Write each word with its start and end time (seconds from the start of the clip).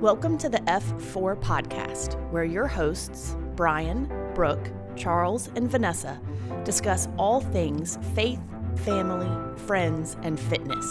Welcome 0.00 0.36
to 0.38 0.50
the 0.50 0.58
F4 0.58 1.40
podcast, 1.40 2.20
where 2.30 2.44
your 2.44 2.66
hosts, 2.66 3.34
Brian, 3.54 4.04
Brooke, 4.34 4.70
Charles, 4.94 5.48
and 5.56 5.70
Vanessa, 5.70 6.20
discuss 6.64 7.08
all 7.16 7.40
things 7.40 7.98
faith, 8.14 8.38
family, 8.84 9.30
friends, 9.60 10.18
and 10.22 10.38
fitness. 10.38 10.84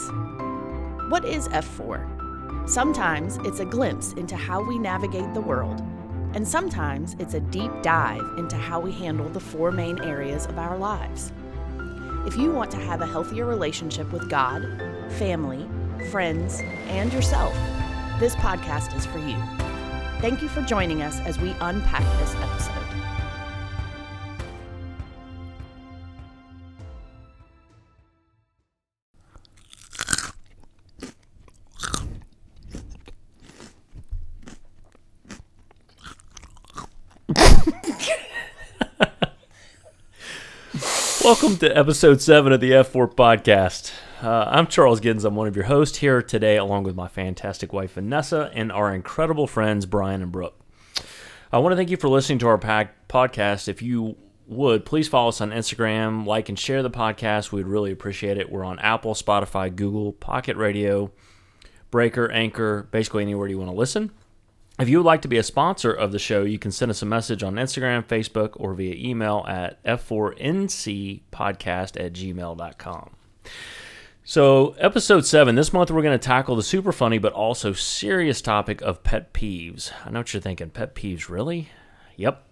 What 1.10 1.24
is 1.24 1.48
F4? 1.50 2.68
Sometimes 2.68 3.38
it's 3.44 3.60
a 3.60 3.66
glimpse 3.66 4.14
into 4.14 4.36
how 4.36 4.64
we 4.64 4.80
navigate 4.80 5.36
the 5.36 5.42
world, 5.42 5.84
and 6.34 6.48
sometimes 6.48 7.16
it's 7.20 7.36
a 7.36 7.42
deep 7.42 7.72
dive 7.84 8.26
into 8.40 8.56
how 8.56 8.80
we 8.80 8.92
handle 8.92 9.30
the 9.30 9.40
four 9.40 9.72
main 9.72 10.02
areas 10.02 10.48
of 10.48 10.58
our 10.58 10.80
lives. 10.80 11.32
If 12.26 12.36
you 12.38 12.52
want 12.52 12.72
to 12.72 12.78
have 12.78 13.02
a 13.02 13.08
healthier 13.08 13.46
relationship 13.46 14.12
with 14.12 14.32
God, 14.32 14.64
family, 15.12 15.70
friends, 16.10 16.62
and 16.88 17.14
yourself, 17.14 17.56
this 18.20 18.36
podcast 18.36 18.96
is 18.96 19.06
for 19.06 19.20
you. 19.20 19.36
Thank 20.22 20.42
you 20.42 20.48
for 20.48 20.62
joining 20.62 21.02
us 21.02 21.20
as 21.22 21.40
we 21.40 21.54
unpack 21.60 22.04
this 22.20 22.36
episode. 22.36 22.72
Welcome 41.24 41.58
to 41.58 41.76
episode 41.76 42.22
seven 42.22 42.54
of 42.54 42.62
the 42.62 42.72
F4 42.72 43.14
podcast. 43.16 43.92
Uh, 44.22 44.46
I'm 44.50 44.68
Charles 44.68 45.02
Giddens. 45.02 45.26
I'm 45.26 45.36
one 45.36 45.48
of 45.48 45.56
your 45.58 45.66
hosts 45.66 45.98
here 45.98 46.22
today, 46.22 46.56
along 46.58 46.84
with 46.84 46.96
my 46.96 47.08
fantastic 47.10 47.74
wife 47.74 47.94
Vanessa 47.94 48.50
and 48.54 48.72
our 48.72 48.94
incredible 48.94 49.46
friends 49.46 49.86
Brian 49.86 50.22
and 50.22 50.32
Brooke. 50.32 50.58
I 51.52 51.58
want 51.58 51.74
to 51.74 51.76
thank 51.76 51.90
you 51.90 51.98
for 51.98 52.08
listening 52.08 52.40
to 52.40 52.48
our 52.48 52.58
podcast. 52.58 53.68
If 53.68 53.82
you 53.82 54.16
would, 54.48 54.86
please 54.86 55.10
follow 55.10 55.30
us 55.30 55.42
on 55.42 55.52
Instagram, 55.52 56.26
like 56.26 56.48
and 56.48 56.58
share 56.58 56.82
the 56.82 56.90
podcast. 56.90 57.52
We'd 57.52 57.68
really 57.68 57.92
appreciate 57.92 58.38
it. 58.38 58.50
We're 58.50 58.64
on 58.64 58.80
Apple, 58.80 59.16
Spotify, 59.16 59.76
Google, 59.76 60.14
Pocket 60.14 60.56
Radio, 60.56 61.12
Breaker, 61.92 62.32
Anchor, 62.32 62.88
basically 62.92 63.24
anywhere 63.24 63.50
you 63.50 63.58
want 63.58 63.70
to 63.70 63.76
listen. 63.76 64.12
If 64.80 64.88
you 64.90 64.98
would 64.98 65.06
like 65.06 65.22
to 65.24 65.28
be 65.28 65.38
a 65.38 65.44
sponsor 65.44 65.92
of 65.92 66.12
the 66.14 66.20
show, 66.20 66.44
you 66.44 66.60
can 66.60 66.72
send 66.72 66.90
us 66.90 67.02
a 67.02 67.06
message 67.06 67.44
on 67.44 67.56
Instagram, 67.56 68.06
Facebook, 68.06 68.52
or 68.56 68.74
via 68.74 68.96
email 68.96 69.46
at 69.48 69.84
f4ncpodcast 69.84 71.22
at 72.00 72.14
gmail.com. 72.14 73.10
So, 74.28 74.72
episode 74.80 75.24
seven, 75.24 75.54
this 75.54 75.72
month 75.72 75.92
we're 75.92 76.02
going 76.02 76.18
to 76.18 76.28
tackle 76.28 76.56
the 76.56 76.64
super 76.64 76.92
funny 76.92 77.20
but 77.20 77.32
also 77.32 77.74
serious 77.74 78.42
topic 78.42 78.82
of 78.82 79.04
pet 79.04 79.34
peeves. 79.34 79.92
I 80.04 80.10
know 80.10 80.22
what 80.22 80.34
you're 80.34 80.42
thinking 80.42 80.72
pet 80.72 80.96
peeves, 80.96 81.30
really? 81.30 81.70
Yep. 82.16 82.44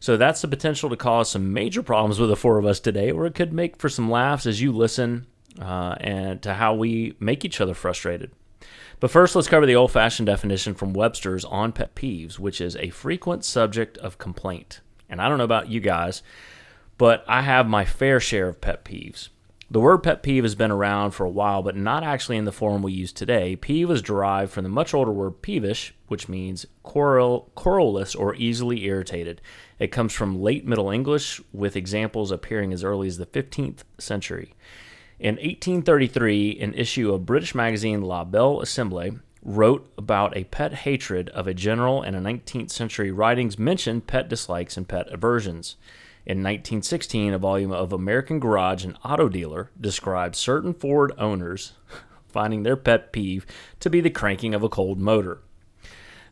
So, 0.00 0.16
that's 0.16 0.40
the 0.40 0.48
potential 0.48 0.88
to 0.88 0.96
cause 0.96 1.30
some 1.30 1.52
major 1.52 1.82
problems 1.82 2.18
with 2.18 2.30
the 2.30 2.36
four 2.36 2.56
of 2.56 2.64
us 2.64 2.80
today, 2.80 3.10
or 3.10 3.26
it 3.26 3.34
could 3.34 3.52
make 3.52 3.76
for 3.76 3.90
some 3.90 4.10
laughs 4.10 4.46
as 4.46 4.62
you 4.62 4.72
listen 4.72 5.26
uh, 5.60 5.94
and 6.00 6.40
to 6.40 6.54
how 6.54 6.72
we 6.72 7.16
make 7.20 7.44
each 7.44 7.60
other 7.60 7.74
frustrated. 7.74 8.30
But 8.98 9.10
first, 9.10 9.36
let's 9.36 9.46
cover 9.46 9.66
the 9.66 9.76
old 9.76 9.92
fashioned 9.92 10.24
definition 10.24 10.72
from 10.72 10.94
Webster's 10.94 11.44
on 11.44 11.72
pet 11.72 11.94
peeves, 11.94 12.38
which 12.38 12.62
is 12.62 12.76
a 12.76 12.88
frequent 12.88 13.44
subject 13.44 13.98
of 13.98 14.16
complaint. 14.16 14.80
And 15.10 15.20
I 15.20 15.28
don't 15.28 15.36
know 15.36 15.44
about 15.44 15.68
you 15.68 15.80
guys, 15.80 16.22
but 16.96 17.26
I 17.28 17.42
have 17.42 17.68
my 17.68 17.84
fair 17.84 18.20
share 18.20 18.48
of 18.48 18.62
pet 18.62 18.86
peeves. 18.86 19.28
The 19.74 19.80
word 19.80 20.04
pet 20.04 20.22
peeve 20.22 20.44
has 20.44 20.54
been 20.54 20.70
around 20.70 21.10
for 21.10 21.26
a 21.26 21.28
while, 21.28 21.60
but 21.60 21.74
not 21.74 22.04
actually 22.04 22.36
in 22.36 22.44
the 22.44 22.52
form 22.52 22.80
we 22.80 22.92
use 22.92 23.12
today. 23.12 23.56
Peeve 23.56 23.88
was 23.88 24.02
derived 24.02 24.52
from 24.52 24.62
the 24.62 24.68
much 24.68 24.94
older 24.94 25.10
word 25.10 25.42
peevish, 25.42 25.92
which 26.06 26.28
means 26.28 26.64
quarrel, 26.84 27.50
querulous 27.56 28.14
or 28.14 28.36
easily 28.36 28.84
irritated. 28.84 29.40
It 29.80 29.90
comes 29.90 30.12
from 30.12 30.40
late 30.40 30.64
Middle 30.64 30.90
English, 30.90 31.40
with 31.52 31.74
examples 31.74 32.30
appearing 32.30 32.72
as 32.72 32.84
early 32.84 33.08
as 33.08 33.18
the 33.18 33.26
15th 33.26 33.82
century. 33.98 34.54
In 35.18 35.34
1833, 35.38 36.60
an 36.60 36.74
issue 36.74 37.12
of 37.12 37.26
British 37.26 37.52
magazine 37.52 38.00
La 38.00 38.22
Belle 38.22 38.60
Assemblée 38.60 39.18
wrote 39.42 39.92
about 39.98 40.36
a 40.36 40.44
pet 40.44 40.72
hatred 40.72 41.30
of 41.30 41.48
a 41.48 41.52
general, 41.52 42.00
and 42.00 42.14
a 42.14 42.20
19th 42.20 42.70
century 42.70 43.10
writings 43.10 43.58
mentioned 43.58 44.06
pet 44.06 44.28
dislikes 44.28 44.76
and 44.76 44.86
pet 44.86 45.12
aversions. 45.12 45.74
In 46.26 46.38
1916, 46.38 47.34
a 47.34 47.38
volume 47.38 47.70
of 47.70 47.92
American 47.92 48.40
Garage 48.40 48.82
and 48.82 48.96
Auto 49.04 49.28
Dealer 49.28 49.70
described 49.78 50.34
certain 50.34 50.72
Ford 50.72 51.12
owners 51.18 51.72
finding 52.28 52.62
their 52.62 52.76
pet 52.76 53.12
peeve 53.12 53.44
to 53.80 53.90
be 53.90 54.00
the 54.00 54.08
cranking 54.08 54.54
of 54.54 54.62
a 54.62 54.70
cold 54.70 54.98
motor. 54.98 55.40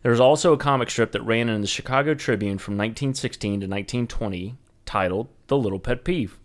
There's 0.02 0.18
also 0.18 0.54
a 0.54 0.58
comic 0.58 0.88
strip 0.88 1.12
that 1.12 1.22
ran 1.22 1.50
in 1.50 1.60
the 1.60 1.66
Chicago 1.66 2.14
Tribune 2.14 2.56
from 2.58 2.74
1916 2.74 3.50
to 3.50 3.66
1920 3.66 4.56
titled 4.86 5.28
The 5.46 5.58
Little 5.58 5.78
Pet 5.78 6.04
Peeve. 6.04 6.38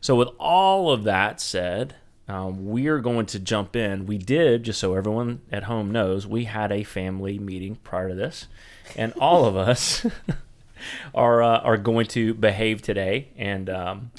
So, 0.00 0.14
with 0.14 0.28
all 0.38 0.90
of 0.90 1.04
that 1.04 1.40
said, 1.40 1.96
um, 2.28 2.66
we 2.66 2.88
are 2.88 3.00
going 3.00 3.26
to 3.26 3.38
jump 3.38 3.74
in. 3.74 4.06
We 4.06 4.18
did, 4.18 4.64
just 4.64 4.78
so 4.78 4.94
everyone 4.94 5.40
at 5.50 5.64
home 5.64 5.90
knows, 5.90 6.26
we 6.26 6.44
had 6.44 6.70
a 6.70 6.84
family 6.84 7.38
meeting 7.38 7.76
prior 7.76 8.10
to 8.10 8.14
this, 8.14 8.48
and 8.96 9.12
all 9.14 9.46
of 9.46 9.56
us 9.56 10.06
are 11.14 11.42
uh, 11.42 11.58
are 11.58 11.76
going 11.76 12.06
to 12.06 12.34
behave 12.34 12.82
today 12.82 13.28
and, 13.36 13.68
um, 13.70 14.10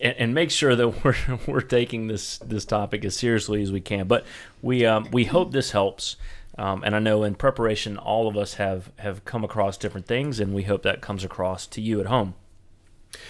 and 0.00 0.16
and 0.16 0.34
make 0.34 0.50
sure 0.50 0.74
that 0.76 0.88
we're 1.04 1.16
we're 1.46 1.60
taking 1.60 2.06
this 2.06 2.38
this 2.38 2.64
topic 2.64 3.04
as 3.04 3.16
seriously 3.16 3.62
as 3.62 3.72
we 3.72 3.80
can. 3.80 4.06
But 4.06 4.24
we 4.62 4.84
um, 4.84 5.08
we 5.12 5.24
hope 5.24 5.52
this 5.52 5.70
helps. 5.72 6.16
Um, 6.56 6.84
and 6.84 6.94
I 6.94 7.00
know 7.00 7.24
in 7.24 7.34
preparation, 7.34 7.98
all 7.98 8.28
of 8.28 8.36
us 8.36 8.54
have 8.54 8.92
have 8.98 9.24
come 9.24 9.42
across 9.42 9.76
different 9.76 10.06
things, 10.06 10.38
and 10.38 10.54
we 10.54 10.62
hope 10.62 10.82
that 10.84 11.00
comes 11.00 11.24
across 11.24 11.66
to 11.68 11.80
you 11.80 12.00
at 12.00 12.06
home. 12.06 12.34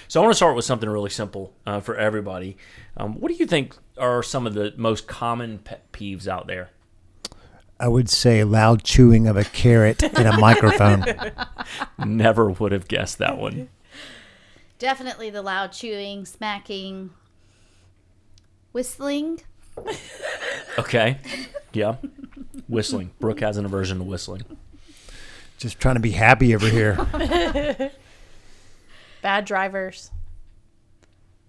So 0.08 0.20
I 0.20 0.22
want 0.22 0.32
to 0.32 0.36
start 0.36 0.56
with 0.56 0.64
something 0.64 0.88
really 0.88 1.10
simple 1.10 1.54
uh, 1.66 1.80
for 1.80 1.96
everybody. 1.96 2.56
Um, 2.96 3.20
what 3.20 3.28
do 3.28 3.34
you 3.34 3.46
think 3.46 3.76
are 3.98 4.22
some 4.22 4.46
of 4.46 4.54
the 4.54 4.72
most 4.76 5.06
common 5.06 5.58
pet 5.58 5.90
peeves 5.92 6.26
out 6.26 6.46
there? 6.46 6.70
I 7.84 7.88
would 7.88 8.08
say 8.08 8.42
loud 8.44 8.82
chewing 8.82 9.26
of 9.26 9.36
a 9.36 9.44
carrot 9.44 10.02
in 10.02 10.26
a 10.26 10.38
microphone. 10.38 11.04
Never 11.98 12.48
would 12.48 12.72
have 12.72 12.88
guessed 12.88 13.18
that 13.18 13.36
one. 13.36 13.68
Definitely 14.78 15.28
the 15.28 15.42
loud 15.42 15.72
chewing, 15.72 16.24
smacking, 16.24 17.10
whistling. 18.72 19.42
Okay. 20.78 21.18
Yeah. 21.74 21.96
Whistling. 22.68 23.10
Brooke 23.20 23.40
has 23.40 23.58
an 23.58 23.66
aversion 23.66 23.98
to 23.98 24.04
whistling. 24.04 24.44
Just 25.58 25.78
trying 25.78 25.96
to 25.96 26.00
be 26.00 26.12
happy 26.12 26.54
over 26.54 26.66
here. 26.66 26.96
Bad 29.20 29.44
drivers, 29.44 30.10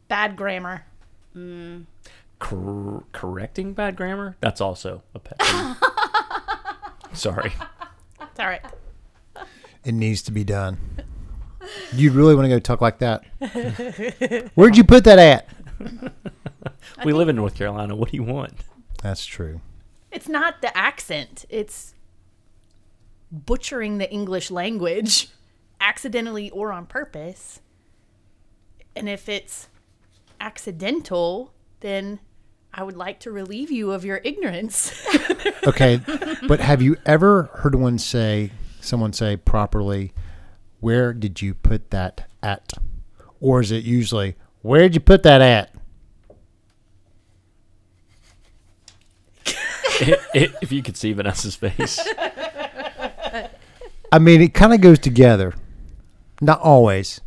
bad 0.09 0.35
grammar. 0.35 0.84
Mm. 1.34 1.85
Cor- 2.40 3.06
correcting 3.13 3.73
bad 3.73 3.96
grammar? 3.96 4.35
That's 4.41 4.59
also 4.59 5.02
a 5.13 5.19
pet 5.19 5.40
peeve. 5.40 5.78
Sorry. 7.16 7.53
It's 8.22 8.40
all 8.40 8.48
right. 8.48 8.62
It 9.84 9.94
needs 9.94 10.22
to 10.24 10.31
be 10.31 10.44
done. 10.44 10.78
You 11.94 12.12
really 12.12 12.36
want 12.36 12.46
to 12.46 12.50
go 12.50 12.59
talk 12.59 12.81
like 12.81 13.00
that? 13.00 13.24
Where'd 14.56 14.78
you 14.78 14.84
put 14.84 15.03
that 15.06 15.20
at? 15.20 15.50
We 17.03 17.14
live 17.14 17.30
in 17.30 17.36
North 17.36 17.56
Carolina. 17.56 17.96
What 17.96 18.12
do 18.12 18.18
you 18.18 18.24
want? 18.24 18.53
That's 19.02 19.26
true. 19.26 19.62
It's 20.12 20.30
not 20.30 20.62
the 20.62 20.76
accent, 20.78 21.46
it's 21.50 21.94
butchering 23.32 23.97
the 23.97 24.09
English 24.09 24.50
language 24.50 25.28
accidentally 25.82 26.50
or 26.52 26.72
on 26.72 26.86
purpose. 26.86 27.59
And 28.96 29.09
if 29.09 29.28
it's 29.28 29.67
accidental, 30.40 31.52
then 31.82 32.20
I 32.78 32.84
would 32.84 32.98
like 32.98 33.22
to 33.22 33.32
relieve 33.32 33.72
you 33.72 33.92
of 33.92 34.06
your 34.06 34.22
ignorance. 34.24 34.94
Okay, 35.68 36.00
but 36.48 36.60
have 36.60 36.84
you 36.84 36.96
ever 37.08 37.50
heard 37.56 37.74
one 37.74 37.98
say, 37.98 38.52
someone 38.82 39.14
say 39.14 39.36
properly, 39.36 40.14
"Where 40.80 41.12
did 41.12 41.42
you 41.42 41.56
put 41.56 41.90
that 41.90 42.30
at?" 42.44 42.74
Or 43.42 43.62
is 43.62 43.72
it 43.72 43.84
usually, 43.84 44.36
"Where'd 44.62 44.94
you 44.94 45.00
put 45.00 45.24
that 45.24 45.42
at?" 45.42 45.74
if 50.36 50.72
you 50.72 50.84
could 50.84 50.96
see 50.98 51.14
Vanessa's 51.14 51.56
face. 51.56 52.00
I 54.12 54.20
mean, 54.20 54.42
it 54.42 54.54
kind 54.54 54.74
of 54.76 54.82
goes 54.82 55.00
together. 55.00 55.56
Not 56.42 56.62
always, 56.62 57.22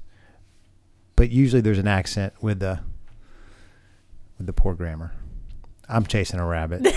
but 1.17 1.31
usually 1.31 1.61
there's 1.61 1.79
an 1.79 1.89
accent 1.89 2.35
with 2.41 2.61
the 2.61 2.79
with 4.37 4.47
the 4.47 4.53
poor 4.53 4.75
grammar. 4.75 5.12
I'm 5.88 6.05
chasing 6.06 6.40
a 6.40 6.46
rabbit. 6.46 6.82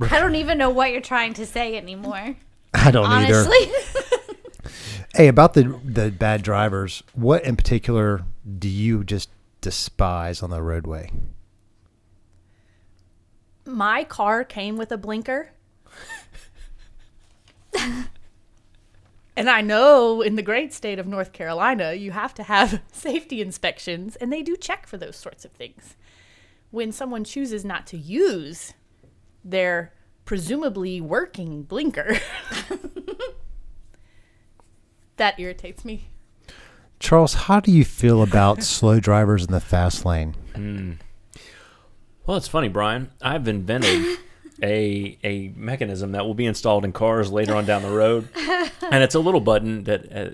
I 0.00 0.18
don't 0.18 0.34
even 0.34 0.58
know 0.58 0.70
what 0.70 0.90
you're 0.90 1.00
trying 1.00 1.34
to 1.34 1.46
say 1.46 1.76
anymore. 1.76 2.36
I 2.72 2.90
don't 2.90 3.06
either. 3.06 3.36
Honestly. 3.36 3.72
Hey, 5.16 5.28
about 5.28 5.54
the 5.54 5.78
the 5.84 6.10
bad 6.10 6.42
drivers, 6.42 7.04
what 7.12 7.44
in 7.44 7.54
particular 7.54 8.24
do 8.58 8.68
you 8.68 9.04
just 9.04 9.30
despise 9.60 10.42
on 10.42 10.50
the 10.50 10.60
roadway? 10.60 11.08
My 13.64 14.02
car 14.02 14.42
came 14.42 14.76
with 14.76 14.90
a 14.90 14.98
blinker. 14.98 15.50
and 19.36 19.48
I 19.48 19.60
know 19.60 20.20
in 20.20 20.34
the 20.34 20.42
great 20.42 20.72
state 20.72 20.98
of 20.98 21.06
North 21.06 21.32
Carolina, 21.32 21.92
you 21.92 22.10
have 22.10 22.34
to 22.34 22.42
have 22.42 22.82
safety 22.92 23.40
inspections, 23.40 24.16
and 24.16 24.32
they 24.32 24.42
do 24.42 24.56
check 24.56 24.84
for 24.88 24.96
those 24.96 25.14
sorts 25.14 25.44
of 25.44 25.52
things. 25.52 25.94
When 26.74 26.90
someone 26.90 27.22
chooses 27.22 27.64
not 27.64 27.86
to 27.86 27.96
use 27.96 28.74
their 29.44 29.92
presumably 30.24 31.00
working 31.00 31.62
blinker, 31.62 32.16
that 35.16 35.38
irritates 35.38 35.84
me. 35.84 36.08
Charles, 36.98 37.34
how 37.34 37.60
do 37.60 37.70
you 37.70 37.84
feel 37.84 38.24
about 38.24 38.62
slow 38.64 38.98
drivers 38.98 39.44
in 39.44 39.52
the 39.52 39.60
fast 39.60 40.04
lane? 40.04 40.98
Well, 42.26 42.36
it's 42.36 42.48
funny, 42.48 42.68
Brian. 42.68 43.12
I've 43.22 43.46
invented 43.46 44.18
a 44.60 45.16
a 45.22 45.52
mechanism 45.54 46.10
that 46.10 46.26
will 46.26 46.34
be 46.34 46.46
installed 46.46 46.84
in 46.84 46.90
cars 46.90 47.30
later 47.30 47.54
on 47.54 47.66
down 47.66 47.82
the 47.82 47.90
road, 47.90 48.28
and 48.90 49.04
it's 49.04 49.14
a 49.14 49.20
little 49.20 49.40
button 49.40 49.84
that 49.84 50.12
uh, 50.12 50.30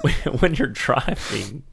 when- 0.00 0.38
when 0.38 0.54
you're 0.54 0.68
driving, 0.68 1.64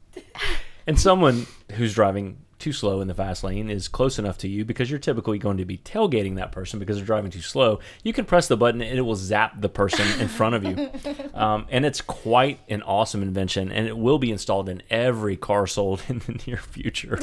and 0.86 1.00
someone 1.00 1.46
who's 1.72 1.94
driving 1.94 2.36
too 2.60 2.72
slow 2.72 3.00
in 3.00 3.08
the 3.08 3.14
fast 3.14 3.42
lane 3.42 3.70
is 3.70 3.88
close 3.88 4.18
enough 4.18 4.38
to 4.38 4.48
you 4.48 4.64
because 4.64 4.90
you're 4.90 5.00
typically 5.00 5.38
going 5.38 5.56
to 5.56 5.64
be 5.64 5.78
tailgating 5.78 6.36
that 6.36 6.52
person 6.52 6.78
because 6.78 6.96
they're 6.96 7.06
driving 7.06 7.30
too 7.30 7.40
slow. 7.40 7.80
You 8.04 8.12
can 8.12 8.24
press 8.24 8.46
the 8.48 8.56
button 8.56 8.82
and 8.82 8.98
it 8.98 9.02
will 9.02 9.16
zap 9.16 9.60
the 9.60 9.68
person 9.68 10.06
in 10.20 10.28
front 10.28 10.54
of 10.54 10.64
you, 10.64 10.90
um, 11.34 11.66
and 11.70 11.84
it's 11.84 12.00
quite 12.00 12.60
an 12.68 12.82
awesome 12.82 13.22
invention, 13.22 13.72
and 13.72 13.86
it 13.86 13.96
will 13.96 14.18
be 14.18 14.30
installed 14.30 14.68
in 14.68 14.82
every 14.90 15.36
car 15.36 15.66
sold 15.66 16.02
in 16.08 16.20
the 16.20 16.40
near 16.46 16.58
future. 16.58 17.18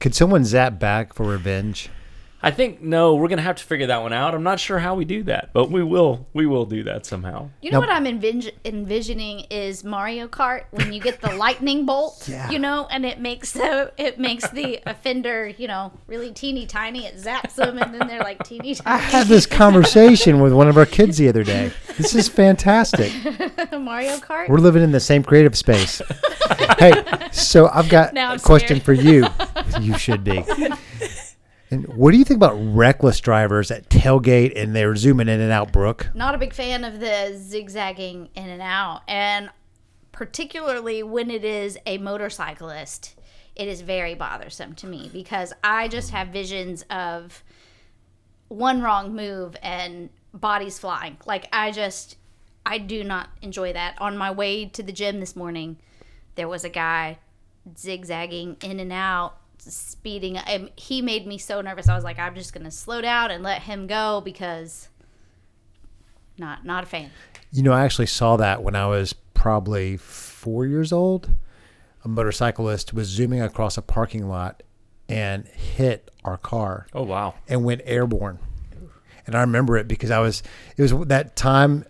Could 0.00 0.14
someone 0.14 0.44
zap 0.44 0.78
back 0.78 1.12
for 1.12 1.26
revenge? 1.26 1.90
I 2.40 2.52
think 2.52 2.80
no, 2.80 3.16
we're 3.16 3.26
gonna 3.28 3.42
have 3.42 3.56
to 3.56 3.64
figure 3.64 3.88
that 3.88 4.00
one 4.00 4.12
out. 4.12 4.32
I'm 4.32 4.44
not 4.44 4.60
sure 4.60 4.78
how 4.78 4.94
we 4.94 5.04
do 5.04 5.24
that, 5.24 5.50
but 5.52 5.70
we 5.72 5.82
will. 5.82 6.26
We 6.34 6.46
will 6.46 6.66
do 6.66 6.84
that 6.84 7.04
somehow. 7.04 7.50
You 7.60 7.72
know 7.72 7.80
Now- 7.80 7.86
what 7.88 7.90
I'm 7.96 8.04
envis- 8.04 8.52
envisioning 8.64 9.40
is 9.50 9.82
Mario 9.82 10.28
Kart 10.28 10.62
when 10.70 10.92
you 10.92 11.00
get 11.00 11.20
the 11.20 11.34
lightning 11.34 11.84
bolt, 11.84 12.28
Yeah. 12.28 12.48
you 12.48 12.60
know, 12.60 12.86
and 12.92 13.04
it 13.04 13.18
makes 13.18 13.50
the 13.52 13.92
it 13.98 14.20
makes 14.20 14.48
the 14.50 14.80
offender, 14.86 15.48
you 15.48 15.66
know, 15.66 15.92
really 16.06 16.30
teeny 16.32 16.64
tiny. 16.64 17.06
It 17.06 17.16
zaps 17.16 17.56
them, 17.56 17.76
and 17.78 17.92
then 17.92 18.06
they're 18.06 18.20
like 18.20 18.44
teeny 18.44 18.70
I 18.86 18.98
tiny. 18.98 19.02
had 19.12 19.26
this 19.26 19.44
conversation 19.44 20.40
with 20.40 20.52
one 20.52 20.68
of 20.68 20.76
our 20.76 20.86
kids 20.86 21.18
the 21.18 21.28
other 21.28 21.42
day. 21.42 21.72
This 21.96 22.14
is 22.14 22.28
fantastic. 22.28 23.12
Mario 23.72 24.16
Kart. 24.18 24.48
We're 24.48 24.58
living 24.58 24.84
in 24.84 24.92
the 24.92 25.00
same 25.00 25.24
creative 25.24 25.56
space. 25.58 26.00
hey, 26.78 26.92
so 27.32 27.68
I've 27.68 27.88
got 27.88 28.14
Now 28.14 28.30
a 28.30 28.32
I'm 28.34 28.38
question 28.38 28.80
scared. 28.80 28.82
for 28.84 28.92
you. 28.92 29.26
You 29.80 29.98
should 29.98 30.24
be. 30.24 30.44
And 31.70 31.86
what 31.96 32.12
do 32.12 32.18
you 32.18 32.24
think 32.24 32.38
about 32.38 32.54
reckless 32.54 33.20
drivers 33.20 33.70
at 33.70 33.88
tailgate 33.90 34.60
and 34.60 34.74
they're 34.74 34.96
zooming 34.96 35.28
in 35.28 35.40
and 35.40 35.52
out, 35.52 35.72
Brooke? 35.72 36.10
Not 36.14 36.34
a 36.34 36.38
big 36.38 36.54
fan 36.54 36.84
of 36.84 37.00
the 37.00 37.34
zigzagging 37.36 38.30
in 38.34 38.48
and 38.48 38.62
out, 38.62 39.02
and 39.06 39.50
particularly 40.12 41.02
when 41.02 41.30
it 41.30 41.44
is 41.44 41.78
a 41.86 41.98
motorcyclist, 41.98 43.14
it 43.54 43.68
is 43.68 43.82
very 43.82 44.14
bothersome 44.14 44.74
to 44.76 44.86
me 44.86 45.10
because 45.12 45.52
I 45.62 45.88
just 45.88 46.10
have 46.10 46.28
visions 46.28 46.84
of 46.90 47.42
one 48.48 48.80
wrong 48.80 49.14
move 49.14 49.56
and 49.62 50.08
bodies 50.32 50.78
flying. 50.78 51.18
Like 51.26 51.48
I 51.52 51.70
just 51.70 52.16
I 52.64 52.78
do 52.78 53.04
not 53.04 53.30
enjoy 53.42 53.72
that. 53.72 54.00
On 54.00 54.16
my 54.16 54.30
way 54.30 54.66
to 54.66 54.82
the 54.82 54.92
gym 54.92 55.20
this 55.20 55.36
morning, 55.36 55.78
there 56.34 56.48
was 56.48 56.64
a 56.64 56.68
guy 56.68 57.18
zigzagging 57.76 58.56
in 58.62 58.80
and 58.80 58.92
out, 58.92 59.36
speeding. 59.68 60.36
And 60.36 60.70
he 60.76 61.02
made 61.02 61.26
me 61.26 61.38
so 61.38 61.60
nervous. 61.60 61.88
I 61.88 61.94
was 61.94 62.04
like, 62.04 62.18
I'm 62.18 62.34
just 62.34 62.52
gonna 62.52 62.70
slow 62.70 63.00
down 63.00 63.30
and 63.30 63.42
let 63.42 63.62
him 63.62 63.86
go 63.86 64.20
because 64.24 64.88
not 66.38 66.64
not 66.64 66.84
a 66.84 66.86
fan. 66.86 67.10
You 67.52 67.62
know, 67.62 67.72
I 67.72 67.84
actually 67.84 68.06
saw 68.06 68.36
that 68.36 68.62
when 68.62 68.74
I 68.74 68.86
was 68.86 69.12
probably 69.34 69.96
four 69.96 70.66
years 70.66 70.92
old. 70.92 71.30
A 72.04 72.08
motorcyclist 72.08 72.94
was 72.94 73.08
zooming 73.08 73.42
across 73.42 73.76
a 73.76 73.82
parking 73.82 74.28
lot 74.28 74.62
and 75.08 75.46
hit 75.46 76.10
our 76.24 76.36
car. 76.36 76.86
Oh 76.94 77.02
wow! 77.02 77.34
and 77.48 77.64
went 77.64 77.82
airborne. 77.84 78.38
And 79.26 79.34
I 79.34 79.40
remember 79.40 79.76
it 79.76 79.88
because 79.88 80.10
I 80.10 80.20
was 80.20 80.42
it 80.76 80.82
was 80.82 80.92
that 81.08 81.36
time 81.36 81.84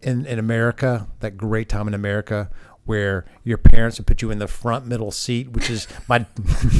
in 0.00 0.26
in 0.26 0.38
America, 0.38 1.08
that 1.20 1.36
great 1.36 1.68
time 1.68 1.88
in 1.88 1.94
America 1.94 2.50
where 2.86 3.24
your 3.44 3.56
parents 3.58 3.98
would 3.98 4.06
put 4.06 4.20
you 4.22 4.30
in 4.30 4.38
the 4.38 4.46
front 4.48 4.86
middle 4.86 5.10
seat, 5.10 5.50
which 5.52 5.70
is 5.70 5.88
my 6.08 6.26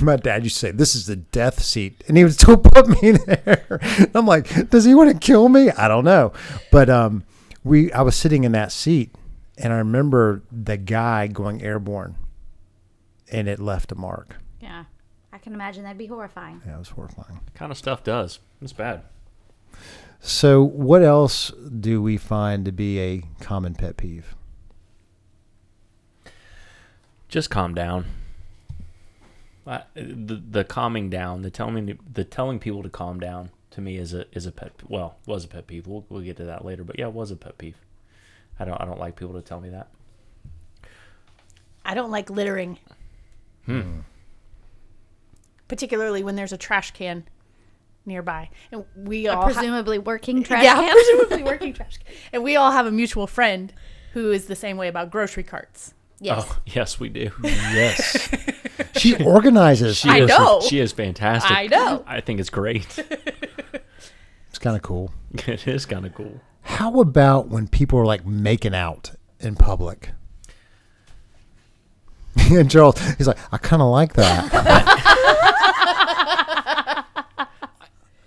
my 0.03 0.17
dad 0.17 0.45
used 0.45 0.56
to 0.56 0.61
say, 0.61 0.71
This 0.71 0.95
is 0.95 1.06
the 1.06 1.17
death 1.17 1.62
seat. 1.62 2.05
And 2.09 2.17
he 2.17 2.25
would 2.25 2.35
still 2.35 2.56
put 2.56 2.89
me 2.89 3.12
there. 3.27 3.81
I'm 4.15 4.27
like, 4.27 4.71
Does 4.71 4.85
he 4.85 4.95
want 4.95 5.11
to 5.12 5.19
kill 5.19 5.49
me? 5.49 5.71
I 5.71 5.89
don't 5.89 6.05
know. 6.05 6.33
But 6.71 6.89
um 6.91 7.25
we 7.62 7.93
I 7.93 8.03
was 8.03 8.17
sitting 8.17 8.45
in 8.45 8.53
that 8.53 8.73
seat 8.73 9.15
and 9.56 9.73
I 9.73 9.77
remember 9.79 10.43
the 10.53 10.77
guy 10.77 11.27
going 11.29 11.62
airborne 11.62 12.17
and 13.33 13.49
it 13.49 13.59
left 13.59 13.93
a 13.93 13.95
mark. 13.95 14.37
Yeah, 14.61 14.85
I 15.33 15.39
can 15.39 15.55
imagine 15.55 15.83
that'd 15.85 15.97
be 15.99 16.06
horrifying. 16.06 16.61
Yeah, 16.67 16.77
it 16.77 16.79
was 16.79 16.89
horrifying. 16.91 17.41
kind 17.55 17.73
of 17.73 17.79
stuff 17.79 18.05
does. 18.05 18.41
It's 18.61 18.73
bad. 18.73 19.03
So, 20.21 20.62
what 20.62 21.03
else 21.03 21.51
do 21.81 22.01
we 22.01 22.17
find 22.17 22.65
to 22.65 22.73
be 22.73 22.99
a 23.01 23.23
common 23.41 23.75
pet 23.75 23.97
peeve? 23.99 24.35
Just 27.34 27.50
calm 27.50 27.75
down. 27.75 28.04
I, 29.66 29.82
the 29.96 30.36
the 30.36 30.62
calming 30.62 31.10
down, 31.10 31.42
the 31.42 31.50
telling 31.50 31.98
the 32.12 32.22
telling 32.22 32.60
people 32.60 32.84
to 32.84 32.88
calm 32.88 33.19
down 33.19 33.50
to 33.72 33.81
me 33.81 33.96
is 33.96 34.14
a 34.14 34.25
is 34.31 34.46
a 34.46 34.52
pet. 34.52 34.70
Well, 34.86 35.16
was 35.26 35.44
a 35.44 35.48
pet 35.48 35.66
peeve. 35.66 35.88
We'll, 35.88 36.04
we'll 36.08 36.22
get 36.22 36.36
to 36.36 36.44
that 36.44 36.64
later. 36.64 36.84
But 36.84 36.96
yeah, 36.96 37.08
it 37.08 37.12
was 37.12 37.32
a 37.32 37.36
pet 37.36 37.58
peeve. 37.58 37.75
I 38.60 38.64
don't 38.64 38.81
I 38.81 38.84
don't 38.84 39.00
like 39.00 39.16
people 39.16 39.34
to 39.34 39.42
tell 39.42 39.60
me 39.60 39.70
that. 39.70 39.88
I 41.84 41.94
don't 41.94 42.12
like 42.12 42.31
littering. 42.31 42.78
Hmm. 43.66 43.81
Hmm. 43.81 44.00
Particularly 45.66 46.22
when 46.22 46.36
there's 46.36 46.52
a 46.52 46.56
trash 46.56 46.92
can 46.92 47.25
nearby. 48.06 48.48
And 48.70 48.84
we 48.94 49.26
all 49.26 49.42
ha- 49.42 49.52
Presumably 49.52 49.98
working 49.98 50.42
trash 50.44 50.62
yeah, 50.62 50.75
can. 50.76 50.92
presumably 50.92 51.42
working 51.42 51.72
trash 51.72 51.98
can. 51.98 52.14
And 52.32 52.44
we 52.44 52.54
all 52.54 52.70
have 52.70 52.86
a 52.86 52.92
mutual 52.92 53.26
friend 53.26 53.72
who 54.12 54.31
is 54.31 54.46
the 54.46 54.54
same 54.54 54.76
way 54.76 54.86
about 54.86 55.10
grocery 55.10 55.42
carts. 55.42 55.94
Yes. 56.24 56.46
Oh 56.48 56.58
yes, 56.66 56.98
we 56.98 57.08
do. 57.10 57.31
Yes. 57.43 58.28
she 58.96 59.14
organizes. 59.22 59.96
She 59.98 60.08
I 60.08 60.20
is, 60.20 60.28
know. 60.28 60.60
She 60.66 60.81
is 60.81 60.90
fantastic. 60.93 61.54
I 61.54 61.66
know. 61.66 62.02
I 62.06 62.20
think 62.20 62.40
it's 62.40 62.50
great. 62.50 62.86
It's 64.50 64.58
kind 64.60 64.76
of 64.76 64.82
cool. 64.82 65.10
it 65.32 65.66
is 65.66 65.84
kind 65.84 66.06
of 66.06 66.14
cool. 66.14 66.40
How 66.62 67.00
about 67.00 67.48
when 67.48 67.66
people 67.66 67.98
are 67.98 68.06
like 68.06 68.24
making 68.24 68.72
out 68.72 69.10
in 69.40 69.56
public? 69.56 70.10
and 72.36 72.70
Charles, 72.70 73.00
he's 73.19 73.26
like, 73.26 73.38
I 73.52 73.58
kind 73.58 73.82
of 73.82 73.88
like 73.88 74.12
that. 74.12 74.50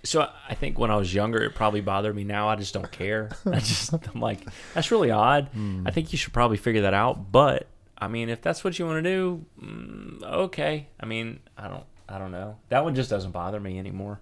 So 0.04 0.20
I- 0.22 0.30
I 0.50 0.54
think 0.54 0.78
when 0.78 0.90
I 0.90 0.96
was 0.96 1.14
younger, 1.14 1.42
it 1.42 1.54
probably 1.54 1.80
bothered 1.80 2.14
me. 2.14 2.24
Now 2.24 2.48
I 2.48 2.56
just 2.56 2.72
don't 2.74 2.90
care. 2.90 3.30
I 3.46 3.58
just 3.60 3.92
I'm 3.92 4.20
like, 4.20 4.40
that's 4.74 4.90
really 4.90 5.10
odd. 5.10 5.48
Hmm. 5.54 5.84
I 5.86 5.90
think 5.92 6.12
you 6.12 6.18
should 6.18 6.32
probably 6.34 6.56
figure 6.58 6.82
that 6.82 6.94
out. 6.94 7.30
But 7.32 7.66
I 8.00 8.06
mean, 8.08 8.28
if 8.28 8.40
that's 8.40 8.62
what 8.62 8.78
you 8.78 8.86
want 8.86 9.02
to 9.02 9.10
do, 9.10 9.44
mm, 9.62 10.22
okay. 10.22 10.86
I 11.00 11.06
mean, 11.06 11.40
I 11.56 11.66
don't, 11.68 11.84
I 12.08 12.18
don't 12.18 12.30
know. 12.30 12.56
That 12.68 12.84
one 12.84 12.94
just 12.94 13.10
doesn't 13.10 13.32
bother 13.32 13.58
me 13.60 13.78
anymore. 13.78 14.20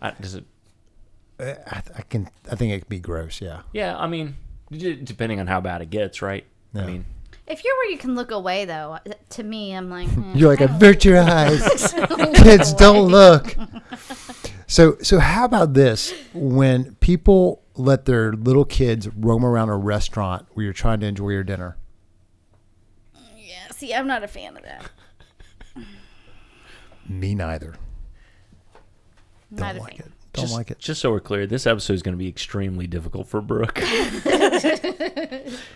I, 0.00 0.10
does 0.20 0.34
it? 0.34 0.44
I, 1.38 1.82
I 1.96 2.02
can. 2.02 2.28
I 2.50 2.56
think 2.56 2.72
it 2.72 2.80
could 2.80 2.88
be 2.88 2.98
gross. 3.00 3.40
Yeah. 3.40 3.62
Yeah. 3.72 3.96
I 3.96 4.06
mean, 4.08 4.36
depending 4.70 5.38
on 5.40 5.46
how 5.46 5.60
bad 5.60 5.82
it 5.82 5.90
gets, 5.90 6.20
right? 6.22 6.44
Yeah. 6.74 6.82
I 6.82 6.86
mean, 6.86 7.04
If 7.46 7.62
you're 7.64 7.76
where 7.76 7.90
you 7.90 7.98
can 7.98 8.14
look 8.14 8.30
away, 8.32 8.64
though, 8.64 8.98
to 9.30 9.42
me, 9.42 9.72
I'm 9.74 9.88
like, 9.90 10.08
hmm, 10.08 10.32
You're 10.34 10.48
like, 10.50 10.60
I 10.60 10.66
don't- 10.66 10.76
avert 10.76 11.04
your 11.04 11.18
eyes. 11.22 11.92
Kids, 12.34 12.72
don't 12.74 13.08
look. 13.08 13.54
So, 14.66 14.96
so 15.02 15.18
how 15.20 15.44
about 15.44 15.74
this? 15.74 16.12
When 16.34 16.94
people 16.96 17.62
let 17.74 18.04
their 18.06 18.32
little 18.32 18.64
kids 18.64 19.08
roam 19.08 19.44
around 19.44 19.68
a 19.68 19.76
restaurant 19.76 20.46
where 20.54 20.64
you're 20.64 20.72
trying 20.72 21.00
to 21.00 21.06
enjoy 21.06 21.30
your 21.30 21.44
dinner, 21.44 21.76
yeah, 21.76 21.81
see, 23.82 23.92
I'm 23.92 24.06
not 24.06 24.22
a 24.22 24.28
fan 24.28 24.56
of 24.56 24.62
that. 24.62 24.90
me 27.08 27.34
neither. 27.34 27.74
Don't 29.52 29.60
Not 29.60 29.76
a 29.76 29.80
like 29.80 29.96
fan. 29.96 30.06
it. 30.06 30.12
Don't 30.32 30.44
just, 30.44 30.54
like 30.54 30.70
it. 30.70 30.78
Just 30.78 31.00
so 31.02 31.10
we're 31.10 31.20
clear, 31.20 31.46
this 31.46 31.66
episode 31.66 31.92
is 31.94 32.02
going 32.02 32.14
to 32.14 32.18
be 32.18 32.28
extremely 32.28 32.86
difficult 32.86 33.26
for 33.26 33.42
Brooke. 33.42 33.78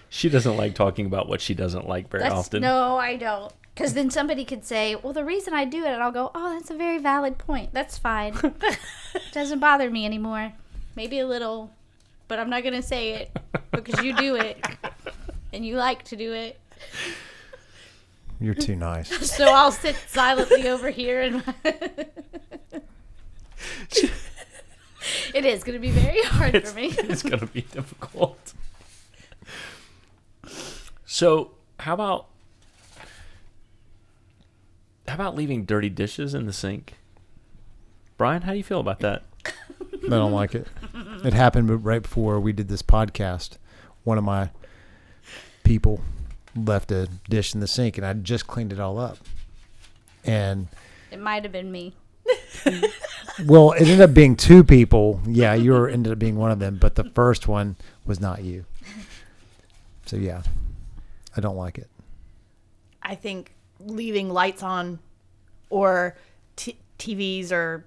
she 0.08 0.30
doesn't 0.30 0.56
like 0.56 0.74
talking 0.74 1.04
about 1.04 1.28
what 1.28 1.42
she 1.42 1.52
doesn't 1.52 1.86
like 1.86 2.08
very 2.08 2.22
That's, 2.22 2.34
often. 2.34 2.62
No, 2.62 2.96
I 2.96 3.16
don't. 3.16 3.52
Because 3.74 3.92
then 3.92 4.08
somebody 4.08 4.46
could 4.46 4.64
say, 4.64 4.94
well, 4.94 5.12
the 5.12 5.24
reason 5.24 5.52
I 5.52 5.66
do 5.66 5.84
it, 5.84 5.88
and 5.88 6.02
I'll 6.02 6.12
go, 6.12 6.30
oh, 6.34 6.54
that's 6.54 6.70
a 6.70 6.74
very 6.74 6.98
valid 6.98 7.36
point. 7.36 7.74
That's 7.74 7.98
fine. 7.98 8.34
Doesn't 9.32 9.58
bother 9.58 9.90
me 9.90 10.06
anymore. 10.06 10.52
Maybe 10.94 11.18
a 11.18 11.26
little, 11.26 11.70
but 12.28 12.38
I'm 12.38 12.48
not 12.48 12.62
going 12.62 12.74
to 12.74 12.82
say 12.82 13.10
it 13.10 13.36
because 13.72 14.02
you 14.02 14.16
do 14.16 14.36
it 14.36 14.64
and 15.52 15.66
you 15.66 15.76
like 15.76 16.04
to 16.04 16.16
do 16.16 16.32
it. 16.32 16.58
You're 18.40 18.54
too 18.54 18.76
nice. 18.76 19.10
So 19.36 19.46
I'll 19.46 19.72
sit 19.72 19.96
silently 20.08 20.68
over 20.68 20.90
here 20.90 21.22
and 21.22 21.42
It 25.34 25.44
is 25.44 25.62
going 25.64 25.74
to 25.74 25.80
be 25.80 25.90
very 25.90 26.22
hard 26.22 26.54
it's, 26.54 26.72
for 26.72 26.76
me. 26.76 26.86
it's 26.98 27.22
going 27.22 27.38
to 27.40 27.46
be 27.46 27.62
difficult. 27.62 28.54
So, 31.04 31.52
how 31.80 31.94
about 31.94 32.26
how 35.06 35.14
about 35.14 35.36
leaving 35.36 35.64
dirty 35.64 35.88
dishes 35.88 36.34
in 36.34 36.46
the 36.46 36.52
sink? 36.52 36.94
Brian, 38.18 38.42
how 38.42 38.52
do 38.52 38.58
you 38.58 38.64
feel 38.64 38.80
about 38.80 39.00
that? 39.00 39.24
I 39.44 40.08
don't 40.08 40.32
like 40.32 40.54
it. 40.54 40.66
It 41.24 41.32
happened 41.32 41.84
right 41.84 42.02
before 42.02 42.40
we 42.40 42.52
did 42.52 42.68
this 42.68 42.82
podcast. 42.82 43.58
One 44.04 44.18
of 44.18 44.24
my 44.24 44.50
people 45.62 46.00
left 46.56 46.90
a 46.90 47.08
dish 47.28 47.54
in 47.54 47.60
the 47.60 47.66
sink, 47.66 47.96
and 47.96 48.06
I 48.06 48.12
just 48.14 48.46
cleaned 48.46 48.72
it 48.72 48.80
all 48.80 48.98
up. 48.98 49.18
And 50.24 50.68
It 51.10 51.20
might 51.20 51.44
have 51.44 51.52
been 51.52 51.70
me. 51.70 51.94
well, 53.46 53.72
it 53.72 53.82
ended 53.82 54.00
up 54.00 54.14
being 54.14 54.36
two 54.36 54.64
people. 54.64 55.20
Yeah, 55.26 55.54
you 55.54 55.72
were 55.72 55.88
ended 55.88 56.12
up 56.12 56.18
being 56.18 56.36
one 56.36 56.50
of 56.50 56.58
them, 56.58 56.78
but 56.80 56.94
the 56.94 57.04
first 57.04 57.46
one 57.46 57.76
was 58.04 58.20
not 58.20 58.42
you. 58.42 58.64
So 60.06 60.16
yeah, 60.16 60.42
I 61.36 61.40
don't 61.40 61.56
like 61.56 61.78
it. 61.78 61.88
I 63.02 63.14
think 63.14 63.54
leaving 63.78 64.30
lights 64.30 64.62
on 64.62 64.98
or 65.70 66.16
t- 66.56 66.78
TVs 66.98 67.52
or 67.52 67.84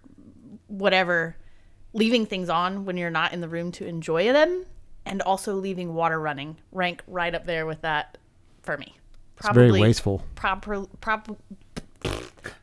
whatever, 0.67 1.35
leaving 1.93 2.25
things 2.25 2.49
on 2.49 2.85
when 2.85 2.95
you're 2.97 3.09
not 3.09 3.33
in 3.33 3.41
the 3.41 3.49
room 3.49 3.71
to 3.73 3.85
enjoy 3.85 4.31
them, 4.31 4.65
and 5.05 5.21
also 5.21 5.55
leaving 5.55 5.93
water 5.93 6.19
running 6.19 6.57
rank 6.71 7.01
right 7.07 7.33
up 7.33 7.45
there 7.45 7.65
with 7.65 7.81
that 7.81 8.17
for 8.61 8.77
me. 8.77 8.95
It's 9.37 9.49
very 9.49 9.71
wasteful. 9.71 10.23
Proper, 10.35 10.85
prob- 10.99 11.37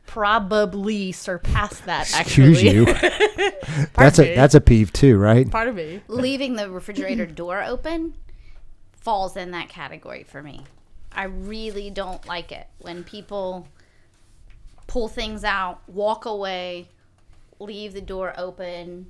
probably 0.05 1.11
surpass 1.11 1.79
that. 1.81 2.11
Actually, 2.13 2.51
Excuse 2.51 2.63
you. 2.63 2.85
that's 3.95 4.19
me. 4.19 4.33
a 4.33 4.35
that's 4.35 4.55
a 4.55 4.61
peeve 4.61 4.93
too, 4.93 5.17
right? 5.17 5.49
Part 5.49 5.67
of 5.67 5.75
me. 5.75 6.01
Leaving 6.07 6.55
the 6.55 6.69
refrigerator 6.69 7.25
door 7.25 7.63
open 7.63 8.15
falls 8.93 9.37
in 9.37 9.51
that 9.51 9.69
category 9.69 10.23
for 10.23 10.43
me. 10.43 10.61
I 11.11 11.23
really 11.23 11.89
don't 11.89 12.25
like 12.27 12.51
it 12.51 12.67
when 12.79 13.03
people 13.03 13.67
pull 14.85 15.07
things 15.07 15.43
out, 15.43 15.81
walk 15.87 16.25
away, 16.25 16.89
leave 17.59 17.93
the 17.93 18.01
door 18.01 18.33
open. 18.37 19.07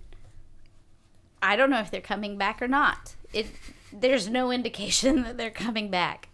I 1.41 1.55
don't 1.55 1.69
know 1.69 1.79
if 1.79 1.91
they're 1.91 2.01
coming 2.01 2.37
back 2.37 2.61
or 2.61 2.67
not. 2.67 3.15
It 3.33 3.47
there's 3.91 4.29
no 4.29 4.51
indication 4.51 5.23
that 5.23 5.37
they're 5.37 5.51
coming 5.51 5.89
back, 5.89 6.26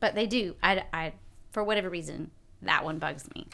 but 0.00 0.14
they 0.14 0.26
do. 0.26 0.56
I, 0.62 0.84
I 0.92 1.12
for 1.52 1.62
whatever 1.62 1.88
reason 1.88 2.30
that 2.62 2.84
one 2.84 2.98
bugs 2.98 3.28
me. 3.34 3.46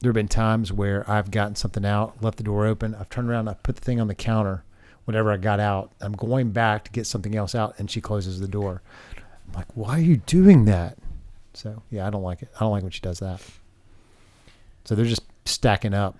There 0.00 0.10
have 0.10 0.14
been 0.14 0.28
times 0.28 0.72
where 0.72 1.08
I've 1.10 1.30
gotten 1.30 1.56
something 1.56 1.84
out, 1.84 2.22
left 2.22 2.36
the 2.36 2.42
door 2.42 2.66
open, 2.66 2.94
I've 2.94 3.08
turned 3.08 3.30
around, 3.30 3.48
I 3.48 3.54
put 3.54 3.76
the 3.76 3.80
thing 3.80 4.00
on 4.00 4.08
the 4.08 4.14
counter, 4.14 4.64
whatever 5.04 5.32
I 5.32 5.36
got 5.36 5.60
out. 5.60 5.92
I'm 6.00 6.12
going 6.12 6.50
back 6.50 6.84
to 6.84 6.90
get 6.90 7.06
something 7.06 7.34
else 7.34 7.54
out, 7.54 7.74
and 7.78 7.90
she 7.90 8.00
closes 8.00 8.40
the 8.40 8.48
door. 8.48 8.82
I'm 9.48 9.54
like, 9.54 9.66
why 9.74 9.96
are 9.96 10.02
you 10.02 10.18
doing 10.18 10.64
that? 10.66 10.98
So 11.54 11.82
yeah, 11.90 12.06
I 12.06 12.10
don't 12.10 12.22
like 12.22 12.42
it. 12.42 12.48
I 12.56 12.60
don't 12.60 12.72
like 12.72 12.82
when 12.82 12.92
she 12.92 13.00
does 13.00 13.20
that. 13.20 13.40
So 14.84 14.94
they're 14.94 15.04
just 15.04 15.22
stacking 15.44 15.94
up. 15.94 16.18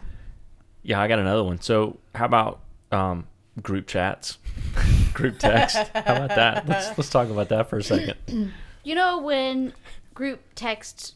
Yeah, 0.82 1.00
I 1.00 1.08
got 1.08 1.18
another 1.18 1.42
one. 1.42 1.60
So, 1.60 1.98
how 2.14 2.26
about 2.26 2.60
um, 2.92 3.26
group 3.62 3.86
chats, 3.86 4.38
group 5.14 5.38
text? 5.38 5.76
How 5.76 6.16
about 6.16 6.28
that? 6.30 6.68
Let's 6.68 6.96
let's 6.96 7.10
talk 7.10 7.28
about 7.28 7.48
that 7.48 7.68
for 7.68 7.78
a 7.78 7.82
second. 7.82 8.52
You 8.84 8.94
know 8.94 9.18
when 9.18 9.72
group 10.12 10.42
texts 10.54 11.14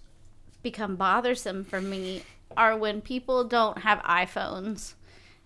become 0.63 0.97
bothersome 0.97 1.65
for 1.65 1.83
me 1.83 2.23
are 2.57 2.77
when 2.77 3.03
people 3.03 3.45
don't 3.45 3.79
have 3.79 3.99
iPhones 4.01 4.95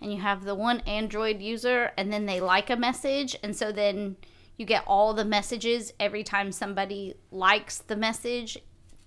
and 0.00 0.12
you 0.12 0.21
have 0.21 0.45
the 0.45 0.55
one 0.55 0.81
Android 0.81 1.41
user 1.41 1.91
and 1.97 2.12
then 2.12 2.26
they 2.26 2.41
like 2.41 2.71
a 2.71 2.76
message 2.76 3.37
and 3.43 3.57
so 3.57 3.73
then 3.73 4.17
you 4.57 4.64
get 4.64 4.85
all 4.87 5.12
the 5.14 5.25
messages 5.25 5.93
every 5.99 6.23
time 6.23 6.52
somebody 6.52 7.14
likes 7.33 7.79
the 7.79 7.97
message 7.97 8.57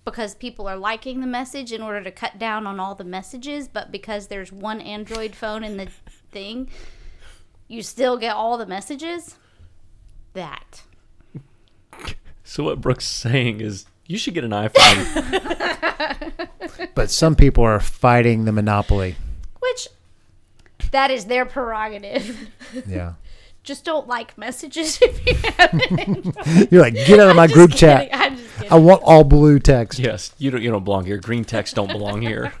because 0.04 0.34
people 0.34 0.68
are 0.68 0.76
liking 0.76 1.20
the 1.22 1.26
message 1.26 1.72
in 1.72 1.80
order 1.80 2.02
to 2.02 2.10
cut 2.10 2.38
down 2.38 2.66
on 2.66 2.78
all 2.78 2.94
the 2.94 3.02
messages 3.02 3.66
but 3.66 3.90
because 3.90 4.26
there's 4.26 4.52
one 4.52 4.82
Android 4.82 5.34
phone 5.34 5.64
in 5.64 5.78
the 5.78 5.88
thing 6.30 6.68
you 7.66 7.82
still 7.82 8.18
get 8.18 8.36
all 8.36 8.58
the 8.58 8.66
messages? 8.66 9.36
That 10.34 10.82
So, 12.48 12.62
what 12.64 12.80
Brooke's 12.80 13.06
saying 13.06 13.60
is, 13.60 13.86
you 14.06 14.16
should 14.18 14.34
get 14.34 14.44
an 14.44 14.52
iPhone. 14.52 16.48
But 16.94 17.10
some 17.10 17.34
people 17.36 17.64
are 17.64 17.80
fighting 17.80 18.44
the 18.44 18.52
monopoly. 18.52 19.16
which 19.60 19.88
that 20.90 21.10
is 21.10 21.24
their 21.26 21.44
prerogative. 21.44 22.48
Yeah. 22.86 23.14
Just 23.62 23.84
don't 23.84 24.06
like 24.06 24.36
messages 24.38 24.98
if 25.02 25.26
you 25.26 25.34
haven't. 25.58 26.70
You're 26.72 26.82
like, 26.82 26.94
get 26.94 27.18
out 27.18 27.30
of 27.30 27.36
my 27.36 27.42
I'm 27.44 27.48
just 27.48 27.54
group 27.54 27.72
chat. 27.74 28.10
kidding, 28.10 28.14
I'm 28.14 28.36
just. 28.36 28.72
I 28.72 28.76
want 28.76 29.02
all 29.04 29.24
blue 29.24 29.58
text. 29.58 29.98
yes, 29.98 30.32
you 30.38 30.50
don't 30.52 30.62
you 30.62 30.70
don't 30.70 30.84
belong 30.84 31.04
here. 31.04 31.16
Green 31.18 31.44
text 31.44 31.74
don't 31.74 31.90
belong 31.90 32.22
here, 32.22 32.52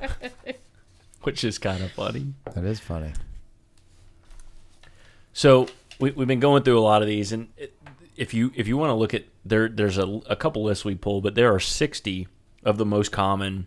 which 1.22 1.44
is 1.44 1.58
kind 1.58 1.82
of 1.84 1.92
funny. 1.92 2.34
That 2.54 2.64
is 2.64 2.80
funny. 2.80 3.12
So 5.32 5.68
we, 6.00 6.10
we've 6.10 6.26
been 6.28 6.40
going 6.40 6.62
through 6.64 6.78
a 6.78 6.82
lot 6.82 7.02
of 7.02 7.08
these, 7.08 7.30
and 7.32 7.48
it- 7.56 7.75
if 8.16 8.34
you 8.34 8.52
if 8.54 8.66
you 8.66 8.76
want 8.76 8.90
to 8.90 8.94
look 8.94 9.14
at 9.14 9.24
there, 9.44 9.68
there's 9.68 9.98
a, 9.98 10.20
a 10.28 10.36
couple 10.36 10.64
lists 10.64 10.84
we 10.84 10.94
pulled, 10.94 11.22
but 11.22 11.34
there 11.34 11.54
are 11.54 11.60
60 11.60 12.28
of 12.64 12.78
the 12.78 12.86
most 12.86 13.12
common 13.12 13.66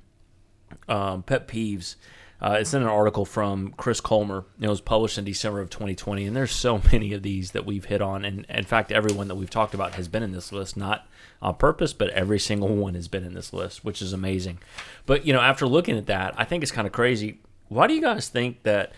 um, 0.88 1.24
pet 1.24 1.48
peeves. 1.48 1.96
Uh, 2.42 2.58
it's 2.60 2.74
in 2.74 2.82
an 2.82 2.88
article 2.88 3.26
from 3.26 3.74
Chris 3.74 4.00
Colmer. 4.00 4.46
It 4.62 4.70
was 4.70 4.80
published 4.80 5.18
in 5.18 5.26
December 5.26 5.60
of 5.60 5.70
2020, 5.70 6.26
and 6.26 6.36
there's 6.36 6.52
so 6.54 6.82
many 6.92 7.14
of 7.14 7.22
these 7.22 7.52
that 7.52 7.66
we've 7.66 7.86
hit 7.86 8.02
on, 8.02 8.24
and 8.24 8.46
in 8.50 8.64
fact, 8.64 8.92
everyone 8.92 9.28
that 9.28 9.36
we've 9.36 9.50
talked 9.50 9.74
about 9.74 9.96
has 9.96 10.08
been 10.08 10.24
in 10.24 10.32
this 10.32 10.52
list, 10.52 10.78
not 10.78 11.08
on 11.42 11.56
purpose, 11.56 11.94
but 11.94 12.10
every 12.10 12.40
single 12.40 12.70
one 12.70 12.96
has 12.96 13.08
been 13.08 13.26
in 13.26 13.34
this 13.34 13.52
list, 13.52 13.84
which 13.84 14.02
is 14.02 14.14
amazing. 14.14 14.60
But 15.06 15.26
you 15.26 15.34
know, 15.34 15.42
after 15.42 15.68
looking 15.68 15.98
at 15.98 16.06
that, 16.08 16.34
I 16.38 16.46
think 16.46 16.64
it's 16.64 16.72
kind 16.72 16.88
of 16.88 16.94
crazy. 16.94 17.40
Why 17.68 17.88
do 17.88 17.94
you 17.94 18.02
guys 18.02 18.30
think 18.30 18.64
that? 18.64 18.94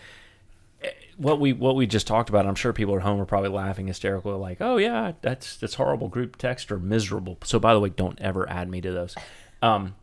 What 1.22 1.38
we 1.38 1.52
what 1.52 1.76
we 1.76 1.86
just 1.86 2.06
talked 2.06 2.28
about, 2.28 2.46
I'm 2.46 2.56
sure 2.56 2.72
people 2.72 2.96
at 2.96 3.02
home 3.02 3.20
are 3.20 3.24
probably 3.24 3.50
laughing 3.50 3.86
hysterically, 3.86 4.32
like, 4.32 4.58
"Oh 4.60 4.76
yeah, 4.76 5.12
that's 5.22 5.56
that's 5.56 5.74
horrible." 5.74 6.08
Group 6.08 6.36
text 6.36 6.72
or 6.72 6.78
miserable. 6.78 7.38
So 7.44 7.60
by 7.60 7.74
the 7.74 7.80
way, 7.80 7.90
don't 7.90 8.20
ever 8.20 8.48
add 8.48 8.68
me 8.68 8.80
to 8.80 8.90
those. 8.90 9.14
Um, 9.62 9.94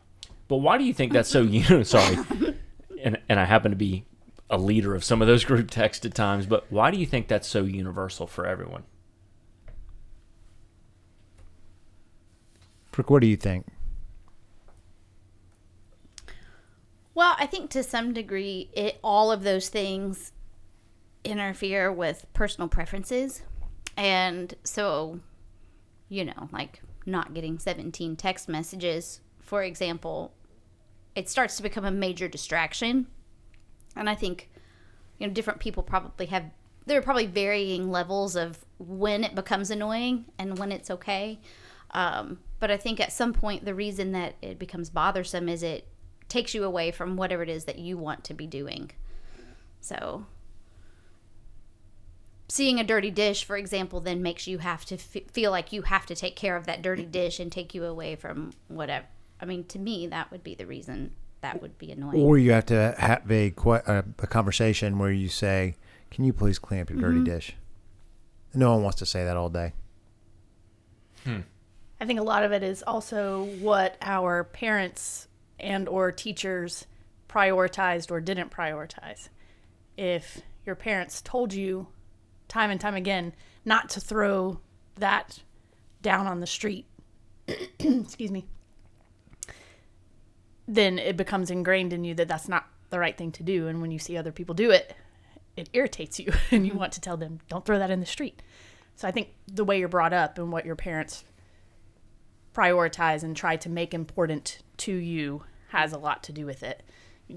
but 0.48 0.58
why 0.58 0.78
do 0.78 0.86
you 0.86 0.94
think 0.94 1.12
that's 1.12 1.30
so? 1.30 1.42
You 1.50 1.68
know, 1.70 1.84
sorry, 1.84 2.18
and 3.04 3.20
and 3.28 3.40
I 3.40 3.46
happen 3.46 3.72
to 3.72 3.78
be 3.78 4.06
a 4.50 4.58
leader 4.58 4.96
of 4.96 5.04
some 5.04 5.22
of 5.22 5.28
those 5.28 5.44
group 5.44 5.70
texts 5.70 6.06
at 6.06 6.16
times. 6.16 6.46
But 6.46 6.66
why 6.72 6.90
do 6.90 6.98
you 6.98 7.06
think 7.06 7.28
that's 7.28 7.48
so 7.48 7.64
universal 7.64 8.26
for 8.26 8.48
everyone? 8.48 8.84
Brooke, 12.92 13.10
what 13.10 13.22
do 13.22 13.28
you 13.28 13.38
think? 13.38 13.68
Well, 17.14 17.36
I 17.38 17.46
think 17.46 17.70
to 17.72 17.84
some 17.84 18.14
degree, 18.14 18.70
it 18.74 19.00
all 19.04 19.32
of 19.32 19.44
those 19.44 19.68
things 19.68 20.32
interfere 21.24 21.92
with 21.92 22.26
personal 22.34 22.68
preferences, 22.68 23.44
and 23.98 24.54
so, 24.64 25.20
you 26.08 26.26
know, 26.26 26.50
like 26.52 26.82
not 27.06 27.34
getting 27.34 27.60
seventeen 27.60 28.16
text 28.16 28.48
messages, 28.50 29.22
for 29.40 29.64
example, 29.64 30.34
it 31.16 31.30
starts 31.30 31.58
to 31.58 31.64
become 31.64 31.86
a 31.86 31.92
major 31.92 32.28
distraction, 32.28 33.08
and 33.96 34.10
I 34.10 34.16
think, 34.16 34.50
you 35.18 35.28
know, 35.28 35.34
different 35.34 35.60
people 35.60 35.84
probably 35.84 36.28
have 36.28 36.46
there 36.86 36.98
are 36.98 37.04
probably 37.04 37.28
varying 37.28 37.92
levels 37.92 38.36
of 38.36 38.66
when 38.80 39.24
it 39.24 39.36
becomes 39.36 39.70
annoying 39.70 40.26
and 40.40 40.58
when 40.58 40.72
it's 40.72 40.90
okay. 40.90 41.40
Um, 41.92 42.40
but 42.60 42.72
I 42.72 42.78
think 42.78 43.00
at 43.00 43.12
some 43.12 43.34
point, 43.34 43.66
the 43.66 43.76
reason 43.76 44.12
that 44.14 44.36
it 44.42 44.58
becomes 44.58 44.90
bothersome 44.90 45.50
is 45.50 45.62
it 45.62 45.88
takes 46.28 46.54
you 46.54 46.64
away 46.64 46.92
from 46.92 47.16
whatever 47.16 47.44
it 47.44 47.50
is 47.50 47.66
that 47.66 47.80
you 47.80 47.98
want 47.98 48.24
to 48.26 48.34
be 48.34 48.48
doing. 48.48 48.92
So, 49.82 50.26
seeing 52.50 52.80
a 52.80 52.84
dirty 52.84 53.12
dish, 53.12 53.44
for 53.46 53.56
example, 53.56 54.02
then 54.02 54.22
makes 54.22 54.48
you 54.48 54.58
have 54.58 54.84
to 54.86 54.96
f- 54.96 55.32
feel 55.32 55.52
like 55.52 55.72
you 55.72 55.84
have 55.84 56.06
to 56.08 56.16
take 56.16 56.36
care 56.36 56.56
of 56.56 56.66
that 56.66 56.82
dirty 56.82 57.06
dish 57.06 57.40
and 57.40 57.52
take 57.52 57.74
you 57.74 57.86
away 57.86 58.16
from 58.16 58.52
whatever. 58.68 59.06
I 59.40 59.46
mean, 59.46 59.64
to 59.66 59.80
me, 59.80 60.08
that 60.08 60.32
would 60.32 60.44
be 60.44 60.56
the 60.56 60.66
reason 60.66 61.14
that 61.42 61.62
would 61.62 61.78
be 61.78 61.92
annoying. 61.92 62.22
Or 62.22 62.38
you 62.38 62.52
have 62.52 62.66
to 62.66 62.96
have 62.98 63.32
a, 63.32 63.52
que- 63.52 63.72
a, 63.72 64.04
a 64.20 64.28
conversation 64.28 64.98
where 65.00 65.12
you 65.12 65.30
say, 65.30 65.76
"Can 66.12 66.26
you 66.26 66.34
please 66.34 66.60
clean 66.60 66.82
up 66.82 66.90
your 66.90 67.00
dirty 67.00 67.18
mm-hmm. 67.18 67.26
dish?" 67.26 67.56
No 68.54 68.74
one 68.74 68.84
wants 68.84 68.98
to 69.00 69.06
say 69.06 69.24
that 69.24 69.38
all 69.38 69.50
day. 69.50 69.74
Hmm. 71.24 71.42
I 72.02 72.06
think 72.06 72.20
a 72.20 72.24
lot 72.24 72.44
of 72.44 72.52
it 72.52 72.64
is 72.64 72.84
also 72.84 73.44
what 73.60 73.98
our 74.02 74.44
parents 74.44 75.28
and 75.60 75.88
or 75.88 76.12
teachers 76.12 76.88
prioritized 77.30 78.10
or 78.10 78.20
didn't 78.20 78.52
prioritize. 78.52 79.30
If 79.98 80.42
your 80.66 80.76
parents 80.76 81.22
told 81.22 81.54
you 81.54 81.88
time 82.50 82.70
and 82.70 82.82
time 82.82 82.96
again 82.96 83.34
not 83.64 83.90
to 83.92 84.02
throw 84.02 84.60
that 84.98 85.42
down 86.02 86.28
on 86.28 86.42
the 86.42 86.48
street, 86.48 86.86
excuse 87.80 88.32
me, 88.32 88.46
then 90.68 91.00
it 91.00 91.16
becomes 91.16 91.50
ingrained 91.50 91.94
in 91.94 92.04
you 92.04 92.14
that 92.16 92.28
that's 92.28 92.50
not 92.50 92.68
the 92.90 93.00
right 93.00 93.18
thing 93.18 93.32
to 93.32 93.44
do 93.44 93.68
and 93.68 93.82
when 93.82 93.92
you 93.92 94.00
see 94.00 94.18
other 94.18 94.32
people 94.32 94.54
do 94.54 94.72
it, 94.72 94.94
it 95.56 95.70
irritates 95.74 96.20
you 96.20 96.34
and 96.52 96.68
you 96.68 96.74
want 96.74 96.92
to 96.94 97.02
tell 97.02 97.16
them 97.16 97.40
don't 97.48 97.66
throw 97.66 97.80
that 97.80 97.92
in 97.92 98.02
the 98.02 98.06
street. 98.06 98.42
So 98.96 99.08
I 99.08 99.12
think 99.12 99.30
the 99.48 99.64
way 99.64 99.80
you're 99.80 99.88
brought 99.88 100.12
up 100.12 100.38
and 100.38 100.52
what 100.52 100.66
your 100.66 100.76
parents 100.76 101.24
prioritize 102.54 103.24
and 103.24 103.36
try 103.36 103.56
to 103.56 103.70
make 103.70 103.94
important 103.94 104.60
to 104.78 104.94
you 104.94 105.44
has 105.70 105.94
a 105.94 105.98
lot 105.98 106.24
to 106.24 106.34
do 106.34 106.46
with 106.46 106.64
it. 106.64 106.84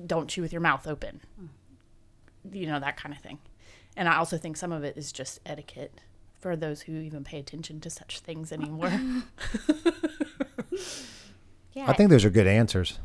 Don't 0.06 0.28
chew 0.28 0.42
with 0.42 0.52
your 0.52 0.60
mouth 0.60 0.86
open. 0.88 1.20
You 2.50 2.66
know, 2.66 2.80
that 2.80 2.96
kind 2.96 3.14
of 3.14 3.20
thing. 3.20 3.38
And 3.96 4.08
I 4.08 4.16
also 4.16 4.38
think 4.38 4.56
some 4.56 4.72
of 4.72 4.84
it 4.84 4.96
is 4.96 5.12
just 5.12 5.40
etiquette 5.44 6.00
for 6.40 6.56
those 6.56 6.82
who 6.82 6.92
even 6.96 7.24
pay 7.24 7.38
attention 7.38 7.80
to 7.80 7.90
such 7.90 8.20
things 8.20 8.52
anymore. 8.52 8.92
Yeah. 11.74 11.88
I 11.88 11.94
think 11.94 12.10
those 12.10 12.24
are 12.24 12.30
good 12.30 12.46
answers. 12.46 12.98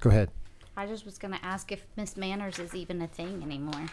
Go 0.00 0.10
ahead. 0.10 0.30
I 0.76 0.86
just 0.86 1.04
was 1.04 1.18
going 1.18 1.34
to 1.34 1.44
ask 1.44 1.70
if 1.70 1.86
Miss 1.96 2.16
Manners 2.16 2.58
is 2.58 2.74
even 2.74 3.00
a 3.02 3.06
thing 3.06 3.42
anymore. 3.42 3.86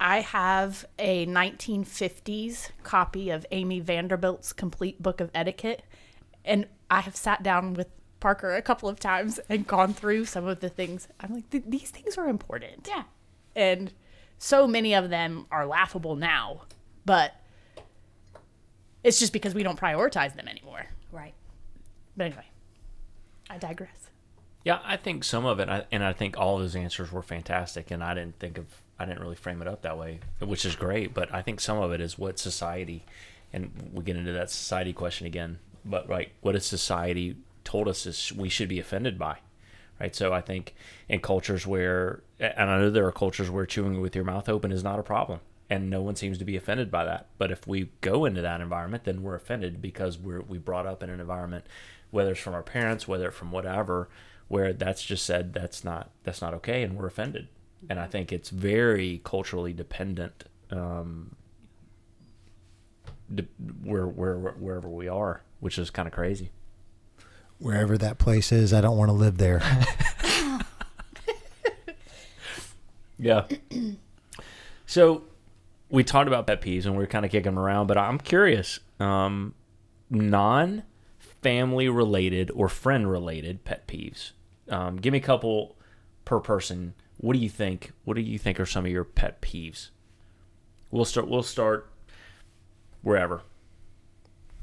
I 0.00 0.20
have 0.20 0.84
a 0.98 1.26
1950s 1.26 2.70
copy 2.82 3.30
of 3.30 3.46
Amy 3.52 3.80
Vanderbilt's 3.80 4.52
complete 4.52 5.00
book 5.00 5.20
of 5.20 5.30
etiquette, 5.34 5.82
and 6.44 6.66
I 6.90 7.00
have 7.00 7.14
sat 7.14 7.42
down 7.42 7.74
with 7.74 7.86
Parker 8.18 8.54
a 8.54 8.62
couple 8.62 8.88
of 8.88 8.98
times 8.98 9.38
and 9.48 9.66
gone 9.66 9.94
through 9.94 10.24
some 10.24 10.46
of 10.46 10.60
the 10.60 10.68
things. 10.68 11.06
I'm 11.20 11.34
like, 11.34 11.50
these 11.50 11.90
things 11.90 12.18
are 12.18 12.28
important. 12.28 12.88
Yeah. 12.88 13.04
And 13.54 13.92
so 14.42 14.66
many 14.66 14.92
of 14.92 15.08
them 15.08 15.46
are 15.52 15.64
laughable 15.64 16.16
now, 16.16 16.62
but 17.06 17.32
it's 19.04 19.20
just 19.20 19.32
because 19.32 19.54
we 19.54 19.62
don't 19.62 19.78
prioritize 19.78 20.34
them 20.34 20.48
anymore. 20.48 20.86
Right. 21.12 21.32
But 22.16 22.24
anyway, 22.26 22.46
I 23.48 23.58
digress. 23.58 24.08
Yeah, 24.64 24.80
I 24.84 24.96
think 24.96 25.22
some 25.22 25.44
of 25.44 25.60
it, 25.60 25.68
I- 25.68 25.86
and 25.92 26.02
I 26.02 26.12
think 26.12 26.36
all 26.36 26.56
of 26.56 26.62
those 26.62 26.74
answers 26.74 27.12
were 27.12 27.22
fantastic, 27.22 27.92
and 27.92 28.02
I 28.02 28.14
didn't 28.14 28.40
think 28.40 28.58
of, 28.58 28.66
I 28.98 29.04
didn't 29.04 29.20
really 29.20 29.36
frame 29.36 29.62
it 29.62 29.68
up 29.68 29.82
that 29.82 29.96
way, 29.96 30.18
which 30.40 30.64
is 30.64 30.74
great. 30.74 31.14
But 31.14 31.32
I 31.32 31.40
think 31.40 31.60
some 31.60 31.78
of 31.78 31.92
it 31.92 32.00
is 32.00 32.18
what 32.18 32.40
society, 32.40 33.04
and 33.52 33.90
we 33.92 34.02
get 34.02 34.16
into 34.16 34.32
that 34.32 34.50
society 34.50 34.92
question 34.92 35.28
again. 35.28 35.60
But 35.84 36.08
right, 36.08 36.32
what 36.40 36.54
has 36.56 36.66
society 36.66 37.36
told 37.62 37.86
us 37.86 38.06
is 38.06 38.32
we 38.32 38.48
should 38.48 38.68
be 38.68 38.80
offended 38.80 39.20
by, 39.20 39.38
right? 40.02 40.16
So 40.16 40.32
I 40.32 40.40
think 40.40 40.74
in 41.08 41.20
cultures 41.20 41.64
where, 41.64 42.24
and 42.40 42.68
I 42.68 42.78
know 42.78 42.90
there 42.90 43.06
are 43.06 43.12
cultures 43.12 43.48
where 43.48 43.64
chewing 43.64 44.00
with 44.00 44.16
your 44.16 44.24
mouth 44.24 44.48
open 44.48 44.72
is 44.72 44.82
not 44.82 44.98
a 44.98 45.02
problem, 45.04 45.38
and 45.70 45.88
no 45.88 46.02
one 46.02 46.16
seems 46.16 46.38
to 46.38 46.44
be 46.44 46.56
offended 46.56 46.90
by 46.90 47.04
that. 47.04 47.28
But 47.38 47.52
if 47.52 47.68
we 47.68 47.92
go 48.00 48.24
into 48.24 48.42
that 48.42 48.60
environment, 48.60 49.04
then 49.04 49.22
we're 49.22 49.36
offended 49.36 49.80
because 49.80 50.18
we're 50.18 50.40
we 50.40 50.58
brought 50.58 50.86
up 50.86 51.04
in 51.04 51.08
an 51.08 51.20
environment, 51.20 51.66
whether 52.10 52.32
it's 52.32 52.40
from 52.40 52.54
our 52.54 52.64
parents, 52.64 53.06
whether 53.06 53.30
from 53.30 53.52
whatever, 53.52 54.08
where 54.48 54.72
that's 54.72 55.04
just 55.04 55.24
said 55.24 55.52
that's 55.52 55.84
not 55.84 56.10
that's 56.24 56.42
not 56.42 56.52
okay, 56.54 56.82
and 56.82 56.98
we're 56.98 57.06
offended. 57.06 57.46
And 57.88 58.00
I 58.00 58.08
think 58.08 58.32
it's 58.32 58.50
very 58.50 59.20
culturally 59.24 59.72
dependent, 59.72 60.44
um, 60.70 61.36
de- 63.32 63.46
where 63.84 64.06
where 64.08 64.36
wherever 64.36 64.88
we 64.88 65.06
are, 65.06 65.42
which 65.60 65.78
is 65.78 65.90
kind 65.90 66.08
of 66.08 66.12
crazy. 66.12 66.50
Wherever 67.62 67.96
that 67.96 68.18
place 68.18 68.50
is, 68.50 68.72
I 68.72 68.80
don't 68.80 68.96
want 68.96 69.08
to 69.10 69.14
live 69.14 69.38
there. 69.38 69.62
Yeah. 73.18 73.46
so 74.84 75.22
we 75.88 76.02
talked 76.02 76.26
about 76.26 76.44
pet 76.48 76.60
peeves 76.60 76.86
and 76.86 76.96
we 76.96 77.04
are 77.04 77.06
kind 77.06 77.24
of 77.24 77.30
kicking 77.30 77.54
them 77.54 77.58
around, 77.58 77.86
but 77.86 77.96
I'm 77.96 78.18
curious, 78.18 78.80
um, 78.98 79.54
non 80.10 80.82
family 81.40 81.88
related 81.88 82.50
or 82.52 82.68
friend 82.68 83.08
related 83.08 83.64
pet 83.64 83.86
peeves. 83.86 84.32
Um, 84.68 84.96
give 84.96 85.12
me 85.12 85.18
a 85.18 85.22
couple 85.22 85.76
per 86.24 86.40
person. 86.40 86.94
What 87.18 87.34
do 87.34 87.38
you 87.38 87.48
think? 87.48 87.92
What 88.04 88.14
do 88.14 88.22
you 88.22 88.38
think 88.38 88.58
are 88.58 88.66
some 88.66 88.84
of 88.86 88.90
your 88.90 89.04
pet 89.04 89.40
peeves? 89.40 89.90
We'll 90.90 91.04
start. 91.04 91.28
We'll 91.28 91.44
start 91.44 91.88
wherever. 93.02 93.42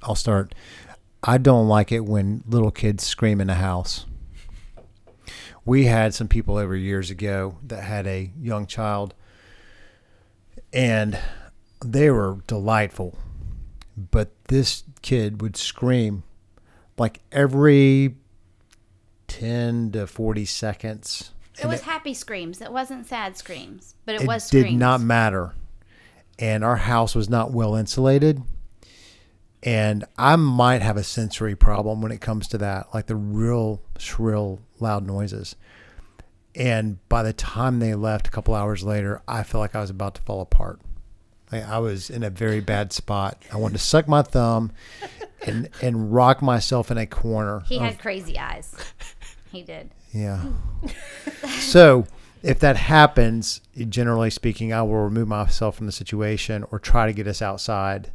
I'll 0.01 0.15
start. 0.15 0.53
I 1.23 1.37
don't 1.37 1.67
like 1.67 1.91
it 1.91 2.05
when 2.05 2.43
little 2.47 2.71
kids 2.71 3.03
scream 3.03 3.41
in 3.41 3.47
the 3.47 3.55
house. 3.55 4.05
We 5.65 5.85
had 5.85 6.13
some 6.13 6.27
people 6.27 6.57
over 6.57 6.75
years 6.75 7.09
ago 7.09 7.57
that 7.67 7.83
had 7.83 8.07
a 8.07 8.31
young 8.39 8.65
child, 8.65 9.13
and 10.71 11.19
they 11.83 12.09
were 12.09 12.39
delightful. 12.47 13.17
But 13.97 14.31
this 14.45 14.83
kid 15.01 15.41
would 15.41 15.57
scream 15.57 16.23
like 16.97 17.21
every 17.31 18.15
10 19.27 19.91
to 19.91 20.07
40 20.07 20.45
seconds. 20.45 21.31
It 21.61 21.67
was 21.67 21.81
happy 21.81 22.13
screams. 22.13 22.61
It 22.61 22.71
wasn't 22.71 23.05
sad 23.07 23.37
screams, 23.37 23.95
but 24.05 24.15
it, 24.15 24.21
it 24.21 24.27
was 24.27 24.45
screams. 24.45 24.65
It 24.65 24.69
did 24.69 24.77
not 24.77 25.01
matter. 25.01 25.53
And 26.39 26.63
our 26.63 26.77
house 26.77 27.13
was 27.13 27.29
not 27.29 27.51
well 27.51 27.75
insulated. 27.75 28.41
And 29.61 30.05
I 30.17 30.35
might 30.37 30.81
have 30.81 30.95
a 30.95 31.03
sensory 31.03 31.55
problem 31.55 32.01
when 32.01 32.11
it 32.11 32.21
comes 32.21 32.47
to 32.49 32.57
that, 32.59 32.93
like 32.93 33.07
the 33.07 33.15
real 33.15 33.81
shrill, 33.97 34.59
loud 34.79 35.05
noises. 35.05 35.55
And 36.55 36.97
by 37.09 37.23
the 37.23 37.33
time 37.33 37.79
they 37.79 37.93
left 37.93 38.27
a 38.27 38.31
couple 38.31 38.55
hours 38.55 38.83
later, 38.83 39.21
I 39.27 39.43
felt 39.43 39.61
like 39.61 39.75
I 39.75 39.81
was 39.81 39.89
about 39.89 40.15
to 40.15 40.21
fall 40.21 40.41
apart. 40.41 40.79
Like 41.51 41.67
I 41.67 41.79
was 41.79 42.09
in 42.09 42.23
a 42.23 42.29
very 42.29 42.61
bad 42.61 42.93
spot. 42.93 43.41
I 43.51 43.57
wanted 43.57 43.73
to 43.77 43.83
suck 43.83 44.07
my 44.07 44.21
thumb 44.21 44.71
and 45.45 45.69
and 45.81 46.13
rock 46.13 46.41
myself 46.41 46.91
in 46.91 46.97
a 46.97 47.05
corner. 47.05 47.61
He 47.61 47.77
had 47.77 47.99
crazy 47.99 48.37
eyes. 48.37 48.75
He 49.51 49.63
did. 49.63 49.89
yeah. 50.13 50.43
so 51.47 52.05
if 52.43 52.59
that 52.59 52.77
happens, 52.77 53.61
generally 53.89 54.29
speaking, 54.29 54.71
I 54.71 54.83
will 54.83 55.03
remove 55.03 55.27
myself 55.27 55.75
from 55.75 55.87
the 55.87 55.91
situation 55.91 56.63
or 56.71 56.79
try 56.79 57.07
to 57.07 57.13
get 57.13 57.27
us 57.27 57.41
outside. 57.41 58.11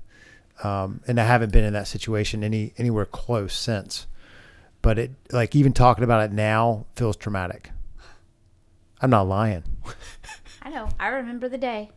Um, 0.62 1.01
and 1.07 1.21
I 1.21 1.25
haven't 1.25 1.53
been 1.53 1.64
in 1.64 1.73
that 1.73 1.88
situation 1.88 2.45
any 2.45 2.73
anywhere 2.79 3.07
close 3.07 3.55
since. 3.55 4.07
But 4.83 4.99
it 4.99 5.11
like 5.33 5.57
even 5.57 5.73
talking 5.73 6.05
about 6.05 6.25
it 6.25 6.33
now 6.33 6.87
feels 6.95 7.17
traumatic. 7.17 7.71
I'm 9.01 9.11
not 9.11 9.27
lying. 9.27 9.64
I 10.62 10.71
know. 10.71 10.88
I 10.99 11.09
remember 11.09 11.49
the 11.49 11.59
day. 11.59 11.90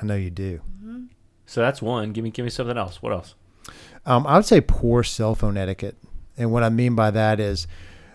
I 0.00 0.04
know 0.04 0.14
you 0.14 0.30
do. 0.30 0.60
So 1.46 1.60
that's 1.60 1.80
one. 1.80 2.12
Give 2.12 2.24
me 2.24 2.30
give 2.30 2.44
me 2.44 2.50
something 2.50 2.76
else. 2.76 3.02
What 3.02 3.12
else? 3.12 3.34
Um, 4.06 4.26
I 4.26 4.36
would 4.36 4.46
say 4.46 4.60
poor 4.60 5.02
cell 5.02 5.34
phone 5.34 5.56
etiquette. 5.56 5.96
And 6.36 6.52
what 6.52 6.62
I 6.62 6.68
mean 6.68 6.94
by 6.94 7.10
that 7.10 7.40
is 7.40 7.66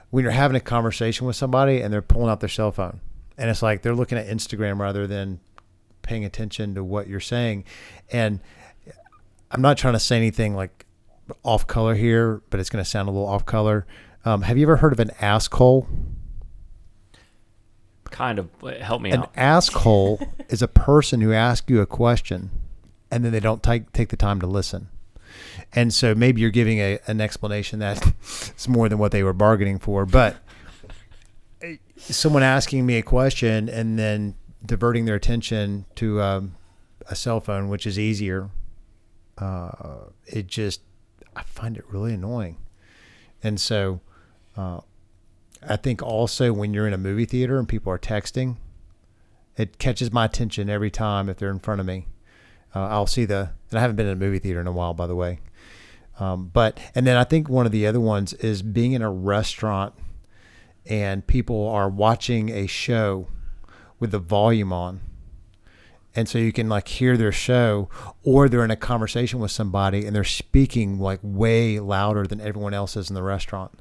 when 0.10 0.24
you're 0.24 0.32
having 0.32 0.56
a 0.56 0.62
conversation 0.62 1.28
with 1.28 1.36
somebody 1.36 1.82
and 1.82 1.92
they're 1.94 2.02
pulling 2.02 2.30
out 2.30 2.40
their 2.40 2.50
cell 2.50 2.72
phone 2.72 3.02
and 3.38 3.50
it's 3.50 3.62
like 3.62 3.82
they're 3.82 3.96
looking 3.96 4.18
at 4.18 4.28
Instagram 4.28 4.80
rather 4.80 5.08
than 5.08 5.40
paying 6.02 6.26
attention 6.26 6.76
to 6.76 6.84
what 6.84 7.08
you're 7.08 7.20
saying. 7.20 7.64
And 8.12 8.40
I'm 9.54 9.62
not 9.62 9.78
trying 9.78 9.94
to 9.94 10.00
say 10.00 10.18
anything 10.18 10.56
like 10.56 10.86
off 11.44 11.68
color 11.68 11.96
here, 11.96 12.42
but 12.50 12.60
it's 12.60 12.70
going 12.70 12.84
to 12.84 12.90
sound 12.90 13.08
a 13.08 13.12
little 13.12 13.28
off 13.28 13.46
color. 13.46 13.86
Um, 14.26 14.42
have 14.44 14.58
you 14.58 14.64
ever 14.64 14.78
heard 14.78 14.94
of 14.94 15.00
an 15.00 15.10
askhole? 15.22 15.86
Kind 18.06 18.40
of 18.40 18.50
help 18.82 19.02
me 19.02 19.12
An 19.12 19.20
out. 19.20 19.32
An 19.36 19.60
askhole 19.60 20.28
is 20.50 20.62
a 20.62 20.68
person 20.68 21.22
who 21.22 21.34
asks 21.34 21.70
you 21.70 21.82
a 21.82 21.86
question 21.86 22.52
and 23.12 23.24
then 23.24 23.32
they 23.32 23.40
don't 23.40 23.62
take 23.62 23.92
take 23.92 24.10
the 24.10 24.18
time 24.18 24.40
to 24.42 24.48
listen. 24.48 24.90
And 25.74 25.94
so 25.94 26.14
maybe 26.16 26.42
you're 26.42 26.52
giving 26.52 26.80
a, 26.80 27.00
an 27.08 27.22
explanation 27.22 27.80
that's 27.80 28.68
more 28.68 28.90
than 28.90 28.98
what 28.98 29.12
they 29.12 29.24
were 29.24 29.34
bargaining 29.34 29.80
for, 29.80 30.06
but 30.06 30.38
someone 31.98 32.44
asking 32.44 32.86
me 32.86 32.98
a 32.98 33.04
question 33.04 33.70
and 33.70 33.98
then 33.98 34.36
diverting 34.66 35.06
their 35.06 35.16
attention 35.16 35.86
to 35.96 36.22
um, 36.22 36.56
a 37.10 37.16
cell 37.16 37.40
phone, 37.40 37.70
which 37.70 37.86
is 37.86 37.98
easier, 37.98 38.50
uh, 39.38 40.10
it 40.26 40.48
just 40.48 40.82
I 41.36 41.44
find 41.44 41.78
it 41.78 41.86
really 41.88 42.14
annoying. 42.14 42.58
And 43.42 43.60
so, 43.60 44.02
uh, 44.56 44.82
I 45.68 45.76
think 45.76 46.02
also 46.02 46.54
when 46.54 46.74
you're 46.74 46.88
in 46.88 46.94
a 46.94 46.98
movie 46.98 47.26
theater 47.26 47.58
and 47.58 47.68
people 47.68 47.92
are 47.92 48.00
texting, 48.00 48.58
it 49.58 49.78
catches 49.78 50.12
my 50.12 50.26
attention 50.26 50.70
every 50.70 50.92
time 50.92 51.30
if 51.30 51.38
they're 51.38 51.50
in 51.50 51.60
front 51.60 51.80
of 51.82 51.88
me. 51.88 52.08
Uh, 52.76 52.88
I'll 52.88 53.08
see 53.08 53.26
the, 53.26 53.52
and 53.70 53.78
I 53.78 53.82
haven't 53.82 53.96
been 53.96 54.08
in 54.08 54.14
a 54.14 54.18
movie 54.18 54.40
theater 54.40 54.60
in 54.60 54.68
a 54.68 54.72
while, 54.72 54.94
by 54.94 55.08
the 55.08 55.16
way. 55.16 55.40
Um, 56.20 56.50
but, 56.54 56.80
and 56.96 57.08
then 57.08 57.18
I 57.18 57.24
think 57.24 57.50
one 57.50 57.66
of 57.66 57.72
the 57.72 57.88
other 57.88 58.00
ones 58.00 58.34
is 58.34 58.62
being 58.62 58.94
in 58.94 59.02
a 59.02 59.12
restaurant 59.12 59.94
and 60.86 61.26
people 61.26 61.68
are 61.68 61.90
watching 61.90 62.50
a 62.50 62.68
show 62.68 63.28
with 64.00 64.12
the 64.12 64.20
volume 64.20 64.74
on. 64.74 65.02
And 66.16 66.30
so 66.30 66.38
you 66.38 66.52
can 66.52 66.70
like 66.70 66.88
hear 66.88 67.18
their 67.18 67.32
show, 67.32 67.90
or 68.24 68.48
they're 68.48 68.64
in 68.64 68.72
a 68.72 68.76
conversation 68.76 69.40
with 69.40 69.52
somebody 69.52 70.06
and 70.06 70.16
they're 70.16 70.24
speaking 70.24 71.00
like 71.00 71.20
way 71.24 71.80
louder 71.80 72.26
than 72.26 72.40
everyone 72.40 72.74
else 72.74 72.96
is 72.96 73.10
in 73.10 73.16
the 73.16 73.24
restaurant. 73.24 73.72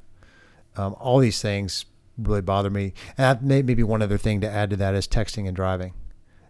Um, 0.75 0.95
all 0.99 1.19
these 1.19 1.41
things 1.41 1.85
really 2.17 2.41
bother 2.41 2.69
me. 2.69 2.93
And 3.17 3.41
maybe 3.41 3.83
one 3.83 4.01
other 4.01 4.17
thing 4.17 4.41
to 4.41 4.49
add 4.49 4.71
to 4.71 4.75
that 4.77 4.95
is 4.95 5.07
texting 5.07 5.47
and 5.47 5.55
driving. 5.55 5.93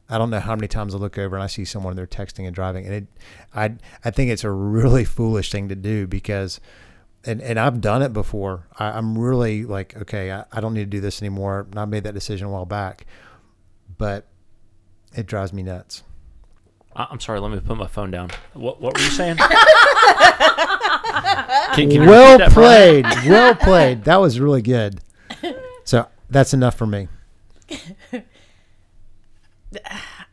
I 0.09 0.17
don't 0.17 0.29
know 0.29 0.39
how 0.39 0.55
many 0.55 0.67
times 0.67 0.93
I 0.93 0.97
look 0.97 1.17
over 1.17 1.35
and 1.35 1.43
I 1.43 1.47
see 1.47 1.65
someone 1.65 1.95
they're 1.95 2.05
texting 2.05 2.45
and 2.45 2.53
driving, 2.53 2.85
and 2.85 2.93
it, 2.93 3.07
I, 3.55 3.75
I 4.03 4.11
think 4.11 4.31
it's 4.31 4.43
a 4.43 4.51
really 4.51 5.05
foolish 5.05 5.49
thing 5.49 5.69
to 5.69 5.75
do 5.75 6.07
because, 6.07 6.59
and 7.25 7.41
and 7.41 7.57
I've 7.57 7.79
done 7.79 8.01
it 8.01 8.11
before. 8.11 8.67
I, 8.77 8.91
I'm 8.91 9.17
really 9.17 9.63
like, 9.63 9.95
okay, 9.97 10.31
I, 10.31 10.45
I 10.51 10.59
don't 10.59 10.73
need 10.73 10.81
to 10.81 10.97
do 10.97 10.99
this 10.99 11.21
anymore. 11.21 11.67
And 11.71 11.79
I 11.79 11.85
made 11.85 12.03
that 12.03 12.13
decision 12.13 12.47
a 12.47 12.49
while 12.51 12.65
back, 12.65 13.05
but 13.97 14.27
It 15.15 15.25
drives 15.27 15.53
me 15.53 15.63
nuts. 15.63 16.03
I- 16.95 17.07
I'm 17.09 17.19
sorry. 17.19 17.39
Let 17.39 17.51
me 17.51 17.59
put 17.59 17.77
my 17.77 17.87
phone 17.87 18.11
down. 18.11 18.29
What 18.53 18.81
What 18.81 18.97
were 18.97 19.03
you 19.03 19.09
saying? 19.09 19.37
can, 21.73 21.73
can 21.75 21.91
you 21.91 22.01
well 22.01 22.33
repeat 22.33 22.45
that, 22.45 22.53
Brian? 22.53 23.03
played. 23.03 23.29
well 23.29 23.55
played. 23.55 24.03
That 24.05 24.17
was 24.17 24.39
really 24.39 24.61
good. 24.61 24.99
So 25.85 26.07
that's 26.29 26.53
enough 26.53 26.75
for 26.75 26.85
me. 26.87 27.07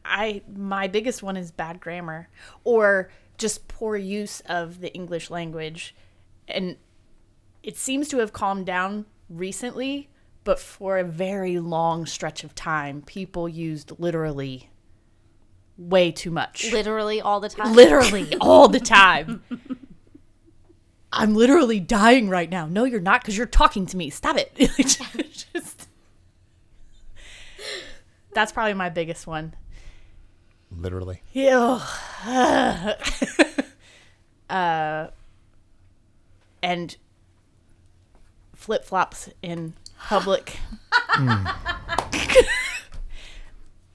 I 0.05 0.43
my 0.55 0.87
biggest 0.89 1.23
one 1.23 1.37
is 1.37 1.51
bad 1.51 1.81
grammar 1.81 2.29
or 2.65 3.11
just 3.39 3.69
poor 3.69 3.97
use 3.97 4.41
of 4.47 4.81
the 4.81 4.93
English 4.93 5.31
language. 5.31 5.95
And 6.49 6.77
it 7.63 7.77
seems 7.77 8.09
to 8.09 8.19
have 8.19 8.33
calmed 8.33 8.67
down 8.67 9.07
recently, 9.29 10.09
but 10.45 10.59
for 10.59 10.99
a 10.99 11.05
very 11.05 11.59
long 11.59 12.07
stretch 12.07 12.43
of 12.45 12.55
time, 12.55 13.03
people 13.03 13.49
used 13.49 13.93
literally 13.99 14.70
way 15.81 16.13
too 16.13 16.31
much. 16.31 16.71
Literally 16.71 17.21
all 17.21 17.41
the 17.41 17.49
time. 17.49 17.75
literally 17.75 18.37
all 18.41 18.69
the 18.69 18.81
time. 18.81 19.43
I'm 21.13 21.35
literally 21.35 21.81
dying 21.81 22.29
right 22.29 22.49
now. 22.49 22.67
No, 22.67 22.85
you're 22.85 23.01
not 23.01 23.23
because 23.23 23.37
you're 23.37 23.47
talking 23.47 23.87
to 23.87 23.97
me. 23.97 24.11
Stop 24.11 24.37
it. 24.37 24.55
Just- 24.77 25.89
that's 28.33 28.53
probably 28.53 28.75
my 28.75 28.91
biggest 28.91 29.27
one. 29.27 29.55
Literally. 30.71 31.23
Yeah. 31.33 31.81
uh, 34.51 35.09
and 36.63 36.97
flip 38.55 38.85
flops 38.85 39.29
in 39.43 39.75
public. 39.99 40.59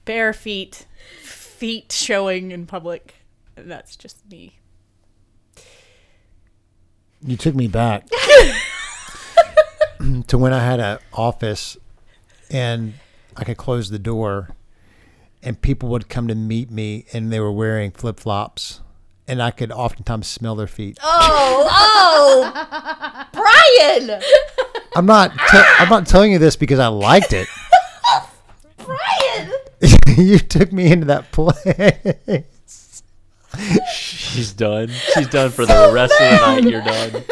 Bare 0.04 0.32
feet, 0.34 0.86
feet 1.56 1.92
showing 1.92 2.50
in 2.50 2.66
public. 2.66 3.14
And 3.56 3.70
that's 3.70 3.96
just 3.96 4.28
me. 4.30 4.58
You 7.22 7.36
took 7.36 7.54
me 7.54 7.66
back 7.66 8.06
to 10.28 10.38
when 10.38 10.52
I 10.52 10.64
had 10.64 10.80
an 10.80 10.98
office 11.12 11.76
and 12.50 12.94
I 13.36 13.44
could 13.44 13.56
close 13.56 13.90
the 13.90 13.98
door 13.98 14.50
and 15.42 15.60
people 15.60 15.88
would 15.88 16.08
come 16.08 16.28
to 16.28 16.34
meet 16.34 16.70
me 16.70 17.06
and 17.12 17.32
they 17.32 17.40
were 17.40 17.52
wearing 17.52 17.90
flip 17.90 18.20
flops 18.20 18.80
and 19.26 19.42
I 19.42 19.50
could 19.50 19.72
oftentimes 19.72 20.28
smell 20.28 20.54
their 20.54 20.66
feet. 20.66 20.98
Oh, 21.02 21.66
oh, 21.70 23.26
Brian, 23.32 24.20
I'm 24.94 25.06
not 25.06 25.32
te- 25.32 25.64
I'm 25.78 25.88
not 25.88 26.06
telling 26.06 26.32
you 26.32 26.38
this 26.38 26.54
because 26.54 26.78
I 26.78 26.88
liked 26.88 27.32
it. 27.32 27.48
Brian. 28.76 29.52
you 30.16 30.38
took 30.38 30.72
me 30.72 30.90
into 30.90 31.06
that 31.06 31.32
place. 31.32 33.02
She's 33.92 34.52
done. 34.52 34.88
She's 35.14 35.28
done 35.28 35.50
for 35.50 35.66
the 35.66 35.90
rest 35.92 36.12
of 36.20 36.30
the 36.30 36.36
night. 36.46 36.64
You're 36.64 36.82
done. 36.82 37.24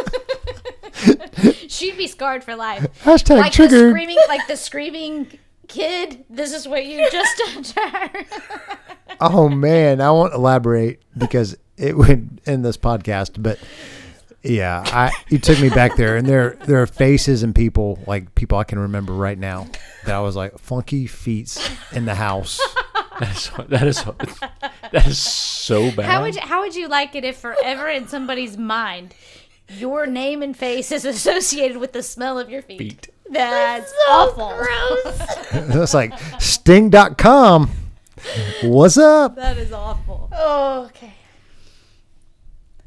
She'd 1.69 1.97
be 1.99 2.07
scarred 2.07 2.45
for 2.45 2.55
life. 2.57 2.87
Hashtag 3.03 3.39
Like 3.39 3.53
the 3.55 3.69
screaming, 3.69 4.19
like 4.29 4.47
the 4.47 4.57
screaming 4.57 5.39
kid. 5.69 6.25
This 6.31 6.53
is 6.55 6.69
what 6.69 6.87
you 6.87 7.09
just 7.11 7.37
done 7.55 7.63
to 7.63 7.81
her. 7.81 8.25
Oh 9.21 9.49
man, 9.49 10.01
I 10.01 10.11
won't 10.11 10.35
elaborate 10.35 11.03
because 11.17 11.57
it 11.77 11.97
would 11.97 12.41
end 12.47 12.65
this 12.65 12.77
podcast. 12.77 13.43
But 13.43 13.59
yeah, 14.45 14.83
I 14.87 15.11
you 15.29 15.39
took 15.39 15.59
me 15.61 15.71
back 15.71 15.97
there, 15.97 16.17
and 16.17 16.27
there 16.29 16.57
there 16.67 16.83
are 16.83 16.87
faces 16.87 17.43
and 17.43 17.55
people 17.55 17.99
like 18.07 18.35
people 18.35 18.59
I 18.59 18.65
can 18.65 18.79
remember 18.79 19.15
right 19.15 19.39
now 19.39 19.67
that 20.05 20.15
I 20.15 20.21
was 20.21 20.37
like 20.37 20.59
funky 20.59 21.07
feet 21.07 21.57
in 21.93 22.05
the 22.05 22.15
house. 22.15 22.61
That 23.21 23.37
is 23.37 23.51
that 23.69 23.87
is 23.87 24.05
that 24.93 25.07
is 25.07 25.19
so 25.19 25.91
bad. 25.93 26.07
How 26.07 26.23
would 26.23 26.35
you, 26.35 26.41
how 26.41 26.61
would 26.61 26.75
you 26.75 26.89
like 26.89 27.15
it 27.15 27.25
if 27.25 27.37
forever 27.37 27.89
in 27.89 28.09
somebody's 28.09 28.59
mind 28.59 29.15
your 29.69 30.05
name 30.07 30.43
and 30.43 30.57
face 30.57 30.93
is 30.93 31.05
associated 31.05 31.79
with 31.79 31.93
the 31.93 32.03
smell 32.03 32.39
of 32.39 32.51
your 32.51 32.61
feet? 32.61 32.79
Feet. 32.79 33.09
That's 33.31 33.93
awful. 34.09 34.53
Gross. 34.57 35.19
That's 35.53 35.95
like 35.95 36.13
Sting.com. 36.41 37.71
What's 38.65 38.99
up? 38.99 39.37
That 39.37 39.57
is 39.59 39.73
awful. 39.73 40.29
Oh, 40.33 40.87
okay. 40.87 41.15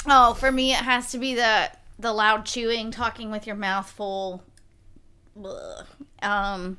Oh, 0.08 0.34
for 0.34 0.52
me, 0.52 0.72
it 0.72 0.78
has 0.78 1.12
to 1.12 1.18
be 1.18 1.36
the 1.36 1.70
the 2.00 2.14
loud 2.14 2.46
chewing, 2.46 2.92
talking 2.92 3.32
with 3.32 3.46
your 3.46 3.56
mouth 3.56 3.90
full. 3.90 4.44
Ugh. 5.44 5.86
Um, 6.22 6.78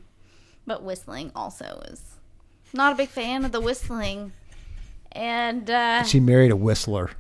but 0.67 0.83
whistling 0.83 1.31
also 1.35 1.83
is 1.89 2.03
not 2.73 2.93
a 2.93 2.97
big 2.97 3.09
fan 3.09 3.45
of 3.45 3.53
the 3.53 3.61
whistling, 3.61 4.33
and 5.13 5.71
uh, 5.71 6.03
She 6.05 6.21
married 6.21 6.51
a 6.51 6.57
whistler. 6.57 7.11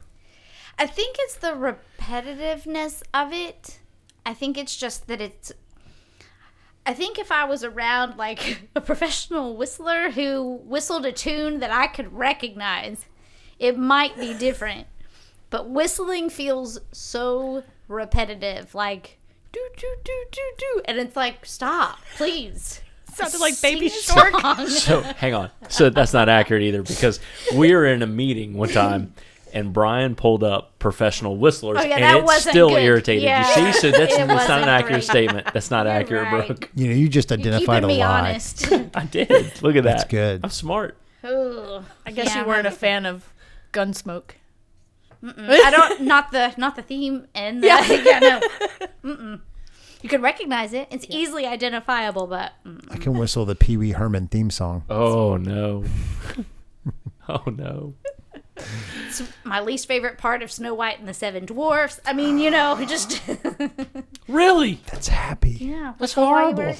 I 0.78 0.86
think 0.86 1.16
it's 1.18 1.36
the 1.36 1.48
repetitiveness 1.48 3.02
of 3.12 3.32
it. 3.32 3.80
I 4.24 4.32
think 4.32 4.56
it's 4.56 4.76
just 4.76 5.08
that 5.08 5.20
it's. 5.20 5.52
I 6.86 6.94
think 6.94 7.18
if 7.18 7.30
I 7.30 7.44
was 7.44 7.64
around 7.64 8.16
like 8.16 8.70
a 8.74 8.80
professional 8.80 9.56
whistler 9.56 10.10
who 10.10 10.60
whistled 10.64 11.04
a 11.04 11.12
tune 11.12 11.60
that 11.60 11.70
I 11.70 11.86
could 11.86 12.12
recognize, 12.14 13.04
it 13.58 13.76
might 13.76 14.16
be 14.16 14.32
different. 14.32 14.86
But 15.50 15.70
whistling 15.70 16.28
feels 16.30 16.78
so 16.92 17.62
repetitive, 17.88 18.74
like 18.74 19.18
do 19.52 19.60
do 19.76 19.86
do 20.04 20.24
do 20.30 20.42
do, 20.58 20.82
and 20.84 20.98
it's 20.98 21.16
like 21.16 21.44
stop, 21.46 21.98
please. 22.16 22.80
Sounded 23.14 23.40
like 23.40 23.60
Baby 23.60 23.88
Sing 23.88 24.16
a 24.18 24.30
Shark. 24.40 24.68
So 24.68 25.00
hang 25.00 25.34
on. 25.34 25.50
So 25.68 25.90
that's 25.90 26.12
not 26.12 26.28
accurate 26.28 26.62
either 26.62 26.82
because 26.82 27.18
we 27.56 27.74
were 27.74 27.86
in 27.86 28.02
a 28.02 28.06
meeting 28.06 28.54
one 28.54 28.68
time 28.68 29.14
and 29.52 29.72
Brian 29.72 30.14
pulled 30.14 30.44
up 30.44 30.78
professional 30.78 31.36
whistlers 31.38 31.78
Oh, 31.80 31.82
yeah, 31.84 31.94
and 31.96 32.26
that 32.28 32.36
it 32.36 32.40
still 32.42 32.68
good. 32.68 32.82
irritated 32.82 33.24
Yeah. 33.24 33.66
you. 33.66 33.72
See, 33.72 33.80
so 33.80 33.90
that's, 33.90 34.14
It 34.18 34.28
that's 34.28 34.48
not 34.48 34.62
an 34.62 34.68
accurate 34.68 34.92
great. 35.00 35.04
statement. 35.04 35.48
That's 35.52 35.70
not 35.70 35.86
You're 35.86 35.94
accurate, 35.94 36.22
right. 36.32 36.46
Brooke. 36.46 36.70
You 36.76 36.88
know, 36.88 36.94
you 36.94 37.08
just 37.08 37.30
You're 37.30 37.38
identified 37.40 37.82
keeping 37.82 37.84
a 37.84 37.94
me 37.94 37.98
lie. 38.04 38.20
honest. 38.30 38.70
I 38.94 39.06
did. 39.06 39.62
Look 39.62 39.74
at 39.74 39.84
that. 39.84 39.90
That's 39.96 40.04
good. 40.04 40.40
I'm 40.44 40.50
smart. 40.50 40.96
Ooh. 41.24 41.82
I 42.06 42.12
guess 42.12 42.26
Yeah, 42.26 42.42
you 42.42 42.46
weren't 42.46 42.66
a 42.66 42.70
I'm- 42.70 42.78
fan 42.78 43.06
of 43.06 43.24
Gunsmoke. 43.72 44.32
I 45.22 45.70
don't 45.70 46.02
not 46.02 46.30
the 46.32 46.54
not 46.56 46.76
the 46.76 46.82
theme 46.82 47.26
and 47.34 47.62
the, 47.62 47.66
yeah. 47.68 48.18
no. 48.20 48.40
Mm-mm. 49.04 49.40
You 50.00 50.08
can 50.08 50.22
recognize 50.22 50.72
it. 50.72 50.86
It's 50.92 51.06
easily 51.08 51.44
identifiable, 51.44 52.26
but 52.28 52.52
mm. 52.64 52.80
I 52.90 52.98
can 52.98 53.18
whistle 53.18 53.44
the 53.44 53.56
Pee 53.56 53.76
Wee 53.76 53.90
Herman 53.92 54.28
theme 54.28 54.50
song. 54.50 54.84
Oh 54.88 55.36
no. 55.36 55.84
oh 57.28 57.42
no. 57.46 57.94
it's 58.56 59.22
my 59.44 59.60
least 59.60 59.88
favorite 59.88 60.18
part 60.18 60.42
of 60.42 60.52
Snow 60.52 60.72
White 60.74 61.00
and 61.00 61.08
the 61.08 61.14
Seven 61.14 61.46
Dwarfs. 61.46 62.00
I 62.04 62.12
mean, 62.12 62.38
you 62.38 62.50
know, 62.50 62.78
just 62.86 63.20
Really? 64.28 64.80
That's 64.86 65.08
happy. 65.08 65.56
yeah, 65.60 65.94
That's 65.98 66.16
why 66.16 66.24
horrible. 66.24 66.62
wear- 66.64 66.76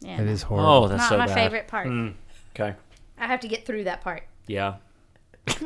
Yeah, 0.00 0.20
It 0.20 0.28
is 0.28 0.42
horrible. 0.42 0.70
Oh, 0.70 0.88
that's 0.88 1.00
not 1.02 1.08
so 1.08 1.18
my 1.18 1.26
bad. 1.26 1.34
favorite 1.34 1.68
part. 1.68 1.86
Mm, 1.88 2.14
okay. 2.54 2.74
I 3.18 3.26
have 3.26 3.40
to 3.40 3.48
get 3.48 3.64
through 3.66 3.84
that 3.84 4.00
part. 4.02 4.24
Yeah. 4.46 4.76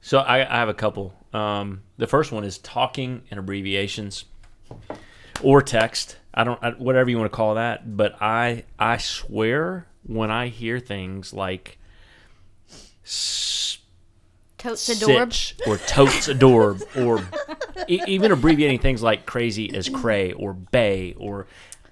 so 0.00 0.18
I, 0.18 0.40
I 0.40 0.58
have 0.58 0.68
a 0.68 0.74
couple. 0.74 1.14
Um, 1.32 1.82
the 1.96 2.06
first 2.06 2.32
one 2.32 2.44
is 2.44 2.58
talking 2.58 3.22
and 3.30 3.38
abbreviations 3.40 4.24
or 5.42 5.62
text. 5.62 6.16
I 6.32 6.44
don't 6.44 6.62
I, 6.62 6.70
whatever 6.70 7.10
you 7.10 7.18
want 7.18 7.30
to 7.30 7.36
call 7.36 7.54
that, 7.56 7.96
but 7.96 8.20
I 8.20 8.64
I 8.78 8.96
swear 8.98 9.86
when 10.04 10.30
I 10.30 10.48
hear 10.48 10.78
things 10.80 11.32
like 11.32 11.78
s- 13.04 13.78
Totes 14.58 14.88
adorb. 14.88 15.34
or 15.66 15.76
totes 15.76 16.26
adorb 16.28 16.82
or 16.96 17.20
e- 17.86 18.00
even 18.06 18.32
abbreviating 18.32 18.78
things 18.78 19.02
like 19.02 19.26
crazy 19.26 19.74
as 19.74 19.90
cray 19.90 20.32
or 20.32 20.54
bay 20.54 21.14
or 21.18 21.46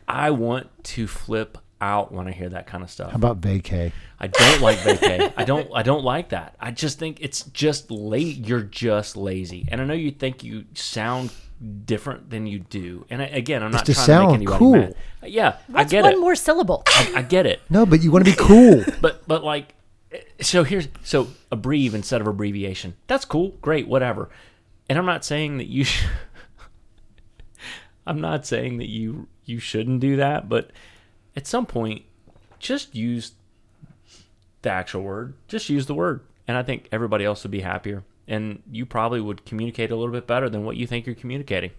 I 0.09 0.31
want 0.31 0.69
to 0.85 1.07
flip 1.07 1.59
out 1.83 2.13
when 2.13 2.29
I 2.29 2.31
hear 2.31 2.49
that 2.51 2.67
kind 2.67 2.85
of 2.85 2.91
stuff. 2.91 3.11
How 3.11 3.17
about 3.17 3.41
vacay? 3.41 3.93
I 4.21 4.29
don't 4.29 4.61
like 4.63 4.79
vacay. 4.79 5.33
I 5.37 5.45
don't. 5.45 5.69
I 5.75 5.83
don't 5.83 6.05
like 6.05 6.29
that. 6.31 6.55
I 6.61 6.71
just 6.71 6.99
think 6.99 7.19
it's 7.21 7.43
just 7.47 7.91
late. 7.91 8.39
You're 8.47 8.63
just 8.63 9.17
lazy. 9.17 9.67
And 9.69 9.81
I 9.81 9.85
know 9.85 9.93
you 9.95 10.13
think 10.13 10.45
you 10.45 10.65
sound 10.75 11.33
different 11.85 12.31
than 12.31 12.47
you 12.47 12.61
do. 12.61 13.05
And 13.11 13.21
I, 13.21 13.27
again, 13.27 13.63
I'm 13.63 13.73
not 13.73 13.85
to 13.87 13.95
trying 13.95 14.07
to 14.07 14.13
sound 14.13 14.27
make 14.29 14.35
anybody 14.37 14.59
cool. 14.59 14.73
mad. 14.77 14.95
Yeah, 15.25 15.57
I 15.69 15.73
What's 15.73 15.91
get 15.91 16.05
one 16.05 16.13
it. 16.15 16.21
more 16.21 16.35
syllable? 16.37 16.85
I, 16.87 17.13
I 17.17 17.23
get 17.23 17.47
it. 17.47 17.61
No, 17.69 17.85
but 17.85 18.01
you 18.03 18.13
want 18.13 18.25
to 18.25 18.31
be 18.31 18.37
cool. 18.39 18.85
But 19.01 19.27
but 19.27 19.43
like, 19.43 19.75
so 20.41 20.63
here's 20.63 20.87
so 21.03 21.29
abbrev 21.51 21.95
instead 21.95 22.21
of 22.21 22.29
abbreviation. 22.29 22.95
That's 23.09 23.25
cool. 23.25 23.51
Great. 23.61 23.89
Whatever. 23.89 24.31
And 24.89 24.99
I'm 24.99 25.07
not 25.07 25.25
saying 25.25 25.59
that 25.59 25.67
you. 25.67 25.83
Sh- 25.85 26.05
I'm 28.07 28.21
not 28.21 28.47
saying 28.47 28.79
that 28.79 28.89
you 28.89 29.27
you 29.45 29.59
shouldn't 29.59 29.99
do 30.01 30.17
that, 30.17 30.49
but 30.49 30.71
at 31.37 31.47
some 31.47 31.67
point, 31.67 32.03
just 32.59 32.95
use 32.95 33.33
the 34.63 34.71
actual 34.71 35.03
word. 35.03 35.35
Just 35.49 35.69
use 35.69 35.87
the 35.87 35.95
word, 35.95 36.21
and 36.47 36.57
I 36.57 36.63
think 36.63 36.89
everybody 36.93 37.25
else 37.25 37.43
would 37.43 37.51
be 37.51 37.61
happier, 37.61 38.05
and 38.29 38.63
you 38.71 38.87
probably 38.87 39.21
would 39.21 39.45
communicate 39.45 39.91
a 39.91 39.97
little 39.97 40.13
bit 40.13 40.27
better 40.27 40.49
than 40.49 40.65
what 40.65 40.77
you 40.77 40.87
think 40.87 41.07
you're 41.07 41.15
communicating. 41.15 41.73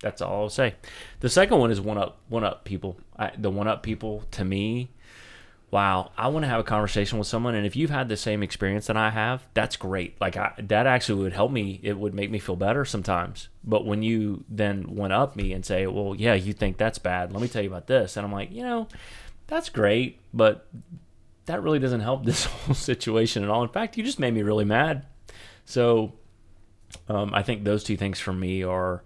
That's 0.00 0.22
all 0.22 0.42
I'll 0.42 0.48
say. 0.48 0.74
The 1.20 1.28
second 1.28 1.58
one 1.58 1.70
is 1.70 1.80
one 1.80 1.98
up, 1.98 2.18
one 2.28 2.44
up 2.44 2.64
people. 2.64 2.96
I, 3.18 3.32
the 3.36 3.50
one 3.50 3.66
up 3.66 3.82
people 3.82 4.24
to 4.30 4.44
me 4.44 4.90
wow, 5.70 6.10
I 6.16 6.28
want 6.28 6.44
to 6.44 6.48
have 6.48 6.60
a 6.60 6.64
conversation 6.64 7.18
with 7.18 7.28
someone. 7.28 7.54
And 7.54 7.66
if 7.66 7.76
you've 7.76 7.90
had 7.90 8.08
the 8.08 8.16
same 8.16 8.42
experience 8.42 8.86
that 8.86 8.96
I 8.96 9.10
have, 9.10 9.46
that's 9.52 9.76
great. 9.76 10.18
Like 10.20 10.36
I, 10.36 10.52
that 10.58 10.86
actually 10.86 11.22
would 11.22 11.34
help 11.34 11.50
me. 11.50 11.78
It 11.82 11.98
would 11.98 12.14
make 12.14 12.30
me 12.30 12.38
feel 12.38 12.56
better 12.56 12.84
sometimes. 12.84 13.48
But 13.64 13.84
when 13.84 14.02
you 14.02 14.44
then 14.48 14.94
one 14.94 15.12
up 15.12 15.36
me 15.36 15.52
and 15.52 15.64
say, 15.64 15.86
well, 15.86 16.14
yeah, 16.14 16.34
you 16.34 16.54
think 16.54 16.78
that's 16.78 16.98
bad. 16.98 17.32
Let 17.32 17.42
me 17.42 17.48
tell 17.48 17.62
you 17.62 17.68
about 17.68 17.86
this. 17.86 18.16
And 18.16 18.24
I'm 18.24 18.32
like, 18.32 18.50
you 18.50 18.62
know, 18.62 18.88
that's 19.46 19.68
great, 19.68 20.18
but 20.32 20.66
that 21.46 21.62
really 21.62 21.78
doesn't 21.78 22.00
help 22.00 22.24
this 22.24 22.44
whole 22.44 22.74
situation 22.74 23.44
at 23.44 23.50
all. 23.50 23.62
In 23.62 23.68
fact, 23.68 23.96
you 23.96 24.04
just 24.04 24.18
made 24.18 24.32
me 24.32 24.42
really 24.42 24.64
mad. 24.64 25.04
So 25.66 26.14
um, 27.08 27.34
I 27.34 27.42
think 27.42 27.64
those 27.64 27.84
two 27.84 27.98
things 27.98 28.18
for 28.18 28.32
me 28.32 28.62
are 28.62 29.02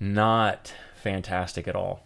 not 0.00 0.74
fantastic 0.96 1.68
at 1.68 1.76
all. 1.76 2.04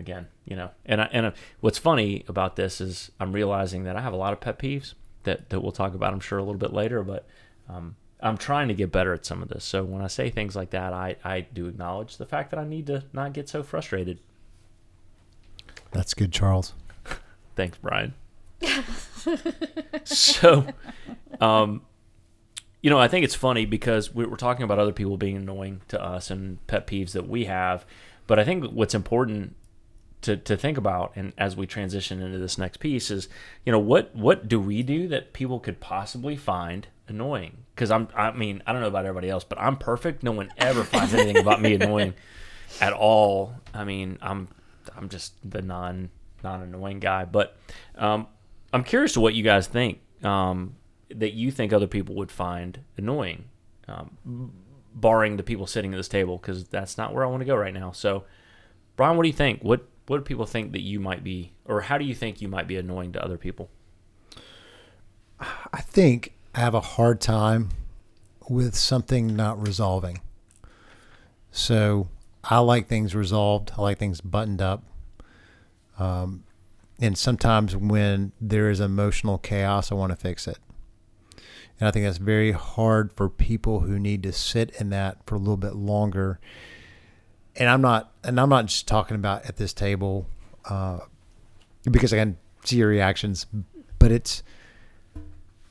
Again, 0.00 0.28
you 0.46 0.56
know, 0.56 0.70
and 0.86 1.02
I, 1.02 1.08
and 1.12 1.26
uh, 1.26 1.30
what's 1.60 1.76
funny 1.76 2.24
about 2.26 2.56
this 2.56 2.80
is 2.80 3.10
I'm 3.20 3.32
realizing 3.32 3.84
that 3.84 3.96
I 3.96 4.00
have 4.00 4.14
a 4.14 4.16
lot 4.16 4.32
of 4.32 4.40
pet 4.40 4.58
peeves 4.58 4.94
that 5.24 5.50
that 5.50 5.60
we'll 5.60 5.72
talk 5.72 5.94
about, 5.94 6.14
I'm 6.14 6.20
sure, 6.20 6.38
a 6.38 6.42
little 6.42 6.58
bit 6.58 6.72
later. 6.72 7.02
But 7.02 7.26
um, 7.68 7.96
I'm 8.20 8.38
trying 8.38 8.68
to 8.68 8.74
get 8.74 8.90
better 8.90 9.12
at 9.12 9.26
some 9.26 9.42
of 9.42 9.48
this. 9.48 9.62
So 9.62 9.84
when 9.84 10.00
I 10.00 10.06
say 10.06 10.30
things 10.30 10.56
like 10.56 10.70
that, 10.70 10.94
I 10.94 11.16
I 11.22 11.40
do 11.40 11.66
acknowledge 11.66 12.16
the 12.16 12.24
fact 12.24 12.50
that 12.50 12.58
I 12.58 12.64
need 12.64 12.86
to 12.86 13.04
not 13.12 13.34
get 13.34 13.50
so 13.50 13.62
frustrated. 13.62 14.20
That's 15.92 16.14
good, 16.14 16.32
Charles. 16.32 16.72
Thanks, 17.56 17.76
Brian. 17.76 18.14
so, 20.04 20.66
um, 21.40 21.82
you 22.80 22.88
know, 22.88 22.98
I 22.98 23.08
think 23.08 23.24
it's 23.24 23.34
funny 23.34 23.66
because 23.66 24.14
we're 24.14 24.34
talking 24.36 24.62
about 24.62 24.78
other 24.78 24.92
people 24.92 25.18
being 25.18 25.36
annoying 25.36 25.82
to 25.88 26.02
us 26.02 26.30
and 26.30 26.64
pet 26.68 26.86
peeves 26.86 27.12
that 27.12 27.28
we 27.28 27.44
have. 27.44 27.84
But 28.26 28.38
I 28.38 28.44
think 28.44 28.64
what's 28.72 28.94
important 28.94 29.56
to, 30.22 30.36
to 30.36 30.56
think 30.56 30.76
about, 30.76 31.12
and 31.16 31.32
as 31.38 31.56
we 31.56 31.66
transition 31.66 32.20
into 32.20 32.38
this 32.38 32.58
next 32.58 32.78
piece, 32.78 33.10
is 33.10 33.28
you 33.64 33.72
know 33.72 33.78
what 33.78 34.14
what 34.14 34.48
do 34.48 34.60
we 34.60 34.82
do 34.82 35.08
that 35.08 35.32
people 35.32 35.60
could 35.60 35.80
possibly 35.80 36.36
find 36.36 36.88
annoying? 37.08 37.58
Because 37.74 37.90
I'm 37.90 38.08
I 38.14 38.30
mean 38.32 38.62
I 38.66 38.72
don't 38.72 38.80
know 38.80 38.88
about 38.88 39.06
everybody 39.06 39.30
else, 39.30 39.44
but 39.44 39.58
I'm 39.58 39.76
perfect. 39.76 40.22
No 40.22 40.32
one 40.32 40.52
ever 40.58 40.84
finds 40.84 41.14
anything 41.14 41.38
about 41.38 41.60
me 41.60 41.74
annoying 41.74 42.14
at 42.80 42.92
all. 42.92 43.54
I 43.72 43.84
mean 43.84 44.18
I'm 44.20 44.48
I'm 44.96 45.08
just 45.08 45.34
the 45.48 45.62
non 45.62 46.10
non 46.42 46.62
annoying 46.62 47.00
guy. 47.00 47.24
But 47.24 47.56
um, 47.96 48.26
I'm 48.72 48.84
curious 48.84 49.12
to 49.14 49.20
what 49.20 49.34
you 49.34 49.42
guys 49.42 49.66
think 49.66 50.00
um, 50.22 50.76
that 51.10 51.32
you 51.32 51.50
think 51.50 51.72
other 51.72 51.86
people 51.86 52.14
would 52.16 52.30
find 52.30 52.80
annoying, 52.96 53.44
um, 53.88 54.52
barring 54.94 55.36
the 55.36 55.42
people 55.42 55.66
sitting 55.66 55.92
at 55.92 55.96
this 55.96 56.08
table, 56.08 56.38
because 56.38 56.64
that's 56.64 56.98
not 56.98 57.14
where 57.14 57.24
I 57.24 57.28
want 57.28 57.40
to 57.40 57.46
go 57.46 57.56
right 57.56 57.74
now. 57.74 57.92
So, 57.92 58.24
Brian, 58.96 59.16
what 59.16 59.24
do 59.24 59.28
you 59.28 59.34
think? 59.34 59.62
What 59.62 59.86
what 60.10 60.16
do 60.16 60.22
people 60.24 60.44
think 60.44 60.72
that 60.72 60.80
you 60.80 60.98
might 60.98 61.22
be, 61.22 61.52
or 61.66 61.82
how 61.82 61.96
do 61.96 62.04
you 62.04 62.16
think 62.16 62.42
you 62.42 62.48
might 62.48 62.66
be 62.66 62.76
annoying 62.76 63.12
to 63.12 63.24
other 63.24 63.38
people? 63.38 63.70
I 65.38 65.82
think 65.82 66.32
I 66.52 66.58
have 66.58 66.74
a 66.74 66.80
hard 66.80 67.20
time 67.20 67.68
with 68.48 68.74
something 68.74 69.36
not 69.36 69.64
resolving. 69.64 70.20
So 71.52 72.08
I 72.42 72.58
like 72.58 72.88
things 72.88 73.14
resolved. 73.14 73.70
I 73.78 73.82
like 73.82 73.98
things 73.98 74.20
buttoned 74.20 74.60
up. 74.60 74.82
Um, 75.96 76.42
and 77.00 77.16
sometimes 77.16 77.76
when 77.76 78.32
there 78.40 78.68
is 78.68 78.80
emotional 78.80 79.38
chaos, 79.38 79.92
I 79.92 79.94
want 79.94 80.10
to 80.10 80.16
fix 80.16 80.48
it. 80.48 80.58
And 81.78 81.86
I 81.86 81.92
think 81.92 82.04
that's 82.04 82.18
very 82.18 82.50
hard 82.50 83.12
for 83.12 83.28
people 83.28 83.80
who 83.80 83.96
need 83.96 84.24
to 84.24 84.32
sit 84.32 84.70
in 84.80 84.90
that 84.90 85.18
for 85.24 85.36
a 85.36 85.38
little 85.38 85.56
bit 85.56 85.76
longer. 85.76 86.40
And 87.60 87.68
I'm 87.68 87.82
not, 87.82 88.10
and 88.24 88.40
I'm 88.40 88.48
not 88.48 88.66
just 88.66 88.88
talking 88.88 89.14
about 89.14 89.44
at 89.44 89.56
this 89.56 89.74
table, 89.74 90.26
uh, 90.68 91.00
because 91.88 92.12
I 92.12 92.16
can 92.16 92.38
see 92.64 92.76
your 92.76 92.88
reactions, 92.88 93.46
but 93.98 94.10
it's, 94.10 94.42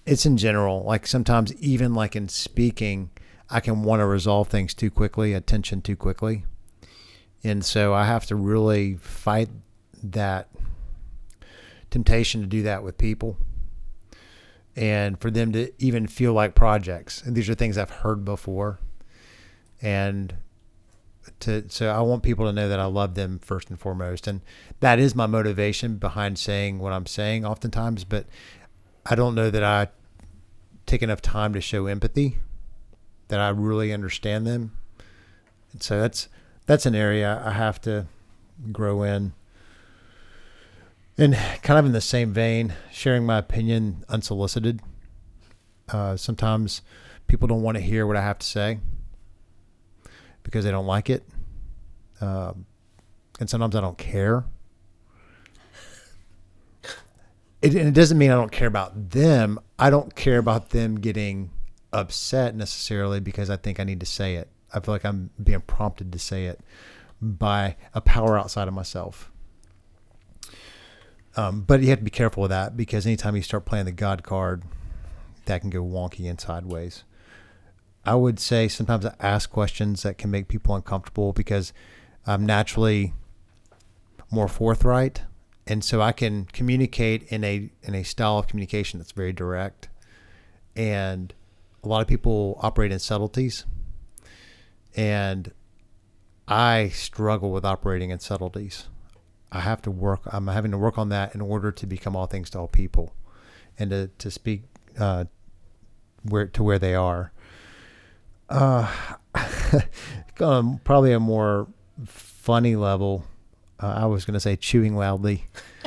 it's 0.06 0.26
in 0.26 0.38
general. 0.38 0.84
Like 0.84 1.08
sometimes, 1.08 1.52
even 1.56 1.96
like 1.96 2.16
in 2.16 2.30
speaking, 2.30 3.10
I 3.50 3.60
can 3.60 3.82
want 3.82 4.02
to 4.02 4.06
resolve 4.06 4.50
things 4.50 4.76
too 4.76 4.92
quickly, 4.92 5.34
attention 5.34 5.82
too 5.82 5.96
quickly. 5.96 6.46
And 7.44 7.66
so 7.66 7.96
I 7.96 8.06
have 8.06 8.28
to 8.28 8.36
really 8.36 8.98
fight 8.98 9.50
that 10.04 10.48
temptation 11.90 12.42
to 12.42 12.48
do 12.48 12.62
that 12.64 12.84
with 12.84 13.00
people 13.00 13.38
and 14.76 15.20
for 15.20 15.32
them 15.32 15.52
to 15.54 15.72
even 15.80 16.06
feel 16.06 16.34
like 16.34 16.54
projects. 16.54 17.24
And 17.24 17.36
these 17.36 17.50
are 17.50 17.56
things 17.56 17.80
I've 17.80 17.90
heard 17.90 18.24
before. 18.24 18.80
And 19.82 20.36
to 21.42 21.70
so 21.70 21.90
I 21.90 22.02
want 22.02 22.24
people 22.24 22.46
to 22.46 22.54
know 22.54 22.70
that 22.70 22.80
I 22.80 22.86
love 22.86 23.16
them 23.16 23.40
first 23.40 23.70
and 23.70 23.80
foremost. 23.80 24.28
And 24.28 24.42
that 24.80 25.00
is 25.00 25.16
my 25.16 25.28
motivation 25.28 25.98
behind 25.98 26.38
saying 26.38 26.80
what 26.80 26.94
I'm 26.94 27.06
saying 27.06 27.46
oftentimes, 27.46 28.04
but 28.04 28.26
I 29.06 29.16
don't 29.16 29.36
know 29.36 29.50
that 29.50 29.64
I 29.64 29.88
take 30.86 31.04
enough 31.04 31.22
time 31.22 31.54
to 31.54 31.62
show 31.62 31.86
empathy 31.88 32.40
that 33.28 33.40
I 33.40 33.50
really 33.50 33.94
understand 33.94 34.46
them. 34.46 34.78
And 35.72 35.82
so 35.82 36.00
that's 36.00 36.28
that's 36.66 36.86
an 36.86 36.96
area 36.96 37.42
I 37.46 37.52
have 37.52 37.82
to 37.82 38.08
grow 38.72 39.04
in. 39.04 39.34
And 41.18 41.36
kind 41.64 41.78
of 41.80 41.86
in 41.86 41.92
the 41.92 42.02
same 42.02 42.32
vein, 42.34 42.74
sharing 42.92 43.26
my 43.26 43.38
opinion 43.38 44.06
unsolicited. 44.08 44.82
Uh, 45.90 46.16
sometimes 46.16 46.82
people 47.28 47.48
don't 47.48 47.62
want 47.62 47.76
to 47.76 47.82
hear 47.82 48.08
what 48.08 48.16
I 48.16 48.22
have 48.22 48.40
to 48.40 48.48
say 48.48 48.80
because 50.44 50.66
they 50.66 50.72
don't 50.72 50.86
like 50.86 51.10
it. 51.10 51.24
Um, 52.22 52.66
and 53.40 53.50
sometimes 53.50 53.76
I 53.76 53.82
don't 53.82 53.98
care. 53.98 54.46
It, 57.62 57.76
and 57.76 57.90
it 57.90 57.94
doesn't 57.94 58.18
mean 58.18 58.32
I 58.32 58.36
don't 58.36 58.52
care 58.52 58.68
about 58.68 59.12
them. 59.12 59.60
I 59.78 59.90
don't 59.90 60.16
care 60.16 60.38
about 60.38 60.70
them 60.70 61.00
getting 61.00 61.52
upset 61.92 62.56
necessarily 62.56 63.20
because 63.20 63.50
I 63.50 63.58
think 63.58 63.80
I 63.80 63.84
need 63.84 64.00
to 64.00 64.06
say 64.06 64.36
it. 64.36 64.50
I 64.74 64.80
feel 64.80 64.94
like 64.94 65.06
I'm 65.06 65.32
being 65.44 65.62
prompted 65.62 66.12
to 66.14 66.20
say 66.20 66.46
it 66.46 66.62
by 67.22 67.76
a 67.94 68.02
power 68.02 68.38
outside 68.38 68.68
of 68.68 68.74
myself. 68.74 69.32
Um, 71.36 71.62
but 71.62 71.82
you 71.82 71.90
have 71.90 72.00
to 72.00 72.04
be 72.04 72.12
careful 72.12 72.42
with 72.42 72.52
that 72.52 72.78
because 72.78 73.06
anytime 73.06 73.36
you 73.36 73.42
start 73.42 73.66
playing 73.66 73.86
the 73.86 73.92
God 73.92 74.24
card, 74.24 74.64
that 75.46 75.62
can 75.62 75.70
go 75.70 75.84
wonky 75.84 76.30
and 76.30 76.40
sideways. 76.40 77.04
I 78.10 78.16
would 78.16 78.40
say 78.40 78.68
sometimes 78.68 79.06
I 79.06 79.14
ask 79.20 79.52
questions 79.52 80.02
that 80.02 80.18
can 80.18 80.32
make 80.32 80.48
people 80.48 80.74
uncomfortable 80.74 81.32
because 81.32 81.74
I'm 82.26 82.44
naturally 82.44 83.14
more 84.32 84.48
forthright, 84.48 85.22
and 85.68 85.84
so 85.84 86.02
I 86.02 86.12
can 86.12 86.46
communicate 86.46 87.22
in 87.32 87.44
a 87.44 87.70
in 87.84 87.94
a 87.94 88.02
style 88.02 88.40
of 88.40 88.48
communication 88.48 88.98
that's 88.98 89.12
very 89.12 89.32
direct. 89.32 89.90
And 90.76 91.36
a 91.84 91.88
lot 91.88 92.02
of 92.02 92.08
people 92.08 92.58
operate 92.64 92.92
in 92.92 92.98
subtleties, 92.98 93.66
and 94.96 95.52
I 96.48 96.90
struggle 96.90 97.52
with 97.52 97.64
operating 97.64 98.10
in 98.10 98.20
subtleties. 98.20 98.88
I 99.52 99.60
have 99.60 99.84
to 99.84 99.92
work. 99.92 100.22
I'm 100.26 100.48
having 100.48 100.72
to 100.72 100.80
work 100.80 100.98
on 100.98 101.10
that 101.10 101.36
in 101.36 101.42
order 101.42 101.72
to 101.74 101.86
become 101.86 102.16
all 102.16 102.26
things 102.26 102.50
to 102.52 102.58
all 102.58 102.68
people, 102.68 103.14
and 103.78 103.92
to 103.92 104.08
to 104.18 104.32
speak 104.32 104.64
uh, 104.98 105.26
where 106.24 106.48
to 106.48 106.64
where 106.64 106.80
they 106.80 106.96
are. 106.96 107.32
Uh, 108.50 108.92
um, 110.40 110.80
probably 110.84 111.14
a 111.14 111.20
more 111.20 111.68
funny 112.06 112.76
level. 112.76 113.26
Uh, 113.82 113.94
I 113.98 114.06
was 114.08 114.26
going 114.26 114.34
to 114.34 114.40
say 114.40 114.56
chewing 114.56 114.96
loudly. 114.96 115.46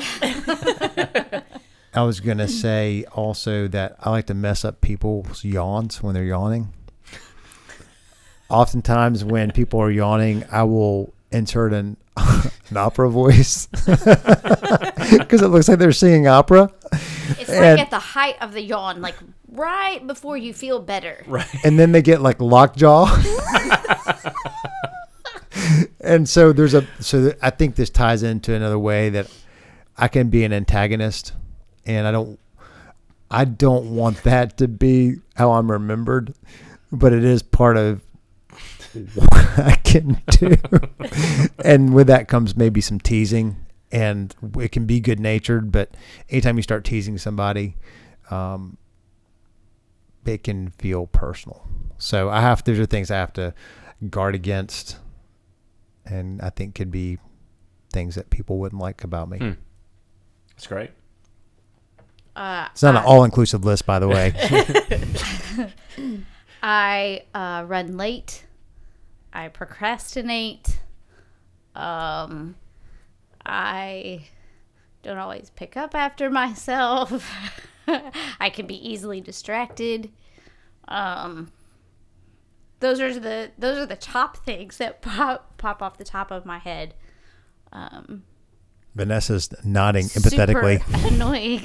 I 1.95 2.05
was 2.05 2.21
going 2.21 2.39
to 2.39 2.49
say 2.49 3.05
also 3.13 3.69
that 3.69 3.97
I 4.01 4.11
like 4.11 4.27
to 4.27 4.35
mess 4.35 4.65
up 4.65 4.81
people's 4.81 5.45
yawns 5.45 6.03
when 6.03 6.15
they're 6.15 6.25
yawning. 6.25 6.73
Oftentimes, 8.49 9.25
when 9.25 9.51
people 9.51 9.81
are 9.81 9.91
yawning, 9.91 10.45
I 10.51 10.63
will 10.63 11.13
insert 11.31 11.73
an, 11.73 11.97
an 12.17 12.77
opera 12.77 13.11
voice 13.11 13.67
because 13.67 15.43
it 15.43 15.49
looks 15.49 15.69
like 15.69 15.79
they're 15.79 15.93
singing 15.93 16.29
opera. 16.29 16.71
It's 17.39 17.51
And- 17.51 17.79
like 17.79 17.81
at 17.81 17.91
the 17.91 17.99
height 17.99 18.37
of 18.41 18.53
the 18.53 18.63
yawn, 18.63 19.01
like 19.01 19.17
right 19.49 20.05
before 20.07 20.37
you 20.37 20.53
feel 20.55 20.81
better. 20.81 21.25
Right. 21.27 21.47
and 21.65 21.79
then 21.79 21.93
they 21.93 22.03
get 22.03 22.21
like 22.23 22.41
lockjaw. 22.41 23.07
and 26.01 26.29
so 26.29 26.53
there's 26.53 26.75
a 26.75 26.87
so 27.01 27.33
I 27.43 27.51
think 27.51 27.77
this 27.77 27.91
ties 27.91 28.23
into 28.23 28.55
another 28.55 28.79
way 28.79 29.11
that 29.11 29.29
I 29.97 30.09
can 30.09 30.29
be 30.31 30.45
an 30.45 30.53
antagonist, 30.53 31.33
and 31.87 32.07
I 32.07 32.13
don't 32.13 32.39
I 33.31 33.45
don't 33.45 33.95
want 33.95 34.23
that 34.25 34.57
to 34.59 34.69
be 34.69 35.17
how 35.37 35.53
I'm 35.53 35.71
remembered, 35.71 36.35
but 36.91 37.13
it 37.13 37.25
is 37.25 37.43
part 37.43 37.77
of 37.77 38.03
what 39.15 39.59
I 39.59 39.77
can 39.85 40.21
do. 40.31 40.57
and 41.65 41.95
with 41.95 42.07
that 42.09 42.29
comes 42.29 42.57
maybe 42.57 42.81
some 42.81 43.01
teasing, 43.01 43.57
and 43.93 44.35
it 44.59 44.73
can 44.73 44.87
be 44.87 44.99
good 44.99 45.21
natured, 45.21 45.71
but 45.71 45.95
anytime 46.31 46.57
you 46.57 46.63
start 46.63 46.85
teasing 46.85 47.19
somebody, 47.19 47.77
um, 48.31 48.79
it 50.25 50.43
can 50.43 50.71
feel 50.71 51.07
personal. 51.07 51.69
So 51.99 52.31
I 52.31 52.41
have 52.41 52.65
those 52.65 52.79
are 52.79 52.87
things 52.87 53.11
I 53.11 53.17
have 53.17 53.33
to 53.35 53.55
guard 54.09 54.35
against, 54.35 54.97
and 56.07 56.41
I 56.41 56.51
think 56.51 56.75
could 56.75 56.91
be 56.91 57.19
things 57.93 58.15
that 58.15 58.31
people 58.31 58.59
wouldn't 58.59 58.81
like 58.81 59.05
about 59.05 59.29
me. 59.29 59.39
Hmm. 59.39 59.51
It's 60.57 60.67
great. 60.67 60.91
Uh, 62.35 62.69
It's 62.73 62.83
not 62.83 62.97
an 62.97 63.03
all 63.05 63.25
inclusive 63.25 63.65
list, 63.65 63.85
by 63.85 63.99
the 63.99 64.09
way. 64.09 64.33
I 66.63 67.25
uh, 67.35 67.65
run 67.67 67.99
late. 67.99 68.47
I 69.35 69.49
procrastinate. 69.49 70.81
Um, 71.75 72.55
I 73.45 74.27
don't 75.03 75.19
always 75.19 75.51
pick 75.51 75.77
up 75.77 75.95
after 75.95 76.31
myself. 76.31 77.31
I 78.41 78.51
can 78.51 78.67
be 78.67 78.77
easily 78.89 79.21
distracted. 79.21 80.11
Um, 80.89 81.51
those 82.81 83.01
are 83.01 83.19
the 83.19 83.51
those 83.59 83.79
are 83.79 83.87
the 83.87 83.97
top 83.97 84.37
things 84.39 84.77
that 84.79 85.03
pop 85.03 85.57
pop 85.57 85.83
off 85.83 85.99
the 85.99 86.05
top 86.05 86.31
of 86.31 86.45
my 86.45 86.59
head. 86.59 86.95
Um, 87.73 88.25
Vanessa's 88.95 89.49
nodding 89.65 90.05
empathetically. 90.07 90.83
annoying. 91.13 91.61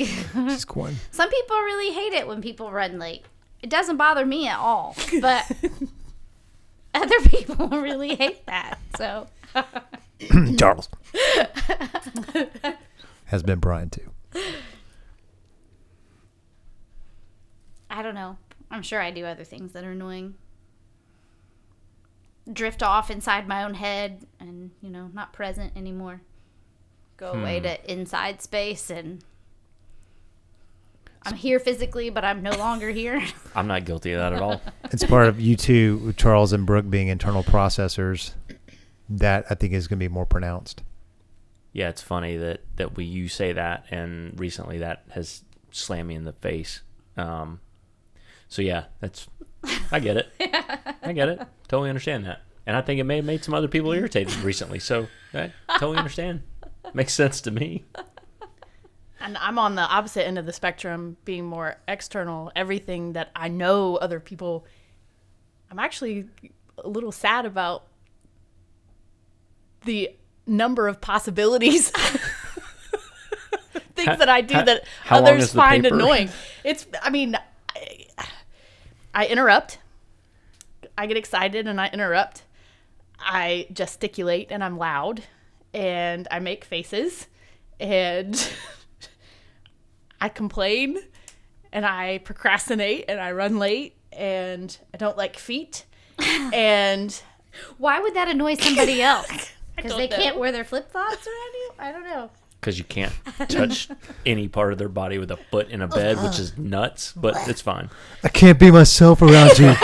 She's 0.50 0.66
going. 0.66 0.96
Some 1.12 1.30
people 1.30 1.58
really 1.58 1.94
hate 1.94 2.14
it 2.14 2.28
when 2.28 2.42
people 2.42 2.72
run 2.72 2.98
late. 3.00 3.26
It 3.62 3.70
doesn't 3.70 3.98
bother 3.98 4.26
me 4.26 4.48
at 4.48 4.58
all, 4.58 4.96
but 5.20 5.52
other 6.94 7.20
people 7.28 7.68
really 7.68 8.16
hate 8.16 8.46
that. 8.46 8.80
So 8.96 9.28
Charles 10.58 10.90
has 13.26 13.44
been 13.44 13.60
Brian 13.60 13.90
too. 13.90 14.12
I 17.90 18.02
don't 18.02 18.16
know. 18.16 18.38
I'm 18.70 18.82
sure 18.82 19.02
I 19.02 19.12
do 19.12 19.26
other 19.26 19.44
things 19.44 19.74
that 19.74 19.84
are 19.84 19.92
annoying. 19.92 20.36
Drift 22.52 22.84
off 22.84 23.10
inside 23.10 23.48
my 23.48 23.64
own 23.64 23.74
head 23.74 24.26
and, 24.40 24.72
you 24.82 24.90
know, 24.90 25.10
not 25.14 25.34
present 25.34 25.74
anymore. 25.76 26.22
Go 27.18 27.32
away 27.32 27.60
hmm. 27.60 27.66
to 27.66 27.92
inside 27.92 28.42
space 28.42 28.90
and 28.90 29.24
I'm 31.28 31.36
here 31.36 31.60
physically, 31.60 32.10
but 32.10 32.24
I'm 32.24 32.42
no 32.42 32.52
longer 32.52 32.90
here. 32.90 33.22
I'm 33.56 33.68
not 33.68 33.84
guilty 33.84 34.14
of 34.14 34.20
that 34.20 34.32
at 34.32 34.42
all. 34.42 34.62
It's 34.92 35.04
part 35.04 35.28
of 35.28 35.42
you 35.42 35.58
two, 35.58 36.14
Charles 36.16 36.54
and 36.54 36.66
Brooke, 36.66 36.90
being 36.90 37.10
internal 37.10 37.44
processors. 37.44 38.32
That 39.10 39.46
I 39.50 39.56
think 39.56 39.74
is 39.74 39.88
going 39.88 40.00
to 40.00 40.04
be 40.04 40.14
more 40.14 40.26
pronounced. 40.26 40.84
yeah, 41.74 41.90
it's 41.90 42.02
funny 42.02 42.38
that 42.38 42.62
that 42.76 42.96
we 42.98 43.06
you 43.06 43.28
say 43.30 43.54
that, 43.54 43.86
and 43.92 44.38
recently 44.40 44.80
that 44.80 45.04
has 45.12 45.44
slammed 45.72 46.10
me 46.10 46.16
in 46.16 46.24
the 46.26 46.34
face. 46.34 46.82
Um, 47.16 47.60
so 48.50 48.62
yeah, 48.62 48.86
that's 49.00 49.28
I 49.92 50.00
get 50.00 50.18
it. 50.18 50.30
I 51.02 51.14
get 51.14 51.30
it. 51.30 51.42
Totally 51.68 51.90
understand 51.90 52.26
that, 52.26 52.42
and 52.66 52.76
I 52.76 52.82
think 52.82 53.00
it 53.00 53.04
may 53.04 53.18
have 53.18 53.26
made 53.26 53.44
some 53.44 53.54
other 53.54 53.68
people 53.68 53.92
irritated 53.92 54.36
recently. 54.38 54.80
So 54.80 55.08
I 55.34 55.52
totally 55.78 55.98
understand. 55.98 56.44
Makes 56.94 57.14
sense 57.14 57.42
to 57.42 57.52
me. 57.52 57.84
And 59.20 59.38
I'm 59.40 59.60
on 59.60 59.76
the 59.76 59.82
opposite 59.82 60.26
end 60.26 60.38
of 60.38 60.46
the 60.46 60.54
spectrum, 60.54 61.18
being 61.26 61.46
more 61.46 61.78
external. 61.88 62.52
Everything 62.56 63.14
that 63.14 63.30
I 63.36 63.50
know 63.50 63.98
other 63.98 64.20
people, 64.22 64.66
I'm 65.70 65.80
actually 65.80 66.28
a 66.78 66.88
little 66.88 67.12
sad 67.12 67.46
about 67.46 67.88
the 69.88 70.12
number 70.46 70.88
of 70.88 71.02
possibilities. 71.02 71.90
Things 73.96 74.10
Ha- 74.10 74.16
that 74.18 74.30
I 74.30 74.42
do 74.42 74.54
ha- 74.54 74.62
that 74.64 74.84
how 75.04 75.18
others 75.18 75.52
find 75.52 75.84
annoying. 75.86 76.30
It's, 76.64 76.86
I 77.02 77.10
mean, 77.10 77.36
I, 77.76 78.06
I 79.16 79.26
interrupt. 79.26 79.80
I 80.96 81.08
get 81.08 81.18
excited 81.18 81.66
and 81.68 81.82
I 81.82 81.88
interrupt. 81.88 82.44
I 83.20 83.66
gesticulate 83.74 84.52
and 84.52 84.64
I'm 84.64 84.78
loud 84.78 85.24
and 85.74 86.28
I 86.30 86.38
make 86.40 86.64
faces 86.64 87.26
and 87.80 88.54
I 90.22 90.30
complain 90.30 91.00
and 91.72 91.84
I 91.86 92.20
procrastinate 92.20 93.06
and 93.08 93.20
I 93.20 93.32
run 93.32 93.58
late 93.58 93.96
and 94.12 94.76
I 94.94 94.98
don't 94.98 95.18
like 95.18 95.38
feet 95.38 95.86
and 96.54 97.20
Why 97.80 98.00
would 98.00 98.14
that 98.14 98.28
annoy 98.28 98.56
somebody 98.56 99.02
else? 99.02 99.52
Because 99.78 99.92
don't 99.92 100.00
they 100.00 100.08
can't 100.08 100.38
wear 100.38 100.52
their 100.52 100.66
flip 100.66 100.92
flops 100.92 101.28
around 101.28 101.54
you? 101.54 101.72
I 101.78 101.92
don't 101.92 102.04
know. 102.04 102.32
Because 102.60 102.80
you 102.80 102.84
can't 102.84 103.14
touch 103.48 103.88
any 104.26 104.48
part 104.48 104.72
of 104.74 104.80
their 104.80 104.90
body 104.90 105.20
with 105.20 105.30
a 105.30 105.38
foot 105.38 105.70
in 105.70 105.84
a 105.84 105.88
bed, 105.88 106.18
which 106.24 106.40
is 106.40 106.58
nuts, 106.58 107.14
but 107.14 107.36
it's 107.48 107.62
fine. 107.62 107.92
I 108.24 108.30
can't 108.30 108.60
be 108.60 108.72
myself 108.72 109.22
around 109.22 109.60
you. 109.60 109.68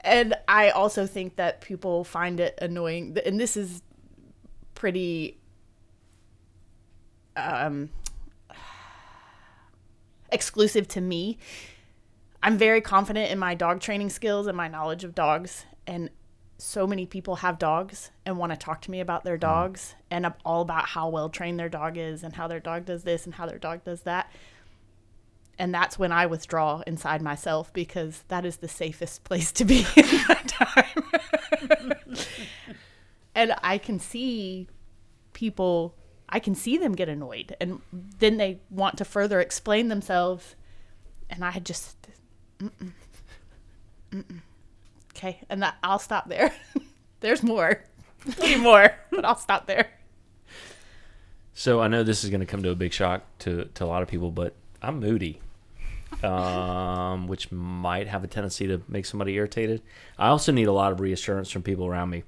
and 0.00 0.34
I 0.48 0.70
also 0.70 1.06
think 1.06 1.36
that 1.36 1.60
people 1.60 2.02
find 2.02 2.40
it 2.40 2.58
annoying 2.60 3.16
and 3.24 3.38
this 3.38 3.56
is 3.56 3.82
pretty 4.74 5.38
um 7.36 7.90
exclusive 10.32 10.88
to 10.88 11.00
me. 11.00 11.38
I'm 12.42 12.58
very 12.58 12.80
confident 12.80 13.30
in 13.30 13.38
my 13.38 13.54
dog 13.54 13.80
training 13.80 14.10
skills 14.10 14.48
and 14.48 14.56
my 14.56 14.66
knowledge 14.66 15.04
of 15.04 15.14
dogs 15.14 15.64
and 15.88 16.10
so 16.58 16.86
many 16.86 17.06
people 17.06 17.36
have 17.36 17.58
dogs 17.58 18.10
and 18.26 18.36
want 18.36 18.52
to 18.52 18.58
talk 18.58 18.82
to 18.82 18.90
me 18.90 19.00
about 19.00 19.24
their 19.24 19.38
mm. 19.38 19.40
dogs 19.40 19.94
and 20.10 20.26
I'm 20.26 20.34
all 20.44 20.60
about 20.60 20.86
how 20.86 21.08
well 21.08 21.30
trained 21.30 21.58
their 21.58 21.68
dog 21.68 21.96
is 21.96 22.22
and 22.22 22.34
how 22.34 22.46
their 22.46 22.60
dog 22.60 22.84
does 22.84 23.04
this 23.04 23.24
and 23.24 23.34
how 23.34 23.46
their 23.46 23.58
dog 23.58 23.84
does 23.84 24.02
that. 24.02 24.30
And 25.58 25.74
that's 25.74 25.98
when 25.98 26.12
I 26.12 26.26
withdraw 26.26 26.82
inside 26.86 27.22
myself 27.22 27.72
because 27.72 28.22
that 28.28 28.44
is 28.44 28.58
the 28.58 28.68
safest 28.68 29.24
place 29.24 29.50
to 29.52 29.64
be 29.64 29.86
in 29.96 30.06
my 30.28 30.40
time. 30.46 31.04
and 33.34 33.54
I 33.62 33.78
can 33.78 33.98
see 33.98 34.68
people, 35.32 35.94
I 36.28 36.38
can 36.38 36.54
see 36.54 36.76
them 36.76 36.92
get 36.92 37.08
annoyed 37.08 37.56
and 37.60 37.80
then 37.92 38.36
they 38.36 38.60
want 38.68 38.98
to 38.98 39.04
further 39.06 39.40
explain 39.40 39.88
themselves. 39.88 40.54
And 41.30 41.44
I 41.44 41.60
just, 41.60 42.08
mm-mm, 42.58 42.92
mm-mm. 44.12 44.40
Okay. 45.18 45.40
And 45.48 45.62
that, 45.62 45.76
I'll 45.82 45.98
stop 45.98 46.28
there. 46.28 46.52
There's 47.20 47.42
more, 47.42 47.82
plenty 48.20 48.56
more, 48.56 48.94
but 49.10 49.24
I'll 49.24 49.36
stop 49.36 49.66
there. 49.66 49.88
So 51.54 51.80
I 51.80 51.88
know 51.88 52.04
this 52.04 52.22
is 52.22 52.30
going 52.30 52.40
to 52.40 52.46
come 52.46 52.62
to 52.62 52.70
a 52.70 52.76
big 52.76 52.92
shock 52.92 53.24
to, 53.40 53.64
to 53.74 53.84
a 53.84 53.86
lot 53.86 54.02
of 54.02 54.08
people, 54.08 54.30
but 54.30 54.54
I'm 54.80 55.00
moody, 55.00 55.40
um, 56.22 57.26
which 57.26 57.50
might 57.50 58.06
have 58.06 58.22
a 58.22 58.28
tendency 58.28 58.68
to 58.68 58.80
make 58.86 59.06
somebody 59.06 59.34
irritated. 59.34 59.82
I 60.16 60.28
also 60.28 60.52
need 60.52 60.68
a 60.68 60.72
lot 60.72 60.92
of 60.92 61.00
reassurance 61.00 61.50
from 61.50 61.62
people 61.62 61.86
around 61.86 62.10
me. 62.10 62.22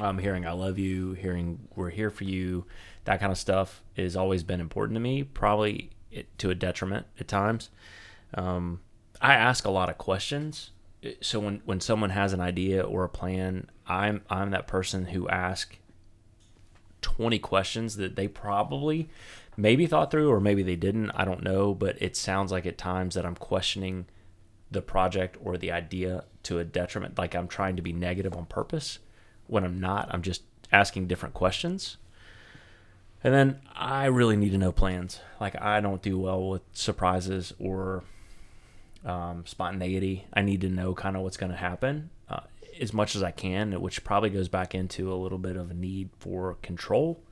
Um, 0.00 0.18
hearing 0.18 0.46
"I 0.46 0.52
love 0.52 0.78
you," 0.78 1.12
hearing 1.12 1.68
"We're 1.76 1.90
here 1.90 2.08
for 2.08 2.24
you," 2.24 2.64
that 3.04 3.20
kind 3.20 3.30
of 3.30 3.36
stuff 3.36 3.82
has 3.94 4.16
always 4.16 4.42
been 4.42 4.60
important 4.60 4.96
to 4.96 5.00
me. 5.00 5.22
Probably 5.22 5.90
to 6.38 6.50
a 6.50 6.54
detriment 6.54 7.06
at 7.20 7.28
times. 7.28 7.68
Um, 8.34 8.80
I 9.20 9.34
ask 9.34 9.66
a 9.66 9.70
lot 9.70 9.90
of 9.90 9.98
questions, 9.98 10.70
so 11.20 11.40
when 11.40 11.62
when 11.64 11.80
someone 11.80 12.10
has 12.10 12.32
an 12.32 12.40
idea 12.40 12.82
or 12.82 13.04
a 13.04 13.08
plan, 13.08 13.68
I'm 13.86 14.22
I'm 14.30 14.50
that 14.50 14.66
person 14.66 15.06
who 15.06 15.28
asks 15.28 15.76
20 17.02 17.38
questions 17.40 17.96
that 17.96 18.16
they 18.16 18.28
probably 18.28 19.10
maybe 19.56 19.86
thought 19.86 20.10
through 20.10 20.30
or 20.30 20.40
maybe 20.40 20.62
they 20.62 20.76
didn't. 20.76 21.10
I 21.10 21.24
don't 21.24 21.42
know, 21.42 21.74
but 21.74 22.00
it 22.00 22.16
sounds 22.16 22.52
like 22.52 22.66
at 22.66 22.78
times 22.78 23.14
that 23.14 23.26
I'm 23.26 23.34
questioning 23.34 24.06
the 24.70 24.82
project 24.82 25.36
or 25.42 25.56
the 25.56 25.72
idea 25.72 26.24
to 26.44 26.58
a 26.58 26.64
detriment, 26.64 27.18
like 27.18 27.34
I'm 27.34 27.48
trying 27.48 27.76
to 27.76 27.82
be 27.82 27.92
negative 27.92 28.34
on 28.34 28.46
purpose 28.46 28.98
when 29.46 29.64
I'm 29.64 29.80
not. 29.80 30.08
I'm 30.10 30.22
just 30.22 30.42
asking 30.72 31.06
different 31.06 31.34
questions. 31.34 31.98
And 33.24 33.32
then 33.32 33.60
I 33.74 34.06
really 34.06 34.36
need 34.36 34.50
to 34.50 34.58
know 34.58 34.72
plans. 34.72 35.20
Like 35.40 35.60
I 35.60 35.80
don't 35.80 36.02
do 36.02 36.18
well 36.18 36.48
with 36.48 36.62
surprises 36.72 37.52
or 37.58 38.02
um, 39.04 39.44
spontaneity. 39.46 40.26
I 40.32 40.42
need 40.42 40.60
to 40.62 40.68
know 40.68 40.94
kind 40.94 41.16
of 41.16 41.22
what's 41.22 41.36
going 41.36 41.52
to 41.52 41.58
happen 41.58 42.10
uh, 42.28 42.40
as 42.80 42.92
much 42.92 43.14
as 43.16 43.22
I 43.22 43.30
can, 43.30 43.80
which 43.80 44.04
probably 44.04 44.30
goes 44.30 44.48
back 44.48 44.74
into 44.74 45.12
a 45.12 45.16
little 45.16 45.38
bit 45.38 45.56
of 45.56 45.70
a 45.70 45.74
need 45.74 46.10
for 46.18 46.54
control 46.62 47.22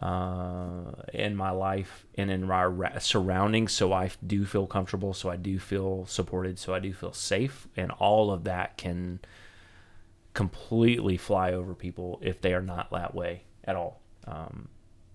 uh, 0.00 0.92
in 1.12 1.36
my 1.36 1.50
life 1.50 2.06
and 2.16 2.30
in 2.30 2.46
my 2.46 2.98
surroundings. 2.98 3.72
So 3.72 3.92
I 3.92 4.10
do 4.26 4.44
feel 4.44 4.66
comfortable. 4.66 5.14
So 5.14 5.30
I 5.30 5.36
do 5.36 5.58
feel 5.58 6.06
supported. 6.06 6.58
So 6.58 6.74
I 6.74 6.78
do 6.78 6.92
feel 6.92 7.12
safe. 7.12 7.68
And 7.76 7.90
all 7.92 8.30
of 8.30 8.44
that 8.44 8.76
can 8.76 9.20
completely 10.32 11.16
fly 11.16 11.52
over 11.52 11.74
people 11.74 12.18
if 12.22 12.40
they 12.40 12.54
are 12.54 12.62
not 12.62 12.90
that 12.90 13.14
way 13.14 13.42
at 13.64 13.76
all. 13.76 14.00
Um, 14.26 14.68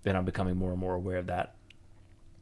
and 0.05 0.17
I'm 0.17 0.25
becoming 0.25 0.55
more 0.55 0.71
and 0.71 0.79
more 0.79 0.95
aware 0.95 1.17
of 1.17 1.27
that 1.27 1.55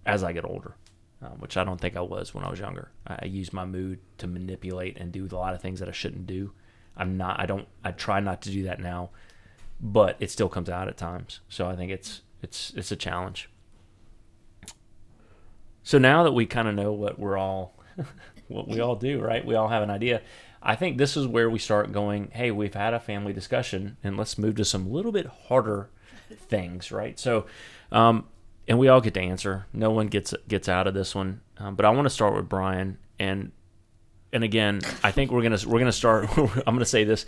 as 0.05 0.23
I 0.23 0.31
get 0.31 0.45
older, 0.45 0.75
um, 1.21 1.39
which 1.39 1.57
I 1.57 1.63
don't 1.63 1.79
think 1.79 1.95
I 1.95 2.01
was 2.01 2.33
when 2.33 2.43
I 2.43 2.49
was 2.49 2.59
younger. 2.59 2.91
I, 3.07 3.19
I 3.23 3.25
use 3.25 3.51
my 3.53 3.65
mood 3.65 3.99
to 4.19 4.27
manipulate 4.27 4.97
and 4.97 5.11
do 5.11 5.27
a 5.31 5.35
lot 5.35 5.53
of 5.53 5.61
things 5.61 5.79
that 5.79 5.89
I 5.89 5.93
shouldn't 5.93 6.27
do. 6.27 6.51
I'm 6.95 7.17
not. 7.17 7.39
I 7.39 7.45
don't. 7.45 7.67
I 7.83 7.91
try 7.91 8.19
not 8.19 8.41
to 8.43 8.49
do 8.49 8.63
that 8.63 8.79
now, 8.79 9.09
but 9.79 10.15
it 10.19 10.31
still 10.31 10.49
comes 10.49 10.69
out 10.69 10.87
at 10.87 10.97
times. 10.97 11.41
So 11.49 11.67
I 11.67 11.75
think 11.75 11.91
it's 11.91 12.21
it's 12.41 12.73
it's 12.75 12.91
a 12.91 12.95
challenge. 12.95 13.49
So 15.83 15.97
now 15.97 16.23
that 16.23 16.33
we 16.33 16.45
kind 16.45 16.67
of 16.67 16.75
know 16.75 16.91
what 16.91 17.17
we're 17.17 17.37
all, 17.37 17.75
what 18.47 18.67
we 18.67 18.81
all 18.81 18.95
do, 18.95 19.21
right? 19.21 19.45
We 19.45 19.55
all 19.55 19.69
have 19.69 19.83
an 19.83 19.89
idea. 19.89 20.21
I 20.61 20.75
think 20.75 20.97
this 20.97 21.15
is 21.15 21.25
where 21.25 21.49
we 21.49 21.59
start 21.59 21.91
going. 21.91 22.29
Hey, 22.33 22.51
we've 22.51 22.73
had 22.73 22.93
a 22.93 22.99
family 22.99 23.31
discussion, 23.31 23.95
and 24.03 24.17
let's 24.17 24.37
move 24.37 24.55
to 24.55 24.65
some 24.65 24.91
little 24.91 25.11
bit 25.11 25.27
harder 25.47 25.89
things, 26.35 26.91
right? 26.91 27.17
So, 27.17 27.45
um, 27.91 28.25
and 28.67 28.77
we 28.77 28.87
all 28.87 29.01
get 29.01 29.13
to 29.13 29.21
answer. 29.21 29.65
No 29.73 29.91
one 29.91 30.07
gets 30.07 30.33
gets 30.47 30.67
out 30.67 30.87
of 30.87 30.93
this 30.93 31.15
one. 31.15 31.41
Um, 31.57 31.75
but 31.75 31.85
I 31.85 31.89
want 31.89 32.05
to 32.05 32.09
start 32.09 32.35
with 32.35 32.49
Brian, 32.49 32.97
and 33.19 33.51
and 34.33 34.43
again, 34.43 34.81
I 35.03 35.11
think 35.11 35.31
we're 35.31 35.41
gonna 35.41 35.59
we're 35.65 35.79
gonna 35.79 35.91
start. 35.91 36.29
I'm 36.37 36.75
gonna 36.75 36.85
say 36.85 37.03
this. 37.03 37.25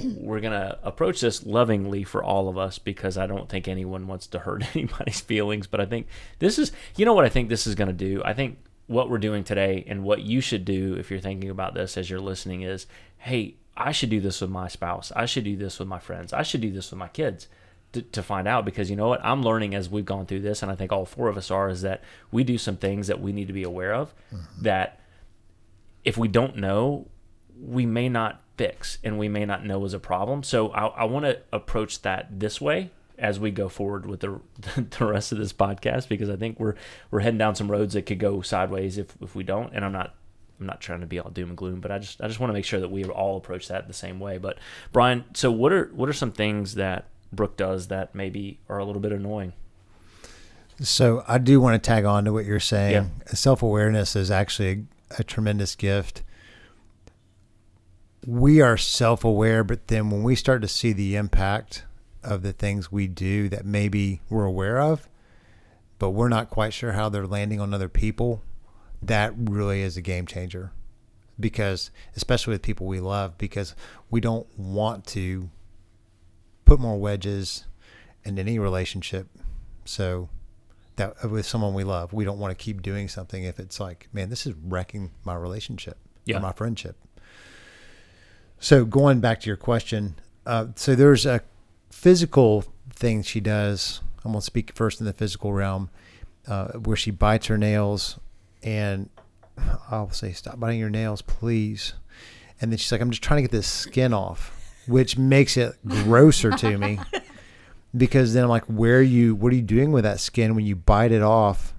We're 0.00 0.40
gonna 0.40 0.78
approach 0.82 1.20
this 1.20 1.46
lovingly 1.46 2.04
for 2.04 2.22
all 2.22 2.48
of 2.48 2.58
us 2.58 2.78
because 2.78 3.16
I 3.16 3.26
don't 3.26 3.48
think 3.48 3.68
anyone 3.68 4.06
wants 4.06 4.26
to 4.28 4.40
hurt 4.40 4.64
anybody's 4.76 5.20
feelings. 5.20 5.66
But 5.66 5.80
I 5.80 5.86
think 5.86 6.08
this 6.38 6.58
is, 6.58 6.72
you 6.96 7.04
know, 7.04 7.14
what 7.14 7.24
I 7.24 7.28
think 7.28 7.48
this 7.48 7.66
is 7.66 7.74
gonna 7.74 7.92
do. 7.92 8.22
I 8.24 8.34
think 8.34 8.58
what 8.88 9.08
we're 9.08 9.18
doing 9.18 9.44
today 9.44 9.84
and 9.86 10.04
what 10.04 10.22
you 10.22 10.40
should 10.40 10.64
do 10.64 10.94
if 10.94 11.10
you're 11.10 11.20
thinking 11.20 11.50
about 11.50 11.74
this 11.74 11.96
as 11.96 12.08
you're 12.08 12.20
listening 12.20 12.62
is, 12.62 12.86
hey, 13.18 13.56
I 13.76 13.92
should 13.92 14.10
do 14.10 14.20
this 14.20 14.40
with 14.40 14.50
my 14.50 14.68
spouse. 14.68 15.12
I 15.14 15.26
should 15.26 15.44
do 15.44 15.56
this 15.56 15.78
with 15.78 15.88
my 15.88 15.98
friends. 15.98 16.32
I 16.32 16.42
should 16.42 16.60
do 16.60 16.70
this 16.70 16.90
with 16.90 16.98
my 16.98 17.08
kids 17.08 17.48
to, 17.92 18.02
to 18.02 18.22
find 18.22 18.46
out 18.48 18.64
because 18.64 18.90
you 18.90 18.96
know 18.96 19.08
what? 19.08 19.24
I'm 19.24 19.42
learning 19.42 19.74
as 19.74 19.88
we've 19.88 20.04
gone 20.04 20.26
through 20.26 20.40
this, 20.40 20.62
and 20.62 20.70
I 20.70 20.74
think 20.74 20.92
all 20.92 21.04
four 21.06 21.28
of 21.28 21.36
us 21.36 21.50
are, 21.50 21.68
is 21.68 21.82
that 21.82 22.02
we 22.30 22.44
do 22.44 22.58
some 22.58 22.76
things 22.76 23.06
that 23.06 23.20
we 23.20 23.32
need 23.32 23.46
to 23.46 23.52
be 23.54 23.62
aware 23.62 23.94
of 23.94 24.14
Mm-hmm. 24.32 24.62
that 24.62 25.00
if 26.04 26.16
we 26.16 26.28
don't 26.28 26.56
know, 26.56 27.08
we 27.60 27.86
may 27.86 28.08
not 28.08 28.42
fix 28.56 28.98
and 29.02 29.18
we 29.18 29.28
may 29.28 29.44
not 29.44 29.64
know 29.64 29.84
is 29.84 29.94
a 29.94 29.98
problem. 29.98 30.42
So 30.42 30.68
I, 30.70 30.86
I 30.86 31.04
want 31.04 31.24
to 31.24 31.40
approach 31.52 32.02
that 32.02 32.38
this 32.38 32.60
way 32.60 32.90
as 33.18 33.40
we 33.40 33.50
go 33.50 33.68
forward 33.68 34.04
with 34.06 34.20
the 34.20 34.40
the 34.98 35.06
rest 35.06 35.32
of 35.32 35.38
this 35.38 35.52
podcast 35.52 36.08
because 36.08 36.28
I 36.28 36.36
think 36.36 36.60
we're 36.60 36.74
we're 37.10 37.20
heading 37.20 37.38
down 37.38 37.54
some 37.54 37.70
roads 37.70 37.94
that 37.94 38.02
could 38.02 38.18
go 38.18 38.42
sideways 38.42 38.98
if 38.98 39.14
if 39.22 39.34
we 39.34 39.42
don't. 39.42 39.72
And 39.74 39.84
I'm 39.84 39.92
not 39.92 40.14
I'm 40.60 40.66
not 40.66 40.80
trying 40.80 41.00
to 41.00 41.06
be 41.06 41.18
all 41.18 41.30
doom 41.30 41.48
and 41.48 41.56
gloom, 41.56 41.80
but 41.80 41.90
I 41.90 41.98
just 41.98 42.20
I 42.20 42.28
just 42.28 42.40
want 42.40 42.50
to 42.50 42.54
make 42.54 42.64
sure 42.64 42.80
that 42.80 42.90
we 42.90 43.04
all 43.04 43.36
approach 43.36 43.68
that 43.68 43.88
the 43.88 43.94
same 43.94 44.20
way. 44.20 44.38
But 44.38 44.58
Brian, 44.92 45.24
so 45.34 45.50
what 45.50 45.72
are 45.72 45.86
what 45.94 46.08
are 46.08 46.14
some 46.14 46.32
things 46.32 46.74
that 46.74 47.06
Brooke 47.36 47.56
does 47.56 47.88
that 47.88 48.14
maybe 48.14 48.58
are 48.68 48.78
a 48.78 48.84
little 48.84 49.00
bit 49.00 49.12
annoying? 49.12 49.52
So 50.80 51.24
I 51.26 51.38
do 51.38 51.60
want 51.60 51.82
to 51.82 51.86
tag 51.86 52.04
on 52.04 52.24
to 52.24 52.32
what 52.32 52.44
you're 52.44 52.60
saying. 52.60 52.92
Yeah. 52.92 53.34
Self 53.34 53.62
awareness 53.62 54.14
is 54.14 54.30
actually 54.30 54.86
a, 55.10 55.20
a 55.20 55.24
tremendous 55.24 55.74
gift. 55.74 56.22
We 58.26 58.60
are 58.60 58.76
self 58.76 59.24
aware, 59.24 59.64
but 59.64 59.86
then 59.88 60.10
when 60.10 60.22
we 60.22 60.34
start 60.34 60.62
to 60.62 60.68
see 60.68 60.92
the 60.92 61.16
impact 61.16 61.84
of 62.22 62.42
the 62.42 62.52
things 62.52 62.90
we 62.90 63.06
do 63.06 63.48
that 63.48 63.64
maybe 63.64 64.20
we're 64.28 64.44
aware 64.44 64.80
of, 64.80 65.08
but 65.98 66.10
we're 66.10 66.28
not 66.28 66.50
quite 66.50 66.74
sure 66.74 66.92
how 66.92 67.08
they're 67.08 67.26
landing 67.26 67.60
on 67.60 67.72
other 67.72 67.88
people, 67.88 68.42
that 69.00 69.32
really 69.36 69.80
is 69.80 69.96
a 69.96 70.02
game 70.02 70.26
changer. 70.26 70.72
Because, 71.38 71.90
especially 72.16 72.52
with 72.52 72.62
people 72.62 72.86
we 72.86 72.98
love, 72.98 73.38
because 73.38 73.74
we 74.10 74.20
don't 74.20 74.46
want 74.58 75.06
to 75.08 75.50
put 76.66 76.78
more 76.78 76.98
wedges 76.98 77.64
in 78.24 78.38
any 78.38 78.58
relationship. 78.58 79.28
So, 79.86 80.28
that 80.96 81.30
with 81.30 81.46
someone 81.46 81.74
we 81.74 81.84
love. 81.84 82.12
We 82.12 82.24
don't 82.24 82.38
want 82.38 82.56
to 82.58 82.62
keep 82.62 82.80
doing 82.82 83.06
something 83.08 83.44
if 83.44 83.58
it's 83.60 83.78
like, 83.78 84.08
man, 84.12 84.30
this 84.30 84.46
is 84.46 84.54
wrecking 84.64 85.10
my 85.24 85.34
relationship 85.34 85.98
Yeah. 86.24 86.38
or 86.38 86.40
my 86.40 86.52
friendship. 86.52 86.96
So 88.58 88.84
going 88.86 89.20
back 89.20 89.40
to 89.42 89.46
your 89.46 89.58
question, 89.58 90.14
uh, 90.46 90.68
so 90.76 90.94
there's 90.94 91.26
a 91.26 91.42
physical 91.90 92.64
thing 92.90 93.22
she 93.22 93.40
does. 93.40 94.00
I'm 94.24 94.32
gonna 94.32 94.40
speak 94.40 94.72
first 94.74 94.98
in 95.00 95.06
the 95.06 95.12
physical 95.12 95.52
realm, 95.52 95.90
uh, 96.48 96.68
where 96.72 96.96
she 96.96 97.10
bites 97.10 97.46
her 97.48 97.58
nails, 97.58 98.18
and 98.62 99.10
I'll 99.90 100.10
say, 100.10 100.32
"Stop 100.32 100.58
biting 100.58 100.80
your 100.80 100.90
nails, 100.90 101.20
please." 101.20 101.92
And 102.60 102.72
then 102.72 102.78
she's 102.78 102.90
like, 102.90 103.02
"I'm 103.02 103.10
just 103.10 103.22
trying 103.22 103.38
to 103.38 103.42
get 103.42 103.50
this 103.50 103.66
skin 103.66 104.14
off," 104.14 104.55
which 104.86 105.18
makes 105.18 105.56
it 105.56 105.74
grosser 105.86 106.50
to 106.52 106.78
me 106.78 106.98
because 107.96 108.34
then 108.34 108.44
I'm 108.44 108.50
like, 108.50 108.64
where 108.64 108.98
are 108.98 109.02
you? 109.02 109.34
What 109.34 109.52
are 109.52 109.56
you 109.56 109.62
doing 109.62 109.92
with 109.92 110.04
that 110.04 110.20
skin 110.20 110.54
when 110.54 110.64
you 110.64 110.76
bite 110.76 111.12
it 111.12 111.22
off? 111.22 111.74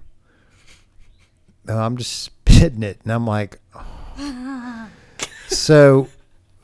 "Oh, 1.68 1.78
I'm 1.78 1.96
just 1.96 2.22
spitting 2.22 2.82
it, 2.82 3.00
and 3.04 3.12
I'm 3.12 3.26
like, 3.26 3.60
so 5.48 6.08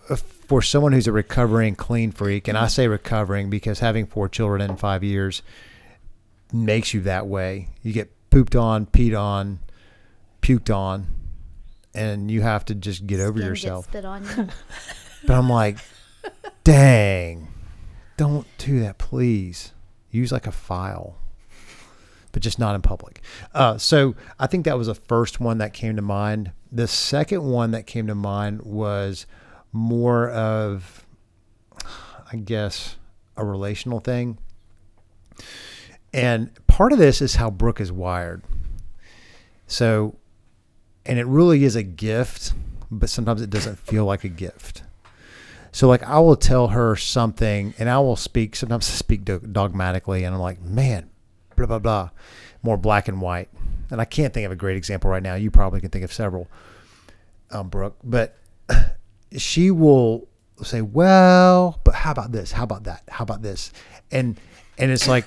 uh, 0.08 0.16
for 0.16 0.62
someone 0.62 0.92
who's 0.92 1.06
a 1.06 1.12
recovering 1.12 1.74
clean 1.74 2.10
freak, 2.10 2.48
and 2.48 2.56
I 2.56 2.68
say 2.68 2.88
recovering 2.88 3.50
because 3.50 3.80
having 3.80 4.06
four 4.06 4.28
children 4.28 4.60
in 4.60 4.76
five 4.76 5.04
years 5.04 5.42
makes 6.52 6.94
you 6.94 7.00
that 7.02 7.26
way. 7.26 7.68
You 7.82 7.92
get 7.92 8.10
pooped 8.30 8.56
on, 8.56 8.86
peed 8.86 9.18
on, 9.18 9.60
puked 10.42 10.74
on, 10.74 11.06
and 11.94 12.30
you 12.30 12.42
have 12.42 12.64
to 12.66 12.74
just 12.74 13.06
get 13.06 13.20
over 13.20 13.38
Skin 13.38 13.48
yourself. 13.48 13.90
Gets 13.92 13.92
spit 13.92 14.04
on 14.04 14.24
you. 14.24 14.48
But 15.26 15.36
I'm 15.36 15.48
like, 15.48 15.78
dang, 16.64 17.48
don't 18.16 18.46
do 18.58 18.80
that, 18.80 18.98
please. 18.98 19.72
Use 20.10 20.30
like 20.30 20.46
a 20.46 20.52
file, 20.52 21.16
but 22.32 22.42
just 22.42 22.58
not 22.58 22.74
in 22.74 22.82
public. 22.82 23.20
Uh, 23.52 23.78
so 23.78 24.14
I 24.38 24.46
think 24.46 24.64
that 24.64 24.78
was 24.78 24.86
the 24.86 24.94
first 24.94 25.40
one 25.40 25.58
that 25.58 25.72
came 25.72 25.96
to 25.96 26.02
mind. 26.02 26.52
The 26.70 26.86
second 26.86 27.42
one 27.42 27.72
that 27.72 27.86
came 27.86 28.06
to 28.06 28.14
mind 28.14 28.62
was 28.62 29.26
more 29.72 30.30
of, 30.30 31.04
I 32.32 32.36
guess, 32.36 32.96
a 33.36 33.44
relational 33.44 33.98
thing. 33.98 34.38
And 36.12 36.50
part 36.68 36.92
of 36.92 36.98
this 36.98 37.20
is 37.20 37.34
how 37.34 37.50
Brooke 37.50 37.80
is 37.80 37.90
wired. 37.90 38.44
So, 39.66 40.16
and 41.04 41.18
it 41.18 41.26
really 41.26 41.64
is 41.64 41.74
a 41.74 41.82
gift, 41.82 42.52
but 42.88 43.10
sometimes 43.10 43.42
it 43.42 43.50
doesn't 43.50 43.80
feel 43.80 44.04
like 44.04 44.22
a 44.22 44.28
gift. 44.28 44.83
So 45.74 45.88
like 45.88 46.04
I 46.04 46.20
will 46.20 46.36
tell 46.36 46.68
her 46.68 46.94
something 46.94 47.74
and 47.80 47.90
I 47.90 47.98
will 47.98 48.14
speak, 48.14 48.54
sometimes 48.54 48.88
I 48.88 48.92
speak 48.92 49.24
dogmatically 49.24 50.22
and 50.22 50.32
I'm 50.32 50.40
like, 50.40 50.62
man, 50.62 51.10
blah, 51.56 51.66
blah, 51.66 51.80
blah, 51.80 52.10
more 52.62 52.76
black 52.76 53.08
and 53.08 53.20
white. 53.20 53.48
And 53.90 54.00
I 54.00 54.04
can't 54.04 54.32
think 54.32 54.46
of 54.46 54.52
a 54.52 54.56
great 54.56 54.76
example 54.76 55.10
right 55.10 55.22
now. 55.22 55.34
You 55.34 55.50
probably 55.50 55.80
can 55.80 55.90
think 55.90 56.04
of 56.04 56.12
several, 56.12 56.46
um, 57.50 57.70
Brooke, 57.70 57.96
but 58.04 58.36
she 59.36 59.72
will 59.72 60.28
say, 60.62 60.80
well, 60.80 61.80
but 61.82 61.96
how 61.96 62.12
about 62.12 62.30
this? 62.30 62.52
How 62.52 62.62
about 62.62 62.84
that? 62.84 63.02
How 63.08 63.24
about 63.24 63.42
this? 63.42 63.72
And, 64.12 64.38
and 64.78 64.92
it's 64.92 65.08
like 65.08 65.26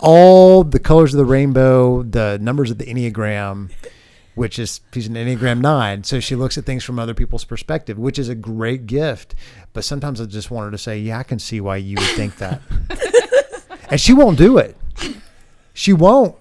all 0.00 0.64
the 0.64 0.78
colors 0.78 1.14
of 1.14 1.18
the 1.18 1.24
rainbow, 1.24 2.02
the 2.02 2.38
numbers 2.42 2.70
of 2.70 2.76
the 2.76 2.84
Enneagram, 2.84 3.70
which 4.34 4.58
is 4.58 4.80
she's 4.92 5.06
an 5.06 5.14
Enneagram 5.14 5.60
nine. 5.60 6.04
So 6.04 6.20
she 6.20 6.36
looks 6.36 6.58
at 6.58 6.64
things 6.64 6.84
from 6.84 6.98
other 6.98 7.14
people's 7.14 7.44
perspective, 7.44 7.98
which 7.98 8.18
is 8.18 8.28
a 8.28 8.34
great 8.34 8.86
gift. 8.86 9.34
But 9.72 9.84
sometimes 9.84 10.20
I 10.20 10.26
just 10.26 10.50
want 10.50 10.66
her 10.66 10.70
to 10.70 10.78
say, 10.78 10.98
Yeah, 10.98 11.18
I 11.18 11.22
can 11.22 11.38
see 11.38 11.60
why 11.60 11.76
you 11.76 11.96
would 11.98 12.10
think 12.10 12.36
that. 12.38 12.60
and 13.90 14.00
she 14.00 14.12
won't 14.12 14.38
do 14.38 14.58
it. 14.58 14.76
She 15.72 15.92
won't. 15.92 16.36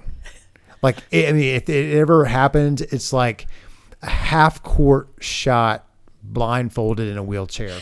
Like, 0.81 0.97
I 1.13 1.31
mean, 1.31 1.55
if 1.55 1.69
it 1.69 1.95
ever 1.95 2.25
happens, 2.25 2.81
it's 2.81 3.13
like 3.13 3.47
a 4.01 4.09
half 4.09 4.61
court 4.63 5.09
shot 5.19 5.87
blindfolded 6.21 7.07
in 7.07 7.17
a 7.17 7.23
wheelchair. 7.23 7.79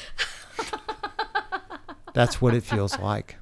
That's 2.14 2.42
what 2.42 2.54
it 2.54 2.64
feels 2.64 3.00
like. 3.00 3.38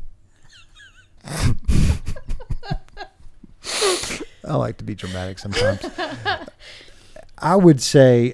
I 4.50 4.56
like 4.56 4.78
to 4.78 4.84
be 4.84 4.96
dramatic 4.96 5.40
sometimes. 5.40 5.86
I 7.38 7.56
would 7.56 7.82
say 7.82 8.34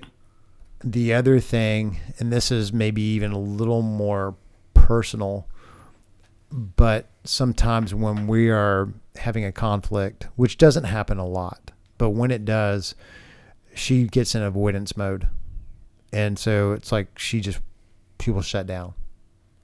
the 0.84 1.14
other 1.14 1.40
thing, 1.40 2.00
and 2.20 2.32
this 2.32 2.52
is 2.52 2.72
maybe 2.72 3.02
even 3.02 3.32
a 3.32 3.40
little 3.40 3.82
more 3.82 4.36
personal, 4.74 5.48
but 6.52 7.10
sometimes 7.24 7.94
when 7.94 8.28
we 8.28 8.50
are 8.50 8.90
having 9.18 9.46
a 9.46 9.52
conflict, 9.52 10.28
which 10.36 10.58
doesn't 10.58 10.86
happen 10.86 11.18
a 11.18 11.28
lot, 11.28 11.72
but 11.98 12.12
when 12.12 12.32
it 12.32 12.46
does, 12.46 12.96
she 13.74 14.08
gets 14.08 14.36
in 14.36 14.42
avoidance 14.42 14.96
mode. 14.96 15.28
And 16.14 16.40
so 16.40 16.72
it's 16.72 16.92
like 16.92 17.20
she 17.20 17.42
just, 17.42 17.60
she 18.22 18.32
will 18.32 18.42
shut 18.42 18.68
down. 18.68 18.94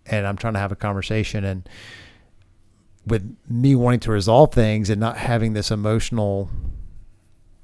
And 0.05 0.27
I'm 0.27 0.37
trying 0.37 0.53
to 0.53 0.59
have 0.59 0.71
a 0.71 0.75
conversation 0.75 1.45
and 1.45 1.69
with 3.05 3.35
me 3.49 3.75
wanting 3.75 3.99
to 4.01 4.11
resolve 4.11 4.53
things 4.53 4.89
and 4.89 4.99
not 4.99 5.17
having 5.17 5.53
this 5.53 5.71
emotional 5.71 6.49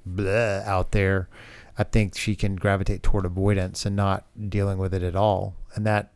blah 0.05 0.61
out 0.65 0.91
there, 0.91 1.29
I 1.77 1.83
think 1.83 2.17
she 2.17 2.35
can 2.35 2.55
gravitate 2.55 3.03
toward 3.03 3.25
avoidance 3.25 3.85
and 3.85 3.95
not 3.95 4.25
dealing 4.49 4.77
with 4.77 4.93
it 4.93 5.03
at 5.03 5.15
all. 5.15 5.55
And 5.75 5.85
that 5.85 6.11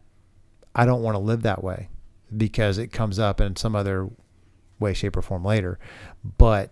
I 0.73 0.85
don't 0.85 1.03
want 1.03 1.15
to 1.15 1.19
live 1.19 1.43
that 1.43 1.63
way 1.63 1.89
because 2.35 2.77
it 2.77 2.91
comes 2.91 3.19
up 3.19 3.41
in 3.41 3.55
some 3.55 3.75
other 3.75 4.09
way, 4.79 4.93
shape, 4.93 5.17
or 5.17 5.21
form 5.21 5.43
later. 5.43 5.77
But 6.37 6.71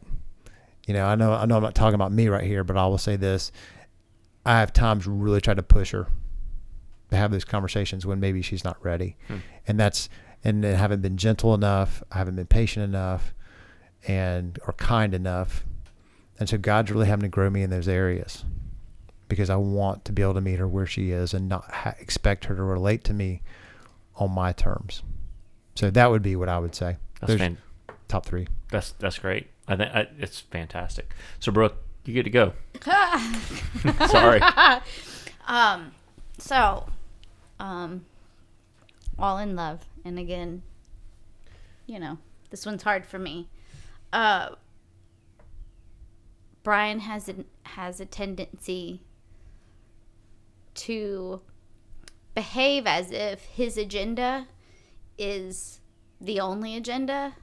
you 0.87 0.93
know, 0.93 1.05
I 1.05 1.15
know 1.15 1.33
I 1.33 1.45
know 1.45 1.57
I'm 1.57 1.63
not 1.63 1.75
talking 1.75 1.95
about 1.95 2.11
me 2.11 2.29
right 2.29 2.43
here, 2.43 2.63
but 2.63 2.77
I 2.77 2.87
will 2.87 2.97
say 2.97 3.15
this: 3.15 3.51
I 4.45 4.59
have 4.59 4.73
times 4.73 5.05
really 5.05 5.41
tried 5.41 5.57
to 5.57 5.63
push 5.63 5.91
her 5.91 6.07
to 7.11 7.15
have 7.15 7.31
those 7.31 7.45
conversations 7.45 8.05
when 8.05 8.19
maybe 8.19 8.41
she's 8.41 8.63
not 8.63 8.83
ready, 8.83 9.17
hmm. 9.27 9.37
and 9.67 9.79
that's 9.79 10.09
and 10.43 10.65
I 10.65 10.71
haven't 10.71 11.01
been 11.01 11.17
gentle 11.17 11.53
enough, 11.53 12.03
I 12.11 12.17
haven't 12.17 12.35
been 12.35 12.47
patient 12.47 12.83
enough, 12.83 13.33
and 14.07 14.57
or 14.65 14.73
kind 14.73 15.13
enough, 15.13 15.65
and 16.39 16.47
so 16.47 16.57
God's 16.57 16.91
really 16.91 17.07
having 17.07 17.23
to 17.23 17.29
grow 17.29 17.49
me 17.49 17.61
in 17.63 17.69
those 17.69 17.87
areas 17.87 18.45
because 19.27 19.49
I 19.49 19.57
want 19.57 20.05
to 20.05 20.11
be 20.11 20.21
able 20.21 20.33
to 20.35 20.41
meet 20.41 20.57
her 20.59 20.67
where 20.67 20.87
she 20.87 21.11
is 21.11 21.33
and 21.33 21.47
not 21.47 21.65
ha- 21.71 21.93
expect 21.99 22.45
her 22.45 22.55
to 22.55 22.63
relate 22.63 23.03
to 23.05 23.13
me 23.13 23.41
on 24.15 24.31
my 24.31 24.51
terms. 24.53 25.03
So 25.75 25.89
that 25.91 26.09
would 26.09 26.23
be 26.23 26.35
what 26.35 26.49
I 26.49 26.57
would 26.59 26.73
say. 26.75 26.97
That's 27.19 27.27
There's 27.29 27.39
fan- 27.39 27.57
top 28.07 28.25
three. 28.25 28.47
that's 28.71 28.91
that's 28.93 29.19
great. 29.19 29.47
I 29.67 29.75
think 29.75 29.93
I, 29.93 30.07
it's 30.17 30.39
fantastic. 30.39 31.13
So 31.39 31.51
Brooke, 31.51 31.75
you 32.05 32.13
get 32.13 32.23
to 32.23 32.29
go. 32.29 32.53
Sorry. 34.07 34.41
Um, 35.47 35.91
so, 36.37 36.87
um, 37.59 38.05
all 39.17 39.37
in 39.37 39.55
love, 39.55 39.85
and 40.05 40.19
again, 40.19 40.63
you 41.85 41.99
know, 41.99 42.17
this 42.49 42.65
one's 42.65 42.83
hard 42.83 43.05
for 43.05 43.19
me. 43.19 43.49
Uh, 44.11 44.49
Brian 46.63 46.99
has 46.99 47.29
a, 47.29 47.35
has 47.63 47.99
a 47.99 48.05
tendency 48.05 49.01
to 50.75 51.41
behave 52.35 52.85
as 52.85 53.11
if 53.11 53.43
his 53.45 53.77
agenda 53.77 54.47
is 55.17 55.81
the 56.21 56.39
only 56.39 56.75
agenda 56.75 57.35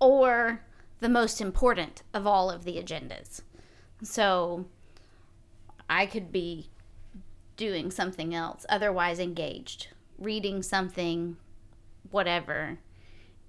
or 0.00 0.62
the 1.00 1.08
most 1.08 1.40
important 1.40 2.02
of 2.12 2.26
all 2.26 2.50
of 2.50 2.64
the 2.64 2.76
agendas. 2.76 3.40
So 4.02 4.66
I 5.88 6.06
could 6.06 6.30
be 6.30 6.70
doing 7.56 7.90
something 7.90 8.34
else, 8.34 8.64
otherwise 8.68 9.18
engaged, 9.18 9.88
reading 10.18 10.62
something, 10.62 11.36
whatever, 12.10 12.78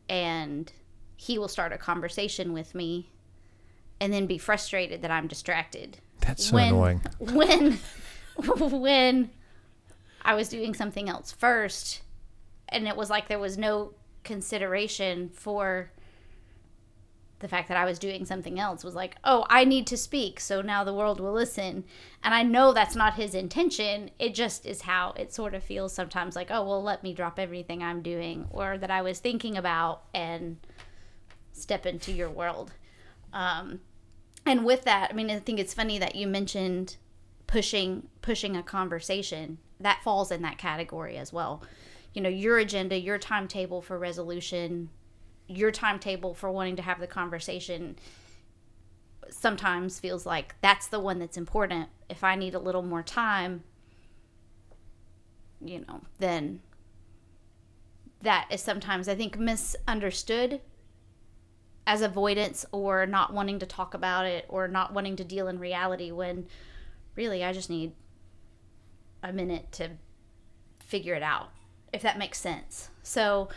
and 0.07 0.72
he 1.16 1.38
will 1.38 1.47
start 1.47 1.74
a 1.74 1.78
conversation 1.78 2.53
with 2.53 2.74
me 2.74 3.12
and 3.99 4.14
then 4.14 4.26
be 4.26 4.38
frustrated 4.38 5.01
that 5.01 5.12
I'm 5.12 5.28
distracted. 5.28 5.97
That's 6.22 6.45
so 6.47 6.55
when, 6.55 6.68
annoying. 6.70 7.01
When 7.20 7.80
when 8.72 9.30
I 10.22 10.36
was 10.36 10.49
doing 10.49 10.74
something 10.74 11.10
else 11.10 11.32
first 11.32 12.01
and 12.70 12.88
it 12.88 12.95
was 12.95 13.10
like 13.10 13.28
there 13.28 13.39
was 13.39 13.57
no 13.57 13.93
consideration 14.24 15.30
for 15.30 15.91
the 17.40 17.48
fact 17.48 17.68
that 17.70 17.78
I 17.78 17.86
was 17.86 18.00
doing 18.00 18.26
something 18.26 18.60
else 18.60 18.84
was 18.84 18.96
like, 18.96 19.16
oh, 19.24 19.46
I 19.50 19.66
need 19.66 19.88
to 19.88 19.98
speak, 19.98 20.40
so 20.40 20.62
now 20.62 20.84
the 20.84 20.94
world 20.94 21.20
will 21.20 21.32
listen. 21.32 21.86
And 22.24 22.34
I 22.34 22.44
know 22.44 22.74
that's 22.74 22.96
not 22.96 23.16
his 23.16 23.34
intention. 23.34 24.12
It 24.20 24.36
just 24.36 24.66
is 24.66 24.82
how 24.82 25.14
it 25.18 25.34
sort 25.34 25.54
of 25.54 25.64
feels 25.64 25.94
sometimes 25.94 26.36
like, 26.36 26.52
oh, 26.52 26.64
well, 26.64 26.84
let 26.84 27.02
me 27.02 27.14
drop 27.14 27.40
everything 27.40 27.82
I'm 27.82 28.02
doing 28.02 28.48
or 28.52 28.78
that 28.78 28.92
I 28.92 29.02
was 29.02 29.20
thinking 29.20 29.58
about 29.58 30.04
and 30.14 30.58
step 31.54 31.86
into 31.86 32.12
your 32.12 32.30
world. 32.30 32.74
Um, 33.32 33.80
and 34.46 34.66
with 34.66 34.84
that, 34.84 35.12
I 35.12 35.14
mean, 35.14 35.30
I 35.30 35.40
think 35.40 35.60
it's 35.60 35.74
funny 35.74 36.00
that 36.00 36.16
you 36.16 36.28
mentioned 36.28 36.98
pushing 37.48 38.08
pushing 38.22 38.56
a 38.56 38.62
conversation 38.62 39.58
that 39.80 40.04
falls 40.04 40.32
in 40.32 40.42
that 40.44 40.58
category 40.58 41.18
as 41.18 41.34
well. 41.34 41.64
You 42.14 42.22
know, 42.22 42.30
your 42.30 42.58
agenda, 42.58 43.00
your 43.00 43.18
timetable 43.18 43.82
for 43.82 43.98
resolution, 43.98 44.90
your 45.50 45.72
timetable 45.72 46.34
for 46.34 46.52
wanting 46.52 46.76
to 46.76 46.82
have 46.84 47.00
the 47.00 47.08
conversation 47.08 47.97
sometimes 49.30 50.00
feels 50.00 50.26
like 50.26 50.56
that's 50.62 50.88
the 50.88 51.00
one 51.00 51.20
that's 51.20 51.38
important. 51.38 51.89
If 52.08 52.24
I 52.24 52.36
need 52.36 52.54
a 52.54 52.60
little 52.60 52.84
more 52.84 53.04
time, 53.04 53.64
you 55.60 55.84
know, 55.88 56.02
then 56.20 56.62
that 58.22 58.47
is 58.52 58.62
sometimes 58.62 59.10
I 59.10 59.16
think 59.16 59.38
misunderstood 59.38 60.62
as 61.88 62.02
avoidance 62.02 62.66
or 62.72 63.08
not 63.08 63.34
wanting 63.34 63.58
to 63.60 63.66
talk 63.66 63.93
about 63.93 64.26
it 64.26 64.45
or 64.47 64.68
not 64.68 64.93
wanting 64.93 65.16
to 65.16 65.24
deal 65.24 65.47
in 65.47 65.58
reality 65.58 66.12
when 66.12 66.45
really 67.16 67.43
I 67.43 67.54
just 67.54 67.70
need 67.70 67.93
a 69.24 69.34
minute 69.34 69.72
to 69.74 69.89
figure 70.80 71.16
it 71.16 71.24
out, 71.24 71.50
if 71.91 72.04
that 72.04 72.20
makes 72.20 72.39
sense. 72.39 72.89
So, 73.02 73.50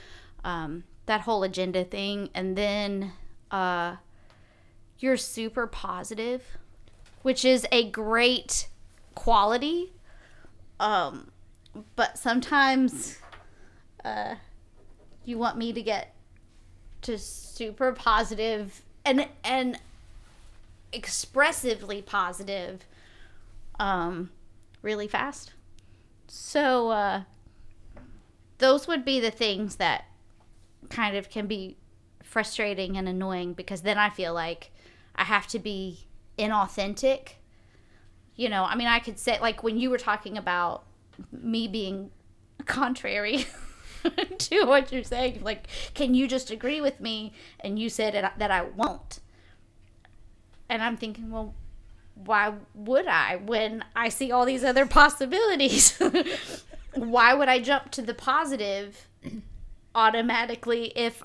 um, 0.44 0.84
that 1.12 1.20
whole 1.20 1.42
agenda 1.42 1.84
thing, 1.84 2.30
and 2.34 2.56
then 2.56 3.12
uh, 3.50 3.96
you're 4.98 5.18
super 5.18 5.66
positive, 5.66 6.42
which 7.20 7.44
is 7.44 7.66
a 7.70 7.90
great 7.90 8.68
quality. 9.14 9.92
Um, 10.80 11.30
but 11.96 12.16
sometimes 12.16 13.18
uh, 14.02 14.36
you 15.26 15.36
want 15.36 15.58
me 15.58 15.74
to 15.74 15.82
get 15.82 16.14
to 17.02 17.18
super 17.18 17.92
positive 17.92 18.80
and 19.04 19.28
and 19.44 19.78
expressively 20.92 22.00
positive 22.00 22.86
um 23.80 24.30
really 24.82 25.08
fast 25.08 25.52
so 26.28 26.90
uh 26.90 27.22
those 28.58 28.86
would 28.86 29.04
be 29.04 29.18
the 29.18 29.32
things 29.32 29.76
that 29.76 30.04
kind 30.92 31.16
of 31.16 31.28
can 31.28 31.46
be 31.46 31.76
frustrating 32.22 32.96
and 32.96 33.08
annoying 33.08 33.52
because 33.52 33.82
then 33.82 33.98
i 33.98 34.08
feel 34.08 34.32
like 34.32 34.70
i 35.16 35.24
have 35.24 35.46
to 35.46 35.58
be 35.58 36.06
inauthentic 36.38 37.34
you 38.36 38.48
know 38.48 38.64
i 38.64 38.74
mean 38.74 38.86
i 38.86 38.98
could 38.98 39.18
say 39.18 39.38
like 39.40 39.62
when 39.62 39.78
you 39.78 39.90
were 39.90 39.98
talking 39.98 40.38
about 40.38 40.84
me 41.32 41.66
being 41.66 42.10
contrary 42.66 43.46
to 44.38 44.64
what 44.64 44.92
you're 44.92 45.04
saying. 45.04 45.42
Like, 45.42 45.66
can 45.94 46.14
you 46.14 46.26
just 46.26 46.50
agree 46.50 46.80
with 46.80 47.00
me? 47.00 47.32
And 47.60 47.78
you 47.78 47.88
said 47.88 48.14
that 48.36 48.50
I 48.50 48.62
won't. 48.62 49.20
And 50.68 50.82
I'm 50.82 50.96
thinking, 50.96 51.30
well, 51.30 51.54
why 52.14 52.54
would 52.74 53.06
I 53.06 53.36
when 53.36 53.84
I 53.96 54.08
see 54.08 54.30
all 54.30 54.44
these 54.44 54.64
other 54.64 54.86
possibilities? 55.00 56.00
why 56.94 57.34
would 57.34 57.48
I 57.48 57.60
jump 57.60 57.90
to 57.92 58.02
the 58.02 58.14
positive 58.14 59.06
automatically 59.94 60.92
if 60.96 61.22